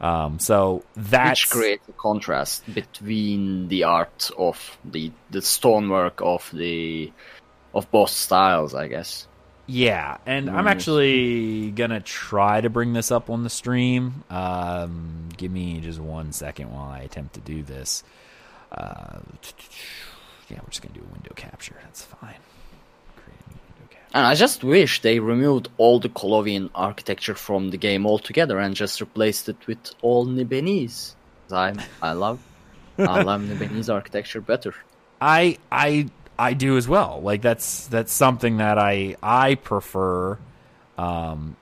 Um, 0.00 0.38
so 0.38 0.84
that 0.94 1.30
which 1.30 1.50
creates 1.50 1.88
a 1.88 1.92
contrast 1.92 2.62
between 2.72 3.68
the 3.68 3.84
art 3.84 4.30
of 4.36 4.78
the 4.84 5.10
the 5.30 5.40
stonework 5.40 6.20
of 6.20 6.48
the 6.52 7.12
of 7.74 7.90
both 7.90 8.10
styles, 8.10 8.74
I 8.74 8.88
guess. 8.88 9.26
Yeah, 9.66 10.18
and 10.26 10.48
I'm 10.48 10.68
actually 10.68 11.72
gonna 11.72 12.00
try 12.00 12.60
to 12.60 12.70
bring 12.70 12.92
this 12.92 13.10
up 13.10 13.30
on 13.30 13.42
the 13.42 13.50
stream. 13.50 14.22
Um, 14.30 15.28
give 15.36 15.50
me 15.50 15.80
just 15.80 15.98
one 15.98 16.32
second 16.32 16.72
while 16.72 16.88
I 16.88 17.00
attempt 17.00 17.34
to 17.34 17.40
do 17.40 17.62
this. 17.64 18.04
Uh, 18.70 19.18
yeah, 20.48 20.58
we're 20.62 20.68
just 20.70 20.82
gonna 20.82 20.94
do 20.94 21.00
a 21.00 21.12
window 21.12 21.32
capture. 21.34 21.76
That's 21.82 22.02
fine. 22.02 22.36
And 24.14 24.24
I 24.24 24.34
just 24.34 24.64
wish 24.64 25.02
they 25.02 25.18
removed 25.18 25.68
all 25.76 26.00
the 26.00 26.08
Colovian 26.08 26.70
architecture 26.74 27.34
from 27.34 27.70
the 27.70 27.76
game 27.76 28.06
altogether 28.06 28.58
and 28.58 28.74
just 28.74 29.00
replaced 29.00 29.48
it 29.48 29.66
with 29.66 29.78
all 30.00 30.24
Nibenese. 30.26 31.14
I 31.50 31.74
I 32.00 32.12
love 32.12 32.38
I 32.98 33.22
love 33.22 33.40
Nibenese 33.50 33.92
architecture 33.92 34.40
better. 34.40 34.74
I 35.20 35.58
I 35.70 36.08
I 36.38 36.54
do 36.54 36.76
as 36.76 36.86
well. 36.86 37.20
Like 37.22 37.42
that's 37.42 37.86
that's 37.86 38.12
something 38.12 38.58
that 38.58 38.78
I 38.78 39.16
I 39.22 39.54
prefer. 39.56 40.38
Um, 40.98 41.56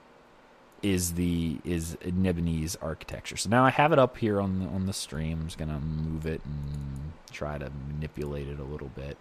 is 0.84 1.14
the 1.14 1.56
is 1.64 1.96
Nibenese 2.04 2.76
architecture. 2.82 3.38
So 3.38 3.48
now 3.48 3.64
I 3.64 3.70
have 3.70 3.92
it 3.92 3.98
up 3.98 4.18
here 4.18 4.38
on 4.38 4.58
the, 4.58 4.66
on 4.66 4.84
the 4.84 4.92
stream. 4.92 5.40
I'm 5.40 5.46
just 5.46 5.58
gonna 5.58 5.80
move 5.80 6.26
it 6.26 6.42
and 6.44 7.12
try 7.32 7.56
to 7.56 7.70
manipulate 7.88 8.48
it 8.48 8.60
a 8.60 8.64
little 8.64 8.90
bit, 8.94 9.16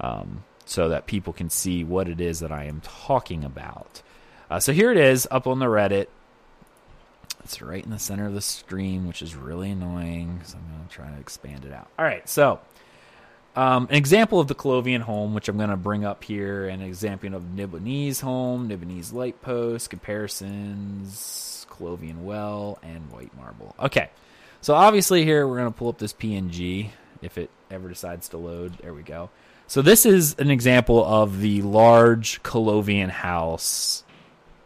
um, 0.00 0.44
so 0.64 0.88
that 0.88 1.06
people 1.06 1.34
can 1.34 1.50
see 1.50 1.84
what 1.84 2.08
it 2.08 2.22
is 2.22 2.40
that 2.40 2.50
I 2.50 2.64
am 2.64 2.80
talking 2.80 3.44
about. 3.44 4.02
Uh, 4.50 4.58
so 4.58 4.72
here 4.72 4.90
it 4.90 4.96
is 4.96 5.28
up 5.30 5.46
on 5.46 5.58
the 5.58 5.66
Reddit. 5.66 6.06
It's 7.44 7.60
right 7.60 7.84
in 7.84 7.90
the 7.90 7.98
center 7.98 8.26
of 8.26 8.32
the 8.32 8.40
stream, 8.40 9.06
which 9.06 9.20
is 9.20 9.36
really 9.36 9.70
annoying. 9.70 10.40
So 10.44 10.56
I'm 10.56 10.64
gonna 10.72 10.88
try 10.88 11.10
to 11.10 11.20
expand 11.20 11.66
it 11.66 11.72
out. 11.72 11.88
All 11.98 12.04
right, 12.06 12.26
so 12.26 12.60
um, 13.56 13.88
an 13.90 13.96
example 13.96 14.38
of 14.38 14.48
the 14.48 14.54
Colovian 14.54 15.00
home, 15.00 15.34
which 15.34 15.48
I'm 15.48 15.56
going 15.56 15.70
to 15.70 15.76
bring 15.76 16.04
up 16.04 16.22
here, 16.22 16.68
an 16.68 16.82
example 16.82 17.34
of 17.34 17.42
Nibenese 17.42 18.20
home, 18.20 18.68
Nibenese 18.68 19.12
light 19.12 19.40
post, 19.40 19.90
comparisons, 19.90 21.66
Colovian 21.70 22.22
well, 22.22 22.78
and 22.82 23.10
white 23.10 23.34
marble. 23.36 23.74
Okay, 23.80 24.10
so 24.60 24.74
obviously 24.74 25.24
here 25.24 25.48
we're 25.48 25.56
going 25.56 25.72
to 25.72 25.78
pull 25.78 25.88
up 25.88 25.98
this 25.98 26.12
PNG 26.12 26.90
if 27.22 27.38
it 27.38 27.50
ever 27.70 27.88
decides 27.88 28.28
to 28.30 28.36
load. 28.36 28.76
There 28.78 28.92
we 28.92 29.02
go. 29.02 29.30
So 29.68 29.82
this 29.82 30.06
is 30.06 30.36
an 30.38 30.50
example 30.50 31.04
of 31.04 31.40
the 31.40 31.62
large 31.62 32.42
Colovian 32.42 33.08
house 33.08 34.04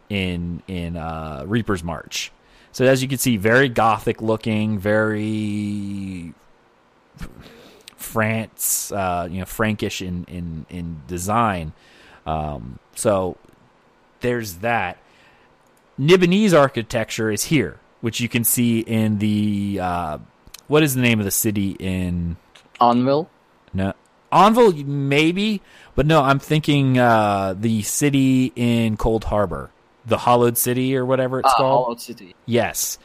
in 0.09 0.61
in 0.67 0.97
uh, 0.97 1.43
Reaper's 1.47 1.83
March. 1.83 2.31
So 2.73 2.85
as 2.85 3.01
you 3.01 3.07
can 3.07 3.17
see, 3.17 3.37
very 3.37 3.67
gothic 3.67 4.21
looking, 4.21 4.79
very 4.79 6.33
France, 8.01 8.91
uh, 8.91 9.27
you 9.29 9.39
know, 9.39 9.45
Frankish 9.45 10.01
in 10.01 10.25
in 10.25 10.65
in 10.69 11.01
design. 11.07 11.73
Um, 12.25 12.79
so 12.95 13.37
there's 14.21 14.55
that. 14.55 14.97
Nibenese 15.99 16.57
architecture 16.57 17.31
is 17.31 17.45
here, 17.45 17.79
which 18.01 18.19
you 18.19 18.29
can 18.29 18.43
see 18.43 18.79
in 18.79 19.19
the 19.19 19.79
uh, 19.81 20.17
what 20.67 20.83
is 20.83 20.95
the 20.95 21.01
name 21.01 21.19
of 21.19 21.25
the 21.25 21.31
city 21.31 21.75
in 21.79 22.37
Anvil? 22.79 23.29
No, 23.73 23.93
Anvil 24.31 24.73
maybe, 24.73 25.61
but 25.95 26.05
no, 26.05 26.21
I'm 26.21 26.39
thinking 26.39 26.97
uh, 26.97 27.53
the 27.57 27.81
city 27.83 28.51
in 28.55 28.97
Coldharbour, 28.97 29.69
the 30.05 30.17
Hollowed 30.17 30.57
City 30.57 30.95
or 30.95 31.05
whatever 31.05 31.39
it's 31.39 31.49
ah, 31.53 31.57
called. 31.57 31.83
Hollowed 31.85 32.01
City. 32.01 32.35
Yes, 32.45 32.97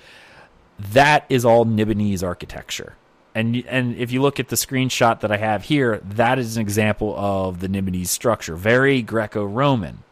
that 0.79 1.27
is 1.29 1.45
all 1.45 1.67
Nibenese 1.67 2.23
architecture. 2.23 2.97
And 3.37 3.55
and 3.69 3.95
if 3.97 4.13
you 4.13 4.23
look 4.23 4.41
at 4.41 4.49
the 4.49 4.57
screenshot 4.57 5.21
that 5.21 5.31
I 5.31 5.37
have 5.37 5.63
here, 5.65 6.01
that 6.03 6.39
is 6.39 6.57
an 6.57 6.63
example 6.63 7.15
of 7.19 7.61
the 7.61 7.69
Nibenese 7.69 8.07
structure, 8.07 8.57
very 8.57 9.03
Greco-Roman. 9.03 10.03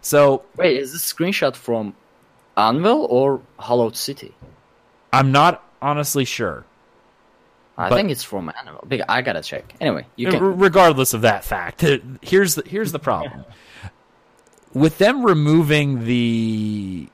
So 0.00 0.42
Wait, 0.56 0.78
is 0.78 0.92
this 0.92 1.12
screenshot 1.12 1.54
from 1.54 1.94
Anvil 2.56 3.04
or 3.10 3.42
Hollowed 3.58 3.94
City? 3.94 4.32
I'm 5.12 5.32
not 5.32 5.62
honestly 5.82 6.24
sure. 6.24 6.64
I 7.76 7.90
But- 7.90 7.96
think 7.96 8.10
it's 8.10 8.24
from 8.24 8.50
Anvil. 8.58 8.88
I 9.06 9.20
gotta 9.20 9.42
check. 9.42 9.74
Anyway, 9.78 10.06
you 10.16 10.30
can. 10.30 10.58
regardless 10.58 11.12
of 11.12 11.20
that 11.20 11.44
fact, 11.44 11.84
here's 12.22 12.54
the, 12.54 12.62
here's 12.66 12.90
the 12.90 12.98
problem. 12.98 13.44
With 14.72 14.96
them 14.96 15.26
removing 15.26 16.06
the 16.06 17.08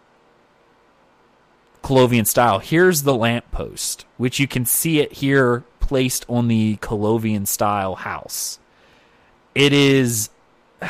Colovian 1.83 2.27
style, 2.27 2.59
here's 2.59 3.03
the 3.03 3.15
lamppost, 3.15 4.07
which 4.17 4.39
you 4.39 4.47
can 4.47 4.65
see 4.65 5.01
it 5.01 5.13
here 5.13 5.65
placed 5.81 6.25
on 6.29 6.49
the 6.49 6.77
Colovian 6.77 7.47
style 7.47 7.97
house. 7.97 8.59
It 9.55 9.73
is 9.73 10.31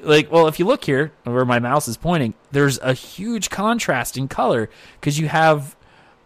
like 0.00 0.30
well 0.30 0.46
if 0.46 0.58
you 0.58 0.64
look 0.64 0.84
here 0.84 1.12
where 1.24 1.44
my 1.44 1.58
mouse 1.58 1.88
is 1.88 1.96
pointing 1.96 2.32
there's 2.52 2.78
a 2.78 2.92
huge 2.92 3.50
contrast 3.50 4.16
in 4.16 4.28
color 4.28 4.70
because 5.00 5.18
you 5.18 5.26
have 5.26 5.74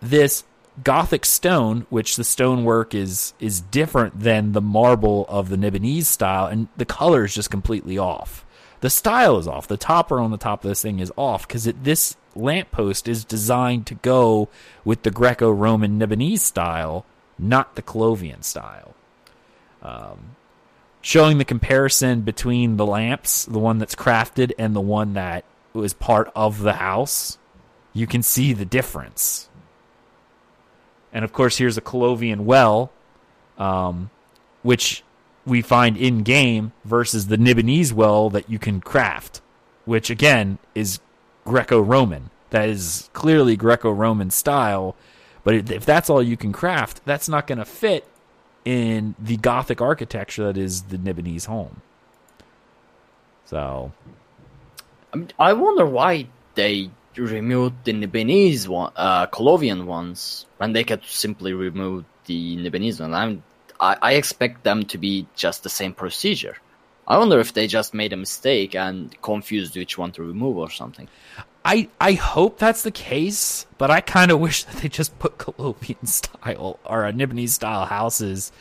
this 0.02 0.44
gothic 0.84 1.24
stone 1.24 1.86
which 1.88 2.16
the 2.16 2.24
stonework 2.24 2.94
is 2.94 3.32
is 3.40 3.60
different 3.60 4.20
than 4.20 4.52
the 4.52 4.60
marble 4.60 5.24
of 5.28 5.48
the 5.48 5.56
Nibenese 5.56 6.04
style 6.04 6.46
and 6.46 6.68
the 6.76 6.84
color 6.84 7.24
is 7.24 7.34
just 7.34 7.50
completely 7.50 7.98
off. 7.98 8.44
The 8.80 8.90
style 8.90 9.38
is 9.38 9.46
off. 9.46 9.68
The 9.68 9.76
topper 9.76 10.18
on 10.18 10.32
the 10.32 10.36
top 10.38 10.64
of 10.64 10.68
this 10.68 10.82
thing 10.82 10.98
is 10.98 11.12
off 11.16 11.46
because 11.46 11.64
this 11.64 12.16
lamppost 12.34 13.08
is 13.08 13.24
designed 13.24 13.86
to 13.86 13.94
go 13.94 14.48
with 14.84 15.02
the 15.02 15.10
greco-roman 15.10 15.98
Nibenese 15.98 16.40
style 16.40 17.04
not 17.38 17.74
the 17.74 17.82
colovian 17.82 18.42
style 18.42 18.94
showing 21.02 21.38
the 21.38 21.44
comparison 21.44 22.22
between 22.22 22.76
the 22.76 22.86
lamps, 22.86 23.44
the 23.44 23.58
one 23.58 23.78
that's 23.78 23.94
crafted 23.94 24.52
and 24.58 24.74
the 24.74 24.80
one 24.80 25.14
that 25.14 25.44
was 25.74 25.92
part 25.92 26.30
of 26.34 26.62
the 26.62 26.74
house, 26.74 27.38
you 27.92 28.06
can 28.06 28.22
see 28.22 28.52
the 28.52 28.64
difference. 28.64 29.48
And 31.12 31.24
of 31.24 31.32
course, 31.32 31.58
here's 31.58 31.76
a 31.76 31.82
Colovian 31.82 32.40
well, 32.40 32.92
um, 33.58 34.10
which 34.62 35.02
we 35.44 35.60
find 35.60 35.96
in 35.96 36.22
game 36.22 36.72
versus 36.84 37.26
the 37.26 37.36
Nibenese 37.36 37.92
well 37.92 38.30
that 38.30 38.48
you 38.48 38.58
can 38.58 38.80
craft, 38.80 39.42
which 39.84 40.08
again 40.08 40.58
is 40.74 41.00
Greco 41.44 41.80
Roman. 41.80 42.30
That 42.50 42.68
is 42.68 43.08
clearly 43.12 43.56
Greco 43.56 43.90
Roman 43.90 44.30
style. 44.30 44.94
But 45.44 45.70
if 45.70 45.84
that's 45.84 46.08
all 46.10 46.22
you 46.22 46.36
can 46.36 46.52
craft, 46.52 47.00
that's 47.04 47.28
not 47.28 47.46
going 47.46 47.58
to 47.58 47.64
fit 47.64 48.06
in 48.64 49.14
the 49.18 49.36
Gothic 49.36 49.80
architecture 49.80 50.44
that 50.44 50.56
is 50.56 50.82
the 50.82 50.98
Nibenese 50.98 51.46
home. 51.46 51.80
So, 53.46 53.92
I 55.38 55.52
wonder 55.52 55.84
why 55.84 56.26
they 56.54 56.90
removed 57.16 57.84
the 57.84 57.92
Nibenese 57.92 58.68
one, 58.68 58.92
uh, 58.96 59.26
Colovian 59.26 59.84
ones, 59.84 60.46
when 60.58 60.72
they 60.72 60.84
could 60.84 61.04
simply 61.04 61.52
remove 61.52 62.04
the 62.26 62.56
Nibenese 62.56 63.00
one. 63.00 63.12
I'm, 63.12 63.42
I, 63.80 63.96
I 64.00 64.12
expect 64.14 64.62
them 64.62 64.84
to 64.86 64.98
be 64.98 65.26
just 65.34 65.62
the 65.64 65.68
same 65.68 65.92
procedure. 65.92 66.56
I 67.06 67.18
wonder 67.18 67.40
if 67.40 67.52
they 67.52 67.66
just 67.66 67.94
made 67.94 68.12
a 68.12 68.16
mistake 68.16 68.74
and 68.74 69.14
confused 69.22 69.76
which 69.76 69.98
one 69.98 70.12
to 70.12 70.22
remove 70.22 70.56
or 70.56 70.70
something. 70.70 71.08
I 71.64 71.88
I 72.00 72.12
hope 72.12 72.58
that's 72.58 72.82
the 72.82 72.90
case, 72.90 73.66
but 73.78 73.90
I 73.90 74.00
kind 74.00 74.30
of 74.30 74.40
wish 74.40 74.64
that 74.64 74.82
they 74.82 74.88
just 74.88 75.18
put 75.18 75.38
Colovian 75.38 76.06
style 76.06 76.78
or 76.84 77.02
Nibenese 77.12 77.50
style 77.50 77.86
houses 77.86 78.52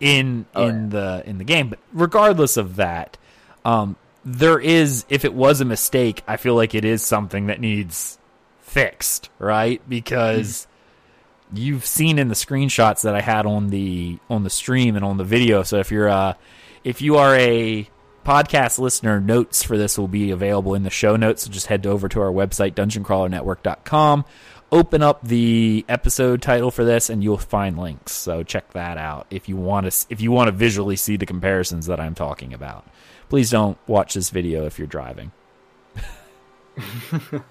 in 0.00 0.46
Oh, 0.54 0.66
in 0.66 0.90
the 0.90 1.22
in 1.26 1.38
the 1.38 1.44
game. 1.44 1.70
But 1.70 1.78
regardless 1.92 2.56
of 2.56 2.76
that, 2.76 3.16
um, 3.64 3.96
there 4.24 4.58
is 4.58 5.04
if 5.08 5.24
it 5.24 5.34
was 5.34 5.60
a 5.60 5.64
mistake, 5.64 6.22
I 6.26 6.36
feel 6.36 6.54
like 6.54 6.74
it 6.74 6.84
is 6.84 7.02
something 7.02 7.46
that 7.46 7.60
needs 7.60 8.18
fixed, 8.60 9.30
right? 9.38 9.80
Because 9.88 10.66
you've 11.52 11.86
seen 11.86 12.18
in 12.18 12.28
the 12.28 12.34
screenshots 12.34 13.02
that 13.02 13.14
I 13.14 13.20
had 13.20 13.46
on 13.46 13.68
the 13.68 14.18
on 14.28 14.44
the 14.44 14.50
stream 14.50 14.96
and 14.96 15.04
on 15.04 15.16
the 15.16 15.24
video. 15.24 15.62
So 15.62 15.78
if 15.78 15.90
you're 15.90 16.08
uh 16.08 16.34
if 16.84 17.02
you 17.02 17.16
are 17.16 17.36
a 17.36 17.88
podcast 18.24 18.78
listener, 18.78 19.20
notes 19.20 19.62
for 19.62 19.78
this 19.78 19.98
will 19.98 20.08
be 20.08 20.30
available 20.30 20.74
in 20.74 20.82
the 20.82 20.90
show 20.90 21.16
notes. 21.16 21.44
So 21.44 21.50
just 21.50 21.66
head 21.66 21.86
over 21.86 22.08
to 22.08 22.20
our 22.20 22.30
website 22.30 22.74
dungeoncrawlernetwork.com, 22.74 24.24
open 24.70 25.02
up 25.02 25.22
the 25.22 25.84
episode 25.88 26.42
title 26.42 26.70
for 26.70 26.84
this, 26.84 27.10
and 27.10 27.22
you'll 27.22 27.38
find 27.38 27.78
links. 27.78 28.12
So 28.12 28.42
check 28.42 28.72
that 28.72 28.98
out 28.98 29.26
if 29.30 29.48
you 29.48 29.56
want 29.56 29.90
to 29.90 30.06
if 30.10 30.20
you 30.20 30.30
want 30.30 30.48
to 30.48 30.52
visually 30.52 30.96
see 30.96 31.16
the 31.16 31.26
comparisons 31.26 31.86
that 31.86 32.00
I'm 32.00 32.14
talking 32.14 32.52
about. 32.52 32.86
Please 33.28 33.50
don't 33.50 33.78
watch 33.86 34.14
this 34.14 34.30
video 34.30 34.66
if 34.66 34.78
you're 34.78 34.86
driving. 34.88 35.32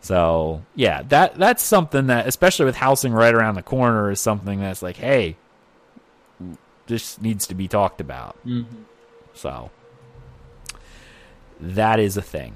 So 0.00 0.62
yeah, 0.74 1.02
that 1.08 1.36
that's 1.36 1.62
something 1.62 2.06
that, 2.06 2.26
especially 2.26 2.64
with 2.66 2.76
housing 2.76 3.12
right 3.12 3.34
around 3.34 3.56
the 3.56 3.62
corner, 3.62 4.10
is 4.10 4.20
something 4.20 4.60
that's 4.60 4.82
like, 4.82 4.96
hey, 4.96 5.36
this 6.88 7.20
needs 7.20 7.46
to 7.46 7.54
be 7.54 7.68
talked 7.68 8.00
about. 8.00 8.36
So 9.34 9.70
that 11.60 12.00
is 12.00 12.16
a 12.16 12.22
thing. 12.22 12.54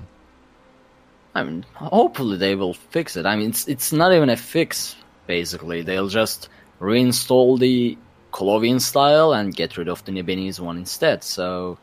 I 1.35 1.45
mean, 1.45 1.65
hopefully 1.75 2.37
they 2.37 2.55
will 2.55 2.75
fix 2.75 3.17
it. 3.17 3.25
I 3.25 3.37
mean, 3.37 3.51
it's 3.51 3.67
it's 3.69 3.93
not 3.93 4.13
even 4.13 4.29
a 4.29 4.37
fix. 4.37 4.97
Basically, 5.27 5.83
they'll 5.83 6.09
just 6.09 6.49
reinstall 6.81 7.59
the 7.59 7.97
Colovian 8.33 8.81
style 8.81 9.33
and 9.33 9.55
get 9.55 9.77
rid 9.77 9.89
of 9.89 10.05
the 10.05 10.13
Nibenese 10.13 10.61
one 10.61 10.77
instead. 10.77 11.23
So, 11.23 11.79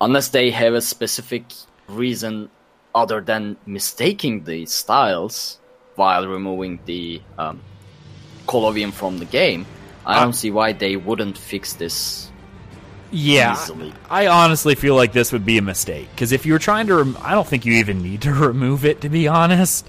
unless 0.00 0.28
they 0.30 0.50
have 0.50 0.74
a 0.74 0.80
specific 0.80 1.44
reason 1.88 2.50
other 2.94 3.20
than 3.20 3.56
mistaking 3.66 4.44
the 4.44 4.66
styles 4.66 5.58
while 5.96 6.26
removing 6.26 6.80
the 6.86 7.20
um, 7.38 7.60
Colovian 8.46 8.92
from 8.92 9.18
the 9.18 9.24
game, 9.26 9.66
I 10.06 10.22
don't 10.22 10.34
see 10.34 10.50
why 10.50 10.72
they 10.72 10.96
wouldn't 10.96 11.38
fix 11.38 11.74
this. 11.74 12.30
Yeah, 13.10 13.52
Easily. 13.52 13.92
I 14.10 14.26
honestly 14.26 14.74
feel 14.74 14.96
like 14.96 15.12
this 15.12 15.32
would 15.32 15.46
be 15.46 15.56
a 15.58 15.62
mistake 15.62 16.08
because 16.10 16.32
if 16.32 16.44
you 16.44 16.52
were 16.52 16.58
trying 16.58 16.88
to, 16.88 16.96
rem- 16.96 17.18
I 17.22 17.32
don't 17.32 17.46
think 17.46 17.64
you 17.64 17.74
even 17.74 18.02
need 18.02 18.22
to 18.22 18.32
remove 18.34 18.84
it 18.84 19.02
to 19.02 19.08
be 19.08 19.28
honest. 19.28 19.88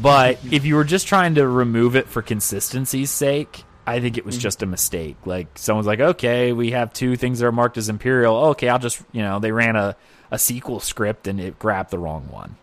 But 0.00 0.38
if 0.50 0.64
you 0.64 0.76
were 0.76 0.84
just 0.84 1.06
trying 1.06 1.34
to 1.34 1.46
remove 1.46 1.96
it 1.96 2.06
for 2.06 2.22
consistency's 2.22 3.10
sake, 3.10 3.64
I 3.86 4.00
think 4.00 4.16
it 4.16 4.24
was 4.24 4.36
mm-hmm. 4.36 4.42
just 4.42 4.62
a 4.62 4.66
mistake. 4.66 5.16
Like 5.26 5.58
someone's 5.58 5.86
like, 5.86 6.00
okay, 6.00 6.52
we 6.52 6.70
have 6.70 6.92
two 6.92 7.16
things 7.16 7.40
that 7.40 7.46
are 7.46 7.52
marked 7.52 7.76
as 7.76 7.88
Imperial. 7.88 8.36
Oh, 8.36 8.50
okay, 8.50 8.68
I'll 8.68 8.78
just, 8.78 9.02
you 9.12 9.22
know, 9.22 9.40
they 9.40 9.50
ran 9.52 9.74
a, 9.74 9.96
a 10.30 10.36
SQL 10.36 10.80
script 10.80 11.26
and 11.26 11.40
it 11.40 11.58
grabbed 11.58 11.90
the 11.90 11.98
wrong 11.98 12.28
one. 12.30 12.56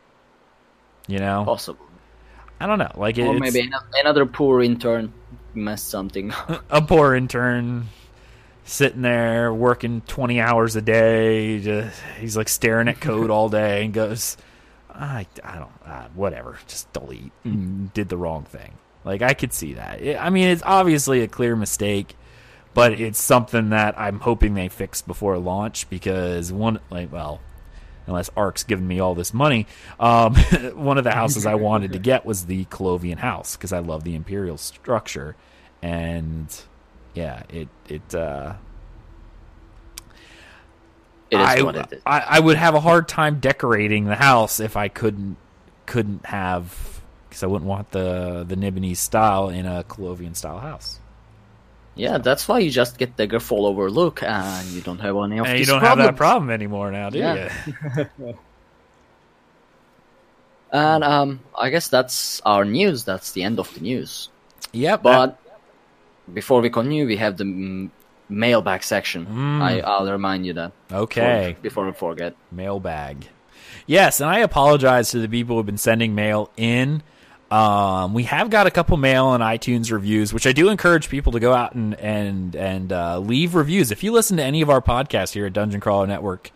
You 1.08 1.20
know, 1.20 1.44
Possible. 1.46 1.86
I 2.60 2.66
don't 2.66 2.80
know. 2.80 2.92
Like, 2.96 3.18
Or 3.18 3.36
it's 3.36 3.54
maybe 3.54 3.70
another 3.94 4.26
poor 4.26 4.62
intern 4.62 5.14
messed 5.58 5.90
something 5.90 6.32
up. 6.32 6.64
a 6.70 6.82
poor 6.82 7.16
intern 7.16 7.88
sitting 8.64 9.02
there 9.02 9.54
working 9.54 10.02
20 10.08 10.40
hours 10.40 10.76
a 10.76 10.82
day. 10.82 11.60
Just, 11.60 12.02
he's 12.20 12.38
like 12.38 12.50
staring 12.50 12.88
at 12.88 13.00
code 13.00 13.30
all 13.30 13.50
day 13.50 13.86
and 13.86 13.94
goes, 13.94 14.38
I, 14.90 15.28
I 15.44 15.56
don't, 15.58 15.72
uh, 15.86 16.08
whatever, 16.16 16.58
just 16.68 16.92
delete. 16.94 17.32
And 17.44 17.94
did 17.94 18.10
the 18.10 18.18
wrong 18.18 18.44
thing. 18.44 18.74
Like, 19.06 19.22
I 19.22 19.34
could 19.34 19.54
see 19.54 19.74
that. 19.74 20.02
It- 20.02 20.18
I 20.20 20.30
mean, 20.30 20.50
it's 20.50 20.64
obviously 20.66 21.22
a 21.22 21.28
clear 21.28 21.56
mistake, 21.56 22.16
but 22.74 23.00
it's 23.00 23.22
something 23.22 23.70
that 23.70 23.98
I'm 23.98 24.20
hoping 24.20 24.54
they 24.54 24.70
fix 24.70 25.02
before 25.02 25.38
launch 25.38 25.90
because 25.90 26.52
one, 26.52 26.80
like, 26.90 27.12
well, 27.12 27.40
unless 28.08 28.30
Ark's 28.36 28.64
giving 28.64 28.88
me 28.88 29.00
all 29.00 29.14
this 29.14 29.34
money, 29.34 29.68
um, 30.00 30.36
one 30.74 30.98
of 30.98 31.04
the 31.04 31.12
houses 31.12 31.46
I 31.46 31.56
wanted 31.56 31.94
to 31.94 32.00
get 32.00 32.26
was 32.26 32.46
the 32.46 32.66
Colovian 32.66 33.18
house 33.18 33.56
because 33.56 33.74
I 33.74 33.80
love 33.80 34.04
the 34.04 34.16
imperial 34.16 34.58
structure, 34.58 35.36
and 35.82 36.48
yeah, 37.14 37.44
it 37.50 37.68
it 37.88 38.16
uh, 38.16 38.54
It 41.30 41.40
is 41.40 41.46
I. 41.46 41.62
I 42.06 42.20
I 42.38 42.40
would 42.40 42.58
have 42.58 42.76
a 42.76 42.80
hard 42.80 43.08
time 43.08 43.40
decorating 43.40 44.06
the 44.06 44.16
house 44.16 44.60
if 44.60 44.78
I 44.78 44.88
couldn't 44.88 45.38
couldn't 45.86 46.26
have 46.26 47.02
because 47.28 47.44
I 47.44 47.48
wouldn't 47.48 47.68
want 47.68 47.92
the 47.92 48.46
the 48.48 48.56
Nibenese 48.56 48.98
style 48.98 49.50
in 49.50 49.66
a 49.66 49.84
Colovian 49.84 50.36
style 50.36 50.60
house. 50.60 51.00
Yeah, 51.98 52.18
that's 52.20 52.48
why 52.48 52.60
you 52.60 52.70
just 52.72 52.98
get 52.98 53.18
the 53.18 53.40
Fall 53.40 53.66
overlook 53.66 54.24
and 54.24 54.68
you 54.70 54.82
don't 54.82 55.00
have 55.00 55.16
any 55.18 55.40
of 55.40 55.46
And 55.48 55.54
you 55.54 55.60
these 55.60 55.68
don't 55.68 55.80
problems. 55.80 56.06
have 56.08 56.14
that 56.16 56.18
problem 56.18 56.50
anymore 56.52 56.92
now, 56.92 57.10
do 57.10 57.20
Yeah. 57.20 57.52
you? 57.66 58.38
And 60.72 61.04
um, 61.04 61.40
I 61.58 61.70
guess 61.70 61.88
that's 61.88 62.42
our 62.42 62.66
news. 62.66 63.04
That's 63.06 63.32
the 63.32 63.44
end 63.44 63.60
of 63.60 63.74
the 63.74 63.80
news. 63.80 64.30
Yeah, 64.74 64.98
But 64.98 65.40
before 66.34 66.60
we 66.62 66.70
continue, 66.70 67.06
we 67.08 67.16
have 67.18 67.38
the 67.38 67.46
mm, 67.46 67.90
mailbag 68.28 68.84
section. 68.84 69.26
Mm. 69.26 69.62
I, 69.62 69.80
I'll 69.80 70.12
remind 70.12 70.46
you 70.46 70.54
that. 70.54 70.72
okay. 70.92 71.56
Before, 71.62 71.86
before 71.86 72.12
we 72.12 72.16
forget. 72.16 72.36
mailbag. 72.52 73.28
Yes, 73.86 74.20
and 74.20 74.30
I 74.30 74.40
apologize 74.40 75.12
to 75.12 75.20
the 75.20 75.30
people 75.30 75.56
who've 75.56 75.66
been 75.66 75.78
sending 75.78 76.14
mail 76.16 76.52
in. 76.58 77.02
Um, 77.50 78.14
we 78.14 78.24
have 78.24 78.50
got 78.50 78.68
a 78.68 78.72
couple 78.72 78.98
mail 78.98 79.34
and 79.34 79.42
iTunes 79.42 79.92
reviews, 79.92 80.34
which 80.34 80.46
I 80.46 80.52
do 80.52 80.70
encourage 80.70 81.08
people 81.08 81.32
to 81.32 81.40
go 81.40 81.54
out 81.54 81.76
and 81.76 81.96
and 81.96 82.56
and 82.56 82.92
uh, 82.92 83.20
leave 83.20 83.56
reviews. 83.56 83.92
If 83.92 84.04
you 84.04 84.12
listen 84.12 84.38
to 84.38 84.44
any 84.44 84.62
of 84.62 84.70
our 84.70 84.82
podcasts 84.82 85.34
here 85.34 85.46
at 85.46 85.54
Dungeon 85.54 85.80
Crawler 85.80 86.08
Network, 86.08 86.52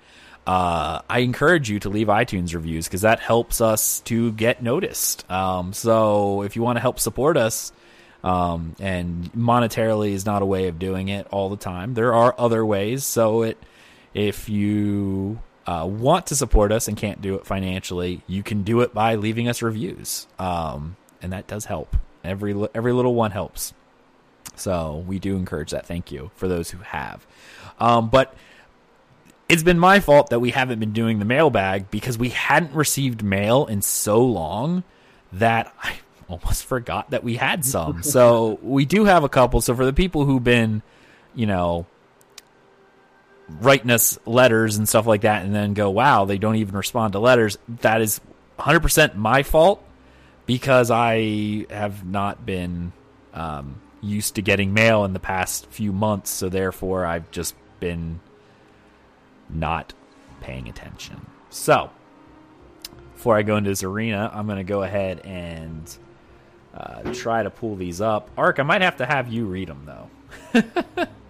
uh, 0.45 1.01
I 1.09 1.19
encourage 1.19 1.69
you 1.69 1.80
to 1.80 1.89
leave 1.89 2.07
iTunes 2.07 2.53
reviews 2.53 2.88
because 2.88 3.01
that 3.01 3.19
helps 3.19 3.61
us 3.61 4.01
to 4.01 4.34
get 4.34 4.61
noticed. 4.61 5.30
Um, 5.31 5.72
so 5.72 6.41
if 6.41 6.55
you 6.57 6.61
want 6.61 6.76
to 6.76 6.81
help 6.81 6.99
support 6.99 7.38
us, 7.38 7.72
um, 8.23 8.76
and 8.80 9.31
monetarily 9.34 10.11
is 10.11 10.26
not 10.26 10.41
a 10.41 10.45
way 10.45 10.68
of 10.68 10.77
doing 10.77 11.07
it 11.07 11.27
all 11.31 11.49
the 11.49 11.57
time. 11.57 11.93
There 11.93 12.13
are 12.13 12.35
other 12.38 12.65
ways. 12.65 13.05
So 13.05 13.43
it, 13.43 13.57
if 14.13 14.49
you 14.49 15.39
uh, 15.65 15.88
want 15.89 16.27
to 16.27 16.35
support 16.35 16.71
us 16.71 16.88
and 16.88 16.97
can't 16.97 17.21
do 17.21 17.35
it 17.35 17.45
financially, 17.45 18.21
you 18.27 18.43
can 18.43 18.63
do 18.63 18.81
it 18.81 18.93
by 18.93 19.15
leaving 19.15 19.47
us 19.47 19.61
reviews, 19.61 20.27
um, 20.39 20.95
and 21.21 21.33
that 21.33 21.47
does 21.47 21.65
help. 21.65 21.95
Every 22.23 22.55
every 22.73 22.93
little 22.93 23.15
one 23.15 23.31
helps. 23.31 23.73
So 24.55 25.03
we 25.07 25.19
do 25.19 25.35
encourage 25.35 25.71
that. 25.71 25.85
Thank 25.85 26.11
you 26.11 26.31
for 26.35 26.47
those 26.47 26.69
who 26.69 26.79
have. 26.79 27.25
Um, 27.79 28.09
but 28.09 28.35
it's 29.49 29.63
been 29.63 29.79
my 29.79 29.99
fault 29.99 30.29
that 30.29 30.39
we 30.39 30.51
haven't 30.51 30.79
been 30.79 30.93
doing 30.93 31.19
the 31.19 31.25
mailbag 31.25 31.91
because 31.91 32.17
we 32.17 32.29
hadn't 32.29 32.73
received 32.73 33.23
mail 33.23 33.65
in 33.65 33.81
so 33.81 34.23
long 34.23 34.83
that 35.33 35.73
I 35.83 35.95
almost 36.29 36.65
forgot 36.65 37.09
that 37.11 37.23
we 37.23 37.35
had 37.35 37.65
some. 37.65 38.03
so 38.03 38.59
we 38.61 38.85
do 38.85 39.05
have 39.05 39.23
a 39.23 39.29
couple. 39.29 39.61
So 39.61 39.75
for 39.75 39.85
the 39.85 39.93
people 39.93 40.25
who've 40.25 40.43
been, 40.43 40.81
you 41.35 41.45
know, 41.45 41.85
writing 43.60 43.91
us 43.91 44.19
letters 44.26 44.78
and 44.78 44.88
stuff 44.88 45.06
like 45.06 45.22
that 45.22 45.44
and 45.44 45.53
then 45.53 45.73
go, 45.73 45.90
wow, 45.90 46.26
they 46.26 46.38
don't 46.38 46.56
even 46.56 46.76
respond 46.76 47.14
to 47.14 47.19
letters, 47.19 47.57
that 47.82 48.02
is 48.02 48.22
100% 48.60 49.15
my 49.15 49.44
fault 49.44 49.84
because 50.45 50.91
I 50.91 51.65
have 51.69 52.06
not 52.06 52.45
been 52.45 52.91
um, 53.34 53.82
used 54.02 54.36
to 54.36 54.41
getting 54.41 54.73
mail 54.73 55.06
in 55.06 55.14
the 55.14 55.19
past 55.19 55.68
few 55.68 55.91
months. 55.91 56.30
So 56.30 56.49
therefore, 56.49 57.06
I've 57.06 57.30
just 57.32 57.56
been 57.80 58.19
not 59.49 59.94
paying 60.41 60.68
attention. 60.68 61.26
So 61.49 61.90
before 63.14 63.38
I 63.38 63.44
go 63.44 63.57
into 63.57 63.69
this 63.69 63.84
arena, 63.84 64.32
I'm 64.34 64.45
going 64.48 64.57
to 64.57 64.64
go 64.64 64.84
ahead 64.84 65.22
and 65.26 65.98
uh, 66.73 67.14
try 67.14 67.44
to 67.44 67.49
pull 67.49 67.76
these 67.76 68.02
up. 68.02 68.30
Ark, 68.38 68.60
I 68.60 68.64
might 68.64 68.82
have 68.82 68.98
to 68.98 69.06
have 69.06 69.32
you 69.32 69.45
read 69.45 69.68
them 69.68 69.86
though. 69.86 71.07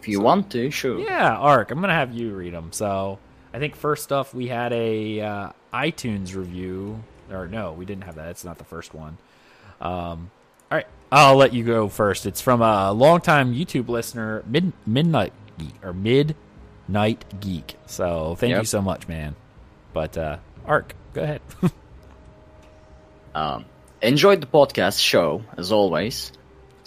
if 0.00 0.08
you 0.08 0.16
so, 0.16 0.22
want 0.22 0.50
to, 0.52 0.70
sure. 0.70 0.98
Yeah, 0.98 1.36
Ark, 1.36 1.70
I'm 1.70 1.80
gonna 1.80 1.92
have 1.92 2.12
you 2.12 2.34
read 2.34 2.54
them. 2.54 2.72
So 2.72 3.18
I 3.52 3.58
think 3.58 3.76
first 3.76 4.12
off, 4.12 4.32
we 4.34 4.48
had 4.48 4.72
a 4.72 5.20
uh, 5.20 5.50
iTunes 5.72 6.34
review, 6.34 7.02
or 7.30 7.46
no, 7.46 7.72
we 7.72 7.84
didn't 7.84 8.04
have 8.04 8.16
that. 8.16 8.28
It's 8.28 8.44
not 8.44 8.58
the 8.58 8.64
first 8.64 8.94
one. 8.94 9.18
Um, 9.80 10.30
all 10.70 10.76
right, 10.76 10.86
I'll 11.10 11.36
let 11.36 11.52
you 11.52 11.64
go 11.64 11.88
first. 11.88 12.26
It's 12.26 12.40
from 12.40 12.62
a 12.62 12.92
longtime 12.92 13.54
YouTube 13.54 13.88
listener, 13.88 14.42
Mid 14.46 14.72
Midnight 14.86 15.32
Geek 15.58 15.74
or 15.82 15.92
Midnight 15.92 17.40
Geek. 17.40 17.76
So 17.86 18.36
thank 18.36 18.50
yep. 18.50 18.60
you 18.60 18.66
so 18.66 18.80
much, 18.80 19.08
man. 19.08 19.36
But 19.92 20.16
uh, 20.16 20.38
Ark, 20.64 20.94
go 21.12 21.22
ahead. 21.22 21.40
um, 23.34 23.64
Enjoyed 24.02 24.40
the 24.40 24.46
podcast 24.46 24.98
show, 24.98 25.42
as 25.58 25.72
always. 25.72 26.32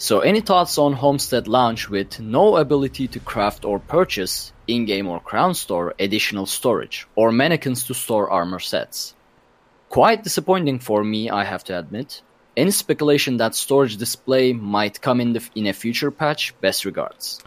So, 0.04 0.20
any 0.20 0.42
thoughts 0.42 0.76
on 0.76 0.92
Homestead 0.92 1.48
launch 1.48 1.88
with 1.88 2.20
no 2.20 2.58
ability 2.58 3.08
to 3.08 3.20
craft 3.20 3.64
or 3.64 3.78
purchase 3.78 4.52
in 4.66 4.84
game 4.84 5.08
or 5.08 5.18
crown 5.18 5.54
store 5.54 5.94
additional 5.98 6.44
storage 6.44 7.06
or 7.14 7.32
mannequins 7.32 7.84
to 7.84 7.94
store 7.94 8.28
armor 8.28 8.58
sets? 8.58 9.14
Quite 9.88 10.22
disappointing 10.22 10.80
for 10.80 11.02
me, 11.02 11.30
I 11.30 11.44
have 11.44 11.64
to 11.64 11.78
admit. 11.78 12.20
Any 12.54 12.70
speculation 12.70 13.38
that 13.38 13.54
storage 13.54 13.96
display 13.96 14.52
might 14.52 15.00
come 15.00 15.22
in 15.22 15.32
the, 15.32 15.48
in 15.54 15.68
a 15.68 15.72
future 15.72 16.10
patch? 16.10 16.52
Best 16.60 16.84
regards. 16.84 17.40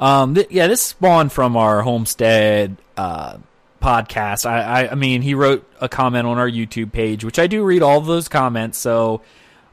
Um, 0.00 0.34
th- 0.34 0.50
yeah, 0.50 0.66
this 0.66 0.82
spawned 0.82 1.30
from 1.30 1.56
our 1.56 1.82
Homestead 1.82 2.78
uh, 2.96 3.38
podcast. 3.80 4.44
I, 4.44 4.62
I, 4.62 4.90
I 4.90 4.94
mean, 4.96 5.22
he 5.22 5.34
wrote 5.34 5.64
a 5.80 5.88
comment 5.88 6.26
on 6.26 6.36
our 6.36 6.50
YouTube 6.50 6.90
page, 6.90 7.22
which 7.22 7.38
I 7.38 7.46
do 7.46 7.62
read 7.62 7.82
all 7.82 8.00
those 8.00 8.26
comments. 8.26 8.76
So 8.76 9.22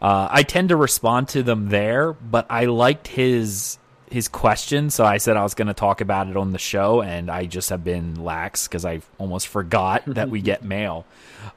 uh, 0.04 0.28
I 0.30 0.44
tend 0.44 0.70
to 0.70 0.76
respond 0.76 1.30
to 1.30 1.44
them 1.44 1.70
there. 1.70 2.12
But 2.14 2.46
I 2.50 2.66
liked 2.66 3.08
his 3.08 3.80
his 4.12 4.28
question, 4.28 4.92
so 4.92 5.04
I 5.06 5.18
said 5.18 5.38
I 5.38 5.44
was 5.44 5.56
going 5.56 5.70
to 5.70 5.74
talk 5.74 6.02
about 6.02 6.28
it 6.28 6.38
on 6.38 6.52
the 6.52 6.60
show, 6.60 7.02
and 7.02 7.32
I 7.32 7.46
just 7.46 7.70
have 7.70 7.84
been 7.84 8.24
lax 8.24 8.68
because 8.68 8.86
I 8.86 9.02
almost 9.18 9.48
forgot 9.48 10.04
that 10.08 10.30
we 10.30 10.42
get 10.42 10.64
mail. 10.64 11.06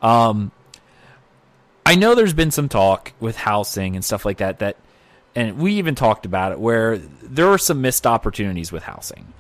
Um, 0.01 0.53
I 1.85 1.97
know 1.97 2.15
there's 2.15 2.33
been 2.33 2.51
some 2.53 2.69
talk 2.69 3.13
with 3.21 3.37
housing 3.37 3.95
and 3.95 4.05
stuff 4.05 4.25
like 4.25 4.39
that 4.39 4.61
that, 4.61 4.77
and 5.35 5.59
we 5.59 5.75
even 5.75 5.95
talked 5.95 6.25
about 6.25 6.53
it 6.53 6.59
where 6.59 6.99
there 6.99 7.49
are 7.49 7.59
some 7.59 7.83
missed 7.83 8.07
opportunities 8.07 8.73
with 8.73 8.85
housing. 8.85 9.33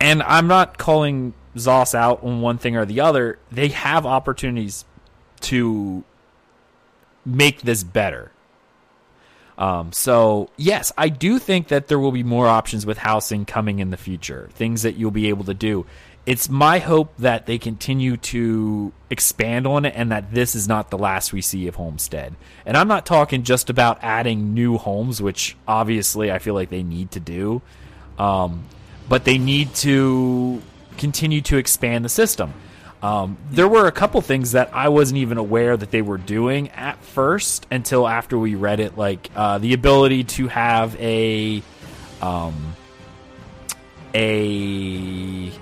And 0.00 0.22
I'm 0.22 0.46
not 0.46 0.78
calling 0.78 1.34
ZOS 1.56 1.94
out 1.94 2.22
on 2.22 2.40
one 2.40 2.58
thing 2.58 2.76
or 2.76 2.84
the 2.84 3.00
other, 3.00 3.38
they 3.50 3.68
have 3.68 4.06
opportunities 4.06 4.84
to 5.40 6.04
make 7.28 7.62
this 7.62 7.84
better. 7.84 8.32
Um, 9.58 9.92
so 9.92 10.50
yes, 10.56 10.92
I 10.96 11.08
do 11.08 11.38
think 11.38 11.68
that 11.68 11.88
there 11.88 11.98
will 11.98 12.12
be 12.12 12.22
more 12.22 12.46
options 12.46 12.86
with 12.86 12.98
housing 12.98 13.44
coming 13.44 13.80
in 13.80 13.90
the 13.90 13.96
future. 13.96 14.48
Things 14.52 14.82
that 14.82 14.94
you'll 14.94 15.10
be 15.10 15.28
able 15.28 15.44
to 15.44 15.54
do. 15.54 15.84
It's 16.26 16.48
my 16.48 16.78
hope 16.78 17.16
that 17.18 17.46
they 17.46 17.58
continue 17.58 18.18
to 18.18 18.92
expand 19.08 19.66
on 19.66 19.86
it 19.86 19.94
and 19.96 20.12
that 20.12 20.32
this 20.32 20.54
is 20.54 20.68
not 20.68 20.90
the 20.90 20.98
last 20.98 21.32
we 21.32 21.40
see 21.40 21.66
of 21.66 21.74
Homestead. 21.74 22.36
And 22.66 22.76
I'm 22.76 22.86
not 22.86 23.06
talking 23.06 23.44
just 23.44 23.70
about 23.70 23.98
adding 24.02 24.52
new 24.52 24.76
homes, 24.76 25.22
which 25.22 25.56
obviously 25.66 26.30
I 26.30 26.38
feel 26.38 26.54
like 26.54 26.68
they 26.68 26.82
need 26.82 27.12
to 27.12 27.20
do. 27.20 27.62
Um, 28.18 28.66
but 29.08 29.24
they 29.24 29.38
need 29.38 29.74
to 29.76 30.60
continue 30.98 31.40
to 31.42 31.56
expand 31.56 32.04
the 32.04 32.10
system. 32.10 32.52
Um, 33.02 33.38
there 33.50 33.68
were 33.68 33.86
a 33.86 33.92
couple 33.92 34.20
things 34.20 34.52
that 34.52 34.70
I 34.74 34.88
wasn't 34.88 35.18
even 35.18 35.38
aware 35.38 35.76
that 35.76 35.90
they 35.90 36.02
were 36.02 36.18
doing 36.18 36.70
at 36.70 37.02
first 37.02 37.66
until 37.70 38.08
after 38.08 38.36
we 38.36 38.56
read 38.56 38.80
it, 38.80 38.98
like 38.98 39.30
uh, 39.36 39.58
the 39.58 39.72
ability 39.72 40.24
to 40.24 40.48
have 40.48 40.96
a 41.00 41.62
um, 42.20 42.74
a 44.14 45.52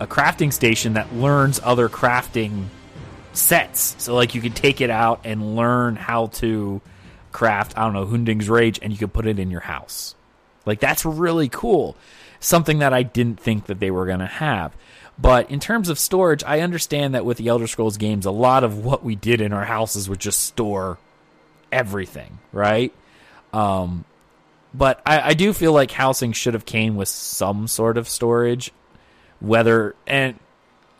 a 0.00 0.06
crafting 0.06 0.52
station 0.52 0.94
that 0.94 1.14
learns 1.14 1.60
other 1.62 1.88
crafting 1.88 2.64
sets. 3.34 3.94
So 3.98 4.14
like 4.14 4.34
you 4.34 4.40
could 4.40 4.56
take 4.56 4.80
it 4.80 4.90
out 4.90 5.20
and 5.24 5.54
learn 5.54 5.96
how 5.96 6.26
to 6.26 6.80
craft, 7.30 7.76
I 7.76 7.84
don't 7.84 7.92
know, 7.92 8.06
Hunding's 8.06 8.48
Rage 8.48 8.78
and 8.82 8.92
you 8.92 8.98
could 8.98 9.12
put 9.12 9.26
it 9.26 9.38
in 9.38 9.50
your 9.50 9.60
house. 9.60 10.14
Like 10.64 10.80
that's 10.80 11.04
really 11.04 11.48
cool 11.48 11.96
something 12.40 12.80
that 12.80 12.92
I 12.92 13.02
didn't 13.02 13.38
think 13.40 13.66
that 13.66 13.78
they 13.78 13.90
were 13.90 14.06
going 14.06 14.18
to 14.18 14.26
have. 14.26 14.74
But 15.22 15.52
in 15.52 15.60
terms 15.60 15.88
of 15.88 16.00
storage, 16.00 16.42
I 16.42 16.60
understand 16.60 17.14
that 17.14 17.24
with 17.24 17.38
the 17.38 17.46
Elder 17.46 17.68
Scrolls 17.68 17.96
games, 17.96 18.26
a 18.26 18.32
lot 18.32 18.64
of 18.64 18.84
what 18.84 19.04
we 19.04 19.14
did 19.14 19.40
in 19.40 19.52
our 19.52 19.64
houses 19.64 20.08
would 20.08 20.18
just 20.18 20.42
store 20.42 20.98
everything, 21.70 22.40
right? 22.52 22.92
Um, 23.52 24.04
but 24.74 25.00
I, 25.06 25.28
I 25.28 25.34
do 25.34 25.52
feel 25.52 25.72
like 25.72 25.92
housing 25.92 26.32
should 26.32 26.54
have 26.54 26.66
came 26.66 26.96
with 26.96 27.08
some 27.08 27.68
sort 27.68 27.98
of 27.98 28.08
storage, 28.08 28.72
whether 29.38 29.94
and 30.08 30.40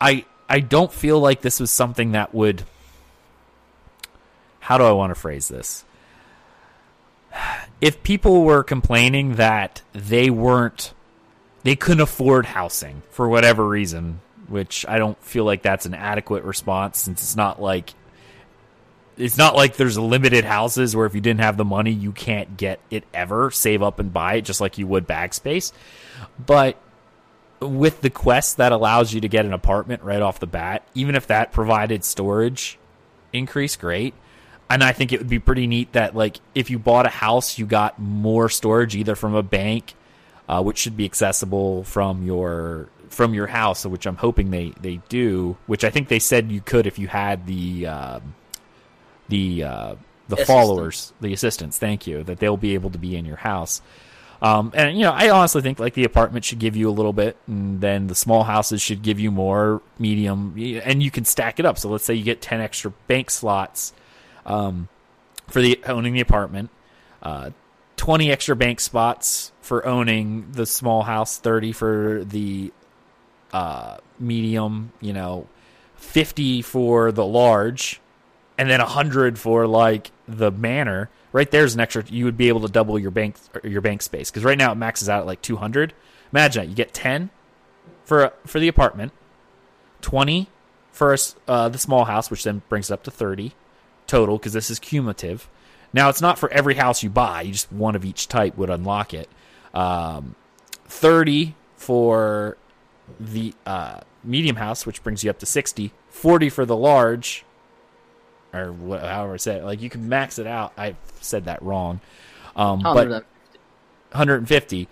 I 0.01 0.25
I 0.49 0.61
don't 0.61 0.93
feel 0.93 1.19
like 1.19 1.41
this 1.41 1.59
was 1.59 1.73
something 1.73 2.13
that 2.13 2.33
would. 2.33 2.63
How 4.61 4.79
do 4.79 4.85
I 4.85 4.93
want 4.93 5.11
to 5.11 5.19
phrase 5.19 5.49
this? 5.49 5.85
If 7.81 8.05
people 8.05 8.45
were 8.45 8.63
complaining 8.63 9.35
that 9.35 9.83
they 9.93 10.31
weren't 10.31 10.95
they 11.63 11.77
couldn't 11.77 12.01
afford 12.01 12.47
housing 12.47 13.03
for 13.11 13.29
whatever 13.29 13.67
reason, 13.67 14.21
which 14.49 14.85
I 14.89 14.99
don't 14.99 15.21
feel 15.23 15.45
like 15.45 15.63
that's 15.63 15.87
an 15.87 15.95
adequate 15.95 16.45
response 16.45 16.99
since 16.99 17.23
it's 17.23 17.37
not 17.37 17.61
like 17.61 17.95
it's 19.17 19.39
not 19.39 19.55
like 19.55 19.77
there's 19.77 19.99
limited 19.99 20.45
houses 20.45 20.97
where 20.97 21.07
if 21.07 21.15
you 21.15 21.21
didn't 21.21 21.41
have 21.41 21.57
the 21.57 21.65
money 21.65 21.91
you 21.91 22.13
can't 22.13 22.57
get 22.57 22.81
it 22.91 23.05
ever, 23.13 23.51
save 23.51 23.83
up 23.83 23.99
and 23.99 24.13
buy 24.13 24.35
it 24.35 24.43
just 24.43 24.61
like 24.61 24.79
you 24.79 24.87
would 24.87 25.07
backspace. 25.07 25.73
But 26.45 26.77
with 27.61 28.01
the 28.01 28.11
quest 28.11 28.57
that 28.57 28.73
allows 28.73 29.13
you 29.13 29.21
to 29.21 29.29
get 29.29 29.45
an 29.45 29.53
apartment 29.53 30.03
right 30.03 30.23
off 30.23 30.41
the 30.41 30.47
bat, 30.47 30.87
even 30.95 31.15
if 31.15 31.27
that 31.29 31.53
provided 31.53 32.05
storage 32.05 32.79
increase, 33.33 33.77
great. 33.77 34.15
And 34.69 34.83
I 34.83 34.93
think 34.93 35.13
it 35.13 35.19
would 35.19 35.29
be 35.29 35.39
pretty 35.39 35.67
neat 35.67 35.93
that 35.93 36.17
like 36.17 36.39
if 36.55 36.71
you 36.71 36.79
bought 36.79 37.07
a 37.07 37.11
house, 37.11 37.59
you 37.59 37.67
got 37.67 37.99
more 37.99 38.49
storage 38.49 38.97
either 38.97 39.15
from 39.15 39.35
a 39.35 39.43
bank 39.43 39.95
uh, 40.49 40.63
which 40.63 40.79
should 40.79 40.97
be 40.97 41.05
accessible 41.05 41.85
from 41.85 42.25
your 42.25 42.89
from 43.09 43.35
your 43.35 43.47
house, 43.47 43.85
which 43.85 44.07
I'm 44.07 44.17
hoping 44.17 44.51
they, 44.51 44.73
they 44.81 45.01
do. 45.09 45.57
Which 45.67 45.85
I 45.85 45.91
think 45.91 46.09
they 46.09 46.19
said 46.19 46.51
you 46.51 46.61
could 46.61 46.87
if 46.87 46.99
you 46.99 47.09
had 47.09 47.47
the 47.47 47.87
uh, 47.87 48.21
the 49.29 49.65
uh, 49.65 49.95
the 50.29 50.37
followers, 50.37 51.13
the 51.21 51.33
assistants. 51.33 51.79
Thank 51.79 52.07
you. 52.07 52.23
That 52.25 52.39
they'll 52.39 52.57
be 52.57 52.75
able 52.75 52.91
to 52.91 52.99
be 52.99 53.17
in 53.17 53.25
your 53.25 53.37
house. 53.37 53.83
Um, 54.41 54.73
and 54.75 54.97
you 54.97 55.05
know, 55.05 55.13
I 55.13 55.31
honestly 55.31 55.63
think 55.63 55.79
like 55.79 55.95
the 55.95 56.05
apartment 56.05 56.45
should 56.45 56.59
give 56.59 56.75
you 56.75 56.91
a 56.91 56.91
little 56.91 57.13
bit, 57.13 57.37
and 57.47 57.81
then 57.81 58.09
the 58.09 58.15
small 58.15 58.43
houses 58.43 58.83
should 58.83 59.03
give 59.03 59.21
you 59.21 59.31
more 59.31 59.81
medium, 60.01 60.57
and 60.85 61.01
you 61.01 61.13
can 61.13 61.25
stack 61.25 61.61
it 61.61 61.67
up. 61.67 61.79
So 61.79 61.89
let's 61.89 62.05
say 62.05 62.15
you 62.15 62.25
get 62.25 62.43
ten 62.43 62.61
extra 62.61 62.91
bank 63.07 63.31
slots 63.31 63.93
um, 64.45 64.89
for 65.47 65.63
the 65.63 65.81
owning 65.87 66.15
the 66.15 66.21
apartment. 66.21 66.71
Uh, 67.23 67.51
20 68.03 68.33
extra 68.33 68.57
bank 68.57 68.81
spots 68.81 69.53
for 69.61 69.87
owning 69.87 70.51
the 70.51 70.67
small 70.67 71.05
house, 71.05 71.39
30 71.39 71.71
for 71.71 72.25
the 72.25 72.73
uh, 73.53 73.97
medium, 74.19 74.93
you 75.01 75.13
know, 75.13 75.47
50 75.99 76.63
for 76.63 77.13
the 77.13 77.25
large, 77.25 78.01
and 78.59 78.69
then 78.69 78.81
100 78.81 79.39
for 79.39 79.69
like 79.69 80.11
the 80.27 80.51
manor. 80.51 81.11
Right 81.31 81.49
there's 81.49 81.75
an 81.75 81.81
extra. 81.81 82.03
You 82.09 82.25
would 82.25 82.37
be 82.37 82.49
able 82.49 82.63
to 82.63 82.69
double 82.69 82.99
your 82.99 83.13
bank 83.13 83.37
your 83.63 83.81
bank 83.81 84.03
space 84.03 84.33
because 84.33 84.43
right 84.43 84.59
now 84.59 84.73
it 84.73 84.75
maxes 84.75 85.09
out 85.09 85.21
at 85.21 85.27
like 85.27 85.41
200. 85.41 85.95
Imagine 86.33 86.63
that 86.65 86.69
you 86.71 86.75
get 86.75 86.93
10 86.93 87.31
for 88.03 88.33
for 88.45 88.59
the 88.59 88.67
apartment, 88.67 89.13
20 90.01 90.49
for 90.91 91.17
uh, 91.47 91.69
the 91.69 91.79
small 91.79 92.07
house, 92.07 92.33
which 92.33 92.43
then 92.43 92.63
brings 92.69 92.91
it 92.91 92.95
up 92.95 93.05
to 93.05 93.13
30 93.13 93.53
total 94.09 94.39
because 94.39 94.55
this 94.55 94.71
is 94.71 94.81
cumulative. 94.81 95.49
Now 95.93 96.09
it's 96.09 96.21
not 96.21 96.39
for 96.39 96.51
every 96.51 96.75
house 96.75 97.03
you 97.03 97.11
buy; 97.11 97.43
you 97.43 97.53
just 97.53 97.73
one 97.73 97.95
of 97.95 98.05
each 98.05 98.29
type 98.29 98.57
would 98.57 98.71
unlock 98.71 99.15
it. 99.15 99.29
Um, 99.75 100.35
Thirty 100.87 101.55
for 101.77 102.57
the 103.19 103.55
uh, 103.67 104.01
medium 104.23 104.57
house, 104.57 104.87
which 104.87 105.03
brings 105.03 105.25
you 105.25 105.31
up 105.31 105.39
to 105.41 105.47
sixty. 105.47 105.93
Forty 106.09 106.49
for 106.49 106.67
the 106.67 106.77
large, 106.77 107.45
or 108.53 108.73
whatever 108.73 109.09
however 109.09 109.35
I 109.35 109.37
said 109.39 109.63
it. 109.63 109.65
Like 109.65 109.81
you 109.81 109.91
can 109.91 110.09
max 110.09 110.39
it 110.39 110.47
out. 110.47 110.73
I 110.77 110.97
said 111.21 111.47
that 111.47 111.63
wrong, 111.63 112.01
um, 112.57 112.83
but 112.83 113.09
150. 113.09 114.89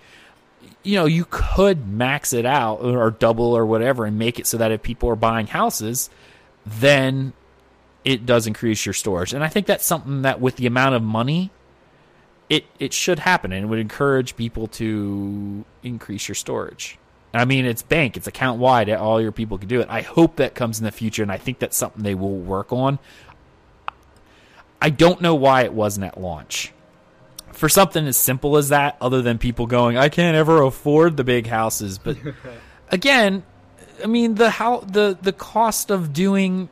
You 0.82 0.96
know, 0.96 1.04
you 1.06 1.26
could 1.28 1.86
max 1.86 2.32
it 2.32 2.46
out 2.46 2.80
or 2.80 3.10
double 3.10 3.56
or 3.56 3.64
whatever 3.66 4.04
and 4.06 4.18
make 4.18 4.38
it 4.38 4.46
so 4.46 4.56
that 4.56 4.72
if 4.72 4.82
people 4.82 5.08
are 5.10 5.16
buying 5.16 5.46
houses, 5.46 6.10
then 6.64 7.32
it 8.04 8.26
does 8.26 8.46
increase 8.46 8.86
your 8.86 8.92
storage. 8.92 9.32
And 9.32 9.44
I 9.44 9.48
think 9.48 9.66
that's 9.66 9.84
something 9.84 10.22
that 10.22 10.40
with 10.40 10.56
the 10.56 10.66
amount 10.66 10.94
of 10.94 11.02
money, 11.02 11.50
it 12.48 12.64
it 12.78 12.92
should 12.92 13.20
happen 13.20 13.52
and 13.52 13.64
it 13.64 13.68
would 13.68 13.78
encourage 13.78 14.36
people 14.36 14.66
to 14.66 15.64
increase 15.82 16.28
your 16.28 16.34
storage. 16.34 16.98
I 17.32 17.44
mean, 17.44 17.64
it's 17.64 17.82
bank, 17.82 18.16
it's 18.16 18.26
account 18.26 18.58
wide, 18.58 18.90
all 18.90 19.20
your 19.20 19.30
people 19.30 19.56
can 19.56 19.68
do 19.68 19.80
it. 19.80 19.88
I 19.88 20.00
hope 20.02 20.36
that 20.36 20.56
comes 20.56 20.80
in 20.80 20.84
the 20.84 20.90
future, 20.90 21.22
and 21.22 21.30
I 21.30 21.38
think 21.38 21.60
that's 21.60 21.76
something 21.76 22.02
they 22.02 22.16
will 22.16 22.36
work 22.36 22.72
on. 22.72 22.98
I 24.82 24.90
don't 24.90 25.20
know 25.20 25.36
why 25.36 25.62
it 25.62 25.72
wasn't 25.72 26.06
at 26.06 26.20
launch. 26.20 26.72
For 27.52 27.68
something 27.68 28.04
as 28.06 28.16
simple 28.16 28.56
as 28.56 28.70
that, 28.70 28.96
other 29.00 29.22
than 29.22 29.38
people 29.38 29.66
going, 29.66 29.96
I 29.96 30.08
can't 30.08 30.36
ever 30.36 30.62
afford 30.62 31.16
the 31.16 31.24
big 31.24 31.46
houses. 31.46 31.98
But 31.98 32.16
again, 32.90 33.44
I 34.02 34.06
mean 34.06 34.34
the 34.34 34.50
how 34.50 34.80
the 34.80 35.16
the 35.20 35.32
cost 35.32 35.90
of 35.90 36.12
doing 36.12 36.68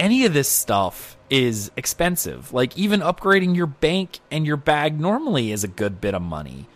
any 0.00 0.24
of 0.24 0.32
this 0.32 0.48
stuff 0.48 1.16
is 1.28 1.70
expensive. 1.76 2.52
Like 2.52 2.76
even 2.76 3.00
upgrading 3.00 3.54
your 3.54 3.66
bank 3.66 4.18
and 4.30 4.46
your 4.46 4.56
bag 4.56 4.98
normally 4.98 5.52
is 5.52 5.62
a 5.62 5.68
good 5.68 6.00
bit 6.00 6.14
of 6.14 6.22
money. 6.22 6.66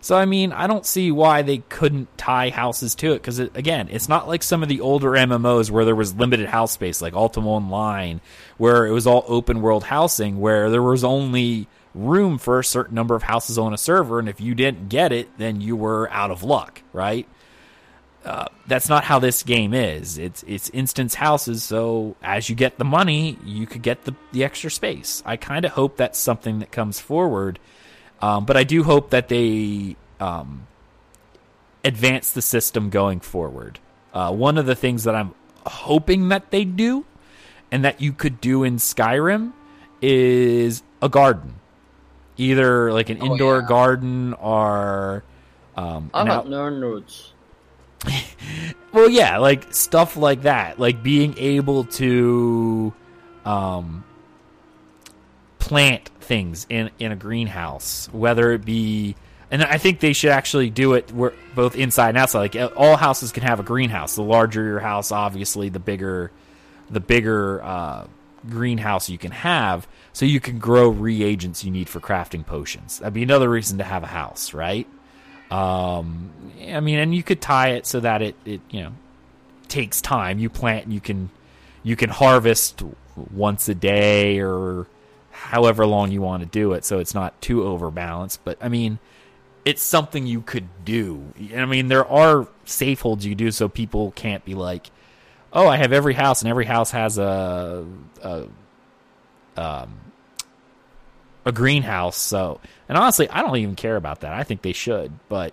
So 0.00 0.16
I 0.16 0.26
mean, 0.26 0.52
I 0.52 0.66
don't 0.66 0.84
see 0.84 1.10
why 1.10 1.40
they 1.40 1.58
couldn't 1.58 2.16
tie 2.18 2.50
houses 2.50 2.94
to 2.96 3.12
it 3.12 3.22
because 3.22 3.38
it, 3.38 3.56
again, 3.56 3.88
it's 3.90 4.08
not 4.08 4.28
like 4.28 4.42
some 4.42 4.62
of 4.62 4.68
the 4.68 4.82
older 4.82 5.12
MMOs 5.12 5.70
where 5.70 5.86
there 5.86 5.96
was 5.96 6.14
limited 6.14 6.46
house 6.46 6.72
space, 6.72 7.00
like 7.00 7.14
Ultima 7.14 7.48
Online, 7.48 8.20
where 8.58 8.86
it 8.86 8.92
was 8.92 9.06
all 9.06 9.24
open 9.26 9.62
world 9.62 9.84
housing, 9.84 10.38
where 10.38 10.68
there 10.68 10.82
was 10.82 11.04
only 11.04 11.66
room 11.94 12.36
for 12.36 12.58
a 12.58 12.64
certain 12.64 12.94
number 12.94 13.14
of 13.14 13.22
houses 13.22 13.56
on 13.56 13.72
a 13.72 13.78
server, 13.78 14.18
and 14.18 14.28
if 14.28 14.42
you 14.42 14.54
didn't 14.54 14.90
get 14.90 15.10
it, 15.10 15.38
then 15.38 15.62
you 15.62 15.74
were 15.74 16.10
out 16.10 16.30
of 16.30 16.42
luck, 16.42 16.82
right? 16.92 17.26
Uh, 18.24 18.46
that's 18.66 18.88
not 18.88 19.04
how 19.04 19.18
this 19.18 19.42
game 19.42 19.74
is. 19.74 20.16
It's 20.16 20.42
it's 20.46 20.70
instance 20.70 21.14
houses, 21.14 21.62
so 21.62 22.16
as 22.22 22.48
you 22.48 22.56
get 22.56 22.78
the 22.78 22.84
money, 22.84 23.38
you 23.44 23.66
could 23.66 23.82
get 23.82 24.04
the, 24.04 24.14
the 24.32 24.44
extra 24.44 24.70
space. 24.70 25.22
I 25.26 25.36
kind 25.36 25.66
of 25.66 25.72
hope 25.72 25.98
that's 25.98 26.18
something 26.18 26.60
that 26.60 26.72
comes 26.72 26.98
forward, 26.98 27.58
um, 28.22 28.46
but 28.46 28.56
I 28.56 28.64
do 28.64 28.82
hope 28.82 29.10
that 29.10 29.28
they 29.28 29.96
um, 30.20 30.66
advance 31.84 32.30
the 32.30 32.40
system 32.40 32.88
going 32.88 33.20
forward. 33.20 33.78
Uh, 34.14 34.32
one 34.32 34.56
of 34.56 34.64
the 34.64 34.74
things 34.74 35.04
that 35.04 35.14
I'm 35.14 35.34
hoping 35.66 36.30
that 36.30 36.50
they 36.50 36.64
do, 36.64 37.04
and 37.70 37.84
that 37.84 38.00
you 38.00 38.14
could 38.14 38.40
do 38.40 38.64
in 38.64 38.76
Skyrim, 38.76 39.52
is 40.00 40.82
a 41.02 41.10
garden, 41.10 41.56
either 42.38 42.90
like 42.90 43.10
an 43.10 43.18
oh, 43.20 43.26
indoor 43.26 43.60
yeah. 43.60 43.68
garden 43.68 44.32
or. 44.34 45.24
Um, 45.76 46.08
I 46.14 46.24
have 46.24 46.46
learned 46.46 46.80
roots 46.80 47.33
well, 48.92 49.08
yeah, 49.08 49.38
like 49.38 49.72
stuff 49.72 50.16
like 50.16 50.42
that, 50.42 50.78
like 50.78 51.02
being 51.02 51.34
able 51.38 51.84
to 51.84 52.92
um, 53.44 54.04
plant 55.58 56.10
things 56.20 56.66
in 56.68 56.90
in 56.98 57.12
a 57.12 57.16
greenhouse, 57.16 58.08
whether 58.12 58.52
it 58.52 58.64
be, 58.64 59.16
and 59.50 59.62
I 59.62 59.78
think 59.78 60.00
they 60.00 60.12
should 60.12 60.30
actually 60.30 60.70
do 60.70 60.94
it 60.94 61.12
both 61.54 61.76
inside 61.76 62.10
and 62.10 62.18
outside. 62.18 62.54
Like 62.54 62.72
all 62.76 62.96
houses 62.96 63.32
can 63.32 63.42
have 63.42 63.60
a 63.60 63.64
greenhouse. 63.64 64.14
The 64.14 64.22
larger 64.22 64.62
your 64.64 64.80
house, 64.80 65.12
obviously, 65.12 65.68
the 65.68 65.80
bigger 65.80 66.30
the 66.90 67.00
bigger 67.00 67.62
uh, 67.62 68.06
greenhouse 68.48 69.08
you 69.08 69.18
can 69.18 69.30
have, 69.30 69.88
so 70.12 70.24
you 70.24 70.40
can 70.40 70.58
grow 70.58 70.88
reagents 70.88 71.64
you 71.64 71.70
need 71.70 71.88
for 71.88 72.00
crafting 72.00 72.44
potions. 72.44 72.98
That'd 72.98 73.14
be 73.14 73.22
another 73.22 73.48
reason 73.48 73.78
to 73.78 73.84
have 73.84 74.02
a 74.02 74.08
house, 74.08 74.54
right? 74.54 74.86
Um, 75.50 76.30
I 76.68 76.80
mean, 76.80 76.98
and 76.98 77.14
you 77.14 77.22
could 77.22 77.40
tie 77.40 77.70
it 77.70 77.86
so 77.86 78.00
that 78.00 78.22
it, 78.22 78.34
it 78.44 78.60
you 78.70 78.82
know 78.82 78.92
takes 79.68 80.00
time. 80.00 80.38
You 80.38 80.48
plant, 80.48 80.88
you 80.88 81.00
can 81.00 81.30
you 81.82 81.96
can 81.96 82.10
harvest 82.10 82.82
once 83.32 83.68
a 83.68 83.74
day 83.74 84.40
or 84.40 84.86
however 85.30 85.86
long 85.86 86.10
you 86.10 86.22
want 86.22 86.42
to 86.42 86.48
do 86.48 86.72
it, 86.72 86.84
so 86.84 86.98
it's 86.98 87.14
not 87.14 87.40
too 87.40 87.62
overbalanced. 87.62 88.40
But 88.44 88.58
I 88.60 88.68
mean, 88.68 88.98
it's 89.64 89.82
something 89.82 90.26
you 90.26 90.40
could 90.40 90.68
do. 90.84 91.32
I 91.54 91.64
mean, 91.64 91.88
there 91.88 92.06
are 92.06 92.48
safe 92.64 93.00
holds 93.00 93.24
you 93.24 93.34
do 93.34 93.50
so 93.50 93.68
people 93.68 94.12
can't 94.12 94.44
be 94.44 94.54
like, 94.54 94.90
oh, 95.52 95.68
I 95.68 95.76
have 95.76 95.92
every 95.92 96.14
house 96.14 96.42
and 96.42 96.50
every 96.50 96.66
house 96.66 96.90
has 96.90 97.18
a, 97.18 97.86
a 98.22 98.46
um, 99.56 99.94
a 101.44 101.52
greenhouse. 101.52 102.16
So, 102.16 102.60
and 102.88 102.96
honestly, 102.96 103.28
I 103.28 103.42
don't 103.42 103.56
even 103.56 103.76
care 103.76 103.96
about 103.96 104.20
that. 104.20 104.32
I 104.32 104.42
think 104.42 104.62
they 104.62 104.72
should, 104.72 105.12
but 105.28 105.52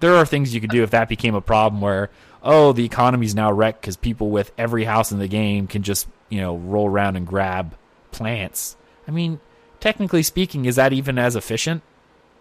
there 0.00 0.14
are 0.16 0.26
things 0.26 0.54
you 0.54 0.60
could 0.60 0.70
do 0.70 0.82
if 0.82 0.90
that 0.90 1.08
became 1.08 1.34
a 1.34 1.40
problem 1.40 1.80
where 1.80 2.10
oh 2.42 2.72
the 2.72 2.84
economy's 2.84 3.34
now 3.34 3.50
wrecked 3.50 3.80
because 3.80 3.96
people 3.96 4.30
with 4.30 4.52
every 4.56 4.84
house 4.84 5.10
in 5.10 5.18
the 5.18 5.28
game 5.28 5.66
can 5.66 5.82
just 5.82 6.06
you 6.28 6.40
know 6.40 6.56
roll 6.56 6.88
around 6.88 7.16
and 7.16 7.26
grab 7.26 7.74
plants. 8.10 8.76
I 9.06 9.10
mean, 9.10 9.40
technically 9.80 10.22
speaking, 10.22 10.64
is 10.64 10.76
that 10.76 10.92
even 10.92 11.18
as 11.18 11.36
efficient 11.36 11.82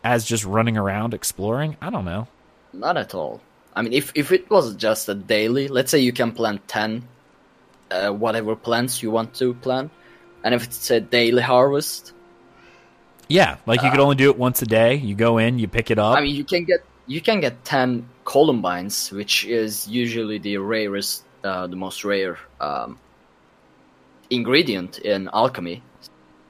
as 0.03 0.25
just 0.25 0.45
running 0.45 0.77
around 0.77 1.13
exploring? 1.13 1.77
I 1.81 1.89
don't 1.89 2.05
know. 2.05 2.27
Not 2.73 2.97
at 2.97 3.15
all. 3.15 3.41
I 3.75 3.81
mean, 3.81 3.93
if 3.93 4.11
if 4.15 4.31
it 4.31 4.49
was 4.49 4.75
just 4.75 5.07
a 5.09 5.15
daily, 5.15 5.67
let's 5.67 5.91
say 5.91 5.99
you 5.99 6.13
can 6.13 6.31
plant 6.31 6.67
ten, 6.67 7.07
uh, 7.91 8.09
whatever 8.09 8.55
plants 8.55 9.01
you 9.03 9.11
want 9.11 9.33
to 9.35 9.53
plant, 9.53 9.91
and 10.43 10.53
if 10.53 10.63
it's 10.63 10.91
a 10.91 10.99
daily 10.99 11.41
harvest, 11.41 12.13
yeah, 13.27 13.57
like 13.65 13.83
you 13.83 13.89
could 13.89 13.99
uh, 13.99 14.03
only 14.03 14.15
do 14.15 14.29
it 14.29 14.37
once 14.37 14.61
a 14.61 14.65
day. 14.65 14.95
You 14.95 15.15
go 15.15 15.37
in, 15.37 15.59
you 15.59 15.67
pick 15.67 15.91
it 15.91 15.99
up. 15.99 16.17
I 16.17 16.21
mean, 16.21 16.35
you 16.35 16.43
can 16.43 16.63
get 16.63 16.83
you 17.07 17.21
can 17.21 17.39
get 17.39 17.63
ten 17.63 18.07
columbines, 18.25 19.11
which 19.11 19.45
is 19.45 19.87
usually 19.87 20.37
the 20.37 20.57
rarest, 20.57 21.23
uh, 21.43 21.67
the 21.67 21.75
most 21.75 22.03
rare 22.03 22.37
um, 22.59 22.99
ingredient 24.29 24.99
in 24.99 25.29
alchemy. 25.33 25.81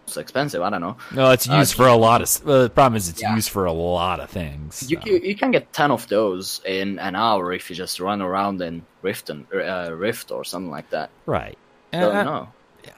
It's 0.05 0.17
expensive. 0.17 0.61
I 0.61 0.69
don't 0.69 0.81
know. 0.81 0.95
No, 1.13 1.31
it's 1.31 1.49
uh, 1.49 1.55
used 1.55 1.73
uh, 1.73 1.83
for 1.83 1.87
a 1.87 1.95
lot 1.95 2.21
of. 2.21 2.45
Well, 2.45 2.63
the 2.63 2.69
problem 2.69 2.95
is 2.95 3.09
it's 3.09 3.21
yeah. 3.21 3.35
used 3.35 3.49
for 3.49 3.65
a 3.65 3.73
lot 3.73 4.19
of 4.19 4.29
things. 4.29 4.75
So. 4.75 4.87
You, 4.87 4.99
you, 5.03 5.19
you 5.19 5.35
can 5.35 5.51
get 5.51 5.73
ten 5.73 5.91
of 5.91 6.07
those 6.07 6.61
in 6.65 6.97
an 6.99 7.15
hour 7.15 7.51
if 7.51 7.69
you 7.69 7.75
just 7.75 7.99
run 7.99 8.21
around 8.21 8.61
in 8.61 8.85
Rift 9.01 9.29
and 9.29 9.45
uh, 9.53 9.93
Rift 9.93 10.31
or 10.31 10.45
something 10.45 10.71
like 10.71 10.89
that. 10.91 11.09
Right. 11.25 11.57
So, 11.93 12.23
no. 12.23 12.49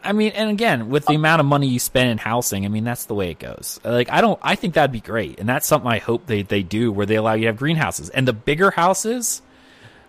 I 0.04 0.14
mean, 0.14 0.32
and 0.34 0.50
again, 0.50 0.90
with 0.90 1.06
the 1.06 1.14
uh, 1.14 1.16
amount 1.16 1.40
of 1.40 1.46
money 1.46 1.68
you 1.68 1.80
spend 1.80 2.10
in 2.10 2.18
housing, 2.18 2.66
I 2.66 2.70
mean, 2.70 2.84
that's 2.84 3.06
the 3.06 3.16
way 3.16 3.32
it 3.32 3.40
goes. 3.40 3.80
Like, 3.84 4.12
I 4.12 4.22
don't, 4.22 4.40
I 4.42 4.56
think 4.56 4.76
that'd 4.76 4.92
be 4.92 5.02
great, 5.02 5.40
and 5.40 5.50
that's 5.50 5.68
something 5.68 5.90
I 5.90 6.00
hope 6.00 6.26
they 6.26 6.44
they 6.44 6.64
do, 6.64 6.92
where 6.92 7.06
they 7.06 7.16
allow 7.16 7.34
you 7.34 7.44
to 7.44 7.48
have 7.48 7.58
greenhouses, 7.58 8.10
and 8.10 8.28
the 8.28 8.34
bigger 8.34 8.72
houses 8.72 9.42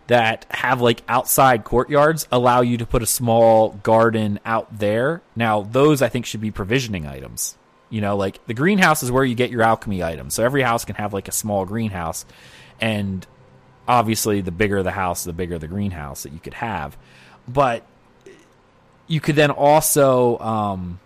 that 0.07 0.45
have 0.51 0.81
like 0.81 1.03
outside 1.09 1.63
courtyards 1.63 2.27
allow 2.33 2.63
you 2.63 2.77
to 2.79 2.87
put 2.87 3.03
a 3.03 3.07
small 3.07 3.71
garden 3.85 4.41
out 4.45 4.79
there. 4.79 5.23
Now, 5.37 5.63
those 5.63 6.03
I 6.03 6.09
think 6.09 6.27
should 6.27 6.41
be 6.41 6.51
provisioning 6.51 7.07
items. 7.07 7.57
You 7.91 8.01
know, 8.01 8.17
like 8.17 8.45
the 8.47 8.55
greenhouse 8.55 9.03
is 9.03 9.13
where 9.13 9.25
you 9.25 9.35
get 9.35 9.51
your 9.51 9.63
alchemy 9.63 10.03
items. 10.03 10.35
So 10.35 10.45
every 10.45 10.63
house 10.63 10.85
can 10.85 10.97
have 10.97 11.13
like 11.13 11.29
a 11.29 11.33
small 11.33 11.65
greenhouse, 11.65 12.25
and 12.81 13.27
obviously, 13.87 14.41
the 14.41 14.53
bigger 14.53 14.83
the 14.83 14.91
house, 14.91 15.25
the 15.25 15.33
bigger 15.33 15.59
the 15.59 15.69
greenhouse 15.69 16.23
that 16.23 16.33
you 16.33 16.39
could 16.39 16.55
have. 16.55 16.97
But 17.49 17.85
you 19.11 19.21
could 19.21 19.35
then 19.35 19.51
also 19.51 20.39
um, 20.39 21.01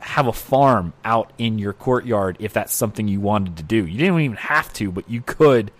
have 0.00 0.26
a 0.26 0.32
farm 0.32 0.92
out 1.04 1.32
in 1.38 1.56
your 1.56 1.72
courtyard 1.72 2.36
if 2.40 2.52
that's 2.52 2.74
something 2.74 3.06
you 3.06 3.20
wanted 3.20 3.56
to 3.58 3.62
do. 3.62 3.86
You 3.86 3.96
didn't 3.96 4.20
even 4.20 4.36
have 4.36 4.72
to, 4.74 4.90
but 4.90 5.08
you 5.08 5.20
could 5.20 5.70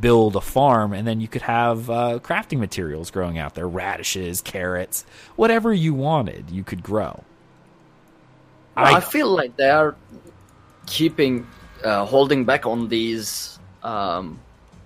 build 0.00 0.34
a 0.34 0.40
farm 0.40 0.92
and 0.92 1.06
then 1.06 1.20
you 1.20 1.28
could 1.28 1.42
have 1.42 1.88
uh, 1.88 2.18
crafting 2.20 2.58
materials 2.58 3.12
growing 3.12 3.38
out 3.38 3.54
there 3.54 3.68
radishes, 3.68 4.40
carrots, 4.40 5.06
whatever 5.36 5.72
you 5.72 5.94
wanted, 5.94 6.50
you 6.50 6.64
could 6.64 6.82
grow. 6.82 7.22
I, 8.76 8.94
I 8.94 9.00
feel 9.00 9.28
like 9.28 9.56
they 9.56 9.70
are 9.70 9.94
keeping, 10.86 11.46
uh, 11.84 12.06
holding 12.06 12.44
back 12.44 12.66
on 12.66 12.88
these, 12.88 13.60
um, 13.84 14.40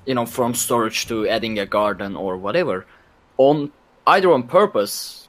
you 0.05 0.15
know, 0.15 0.27
from 0.27 0.53
storage 0.53 1.07
to 1.07 1.27
adding 1.27 1.59
a 1.59 1.65
garden 1.65 2.17
or 2.17 2.37
whatever, 2.37 2.85
on 3.39 3.73
either 4.07 4.31
on 4.31 4.43
purpose, 4.43 5.26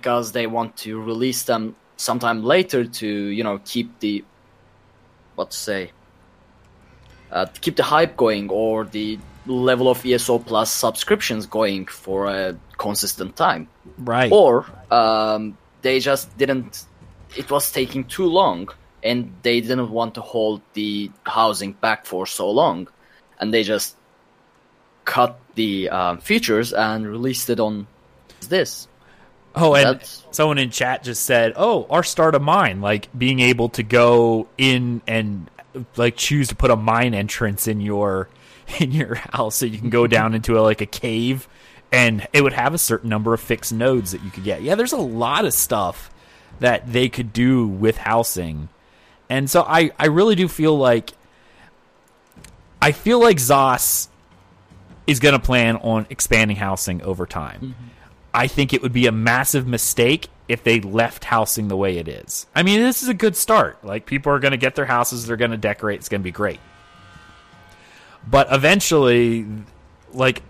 because 0.00 0.32
they 0.32 0.46
want 0.46 0.78
to 0.78 0.98
release 1.00 1.42
them 1.42 1.76
sometime 1.96 2.42
later 2.42 2.84
to, 2.86 3.06
you 3.06 3.44
know, 3.44 3.60
keep 3.64 4.00
the, 4.00 4.24
what 5.34 5.50
to 5.50 5.56
say, 5.56 5.92
uh, 7.30 7.44
to 7.44 7.60
keep 7.60 7.76
the 7.76 7.82
hype 7.82 8.16
going 8.16 8.48
or 8.48 8.84
the 8.86 9.18
level 9.46 9.88
of 9.88 10.04
ESO 10.04 10.38
Plus 10.38 10.72
subscriptions 10.72 11.44
going 11.46 11.84
for 11.86 12.28
a 12.28 12.56
consistent 12.78 13.36
time. 13.36 13.68
Right. 13.98 14.32
or 14.32 14.66
um, 14.90 15.58
they 15.82 16.00
just 16.00 16.36
didn't 16.38 16.86
it 17.36 17.50
was 17.50 17.70
taking 17.70 18.04
too 18.04 18.26
long 18.26 18.68
and 19.02 19.32
they 19.42 19.60
didn't 19.60 19.90
want 19.90 20.14
to 20.14 20.20
hold 20.20 20.60
the 20.72 21.10
housing 21.24 21.72
back 21.72 22.06
for 22.06 22.26
so 22.26 22.50
long. 22.50 22.88
And 23.38 23.52
they 23.54 23.62
just 23.62 23.96
cut 25.04 25.38
the 25.54 25.88
um, 25.88 26.18
features 26.18 26.72
and 26.72 27.06
released 27.06 27.48
it 27.50 27.60
on 27.60 27.86
this 28.48 28.88
Oh, 29.54 29.74
and 29.74 29.86
That's- 29.86 30.24
someone 30.30 30.58
in 30.58 30.70
chat 30.70 31.02
just 31.02 31.24
said, 31.24 31.54
"Oh, 31.56 31.86
our 31.90 32.02
start 32.04 32.34
of 32.34 32.42
mine, 32.42 32.80
like 32.80 33.08
being 33.16 33.40
able 33.40 33.68
to 33.70 33.82
go 33.82 34.46
in 34.56 35.02
and 35.06 35.50
like 35.96 36.16
choose 36.16 36.48
to 36.48 36.56
put 36.56 36.70
a 36.70 36.76
mine 36.76 37.14
entrance 37.14 37.66
in 37.66 37.80
your 37.80 38.28
in 38.78 38.92
your 38.92 39.16
house, 39.16 39.56
so 39.56 39.66
you 39.66 39.78
can 39.78 39.90
go 39.90 40.06
down 40.06 40.34
into 40.34 40.58
a, 40.58 40.60
like 40.60 40.80
a 40.80 40.86
cave, 40.86 41.48
and 41.90 42.26
it 42.32 42.42
would 42.42 42.52
have 42.52 42.74
a 42.74 42.78
certain 42.78 43.08
number 43.10 43.34
of 43.34 43.40
fixed 43.40 43.72
nodes 43.72 44.12
that 44.12 44.22
you 44.22 44.30
could 44.30 44.44
get. 44.44 44.62
Yeah, 44.62 44.76
there's 44.76 44.92
a 44.92 44.96
lot 44.98 45.44
of 45.44 45.52
stuff 45.52 46.10
that 46.60 46.92
they 46.92 47.08
could 47.08 47.32
do 47.32 47.66
with 47.66 47.96
housing, 47.96 48.68
and 49.28 49.50
so 49.50 49.62
I 49.62 49.90
I 49.98 50.06
really 50.06 50.36
do 50.36 50.46
feel 50.46 50.76
like 50.78 51.10
I 52.80 52.92
feel 52.92 53.20
like 53.20 53.38
Zos 53.38 54.08
is 55.06 55.18
going 55.20 55.34
to 55.34 55.40
plan 55.40 55.76
on 55.76 56.06
expanding 56.08 56.56
housing 56.56 57.02
over 57.02 57.26
time. 57.26 57.60
Mm-hmm. 57.60 57.86
I 58.32 58.46
think 58.46 58.72
it 58.72 58.82
would 58.82 58.92
be 58.92 59.06
a 59.06 59.12
massive 59.12 59.66
mistake 59.66 60.28
if 60.48 60.64
they 60.64 60.80
left 60.80 61.24
housing 61.24 61.68
the 61.68 61.76
way 61.76 61.98
it 61.98 62.08
is. 62.08 62.46
I 62.54 62.62
mean, 62.62 62.80
this 62.80 63.02
is 63.02 63.08
a 63.08 63.14
good 63.14 63.36
start. 63.36 63.84
Like 63.84 64.06
people 64.06 64.32
are 64.32 64.38
going 64.38 64.52
to 64.52 64.58
get 64.58 64.74
their 64.74 64.84
houses, 64.86 65.26
they're 65.26 65.36
going 65.36 65.52
to 65.52 65.56
decorate, 65.56 65.98
it's 66.00 66.08
going 66.08 66.20
to 66.20 66.24
be 66.24 66.32
great. 66.32 66.60
But 68.28 68.52
eventually 68.52 69.46
like 70.12 70.42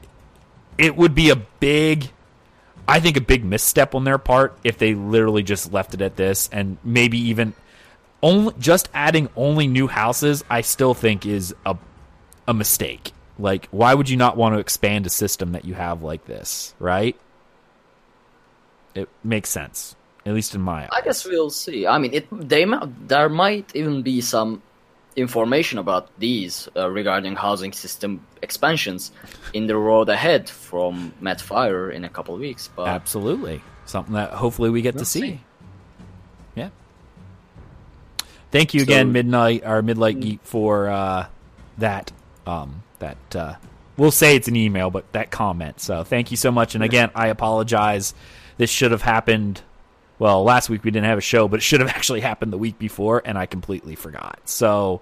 it 0.78 0.97
would 0.97 1.15
be 1.15 1.31
a 1.31 1.36
big 1.36 2.11
I 2.89 2.98
think 2.98 3.16
a 3.16 3.20
big 3.20 3.44
misstep 3.44 3.94
on 3.94 4.05
their 4.05 4.19
part 4.19 4.59
if 4.65 4.78
they 4.78 4.94
literally 4.94 5.43
just 5.43 5.73
left 5.73 5.94
it 5.94 6.01
at 6.01 6.16
this 6.16 6.48
and 6.51 6.78
maybe 6.82 7.19
even 7.28 7.52
only 8.23 8.55
just 8.59 8.89
adding 8.93 9.28
only 9.36 9.66
new 9.66 9.86
houses 9.86 10.44
I 10.51 10.62
still 10.62 10.94
think 10.94 11.27
is 11.27 11.55
a 11.65 11.77
a 12.48 12.55
mistake. 12.55 13.12
Like 13.39 13.69
why 13.70 13.94
would 13.94 14.09
you 14.09 14.16
not 14.16 14.36
want 14.36 14.55
to 14.55 14.59
expand 14.59 15.07
a 15.07 15.11
system 15.11 15.52
that 15.52 15.65
you 15.65 15.74
have 15.74 16.02
like 16.02 16.24
this, 16.24 16.74
right? 16.78 17.16
It 18.95 19.09
makes 19.23 19.51
sense, 19.51 19.97
at 20.27 20.35
least 20.35 20.55
in 20.55 20.61
my 20.61 20.83
eyes. 20.83 20.89
i 20.93 21.01
guess 21.01 21.25
we'll 21.25 21.51
see 21.51 21.87
i 21.87 21.97
mean 21.99 22.12
it 22.12 22.27
they 22.33 22.67
there 23.07 23.29
might 23.29 23.75
even 23.75 24.03
be 24.03 24.21
some 24.21 24.62
information 25.17 25.79
about 25.79 26.09
these 26.19 26.69
uh, 26.77 26.89
regarding 26.89 27.35
housing 27.37 27.73
system 27.73 28.25
expansions 28.43 29.12
in 29.53 29.67
the 29.67 29.77
road 29.77 30.09
ahead 30.09 30.49
from 30.49 31.12
Matt 31.21 31.39
Firor 31.39 31.93
in 31.93 32.05
a 32.05 32.09
couple 32.09 32.35
of 32.35 32.41
weeks 32.41 32.69
but 32.75 32.89
Absolutely. 32.89 33.61
Something 33.91 34.15
that 34.15 34.31
hopefully 34.31 34.71
we 34.71 34.83
get 34.83 34.97
to 34.99 35.05
see. 35.05 35.21
see. 35.21 35.41
Yeah. 36.55 36.69
Thank 38.53 38.73
you 38.73 38.83
again, 38.83 39.11
Midnight 39.11 39.65
or 39.65 39.83
Midlight 39.83 40.21
Geek, 40.21 40.41
for 40.45 40.89
uh, 40.89 41.27
that. 41.79 42.12
Um, 42.47 42.85
that 43.01 43.17
uh, 43.35 43.55
we'll 43.97 44.12
say 44.12 44.37
it's 44.37 44.47
an 44.47 44.55
email, 44.55 44.91
but 44.91 45.11
that 45.12 45.33
comment. 45.33 45.81
So 45.81 46.05
thank 46.05 46.31
you 46.31 46.37
so 46.37 46.53
much. 46.53 46.77
And 46.77 46.85
again, 46.85 47.11
I 47.17 47.29
apologize. 47.29 48.15
This 48.61 48.69
should 48.69 48.91
have 48.91 49.01
happened. 49.01 49.62
Well, 50.19 50.45
last 50.45 50.69
week 50.69 50.85
we 50.85 50.91
didn't 50.91 51.07
have 51.07 51.16
a 51.16 51.23
show, 51.23 51.49
but 51.49 51.61
it 51.61 51.62
should 51.62 51.81
have 51.81 51.89
actually 51.97 52.20
happened 52.20 52.53
the 52.53 52.59
week 52.59 52.78
before, 52.78 53.23
and 53.24 53.39
I 53.39 53.47
completely 53.47 53.95
forgot. 53.95 54.39
So 54.45 55.01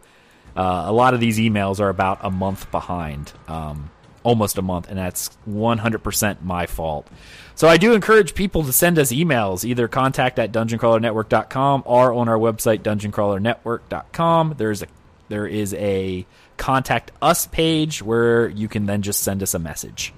uh, 0.56 0.84
a 0.86 0.92
lot 0.92 1.12
of 1.12 1.18
these 1.18 1.40
emails 1.40 1.80
are 1.80 1.88
about 1.88 2.20
a 2.22 2.30
month 2.30 2.70
behind, 2.70 3.32
um, 3.48 3.90
almost 4.22 4.58
a 4.58 4.62
month, 4.62 4.88
and 4.88 4.96
that's 4.96 5.36
100% 5.50 6.42
my 6.42 6.66
fault. 6.66 7.08
So 7.56 7.66
I 7.66 7.78
do 7.78 7.94
encourage 7.94 8.36
people 8.36 8.62
to 8.62 8.72
send 8.72 8.96
us 8.96 9.10
emails, 9.10 9.64
either 9.64 9.88
contact 9.88 10.38
at 10.38 10.52
dungeoncrawlernetwork.com 10.52 11.82
or 11.84 12.12
on 12.12 12.28
our 12.28 12.38
website, 12.38 12.82
dungeoncrawlernetwork.com. 12.82 14.54
There's 14.56 14.82
a 14.82 14.86
there 15.28 15.48
is 15.48 15.74
a 15.74 16.26
contact 16.58 17.10
us 17.20 17.48
page 17.48 18.02
where 18.04 18.48
you 18.48 18.68
can 18.68 18.86
then 18.86 19.02
just 19.02 19.20
send 19.20 19.42
us 19.42 19.52
a 19.52 19.58
message. 19.58 20.14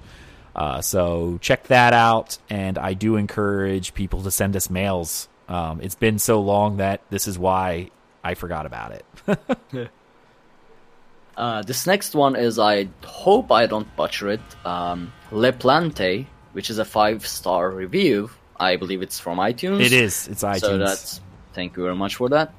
Uh, 0.55 0.81
so 0.81 1.37
check 1.41 1.67
that 1.67 1.93
out, 1.93 2.37
and 2.49 2.77
I 2.77 2.93
do 2.93 3.15
encourage 3.15 3.93
people 3.93 4.23
to 4.23 4.31
send 4.31 4.55
us 4.55 4.69
mails. 4.69 5.29
Um, 5.47 5.81
it's 5.81 5.95
been 5.95 6.19
so 6.19 6.41
long 6.41 6.77
that 6.77 7.01
this 7.09 7.27
is 7.27 7.37
why 7.39 7.89
I 8.23 8.35
forgot 8.35 8.65
about 8.65 8.91
it. 8.93 9.89
Uh, 11.37 11.61
this 11.63 11.87
next 11.87 12.13
one 12.13 12.35
is 12.35 12.59
I 12.59 12.89
hope 13.03 13.51
I 13.51 13.65
don't 13.65 13.87
butcher 13.95 14.29
it. 14.29 14.41
Um, 14.65 15.13
Le 15.31 15.51
Plante, 15.53 16.27
which 16.51 16.69
is 16.69 16.77
a 16.77 16.85
five 16.85 17.25
star 17.25 17.71
review. 17.71 18.29
I 18.59 18.75
believe 18.75 19.01
it's 19.01 19.19
from 19.19 19.39
iTunes. 19.39 19.81
it 19.81 19.93
is. 19.93 20.27
It's 20.27 20.43
iTunes. 20.43 20.59
So 20.59 20.77
that's 20.77 21.21
thank 21.53 21.77
you 21.77 21.83
very 21.83 21.95
much 21.95 22.15
for 22.15 22.29
that. 22.29 22.53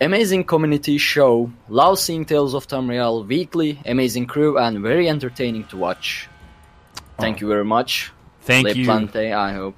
Amazing 0.00 0.44
community 0.44 0.96
show. 0.96 1.50
Love 1.68 1.98
seeing 1.98 2.24
Tales 2.24 2.54
of 2.54 2.66
Tamriel 2.66 3.26
weekly. 3.26 3.80
Amazing 3.84 4.26
crew 4.26 4.58
and 4.58 4.78
very 4.80 5.08
entertaining 5.08 5.64
to 5.64 5.76
watch. 5.76 6.28
Thank 7.18 7.40
you 7.40 7.48
very 7.48 7.64
much. 7.64 8.12
Thank 8.42 8.66
Le 8.66 8.74
you. 8.74 8.84
Plante. 8.84 9.32
I 9.32 9.52
hope 9.52 9.76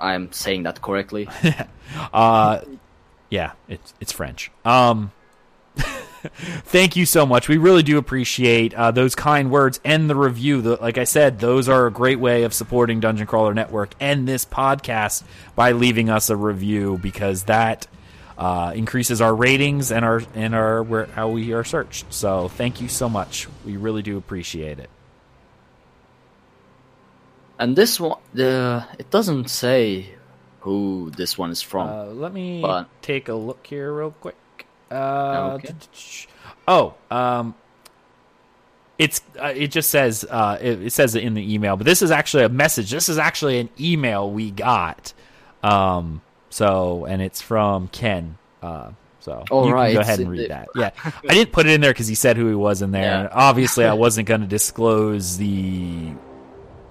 I'm 0.00 0.32
saying 0.32 0.64
that 0.64 0.80
correctly. 0.82 1.28
Uh, 2.10 2.62
yeah, 3.28 3.52
it's 3.68 3.92
it's 4.00 4.12
French. 4.12 4.50
Um, 4.64 5.12
thank 5.76 6.96
you 6.96 7.04
so 7.04 7.26
much. 7.26 7.48
We 7.48 7.58
really 7.58 7.82
do 7.82 7.98
appreciate 7.98 8.72
uh, 8.72 8.90
those 8.90 9.14
kind 9.14 9.50
words 9.50 9.80
and 9.84 10.08
the 10.08 10.14
review. 10.14 10.62
The, 10.62 10.76
like 10.76 10.96
I 10.96 11.04
said, 11.04 11.40
those 11.40 11.68
are 11.68 11.86
a 11.86 11.90
great 11.90 12.18
way 12.20 12.44
of 12.44 12.54
supporting 12.54 13.00
Dungeon 13.00 13.26
Crawler 13.26 13.52
Network 13.52 13.94
and 14.00 14.26
this 14.26 14.44
podcast 14.44 15.24
by 15.54 15.72
leaving 15.72 16.08
us 16.08 16.30
a 16.30 16.36
review 16.36 16.98
because 17.02 17.44
that 17.44 17.86
uh, 18.38 18.72
increases 18.74 19.20
our 19.20 19.34
ratings 19.34 19.92
and 19.92 20.04
our 20.04 20.22
and 20.34 20.54
our 20.54 20.82
where 20.82 21.06
how 21.06 21.28
we 21.28 21.52
are 21.52 21.64
searched. 21.64 22.12
So 22.12 22.48
thank 22.48 22.80
you 22.80 22.88
so 22.88 23.08
much. 23.08 23.48
We 23.64 23.76
really 23.76 24.02
do 24.02 24.16
appreciate 24.16 24.78
it. 24.78 24.90
And 27.62 27.76
this 27.76 27.98
one, 28.00 28.18
the 28.34 28.84
it 28.98 29.10
doesn't 29.10 29.48
say 29.48 30.06
who 30.60 31.10
this 31.16 31.36
one 31.38 31.50
is 31.50 31.62
from. 31.62 31.88
Uh, 31.88 32.04
let 32.06 32.32
me 32.32 32.60
But- 32.60 32.88
take 33.02 33.28
a 33.28 33.34
look 33.34 33.66
here 33.66 33.92
real 33.92 34.12
quick. 34.20 34.36
Uh, 34.90 35.58
Okay. 35.58 35.74
Oh, 36.68 36.94
um, 37.10 37.54
it's 38.98 39.20
uh, 39.42 39.52
it 39.56 39.68
just 39.68 39.90
says 39.90 40.24
uh, 40.28 40.58
it, 40.60 40.82
it 40.82 40.92
says 40.92 41.14
it 41.14 41.24
in 41.24 41.34
the 41.34 41.54
email, 41.54 41.76
but 41.76 41.86
this 41.86 42.02
is 42.02 42.10
actually 42.10 42.44
a 42.44 42.48
message. 42.48 42.90
This 42.90 43.08
is 43.08 43.18
actually 43.18 43.58
an 43.58 43.68
email 43.80 44.30
we 44.30 44.50
got. 44.50 45.12
Um, 45.62 46.20
so 46.50 47.06
and 47.06 47.22
it's 47.22 47.40
from 47.40 47.88
Ken. 47.88 48.38
Uh, 48.62 48.90
so 49.20 49.44
Oh, 49.50 49.66
you 49.66 49.72
right, 49.72 49.88
can 49.88 49.94
go 49.94 50.00
ahead 50.02 50.20
and 50.20 50.30
read 50.30 50.50
that. 50.50 50.68
Yeah, 50.76 50.90
I 51.04 51.34
didn't 51.34 51.52
put 51.52 51.66
it 51.66 51.72
in 51.72 51.80
there 51.80 51.90
because 51.92 52.06
he 52.08 52.14
said 52.14 52.36
who 52.36 52.48
he 52.48 52.54
was 52.54 52.82
in 52.82 52.90
there. 52.92 53.02
Yeah. 53.22 53.28
Obviously, 53.32 53.84
I 53.86 53.94
wasn't 53.94 54.28
going 54.28 54.40
to 54.42 54.46
disclose 54.46 55.36
the 55.38 56.12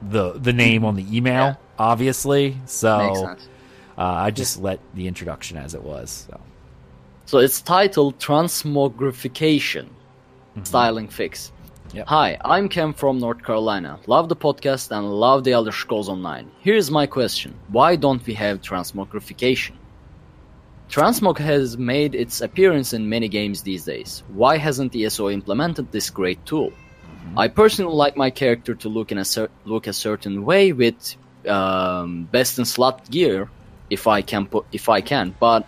the 0.02 0.34
the 0.34 0.53
name 0.53 0.86
on 0.86 0.95
the 0.95 1.06
email. 1.15 1.45
Yeah. 1.45 1.56
Obviously, 1.78 2.57
so 2.65 3.36
uh, 3.98 4.02
I 4.02 4.32
just 4.32 4.60
let 4.61 4.80
the 4.94 5.07
introduction 5.07 5.57
as 5.57 5.73
it 5.73 5.84
was. 5.84 6.28
So 6.30 6.40
So 7.26 7.38
it's 7.40 7.61
titled 7.61 8.19
Transmogrification 8.19 9.88
Styling 10.64 11.07
Fix. 11.07 11.52
Yep. 11.94 12.07
Hi, 12.07 12.38
I'm 12.45 12.69
Ken 12.69 12.94
from 12.94 13.19
North 13.19 13.44
Carolina. 13.44 13.99
Love 14.07 14.30
the 14.30 14.36
podcast 14.36 14.95
and 14.95 15.11
love 15.11 15.44
the 15.44 15.52
Elder 15.52 15.73
Scrolls 15.73 16.07
Online. 16.07 16.49
Here's 16.61 16.90
my 16.90 17.06
question 17.06 17.53
Why 17.68 17.95
don't 17.95 18.26
we 18.26 18.34
have 18.36 18.61
transmogrification? 18.61 19.73
Transmog 20.90 21.38
has 21.38 21.78
made 21.78 22.15
its 22.15 22.41
appearance 22.41 22.94
in 22.94 23.07
many 23.07 23.30
games 23.30 23.64
these 23.64 23.86
days. 23.86 24.23
Why 24.28 24.57
hasn't 24.57 24.95
ESO 24.95 25.30
implemented 25.30 25.91
this 25.91 26.10
great 26.10 26.45
tool? 26.45 26.73
I 27.38 27.48
personally 27.48 27.95
like 27.95 28.18
my 28.18 28.30
character 28.30 28.76
to 28.76 28.89
look 28.89 29.11
in 29.11 29.18
a 29.18 29.26
cer- 29.26 29.49
look 29.65 29.88
a 29.88 29.93
certain 29.93 30.43
way 30.45 30.73
with 30.73 31.15
um, 31.48 32.26
best 32.26 32.60
in 32.60 32.65
slot 32.65 33.10
gear, 33.10 33.49
if 33.89 34.07
I 34.07 34.22
can 34.22 34.45
put 34.48 34.65
if 34.72 34.89
I 34.89 35.02
can, 35.02 35.35
but 35.39 35.65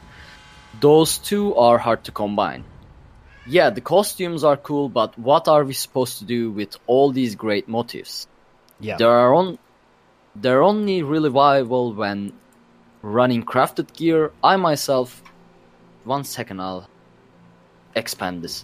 those 0.80 1.18
two 1.18 1.56
are 1.56 1.78
hard 1.78 2.04
to 2.06 2.12
combine. 2.12 2.64
Yeah, 3.46 3.70
the 3.72 3.82
costumes 3.82 4.44
are 4.44 4.58
cool, 4.58 4.90
but 4.90 5.18
what 5.20 5.48
are 5.48 5.64
we 5.64 5.74
supposed 5.74 6.20
to 6.20 6.26
do 6.26 6.52
with 6.52 6.78
all 6.88 7.12
these 7.12 7.36
great 7.36 7.68
motifs? 7.68 8.28
yeah, 8.80 8.98
There 8.98 9.12
are 9.12 9.34
on, 9.34 9.58
they're 10.36 10.64
only 10.64 11.04
really 11.04 11.30
viable 11.30 11.94
when 11.94 12.34
running 13.02 13.44
crafted 13.44 13.94
gear. 13.94 14.32
I 14.44 14.56
myself 14.56 15.22
one 16.06 16.24
second. 16.24 16.60
I'll 16.62 16.88
expand 17.96 18.42
this. 18.44 18.64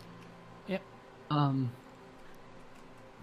Yep. 0.67 0.81
Um, 1.29 1.71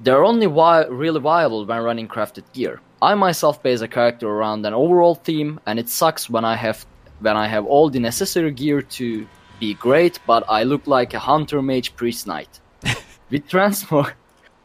they're 0.01 0.25
only 0.25 0.47
vi- 0.47 0.87
really 0.87 1.21
viable 1.21 1.65
when 1.65 1.83
running 1.83 2.09
crafted 2.09 2.45
gear. 2.53 2.81
I 3.01 3.15
myself 3.15 3.63
base 3.63 3.81
a 3.81 3.89
character 3.89 4.29
around 4.29 4.65
an 4.65 4.75
overall 4.75 5.15
theme, 5.15 5.61
and 5.67 5.79
it 5.79 5.89
sucks 5.89 6.31
when 6.31 6.45
I 6.45 6.57
have 6.57 6.87
when 7.21 7.37
I 7.37 7.47
have 7.49 7.65
all 7.65 7.89
the 7.89 7.99
necessary 7.99 8.51
gear 8.51 8.83
to 8.83 9.27
be 9.59 9.75
great, 9.75 10.19
but 10.27 10.45
I 10.49 10.65
look 10.65 10.87
like 10.87 11.15
a 11.15 11.19
hunter 11.19 11.63
mage 11.63 11.97
priest 11.97 12.27
knight. 12.27 12.61
with 13.31 13.49
transmog, 13.49 14.13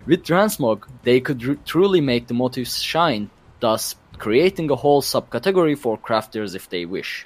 with 0.05 0.23
transmog, 0.23 0.87
they 1.03 1.21
could 1.21 1.47
r- 1.47 1.55
truly 1.65 2.01
make 2.01 2.27
the 2.27 2.33
motifs 2.33 2.79
shine, 2.81 3.29
thus 3.61 3.95
creating 4.17 4.69
a 4.69 4.75
whole 4.75 5.01
subcategory 5.01 5.77
for 5.77 5.97
crafters 5.97 6.55
if 6.55 6.69
they 6.69 6.85
wish. 6.85 7.25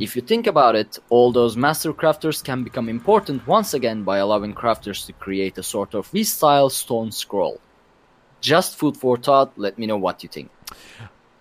If 0.00 0.16
you 0.16 0.22
think 0.22 0.46
about 0.46 0.76
it, 0.76 0.98
all 1.10 1.32
those 1.32 1.56
master 1.56 1.92
crafters 1.92 2.42
can 2.42 2.64
become 2.64 2.88
important 2.88 3.46
once 3.46 3.74
again 3.74 4.02
by 4.02 4.18
allowing 4.18 4.54
crafters 4.54 5.06
to 5.06 5.12
create 5.12 5.58
a 5.58 5.62
sort 5.62 5.94
of 5.94 6.06
V-style 6.08 6.70
stone 6.70 7.12
scroll. 7.12 7.60
Just 8.40 8.76
food 8.76 8.96
for 8.96 9.16
thought. 9.16 9.52
Let 9.56 9.78
me 9.78 9.86
know 9.86 9.98
what 9.98 10.22
you 10.22 10.28
think. 10.28 10.50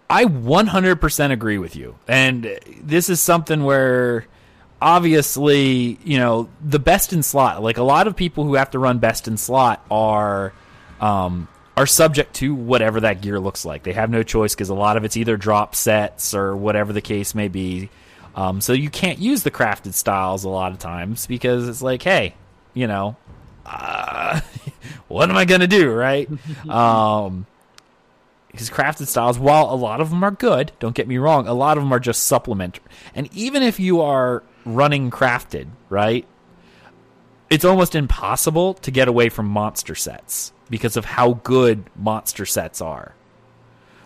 I 0.10 0.26
100% 0.26 1.32
agree 1.32 1.58
with 1.58 1.76
you. 1.76 1.98
And 2.08 2.60
this 2.82 3.10
is 3.10 3.22
something 3.22 3.64
where 3.64 4.26
obviously, 4.82 5.98
you 6.04 6.18
know, 6.18 6.50
the 6.62 6.80
best 6.80 7.14
in 7.14 7.24
slot, 7.24 7.64
like 7.64 7.78
a 7.78 7.84
lot 7.84 8.08
of 8.08 8.16
people 8.16 8.44
who 8.44 8.56
have 8.56 8.72
to 8.72 8.80
run 8.80 9.00
best 9.00 9.28
in 9.28 9.38
slot 9.38 9.86
are 9.90 10.54
um 11.00 11.48
are 11.78 11.88
subject 11.88 12.36
to 12.36 12.54
whatever 12.54 13.00
that 13.00 13.22
gear 13.22 13.40
looks 13.40 13.64
like. 13.64 13.84
They 13.84 13.94
have 13.94 14.10
no 14.10 14.24
choice 14.24 14.54
because 14.54 14.70
a 14.70 14.76
lot 14.76 14.98
of 14.98 15.06
it's 15.06 15.16
either 15.16 15.38
drop 15.38 15.74
sets 15.74 16.34
or 16.34 16.56
whatever 16.56 16.92
the 16.94 17.02
case 17.02 17.34
may 17.34 17.48
be. 17.48 17.90
Um, 18.36 18.62
so 18.62 18.74
you 18.74 18.90
can't 18.90 19.20
use 19.20 19.44
the 19.44 19.52
crafted 19.52 19.94
styles 19.94 20.44
a 20.44 20.50
lot 20.50 20.72
of 20.72 20.80
times 20.80 21.28
because 21.28 21.68
it's 21.68 21.82
like, 21.82 22.02
hey, 22.02 22.36
you 22.74 22.88
know, 22.88 23.18
uh, 23.66 24.40
what 25.08 25.30
am 25.30 25.38
I 25.38 25.46
gonna 25.46 25.68
do, 25.68 25.92
right? 25.92 26.30
um, 26.70 27.46
because 28.52 28.70
crafted 28.70 29.08
styles, 29.08 29.40
while 29.40 29.74
a 29.74 29.76
lot 29.76 30.02
of 30.02 30.10
them 30.10 30.24
are 30.24 30.32
good, 30.32 30.74
don't 30.80 30.96
get 30.96 31.08
me 31.08 31.18
wrong, 31.18 31.48
a 31.48 31.54
lot 31.54 31.78
of 31.78 31.84
them 31.84 31.94
are 31.94 32.00
just 32.00 32.26
supplementary. 32.26 32.84
And 33.16 33.30
even 33.34 33.64
if 33.64 33.80
you 33.80 34.02
are 34.02 34.44
running 34.66 35.10
crafted, 35.10 35.68
right, 35.90 36.26
it's 37.50 37.66
almost 37.66 37.96
impossible 37.96 38.74
to 38.76 38.92
get 38.92 39.08
away 39.08 39.30
from 39.30 39.46
monster 39.48 39.96
sets 39.96 40.52
because 40.70 40.98
of 40.98 41.06
how 41.06 41.34
good 41.44 41.84
monster 41.96 42.46
sets 42.46 42.82
are. 42.82 43.16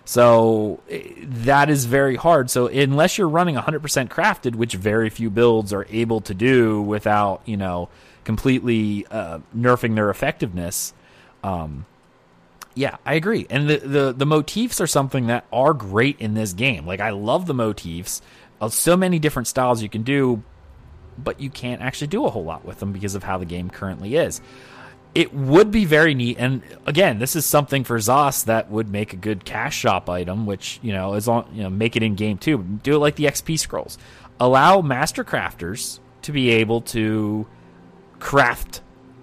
So 0.06 0.80
eh, 0.90 1.04
that 1.22 1.70
is 1.70 1.86
very 1.86 2.16
hard. 2.16 2.50
So 2.50 2.68
unless 2.68 3.18
you're 3.18 3.28
running 3.28 3.56
100% 3.56 4.08
crafted, 4.08 4.56
which 4.56 4.76
very 4.76 5.10
few 5.10 5.30
builds 5.30 5.74
are 5.74 5.86
able 5.90 6.22
to 6.22 6.34
do 6.34 6.82
without, 6.82 7.42
you 7.46 7.58
know, 7.58 7.90
completely 8.24 9.06
uh, 9.12 9.40
nerfing 9.56 9.96
their 9.96 10.10
effectiveness, 10.10 10.94
um, 11.44 11.86
yeah, 12.76 12.98
I 13.06 13.14
agree. 13.14 13.48
And 13.50 13.70
the, 13.70 13.78
the 13.78 14.14
the 14.14 14.26
motifs 14.26 14.82
are 14.82 14.88
something 14.88 15.28
that 15.28 15.46
are 15.52 15.74
great 15.74 16.20
in 16.20 16.34
this 16.34 16.52
game. 16.54 16.86
Like 16.86 17.00
I 17.00 17.12
love 17.12 17.46
the 17.46 17.54
motifs. 17.54 18.22
Of 18.62 18.74
so 18.74 18.96
many 18.96 19.20
different 19.20 19.50
styles 19.50 19.84
you 19.84 19.90
can 19.90 20.04
do, 20.04 20.42
but 21.18 21.42
you 21.42 21.50
can't 21.50 21.82
actually 21.82 22.08
do 22.08 22.26
a 22.26 22.30
whole 22.30 22.46
lot 22.46 22.64
with 22.64 22.80
them 22.80 22.94
because 22.94 23.14
of 23.14 23.24
how 23.24 23.38
the 23.38 23.46
game 23.46 23.70
currently 23.70 24.16
is. 24.16 24.40
It 25.16 25.34
would 25.34 25.72
be 25.72 25.86
very 25.86 26.14
neat, 26.14 26.36
and 26.38 26.62
again, 26.86 27.20
this 27.20 27.38
is 27.38 27.46
something 27.46 27.86
for 27.86 27.98
Zos 27.98 28.46
that 28.46 28.70
would 28.70 28.90
make 28.90 29.14
a 29.14 29.16
good 29.16 29.46
cash 29.46 29.78
shop 29.78 30.10
item, 30.10 30.46
which 30.46 30.78
you 30.84 30.92
know 30.92 31.14
is 31.14 31.30
on 31.30 31.50
you 31.54 31.64
know 31.64 31.70
make 31.70 31.96
it 31.96 32.04
in 32.04 32.16
game 32.16 32.38
too. 32.38 32.58
Do 32.84 32.96
it 32.96 33.00
like 33.00 33.16
the 33.16 33.24
XP 33.24 33.58
scrolls. 33.58 33.98
Allow 34.42 34.82
master 34.82 35.24
crafters 35.24 36.00
to 36.24 36.34
be 36.34 36.50
able 36.50 36.82
to 36.82 37.48
craft 38.20 38.82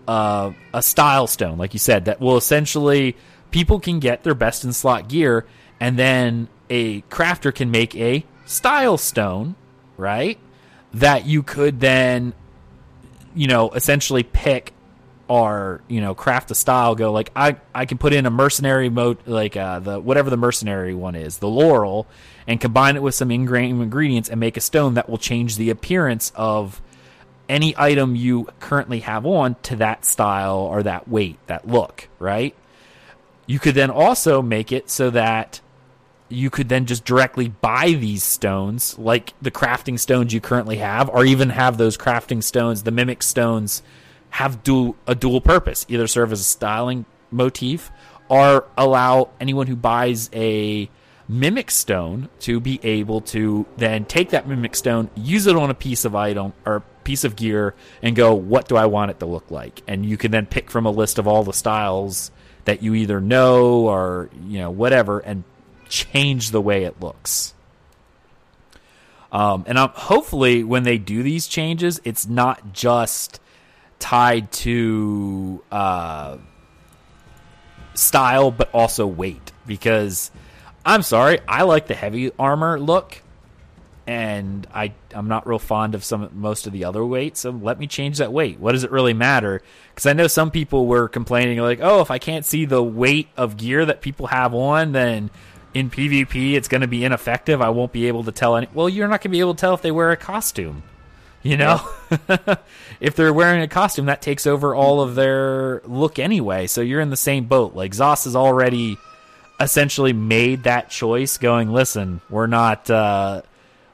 uh, 0.09 0.52
a 0.73 0.82
style 0.82 1.27
stone, 1.27 1.59
like 1.59 1.74
you 1.74 1.78
said, 1.78 2.06
that 2.06 2.20
will 2.20 2.36
essentially 2.36 3.16
people 3.51 3.81
can 3.81 4.01
get 4.01 4.23
their 4.23 4.35
best 4.35 4.64
in 4.64 4.73
slot 4.73 5.09
gear, 5.09 5.47
and 5.78 5.98
then 5.98 6.48
a 6.70 7.02
crafter 7.02 7.55
can 7.55 7.70
make 7.70 7.94
a 7.97 8.24
style 8.47 8.97
stone, 8.97 9.55
right? 9.97 10.39
That 10.94 11.27
you 11.27 11.43
could 11.43 11.81
then, 11.81 12.35
you 13.35 13.47
know, 13.47 13.70
essentially 13.70 14.23
pick 14.23 14.73
or 15.28 15.81
you 15.89 16.01
know 16.01 16.15
craft 16.15 16.51
a 16.51 16.55
style. 16.55 16.94
Go 16.94 17.12
like 17.12 17.31
I 17.35 17.57
I 17.74 17.86
can 17.86 17.99
put 17.99 18.12
in 18.12 18.27
a 18.27 18.31
mercenary 18.31 18.89
mode, 18.89 19.19
like 19.27 19.57
uh, 19.57 19.78
the 19.81 20.01
whatever 20.01 20.31
the 20.31 20.36
mercenary 20.36 20.94
one 20.94 21.15
is, 21.15 21.39
the 21.39 21.49
laurel, 21.49 22.07
and 22.47 22.61
combine 22.61 22.97
it 22.97 23.03
with 23.03 23.15
some 23.15 23.31
in-game 23.31 23.81
ingredients 23.81 24.28
and 24.28 24.39
make 24.40 24.57
a 24.57 24.61
stone 24.61 24.94
that 24.94 25.09
will 25.09 25.19
change 25.19 25.57
the 25.57 25.70
appearance 25.70 26.32
of 26.35 26.81
any 27.49 27.74
item 27.77 28.16
you 28.16 28.49
currently 28.61 29.01
have 29.01 29.27
on 29.27 29.57
to 29.62 29.77
that 29.77 30.05
style 30.05 30.59
or 30.59 30.82
that 30.82 31.09
weight, 31.09 31.39
that 31.47 31.66
look, 31.66 32.09
right? 32.19 32.55
You 33.47 33.59
could 33.59 33.74
then 33.74 33.90
also 33.90 34.40
make 34.40 34.73
it 34.73 34.89
so 34.89 35.11
that 35.11 35.61
you 36.28 36.49
could 36.49 36.69
then 36.69 36.86
just 36.86 37.05
directly 37.05 37.49
buy 37.49 37.93
these 37.93 38.24
stones, 38.24 38.99
like 38.99 39.35
the 39.43 39.51
crafting 39.51 39.99
stones 39.99 40.32
you 40.32 40.40
currently 40.40 40.78
have, 40.78 41.11
or 41.11 41.24
even 41.24 41.51
have 41.51 41.77
those 41.77 41.99
crafting 41.99 42.43
stones, 42.43 42.85
the 42.85 42.90
mimic 42.90 43.23
stones, 43.23 43.82
have 44.32 44.62
dual 44.62 44.96
a 45.06 45.14
dual 45.14 45.40
purpose, 45.40 45.84
either 45.88 46.06
serve 46.06 46.32
as 46.32 46.40
a 46.40 46.44
styling 46.44 47.04
motif 47.30 47.90
or 48.28 48.66
allow 48.76 49.28
anyone 49.38 49.66
who 49.66 49.76
buys 49.76 50.30
a 50.32 50.88
mimic 51.28 51.70
stone 51.70 52.28
to 52.40 52.59
be 52.59 52.80
able 52.82 53.20
to 53.20 53.66
then 53.76 54.04
take 54.06 54.30
that 54.30 54.48
mimic 54.48 54.74
stone, 54.74 55.10
use 55.14 55.46
it 55.46 55.54
on 55.54 55.70
a 55.70 55.74
piece 55.74 56.04
of 56.04 56.14
item 56.14 56.52
or 56.64 56.82
piece 57.04 57.24
of 57.24 57.36
gear, 57.36 57.74
and 58.00 58.16
go, 58.16 58.34
what 58.34 58.68
do 58.68 58.76
I 58.76 58.86
want 58.86 59.10
it 59.10 59.20
to 59.20 59.26
look 59.26 59.50
like? 59.50 59.82
And 59.86 60.06
you 60.06 60.16
can 60.16 60.30
then 60.30 60.46
pick 60.46 60.70
from 60.70 60.86
a 60.86 60.90
list 60.90 61.18
of 61.18 61.28
all 61.28 61.44
the 61.44 61.52
styles 61.52 62.30
that 62.64 62.82
you 62.82 62.94
either 62.94 63.20
know 63.20 63.86
or 63.86 64.30
you 64.46 64.60
know 64.60 64.70
whatever, 64.70 65.18
and 65.18 65.44
change 65.90 66.52
the 66.52 66.60
way 66.60 66.84
it 66.84 67.00
looks. 67.02 67.52
Um, 69.30 69.64
and 69.66 69.78
I'm, 69.78 69.90
hopefully, 69.90 70.64
when 70.64 70.84
they 70.84 70.96
do 70.96 71.22
these 71.22 71.48
changes, 71.48 72.00
it's 72.04 72.26
not 72.26 72.72
just 72.72 73.40
tied 74.03 74.51
to 74.51 75.62
uh, 75.70 76.37
style, 77.95 78.51
but 78.51 78.69
also 78.74 79.07
weight. 79.07 79.53
Because 79.65 80.33
I'm 80.85 81.03
sorry, 81.03 81.39
I 81.47 81.62
like 81.62 81.87
the 81.87 81.95
heavy 81.95 82.33
armor 82.37 82.81
look, 82.81 83.23
and 84.09 84.66
I 84.74 84.93
I'm 85.15 85.29
not 85.29 85.47
real 85.47 85.61
fond 85.61 85.95
of 85.95 86.03
some 86.03 86.29
most 86.35 86.66
of 86.66 86.73
the 86.73 86.85
other 86.85 87.05
weights. 87.07 87.41
So 87.41 87.51
let 87.51 87.79
me 87.79 87.87
change 87.87 88.19
that 88.19 88.33
weight. 88.33 88.59
What 88.59 88.73
does 88.73 88.83
it 88.83 88.91
really 88.91 89.15
matter? 89.15 89.62
Because 89.95 90.07
I 90.07 90.15
know 90.15 90.27
some 90.27 90.51
people 90.51 90.87
were 90.87 91.09
complaining 91.09 91.59
like, 91.59 91.79
oh, 91.81 92.01
if 92.01 92.11
I 92.11 92.19
can't 92.19 92.45
see 92.45 92.65
the 92.65 92.83
weight 92.83 93.29
of 93.37 93.57
gear 93.57 93.87
that 93.87 94.01
people 94.01 94.27
have 94.27 94.53
on, 94.53 94.91
then 94.91 95.31
in 95.74 95.91
PvP 95.91 96.55
it's 96.55 96.66
going 96.66 96.81
to 96.81 96.89
be 96.89 97.05
ineffective. 97.05 97.62
I 97.62 97.69
won't 97.69 97.93
be 97.93 98.09
able 98.09 98.24
to 98.24 98.33
tell 98.33 98.57
any. 98.57 98.66
Well, 98.74 98.89
you're 98.89 99.07
not 99.07 99.20
going 99.20 99.31
to 99.31 99.37
be 99.37 99.41
able 99.41 99.55
to 99.55 99.61
tell 99.61 99.74
if 99.74 99.83
they 99.83 99.93
wear 99.93 100.11
a 100.11 100.16
costume. 100.16 100.83
You 101.43 101.56
know, 101.56 101.81
if 103.01 103.16
they're 103.16 103.32
wearing 103.32 103.62
a 103.62 103.69
costume, 103.69 104.06
that 104.06 104.23
takes 104.23 104.47
over 104.47 104.74
all 104.74 105.01
of 105.01 105.16
their 105.16 105.82
look 105.85 106.19
anyway. 106.19 106.69
So 106.69 106.81
you're 106.81 107.01
in 107.01 107.10
the 107.10 107.16
same 107.16 107.47
boat. 107.47 107.74
Like 107.74 107.93
Zos 107.93 108.24
has 108.24 108.36
already 108.36 108.97
essentially 109.59 110.12
made 110.12 110.64
that 110.64 110.89
choice, 110.89 111.39
going, 111.39 111.73
listen, 111.73 112.20
we're 112.31 112.47
not, 112.47 112.89
uh, 112.90 113.43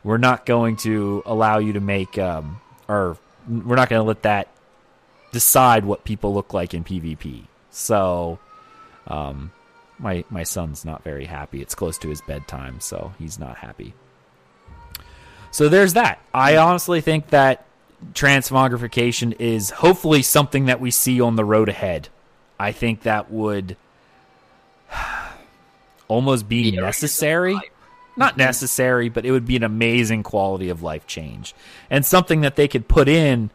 we're 0.04 0.18
not 0.18 0.44
going 0.44 0.76
to 0.78 1.22
allow 1.24 1.58
you 1.58 1.72
to 1.74 1.80
make, 1.80 2.18
um, 2.18 2.60
or 2.86 3.16
we're 3.48 3.76
not 3.76 3.88
going 3.88 4.00
to 4.00 4.06
let 4.06 4.22
that 4.22 4.48
decide 5.32 5.84
what 5.84 6.04
people 6.04 6.34
look 6.34 6.52
like 6.52 6.74
in 6.74 6.84
PvP. 6.84 7.44
So, 7.70 8.38
um, 9.06 9.52
my 9.98 10.24
my 10.30 10.42
son's 10.42 10.84
not 10.84 11.02
very 11.02 11.24
happy. 11.24 11.60
It's 11.60 11.74
close 11.74 11.98
to 11.98 12.08
his 12.08 12.20
bedtime, 12.20 12.80
so 12.80 13.12
he's 13.18 13.38
not 13.38 13.58
happy. 13.58 13.94
So 15.58 15.68
there's 15.68 15.94
that. 15.94 16.20
I 16.32 16.56
honestly 16.56 17.00
think 17.00 17.30
that 17.30 17.64
transmogrification 18.12 19.34
is 19.40 19.70
hopefully 19.70 20.22
something 20.22 20.66
that 20.66 20.80
we 20.80 20.92
see 20.92 21.20
on 21.20 21.34
the 21.34 21.44
road 21.44 21.68
ahead. 21.68 22.10
I 22.60 22.70
think 22.70 23.02
that 23.02 23.32
would 23.32 23.76
almost 26.06 26.48
be 26.48 26.70
Yeah. 26.70 26.82
necessary. 26.82 27.58
Not 28.16 28.36
necessary, 28.36 29.08
but 29.08 29.26
it 29.26 29.32
would 29.32 29.46
be 29.46 29.56
an 29.56 29.64
amazing 29.64 30.22
quality 30.22 30.68
of 30.68 30.80
life 30.84 31.08
change 31.08 31.56
and 31.90 32.06
something 32.06 32.42
that 32.42 32.54
they 32.54 32.68
could 32.68 32.86
put 32.86 33.08
in 33.08 33.50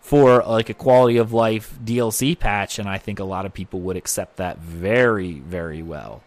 for 0.00 0.44
like 0.46 0.68
a 0.68 0.74
quality 0.74 1.16
of 1.16 1.32
life 1.32 1.76
DLC 1.84 2.38
patch 2.38 2.78
and 2.78 2.88
I 2.88 2.98
think 2.98 3.18
a 3.18 3.24
lot 3.24 3.44
of 3.44 3.52
people 3.52 3.80
would 3.80 3.96
accept 3.96 4.36
that 4.36 4.58
very 4.58 5.40
very 5.40 5.82
well. 5.82 6.22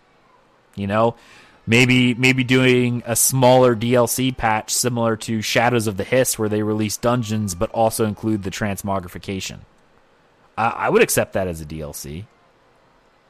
You 0.76 0.88
know, 0.88 1.16
maybe 1.66 2.14
maybe 2.14 2.44
doing 2.44 3.04
a 3.06 3.16
smaller 3.16 3.76
DLC 3.76 4.36
patch 4.36 4.72
similar 4.74 5.16
to 5.18 5.42
Shadows 5.42 5.88
of 5.88 5.98
the 5.98 6.04
Hist 6.04 6.38
where 6.38 6.50
they 6.50 6.64
release 6.64 6.98
dungeons 6.98 7.56
but 7.56 7.70
also 7.72 8.06
include 8.06 8.44
the 8.44 8.52
transmogrification. 8.52 9.60
I, 10.58 10.68
I 10.70 10.90
would 10.90 11.02
accept 11.02 11.34
that 11.34 11.48
as 11.48 11.62
a 11.62 11.66
DLC. 11.66 12.26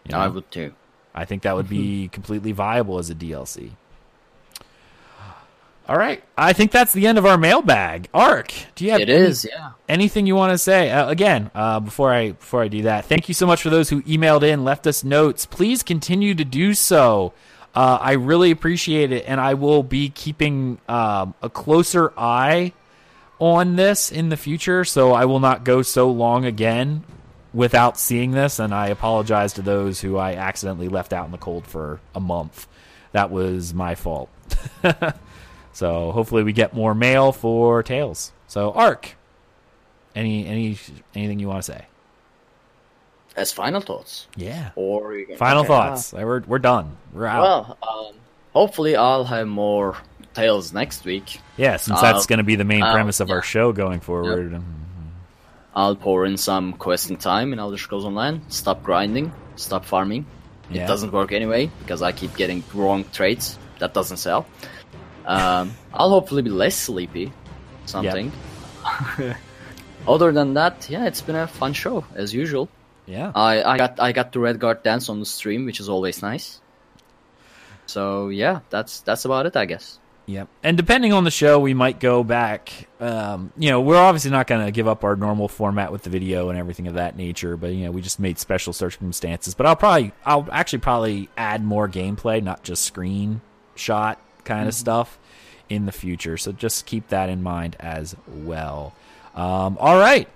You 0.10 0.18
I 0.18 0.28
would 0.28 0.50
too. 0.52 0.74
I 1.16 1.26
think 1.26 1.44
that 1.44 1.56
would 1.56 1.70
be 1.70 2.10
completely 2.10 2.52
viable 2.52 2.98
as 2.98 3.10
a 3.10 3.16
DLC. 3.16 3.72
All 5.88 5.98
right. 5.98 6.24
I 6.38 6.54
think 6.54 6.72
that's 6.72 6.94
the 6.94 7.08
end 7.08 7.18
of 7.18 7.26
our 7.26 7.38
mailbag. 7.38 8.08
Ark, 8.14 8.54
do 8.76 8.86
you 8.86 8.92
have 8.92 9.02
It 9.02 9.10
any- 9.10 9.22
is, 9.22 9.46
yeah. 9.50 9.72
anything 9.90 10.26
you 10.26 10.36
want 10.36 10.52
to 10.54 10.58
say? 10.58 10.90
Uh, 10.90 11.10
again, 11.10 11.52
uh, 11.54 11.82
before 11.82 12.12
I 12.14 12.32
before 12.32 12.62
I 12.64 12.70
do 12.70 12.84
that, 12.84 13.04
thank 13.06 13.28
you 13.28 13.34
so 13.34 13.46
much 13.46 13.62
for 13.62 13.70
those 13.70 13.90
who 13.90 14.02
emailed 14.04 14.44
in, 14.44 14.64
left 14.64 14.88
us 14.88 15.04
notes. 15.04 15.46
Please 15.46 15.84
continue 15.84 16.34
to 16.36 16.46
do 16.46 16.74
so. 16.74 17.34
Uh, 17.76 17.98
I 18.00 18.14
really 18.14 18.52
appreciate 18.52 19.12
it, 19.12 19.26
and 19.28 19.42
I 19.42 19.56
will 19.56 19.82
be 19.82 20.10
keeping 20.10 20.80
um, 20.88 21.34
a 21.42 21.50
closer 21.50 22.14
eye 22.18 22.74
on 23.40 23.76
this 23.76 24.12
in 24.12 24.30
the 24.30 24.38
future. 24.38 24.86
So 24.86 25.12
I 25.12 25.26
will 25.26 25.40
not 25.40 25.64
go 25.64 25.82
so 25.82 26.10
long 26.12 26.46
again 26.46 27.04
without 27.54 27.98
seeing 27.98 28.32
this. 28.32 28.60
And 28.60 28.74
I 28.74 28.88
apologize 28.88 29.54
to 29.54 29.62
those 29.62 30.02
who 30.02 30.18
I 30.18 30.34
accidentally 30.36 30.88
left 30.88 31.14
out 31.14 31.26
in 31.26 31.32
the 31.32 31.38
cold 31.38 31.66
for 31.66 32.00
a 32.16 32.20
month. 32.20 32.68
That 33.12 33.32
was 33.32 33.74
my 33.74 33.96
fault. 33.96 34.30
so 35.74 36.12
hopefully 36.12 36.44
we 36.44 36.54
get 36.54 36.74
more 36.74 36.96
mail 36.96 37.32
for 37.32 37.84
Tales. 37.84 38.32
So 38.48 38.72
Ark, 38.72 39.16
any 40.16 40.46
any 40.46 40.78
anything 41.16 41.40
you 41.40 41.48
want 41.48 41.64
to 41.64 41.72
say? 41.72 41.86
As 43.36 43.52
final 43.52 43.82
thoughts, 43.82 44.28
Yeah. 44.36 44.72
or 44.76 45.18
Final 45.38 45.62
okay, 45.62 45.68
thoughts. 45.68 46.14
We're 46.14 46.42
we're 46.42 46.60
done. 46.60 46.98
We're 47.12 47.26
uh, 47.26 47.32
out. 47.32 47.42
well, 47.42 47.78
um, 47.82 48.16
hopefully 48.54 48.96
I'll 48.96 49.24
have 49.24 49.48
more 49.48 49.98
tales 50.34 50.72
next 50.74 51.04
week. 51.06 51.40
yeah, 51.58 51.78
since 51.78 51.98
uh, 51.98 52.02
that's 52.02 52.26
going 52.28 52.38
to 52.38 52.44
be 52.44 52.56
the 52.56 52.64
main 52.64 52.84
uh, 52.84 52.94
premise 52.94 53.20
of 53.20 53.30
yeah. 53.30 53.36
our 53.36 53.42
show 53.42 53.72
going 53.72 54.00
forward. 54.02 54.62
I'll 55.76 55.96
pour 55.96 56.26
in 56.26 56.38
some 56.38 56.74
questing 56.74 57.18
time 57.18 57.52
in 57.54 57.60
Elder 57.60 57.78
Scrolls 57.78 58.06
Online. 58.06 58.42
Stop 58.50 58.84
grinding. 58.84 59.32
Stop 59.56 59.86
farming. 59.86 60.26
Yeah. 60.70 60.84
It 60.84 60.88
doesn't 60.88 61.12
work 61.12 61.32
anyway 61.32 61.70
because 61.80 62.02
I 62.02 62.12
keep 62.12 62.36
getting 62.36 62.64
wrong 62.74 63.06
traits. 63.12 63.58
That 63.80 63.94
doesn't 63.94 64.18
sell. 64.18 64.46
Um, 65.26 65.74
I'll 65.94 66.10
hopefully 66.10 66.44
be 66.44 66.52
less 66.52 66.76
sleepy. 66.76 67.34
Something. 67.86 68.32
Other 70.08 70.32
than 70.32 70.54
that, 70.54 70.90
yeah, 70.90 71.06
it's 71.06 71.22
been 71.22 71.36
a 71.36 71.48
fun 71.48 71.74
show 71.74 72.06
as 72.16 72.34
usual. 72.34 72.70
Yeah. 73.06 73.32
I, 73.36 73.64
I 73.64 73.78
got 73.78 74.00
I 74.00 74.12
got 74.12 74.32
the 74.32 74.40
Redguard 74.40 74.84
dance 74.84 75.10
on 75.10 75.20
the 75.20 75.26
stream, 75.26 75.66
which 75.66 75.80
is 75.80 75.90
always 75.90 76.22
nice. 76.22 76.62
So 77.86 78.30
yeah, 78.30 78.62
that's 78.70 79.02
that's 79.02 79.26
about 79.26 79.46
it, 79.46 79.56
I 79.56 79.66
guess. 79.66 80.00
Yep. 80.26 80.48
And 80.64 80.78
depending 80.78 81.12
on 81.12 81.26
the 81.26 81.32
show, 81.32 81.60
we 81.60 81.74
might 81.74 82.00
go 82.00 82.24
back. 82.24 82.88
Um, 83.02 83.52
you 83.58 83.70
know, 83.70 83.82
we're 83.82 83.98
obviously 83.98 84.32
not 84.32 84.48
going 84.48 84.66
to 84.66 84.72
give 84.72 84.88
up 84.88 85.04
our 85.04 85.18
normal 85.18 85.50
format 85.50 85.92
with 85.92 86.04
the 86.04 86.10
video 86.10 86.48
and 86.50 86.58
everything 86.58 86.88
of 86.88 86.94
that 86.94 87.18
nature, 87.18 87.58
but 87.58 87.74
you 87.74 87.84
know, 87.84 87.92
we 87.92 88.02
just 88.02 88.22
made 88.22 88.40
special 88.40 88.72
circumstances. 88.72 89.54
But 89.54 89.66
I'll 89.66 89.76
probably, 89.76 90.14
I'll 90.26 90.48
actually 90.50 90.80
probably 90.80 91.30
add 91.36 91.64
more 91.64 91.90
gameplay, 91.90 92.42
not 92.42 92.64
just 92.64 92.84
screen 92.84 93.42
shot 93.76 94.18
kind 94.46 94.68
of 94.68 94.74
stuff 94.74 95.20
in 95.68 95.86
the 95.86 95.92
future. 95.92 96.38
So 96.38 96.54
just 96.54 96.86
keep 96.86 97.10
that 97.10 97.30
in 97.30 97.44
mind 97.44 97.76
as 97.82 98.16
well. 98.28 98.96
Um, 99.36 99.78
all 99.80 99.98
right. 99.98 100.30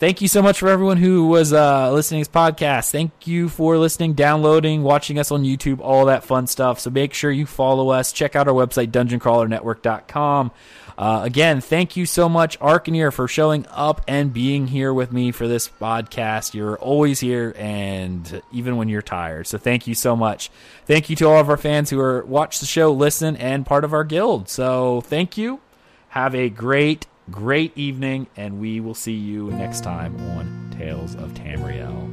Thank 0.00 0.22
you 0.22 0.28
so 0.28 0.40
much 0.40 0.58
for 0.58 0.70
everyone 0.70 0.96
who 0.96 1.26
was 1.26 1.52
uh, 1.52 1.92
listening 1.92 2.24
to 2.24 2.30
this 2.30 2.34
podcast. 2.34 2.90
Thank 2.90 3.26
you 3.26 3.50
for 3.50 3.76
listening, 3.76 4.14
downloading, 4.14 4.82
watching 4.82 5.18
us 5.18 5.30
on 5.30 5.44
YouTube, 5.44 5.78
all 5.80 6.06
that 6.06 6.24
fun 6.24 6.46
stuff. 6.46 6.80
So 6.80 6.88
make 6.88 7.12
sure 7.12 7.30
you 7.30 7.44
follow 7.44 7.90
us. 7.90 8.10
Check 8.10 8.34
out 8.34 8.48
our 8.48 8.54
website, 8.54 8.92
dungeoncrawlernetwork.com. 8.92 10.52
Uh, 10.96 11.20
again, 11.22 11.60
thank 11.60 11.98
you 11.98 12.06
so 12.06 12.30
much, 12.30 12.58
Arkaneer, 12.60 13.12
for 13.12 13.28
showing 13.28 13.66
up 13.68 14.00
and 14.08 14.32
being 14.32 14.68
here 14.68 14.94
with 14.94 15.12
me 15.12 15.32
for 15.32 15.46
this 15.46 15.68
podcast. 15.68 16.54
You're 16.54 16.78
always 16.78 17.20
here, 17.20 17.54
and 17.58 18.40
even 18.52 18.78
when 18.78 18.88
you're 18.88 19.02
tired. 19.02 19.48
So 19.48 19.58
thank 19.58 19.86
you 19.86 19.94
so 19.94 20.16
much. 20.16 20.50
Thank 20.86 21.10
you 21.10 21.16
to 21.16 21.26
all 21.26 21.40
of 21.40 21.50
our 21.50 21.58
fans 21.58 21.90
who 21.90 22.00
are 22.00 22.24
watch 22.24 22.58
the 22.60 22.64
show, 22.64 22.90
listen, 22.90 23.36
and 23.36 23.66
part 23.66 23.84
of 23.84 23.92
our 23.92 24.04
guild. 24.04 24.48
So 24.48 25.02
thank 25.02 25.36
you. 25.36 25.60
Have 26.08 26.34
a 26.34 26.48
great, 26.48 27.06
great 27.30 27.76
evening, 27.76 28.26
and 28.36 28.60
we 28.60 28.80
will 28.80 28.94
see 28.94 29.12
you 29.14 29.50
next 29.52 29.84
time 29.84 30.14
on 30.36 30.74
Tales 30.76 31.14
of 31.14 31.32
Tamriel. 31.34 32.08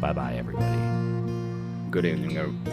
Bye 0.00 0.12
bye, 0.12 0.34
everybody. 0.34 1.90
Good 1.90 2.04
evening, 2.06 2.36
everyone. 2.36 2.64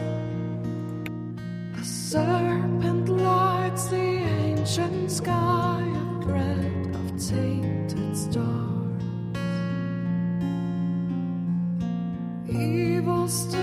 The 1.76 1.84
serpent 1.84 3.10
lights 3.10 3.88
the 3.88 3.98
ancient 3.98 5.12
sky, 5.12 5.84
a 5.84 6.24
thread 6.24 6.96
of 6.96 7.28
tainted 7.30 8.18
stars. 8.18 9.04
Evil 12.50 13.28
stirs, 13.28 13.61